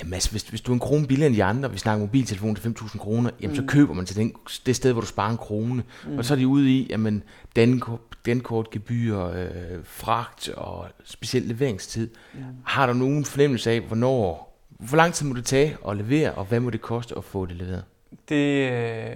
Jamen 0.00 0.14
altså, 0.14 0.30
hvis, 0.30 0.42
hvis 0.42 0.60
du 0.60 0.72
er 0.72 0.74
en 0.74 0.80
krone 0.80 1.06
billigere 1.06 1.26
end 1.26 1.36
de 1.36 1.44
andre, 1.44 1.72
vi 1.72 1.78
snakker 1.78 2.06
mobiltelefon 2.06 2.54
til 2.54 2.74
5.000 2.78 2.98
kroner, 2.98 3.30
jamen 3.40 3.56
mm. 3.56 3.62
så 3.62 3.72
køber 3.72 3.94
man 3.94 4.06
til 4.06 4.16
den, 4.16 4.34
det 4.66 4.76
sted, 4.76 4.92
hvor 4.92 5.00
du 5.00 5.06
sparer 5.06 5.30
en 5.30 5.36
krone. 5.36 5.82
Mm. 6.06 6.18
Og 6.18 6.24
så 6.24 6.34
er 6.34 6.38
de 6.38 6.46
ude 6.46 6.70
i, 6.70 6.86
jamen, 6.90 7.22
dankort, 7.56 8.00
dankort 8.26 8.70
gebyr, 8.70 9.18
øh, 9.18 9.48
fragt 9.84 10.48
og 10.48 10.86
specielt 11.04 11.48
leveringstid. 11.48 12.10
Mm. 12.34 12.40
Har 12.64 12.86
du 12.86 12.92
nogen 12.92 13.24
fornemmelse 13.24 13.70
af, 13.70 13.80
hvornår, 13.80 14.56
hvor 14.68 14.96
lang 14.96 15.14
tid 15.14 15.26
må 15.26 15.34
det 15.34 15.44
tage 15.44 15.76
at 15.88 15.96
levere, 15.96 16.32
og 16.32 16.44
hvad 16.44 16.60
må 16.60 16.70
det 16.70 16.80
koste 16.80 17.14
at 17.16 17.24
få 17.24 17.46
det 17.46 17.56
leveret? 17.56 17.84
Det, 18.28 18.72
øh, 18.72 19.14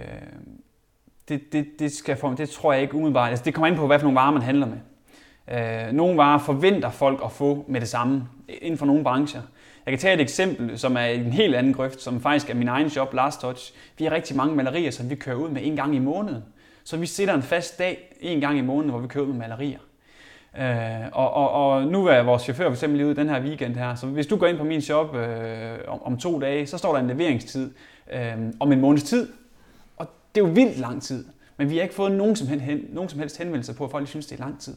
det, 1.29 1.53
det, 1.53 1.67
det, 1.79 1.93
skal 1.93 2.17
for, 2.17 2.31
det 2.31 2.51
tror 2.51 2.73
jeg 2.73 2.83
ikke 2.83 2.95
umiddelbart. 2.95 3.31
Altså, 3.31 3.45
det 3.45 3.55
kommer 3.55 3.67
ind 3.67 3.77
på, 3.77 3.87
hvad 3.87 3.99
for 3.99 4.05
nogle 4.05 4.17
varer 4.17 4.33
man 4.33 4.43
handler 4.43 4.67
med. 4.67 4.79
Øh, 5.53 5.93
nogle 5.93 6.17
varer 6.17 6.39
forventer 6.39 6.91
folk 6.91 7.21
at 7.25 7.33
få 7.33 7.65
med 7.69 7.81
det 7.81 7.89
samme 7.89 8.29
inden 8.49 8.79
for 8.79 8.87
nogle 8.87 9.05
brancher. 9.05 9.41
Jeg 9.87 9.93
kan 9.93 9.99
tage 9.99 10.15
et 10.15 10.21
eksempel, 10.21 10.79
som 10.79 10.97
er 10.97 11.05
en 11.05 11.33
helt 11.33 11.55
anden 11.55 11.75
grøft, 11.75 12.03
som 12.03 12.21
faktisk 12.21 12.51
er 12.51 12.55
min 12.55 12.69
egen 12.69 12.91
shop, 12.91 13.15
Last 13.15 13.41
Touch. 13.41 13.73
Vi 13.99 14.05
har 14.05 14.11
rigtig 14.11 14.37
mange 14.37 14.57
malerier, 14.57 14.91
som 14.91 15.11
vi 15.11 15.15
kører 15.15 15.37
ud 15.37 15.49
med 15.49 15.63
en 15.65 15.77
gang 15.77 15.97
i 15.97 15.99
måneden. 15.99 16.45
Så 16.85 16.97
vi 16.97 17.07
sætter 17.07 17.35
en 17.35 17.43
fast 17.43 17.79
dag 17.79 18.17
en 18.21 18.41
gang 18.41 18.59
i 18.59 18.63
måneden, 18.63 18.91
hvor 18.91 18.99
vi 18.99 19.09
kører 19.09 19.25
ud 19.25 19.29
med 19.29 19.39
malerier. 19.39 19.79
Øh, 20.59 21.09
og, 21.13 21.35
og, 21.35 21.51
og 21.51 21.87
nu 21.87 22.07
er 22.07 22.23
vores 22.23 22.43
chauffør 22.43 22.65
for 22.65 22.73
eksempel 22.73 22.97
lige 22.97 23.07
ude 23.07 23.17
den 23.17 23.29
her 23.29 23.43
weekend 23.43 23.77
her, 23.77 23.95
så 23.95 24.07
hvis 24.07 24.27
du 24.27 24.37
går 24.37 24.47
ind 24.47 24.59
på 24.59 24.65
min 24.65 24.81
shop 24.81 25.17
øh, 25.17 25.79
om, 25.89 26.03
om 26.03 26.19
to 26.19 26.41
dage, 26.41 26.67
så 26.67 26.79
står 26.79 26.93
der 26.93 27.01
en 27.01 27.07
leveringstid 27.07 27.71
øh, 28.13 28.33
om 28.61 28.73
en 28.73 28.81
måneds 28.81 29.03
tid. 29.03 29.29
Det 30.35 30.41
er 30.41 30.47
jo 30.47 30.53
vildt 30.53 30.79
lang 30.79 31.03
tid, 31.03 31.25
men 31.57 31.71
vi 31.71 31.77
har 31.77 31.83
ikke 31.83 31.95
fået 31.95 32.13
nogen 32.13 32.37
som 32.37 32.49
helst, 32.49 32.85
nogen 32.93 33.11
som 33.11 33.19
helst 33.19 33.39
henvendelser 33.39 33.75
på, 33.75 33.85
at 33.85 33.91
folk 33.91 34.09
synes, 34.09 34.27
det 34.27 34.41
er 34.41 34.45
lang 34.45 34.61
tid. 34.61 34.75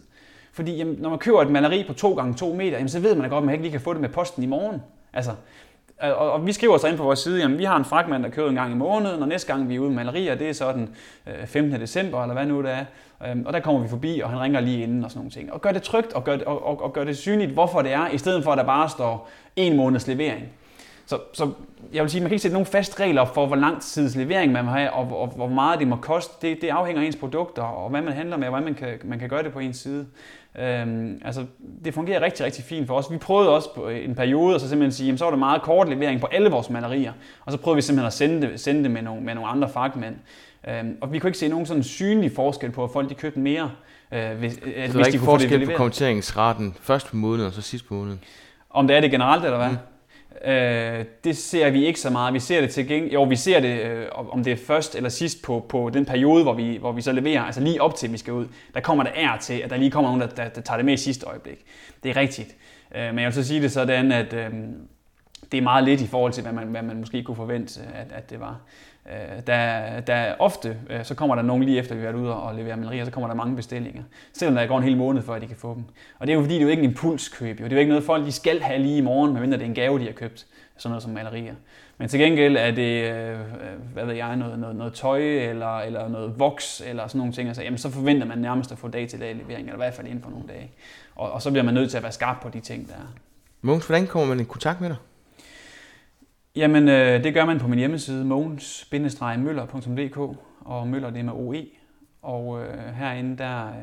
Fordi 0.53 0.75
jamen, 0.75 0.95
når 0.99 1.09
man 1.09 1.19
køber 1.19 1.41
et 1.41 1.51
maleri 1.51 1.83
på 1.87 1.93
2 1.93 2.13
gange 2.13 2.33
2 2.33 2.53
meter, 2.53 2.71
jamen, 2.71 2.89
så 2.89 2.99
ved 2.99 3.15
man 3.15 3.23
da 3.23 3.29
godt, 3.29 3.41
at 3.41 3.45
man 3.45 3.53
ikke 3.53 3.63
lige 3.63 3.71
kan 3.71 3.81
få 3.81 3.93
det 3.93 4.01
med 4.01 4.09
posten 4.09 4.43
i 4.43 4.45
morgen. 4.45 4.81
Altså, 5.13 5.31
øh, 6.03 6.09
og, 6.09 6.31
og 6.31 6.45
vi 6.45 6.53
skriver 6.53 6.77
så 6.77 6.87
ind 6.87 6.97
på 6.97 7.03
vores 7.03 7.19
side, 7.19 7.39
jamen 7.39 7.57
vi 7.57 7.63
har 7.63 7.77
en 7.77 7.85
fragment, 7.85 8.23
der 8.23 8.29
kører 8.29 8.49
en 8.49 8.55
gang 8.55 8.71
i 8.71 8.75
måneden, 8.75 9.21
og 9.21 9.27
næste 9.27 9.53
gang 9.53 9.69
vi 9.69 9.75
er 9.75 9.79
ude 9.79 9.89
med 9.89 9.95
malerier, 9.95 10.35
det 10.35 10.49
er 10.49 10.53
så 10.53 10.71
den 10.71 10.95
øh, 11.27 11.47
15. 11.47 11.81
december, 11.81 12.21
eller 12.21 12.33
hvad 12.33 12.45
nu 12.45 12.61
det 12.61 12.71
er. 12.71 12.85
Øhm, 13.27 13.45
og 13.45 13.53
der 13.53 13.59
kommer 13.59 13.81
vi 13.81 13.87
forbi, 13.87 14.21
og 14.23 14.29
han 14.29 14.39
ringer 14.39 14.59
lige 14.59 14.83
inden 14.83 15.03
og 15.03 15.11
sådan 15.11 15.19
nogle 15.19 15.31
ting. 15.31 15.53
Og 15.53 15.61
gør 15.61 15.71
det 15.71 15.83
trygt, 15.83 16.13
og 16.13 16.23
gør 16.23 16.35
det, 16.35 16.45
og, 16.45 16.65
og, 16.65 16.83
og 16.83 16.93
gør 16.93 17.03
det 17.03 17.17
synligt, 17.17 17.51
hvorfor 17.51 17.81
det 17.81 17.93
er, 17.93 18.09
i 18.09 18.17
stedet 18.17 18.43
for 18.43 18.51
at 18.51 18.57
der 18.57 18.63
bare 18.63 18.89
står 18.89 19.29
en 19.55 19.77
måneds 19.77 20.07
levering. 20.07 20.45
Så, 21.07 21.19
så 21.33 21.51
jeg 21.93 22.03
vil 22.03 22.11
sige, 22.11 22.21
man 22.21 22.29
kan 22.29 22.33
ikke 22.33 22.41
sætte 22.41 22.53
nogen 22.53 22.65
fast 22.65 22.99
regler 22.99 23.25
for, 23.25 23.45
hvor 23.45 23.55
lang 23.55 23.81
tids 23.81 24.15
levering 24.15 24.51
man 24.51 24.65
må 24.65 24.71
have, 24.71 24.91
og, 24.91 25.21
og 25.21 25.27
hvor 25.27 25.47
meget 25.47 25.79
det 25.79 25.87
må 25.87 25.95
koste. 25.95 26.47
Det, 26.47 26.61
det 26.61 26.69
afhænger 26.69 27.01
af 27.01 27.05
ens 27.05 27.15
produkter, 27.15 27.61
og 27.61 27.89
hvad 27.89 28.01
man 28.01 28.13
handler 28.13 28.37
med, 28.37 28.47
og 28.47 28.49
hvordan 28.49 28.65
man 28.65 28.75
kan, 28.75 28.99
man 29.03 29.19
kan 29.19 29.29
gøre 29.29 29.43
det 29.43 29.53
på 29.53 29.59
ens 29.59 29.77
side. 29.77 30.05
Øhm, 30.59 31.21
altså, 31.25 31.45
det 31.85 31.93
fungerer 31.93 32.21
rigtig, 32.21 32.45
rigtig 32.45 32.63
fint 32.63 32.87
for 32.87 32.93
os. 32.93 33.11
Vi 33.11 33.17
prøvede 33.17 33.49
også 33.49 33.75
på 33.75 33.87
en 33.87 34.15
periode 34.15 34.55
at 34.55 34.61
så 34.61 34.69
simpelthen 34.69 34.91
sige, 34.91 35.07
jamen, 35.07 35.17
så 35.17 35.23
var 35.25 35.31
der 35.31 35.37
meget 35.37 35.61
kort 35.61 35.89
levering 35.89 36.21
på 36.21 36.27
alle 36.27 36.49
vores 36.49 36.69
malerier, 36.69 37.13
og 37.45 37.51
så 37.51 37.57
prøvede 37.57 37.75
vi 37.75 37.81
simpelthen 37.81 38.07
at 38.07 38.13
sende 38.13 38.41
det, 38.41 38.59
sende 38.59 38.83
det 38.83 38.91
med, 38.91 39.01
nogle, 39.01 39.21
med 39.21 39.35
nogle 39.35 39.49
andre 39.49 39.69
fagmænd. 39.69 40.15
Øhm, 40.69 40.97
og 41.01 41.13
vi 41.13 41.19
kunne 41.19 41.29
ikke 41.29 41.39
se 41.39 41.47
nogen 41.47 41.65
sådan 41.65 41.83
synlig 41.83 42.31
forskel 42.35 42.71
på, 42.71 42.83
at 42.83 42.89
folk 42.93 43.09
de 43.09 43.15
købte 43.15 43.39
mere, 43.39 43.71
øh, 44.11 44.31
hvis, 44.37 44.53
så 44.53 44.59
hvis 44.63 44.91
der 44.91 44.99
er 44.99 45.05
ikke 45.05 45.19
forskel 45.19 45.65
på 45.65 45.71
kommenteringsraten 45.75 46.75
først 46.81 47.07
på 47.07 47.15
måneden 47.15 47.47
og 47.47 47.53
så 47.53 47.61
sidst 47.61 47.87
på 47.87 47.93
måneden? 47.93 48.19
Om 48.69 48.87
det 48.87 48.97
er 48.97 49.01
det 49.01 49.11
generelt, 49.11 49.45
eller 49.45 49.57
hvad? 49.57 49.69
Mm. 49.69 49.77
Øh, 50.45 51.05
det 51.23 51.37
ser 51.37 51.69
vi 51.69 51.85
ikke 51.85 51.99
så 51.99 52.09
meget. 52.09 52.33
Vi 52.33 52.39
ser 52.39 52.61
det 52.61 52.69
til 52.69 52.87
gengæld, 52.87 53.13
jo, 53.13 53.23
vi 53.23 53.35
ser 53.35 53.59
det, 53.59 53.81
øh, 53.81 54.05
om 54.13 54.43
det 54.43 54.53
er 54.53 54.57
først 54.57 54.95
eller 54.95 55.09
sidst 55.09 55.41
på, 55.43 55.65
på 55.69 55.89
den 55.93 56.05
periode, 56.05 56.43
hvor 56.43 56.53
vi, 56.53 56.77
hvor 56.77 56.91
vi 56.91 57.01
så 57.01 57.11
leverer, 57.11 57.41
altså 57.41 57.61
lige 57.61 57.81
op 57.81 57.95
til, 57.95 58.11
vi 58.11 58.17
skal 58.17 58.33
ud. 58.33 58.47
Der 58.73 58.79
kommer 58.79 59.03
der 59.03 59.11
ær 59.15 59.37
til, 59.41 59.53
at 59.53 59.69
der 59.69 59.77
lige 59.77 59.91
kommer 59.91 60.09
nogen, 60.09 60.21
der, 60.21 60.27
der, 60.27 60.49
der 60.49 60.61
tager 60.61 60.77
det 60.77 60.85
med 60.85 60.93
i 60.93 60.97
sidste 60.97 61.25
øjeblik. 61.25 61.65
Det 62.03 62.09
er 62.09 62.17
rigtigt. 62.17 62.55
Øh, 62.95 63.01
men 63.01 63.19
jeg 63.19 63.25
vil 63.25 63.33
så 63.33 63.43
sige 63.43 63.61
det 63.61 63.71
sådan, 63.71 64.11
at 64.11 64.33
øh, 64.33 64.49
det 65.51 65.57
er 65.57 65.61
meget 65.61 65.83
lidt 65.83 66.01
i 66.01 66.07
forhold 66.07 66.33
til, 66.33 66.43
hvad 66.43 66.53
man, 66.53 66.67
hvad 66.67 66.81
man 66.81 66.97
måske 66.97 67.23
kunne 67.23 67.35
forvente, 67.35 67.81
at, 67.93 68.11
at 68.11 68.29
det 68.29 68.39
var. 68.39 68.59
Øh, 69.11 69.41
der, 69.47 69.99
der 69.99 70.33
ofte, 70.39 70.77
øh, 70.89 71.03
så 71.03 71.15
kommer 71.15 71.35
der 71.35 71.41
nogen 71.41 71.63
lige 71.63 71.79
efter, 71.79 71.95
vi 71.95 72.01
har 72.01 72.11
været 72.11 72.23
ude 72.23 72.35
og 72.35 72.55
levere 72.55 72.77
malerier, 72.77 73.05
så 73.05 73.11
kommer 73.11 73.27
der 73.27 73.35
mange 73.35 73.55
bestillinger. 73.55 74.03
Selvom 74.33 74.55
der 74.55 74.67
går 74.67 74.77
en 74.77 74.83
hel 74.83 74.97
måned, 74.97 75.21
før 75.21 75.33
at 75.33 75.41
de 75.41 75.47
kan 75.47 75.55
få 75.55 75.73
dem. 75.73 75.83
Og 76.19 76.27
det 76.27 76.33
er 76.33 76.35
jo 76.35 76.41
fordi, 76.41 76.53
det 76.53 76.59
er 76.59 76.63
jo 76.63 76.69
ikke 76.69 76.83
en 76.83 76.89
impulskøb. 76.89 77.59
Jo. 77.59 77.63
Det 77.63 77.71
er 77.71 77.75
jo 77.75 77.79
ikke 77.79 77.89
noget, 77.89 78.03
folk 78.03 78.25
de 78.25 78.31
skal 78.31 78.61
have 78.61 78.79
lige 78.79 78.97
i 78.97 79.01
morgen, 79.01 79.33
medmindre 79.33 79.57
det 79.57 79.63
er 79.63 79.67
en 79.67 79.75
gave, 79.75 79.99
de 79.99 80.05
har 80.05 80.11
købt. 80.11 80.45
Sådan 80.77 80.91
noget 80.91 81.03
som 81.03 81.11
malerier. 81.11 81.53
Men 81.97 82.07
til 82.09 82.19
gengæld 82.19 82.57
er 82.57 82.71
det, 82.71 83.11
øh, 83.11 83.39
hvad 83.93 84.05
ved 84.05 84.13
jeg, 84.13 84.35
noget, 84.35 84.59
noget, 84.59 84.75
noget 84.75 84.93
tøj 84.93 85.19
eller, 85.19 85.79
eller 85.79 86.07
noget 86.07 86.39
voks 86.39 86.81
eller 86.85 87.07
sådan 87.07 87.19
nogle 87.19 87.33
ting. 87.33 87.47
Altså, 87.47 87.63
jamen, 87.63 87.77
så 87.77 87.89
forventer 87.89 88.27
man 88.27 88.37
nærmest 88.37 88.71
at 88.71 88.77
få 88.77 88.87
dag 88.87 89.07
til 89.07 89.19
dag 89.19 89.35
levering, 89.35 89.67
eller 89.67 89.73
i 89.73 89.77
hvert 89.77 89.93
fald 89.93 90.07
inden 90.07 90.23
for 90.23 90.29
nogle 90.29 90.47
dage. 90.47 90.71
Og, 91.15 91.31
og 91.31 91.41
så 91.41 91.51
bliver 91.51 91.63
man 91.63 91.73
nødt 91.73 91.89
til 91.89 91.97
at 91.97 92.03
være 92.03 92.11
skarp 92.11 92.37
på 92.41 92.49
de 92.49 92.59
ting, 92.59 92.87
der 92.87 92.93
er. 92.93 93.13
Mogens, 93.61 93.85
hvordan 93.85 94.07
kommer 94.07 94.27
man 94.27 94.39
i 94.39 94.43
kontakt 94.43 94.81
med 94.81 94.89
dig? 94.89 94.97
Jamen, 96.57 96.87
øh, 96.87 97.23
det 97.23 97.33
gør 97.33 97.45
man 97.45 97.59
på 97.59 97.67
min 97.67 97.79
hjemmeside, 97.79 98.25
mogens-møller.dk, 98.25 100.17
og 100.59 100.87
Møller 100.87 101.09
det 101.09 101.19
er 101.19 101.23
med 101.23 101.33
OE. 101.33 101.65
Og 102.21 102.63
øh, 102.63 102.93
herinde, 102.93 103.37
der 103.37 103.67
øh, 103.67 103.73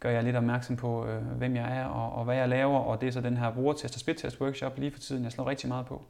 gør 0.00 0.10
jeg 0.10 0.24
lidt 0.24 0.36
opmærksom 0.36 0.76
på, 0.76 1.06
øh, 1.06 1.22
hvem 1.22 1.56
jeg 1.56 1.78
er 1.78 1.84
og, 1.84 2.12
og 2.12 2.24
hvad 2.24 2.36
jeg 2.36 2.48
laver, 2.48 2.78
og 2.78 3.00
det 3.00 3.06
er 3.06 3.10
så 3.10 3.20
den 3.20 3.36
her 3.36 3.50
brugertest 3.50 3.94
og 3.94 4.00
spittest 4.00 4.40
workshop 4.40 4.78
lige 4.78 4.90
for 4.90 4.98
tiden, 4.98 5.24
jeg 5.24 5.32
slår 5.32 5.46
rigtig 5.48 5.68
meget 5.68 5.86
på. 5.86 6.02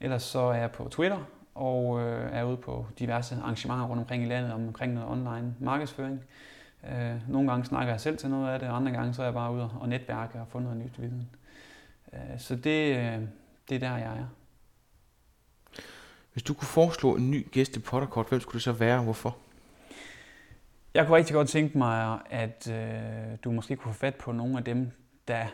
Ellers 0.00 0.22
så 0.22 0.40
er 0.40 0.54
jeg 0.54 0.70
på 0.70 0.88
Twitter 0.90 1.18
og 1.54 2.00
øh, 2.00 2.28
er 2.32 2.44
ude 2.44 2.56
på 2.56 2.86
diverse 2.98 3.36
arrangementer 3.42 3.86
rundt 3.86 4.00
omkring 4.00 4.22
i 4.24 4.26
landet 4.26 4.52
omkring 4.52 4.94
noget 4.94 5.10
online 5.10 5.54
markedsføring. 5.60 6.20
Øh, 6.90 7.14
nogle 7.28 7.50
gange 7.50 7.64
snakker 7.64 7.92
jeg 7.92 8.00
selv 8.00 8.16
til 8.16 8.30
noget 8.30 8.48
af 8.48 8.58
det, 8.58 8.68
og 8.68 8.76
andre 8.76 8.92
gange 8.92 9.14
så 9.14 9.22
er 9.22 9.26
jeg 9.26 9.34
bare 9.34 9.52
ude 9.52 9.70
og 9.80 9.88
netværke 9.88 10.40
og 10.40 10.46
få 10.48 10.58
noget 10.58 10.76
nyt 10.76 11.00
viden. 11.00 11.28
Øh, 12.12 12.38
så 12.38 12.56
det, 12.56 12.96
øh, 12.96 13.20
det 13.68 13.74
er 13.74 13.78
der, 13.78 13.96
jeg 13.96 14.18
er. 14.18 14.26
Hvis 16.36 16.42
du 16.42 16.54
kunne 16.54 16.68
foreslå 16.68 17.16
en 17.16 17.30
ny 17.30 17.46
gæst 17.50 17.76
i 17.76 17.78
Potterkort, 17.78 18.28
hvem 18.28 18.40
skulle 18.40 18.54
det 18.54 18.62
så 18.62 18.72
være 18.72 18.96
og 18.96 19.04
hvorfor? 19.04 19.36
Jeg 20.94 21.06
kunne 21.06 21.16
rigtig 21.16 21.34
godt 21.34 21.48
tænke 21.48 21.78
mig, 21.78 22.18
at 22.30 22.70
øh, 22.70 23.38
du 23.44 23.50
måske 23.50 23.76
kunne 23.76 23.94
få 23.94 23.98
fat 23.98 24.14
på 24.14 24.32
nogle 24.32 24.58
af 24.58 24.64
dem, 24.64 24.90
der 25.28 25.46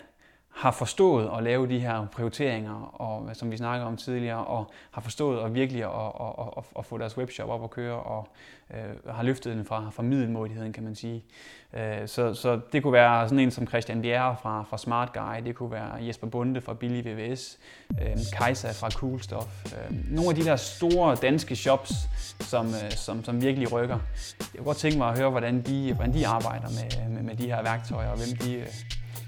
har 0.53 0.71
forstået 0.71 1.31
at 1.37 1.43
lave 1.43 1.69
de 1.69 1.79
her 1.79 2.07
prioriteringer, 2.07 3.01
og, 3.01 3.37
som 3.37 3.51
vi 3.51 3.57
snakkede 3.57 3.87
om 3.87 3.97
tidligere, 3.97 4.45
og 4.45 4.71
har 4.91 5.01
forstået 5.01 5.45
at 5.45 5.55
virkelig 5.55 5.85
at, 5.85 5.91
at, 6.21 6.49
at, 6.57 6.65
at 6.79 6.85
få 6.85 6.99
deres 6.99 7.19
webshop 7.19 7.49
op 7.49 7.65
at 7.65 7.71
køre, 7.71 7.95
og 7.95 8.29
øh, 8.75 9.15
har 9.15 9.23
løftet 9.23 9.57
den 9.57 9.65
fra, 9.65 9.91
fra 9.91 10.03
middelmådigheden, 10.03 10.73
kan 10.73 10.85
man 10.85 10.95
sige. 10.95 11.25
Øh, 11.73 12.09
så, 12.09 12.35
så 12.35 12.61
det 12.73 12.83
kunne 12.83 12.93
være 12.93 13.29
sådan 13.29 13.39
en 13.39 13.51
som 13.51 13.67
Christian 13.67 14.03
Bjerre 14.03 14.37
fra, 14.43 14.63
fra 14.63 14.79
Smart 14.79 15.13
Guy, 15.13 15.47
det 15.47 15.55
kunne 15.55 15.71
være 15.71 15.95
Jesper 16.07 16.27
Bunde 16.27 16.61
fra 16.61 16.75
Billy 16.75 17.09
VVS, 17.09 17.59
øh, 17.91 18.17
Kajsa 18.33 18.71
fra 18.71 18.91
Cool 18.91 19.21
Stuff. 19.21 19.65
Øh, 19.65 19.97
nogle 20.11 20.31
af 20.31 20.37
de 20.37 20.45
der 20.45 20.57
store 20.57 21.15
danske 21.15 21.57
shops, 21.57 21.93
som, 22.41 22.67
øh, 22.67 22.91
som, 22.91 23.25
som 23.25 23.43
virkelig 23.43 23.73
rykker. 23.73 23.99
Jeg 24.39 24.47
kunne 24.57 24.65
godt 24.65 24.77
tænke 24.77 24.99
mig 24.99 25.09
at 25.09 25.19
høre, 25.19 25.31
hvordan 25.31 25.63
de, 25.63 25.95
hvordan 25.95 26.15
de 26.15 26.27
arbejder 26.27 26.69
med, 26.69 27.09
med, 27.09 27.23
med 27.23 27.37
de 27.37 27.47
her 27.47 27.63
værktøjer, 27.63 28.09
og 28.09 28.17
hvem 28.17 28.37
de, 28.37 28.55
øh, 28.55 28.67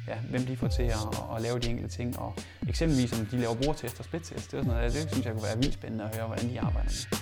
ja, 0.09 0.17
hvem 0.31 0.47
de 0.47 0.57
får 0.57 0.69
til 0.69 0.83
at, 0.83 0.99
at 1.37 1.43
lave 1.43 1.59
de 1.59 1.69
enkelte 1.69 1.97
ting. 1.97 2.19
Og 2.19 2.35
eksempelvis 2.69 3.13
om 3.13 3.27
de 3.27 3.37
laver 3.41 3.55
brugertest 3.55 3.99
og 3.99 4.05
splittest. 4.05 4.35
Det, 4.35 4.59
er 4.59 4.63
sådan 4.63 4.67
noget, 4.67 4.93
det 4.93 5.11
synes 5.13 5.27
jeg 5.27 5.33
kunne 5.33 5.43
være 5.43 5.57
vildt 5.57 5.75
spændende 5.75 6.05
at 6.05 6.17
høre, 6.17 6.27
hvordan 6.27 6.49
de 6.51 6.61
arbejder 6.61 6.91
med. 6.91 7.19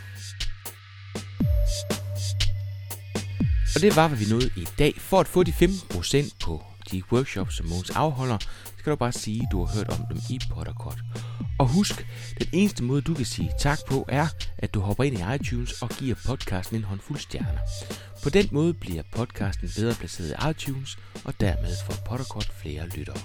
Og 3.74 3.80
det 3.80 3.96
var, 3.96 4.08
hvad 4.08 4.18
vi 4.18 4.24
nåede 4.30 4.50
i 4.56 4.66
dag. 4.78 4.94
For 4.98 5.20
at 5.20 5.28
få 5.28 5.42
de 5.42 5.50
15% 5.50 6.30
på 6.44 6.62
de 6.90 7.02
workshops, 7.12 7.56
som 7.56 7.66
Mogens 7.66 7.90
afholder, 7.90 8.38
skal 8.82 8.90
du 8.90 8.96
bare 8.96 9.12
sige, 9.12 9.42
at 9.42 9.48
du 9.52 9.64
har 9.64 9.74
hørt 9.74 9.88
om 9.88 10.06
dem 10.10 10.20
i 10.30 10.38
Potterkort. 10.50 10.98
Og 11.58 11.68
husk, 11.68 12.06
den 12.38 12.48
eneste 12.52 12.82
måde, 12.84 13.02
du 13.02 13.14
kan 13.14 13.24
sige 13.24 13.50
tak 13.58 13.78
på, 13.88 14.04
er, 14.08 14.26
at 14.58 14.74
du 14.74 14.80
hopper 14.80 15.04
ind 15.04 15.18
i 15.18 15.34
iTunes 15.34 15.82
og 15.82 15.88
giver 15.88 16.14
podcasten 16.26 16.76
en 16.76 16.84
håndfuld 16.84 17.18
stjerner. 17.18 17.58
På 18.22 18.30
den 18.30 18.48
måde 18.52 18.74
bliver 18.74 19.02
podcasten 19.12 19.68
bedre 19.76 19.94
placeret 19.94 20.30
i 20.30 20.50
iTunes, 20.50 20.98
og 21.24 21.40
dermed 21.40 21.76
får 21.86 21.94
Potterkort 22.06 22.52
flere 22.62 22.88
lyttere. 22.88 23.18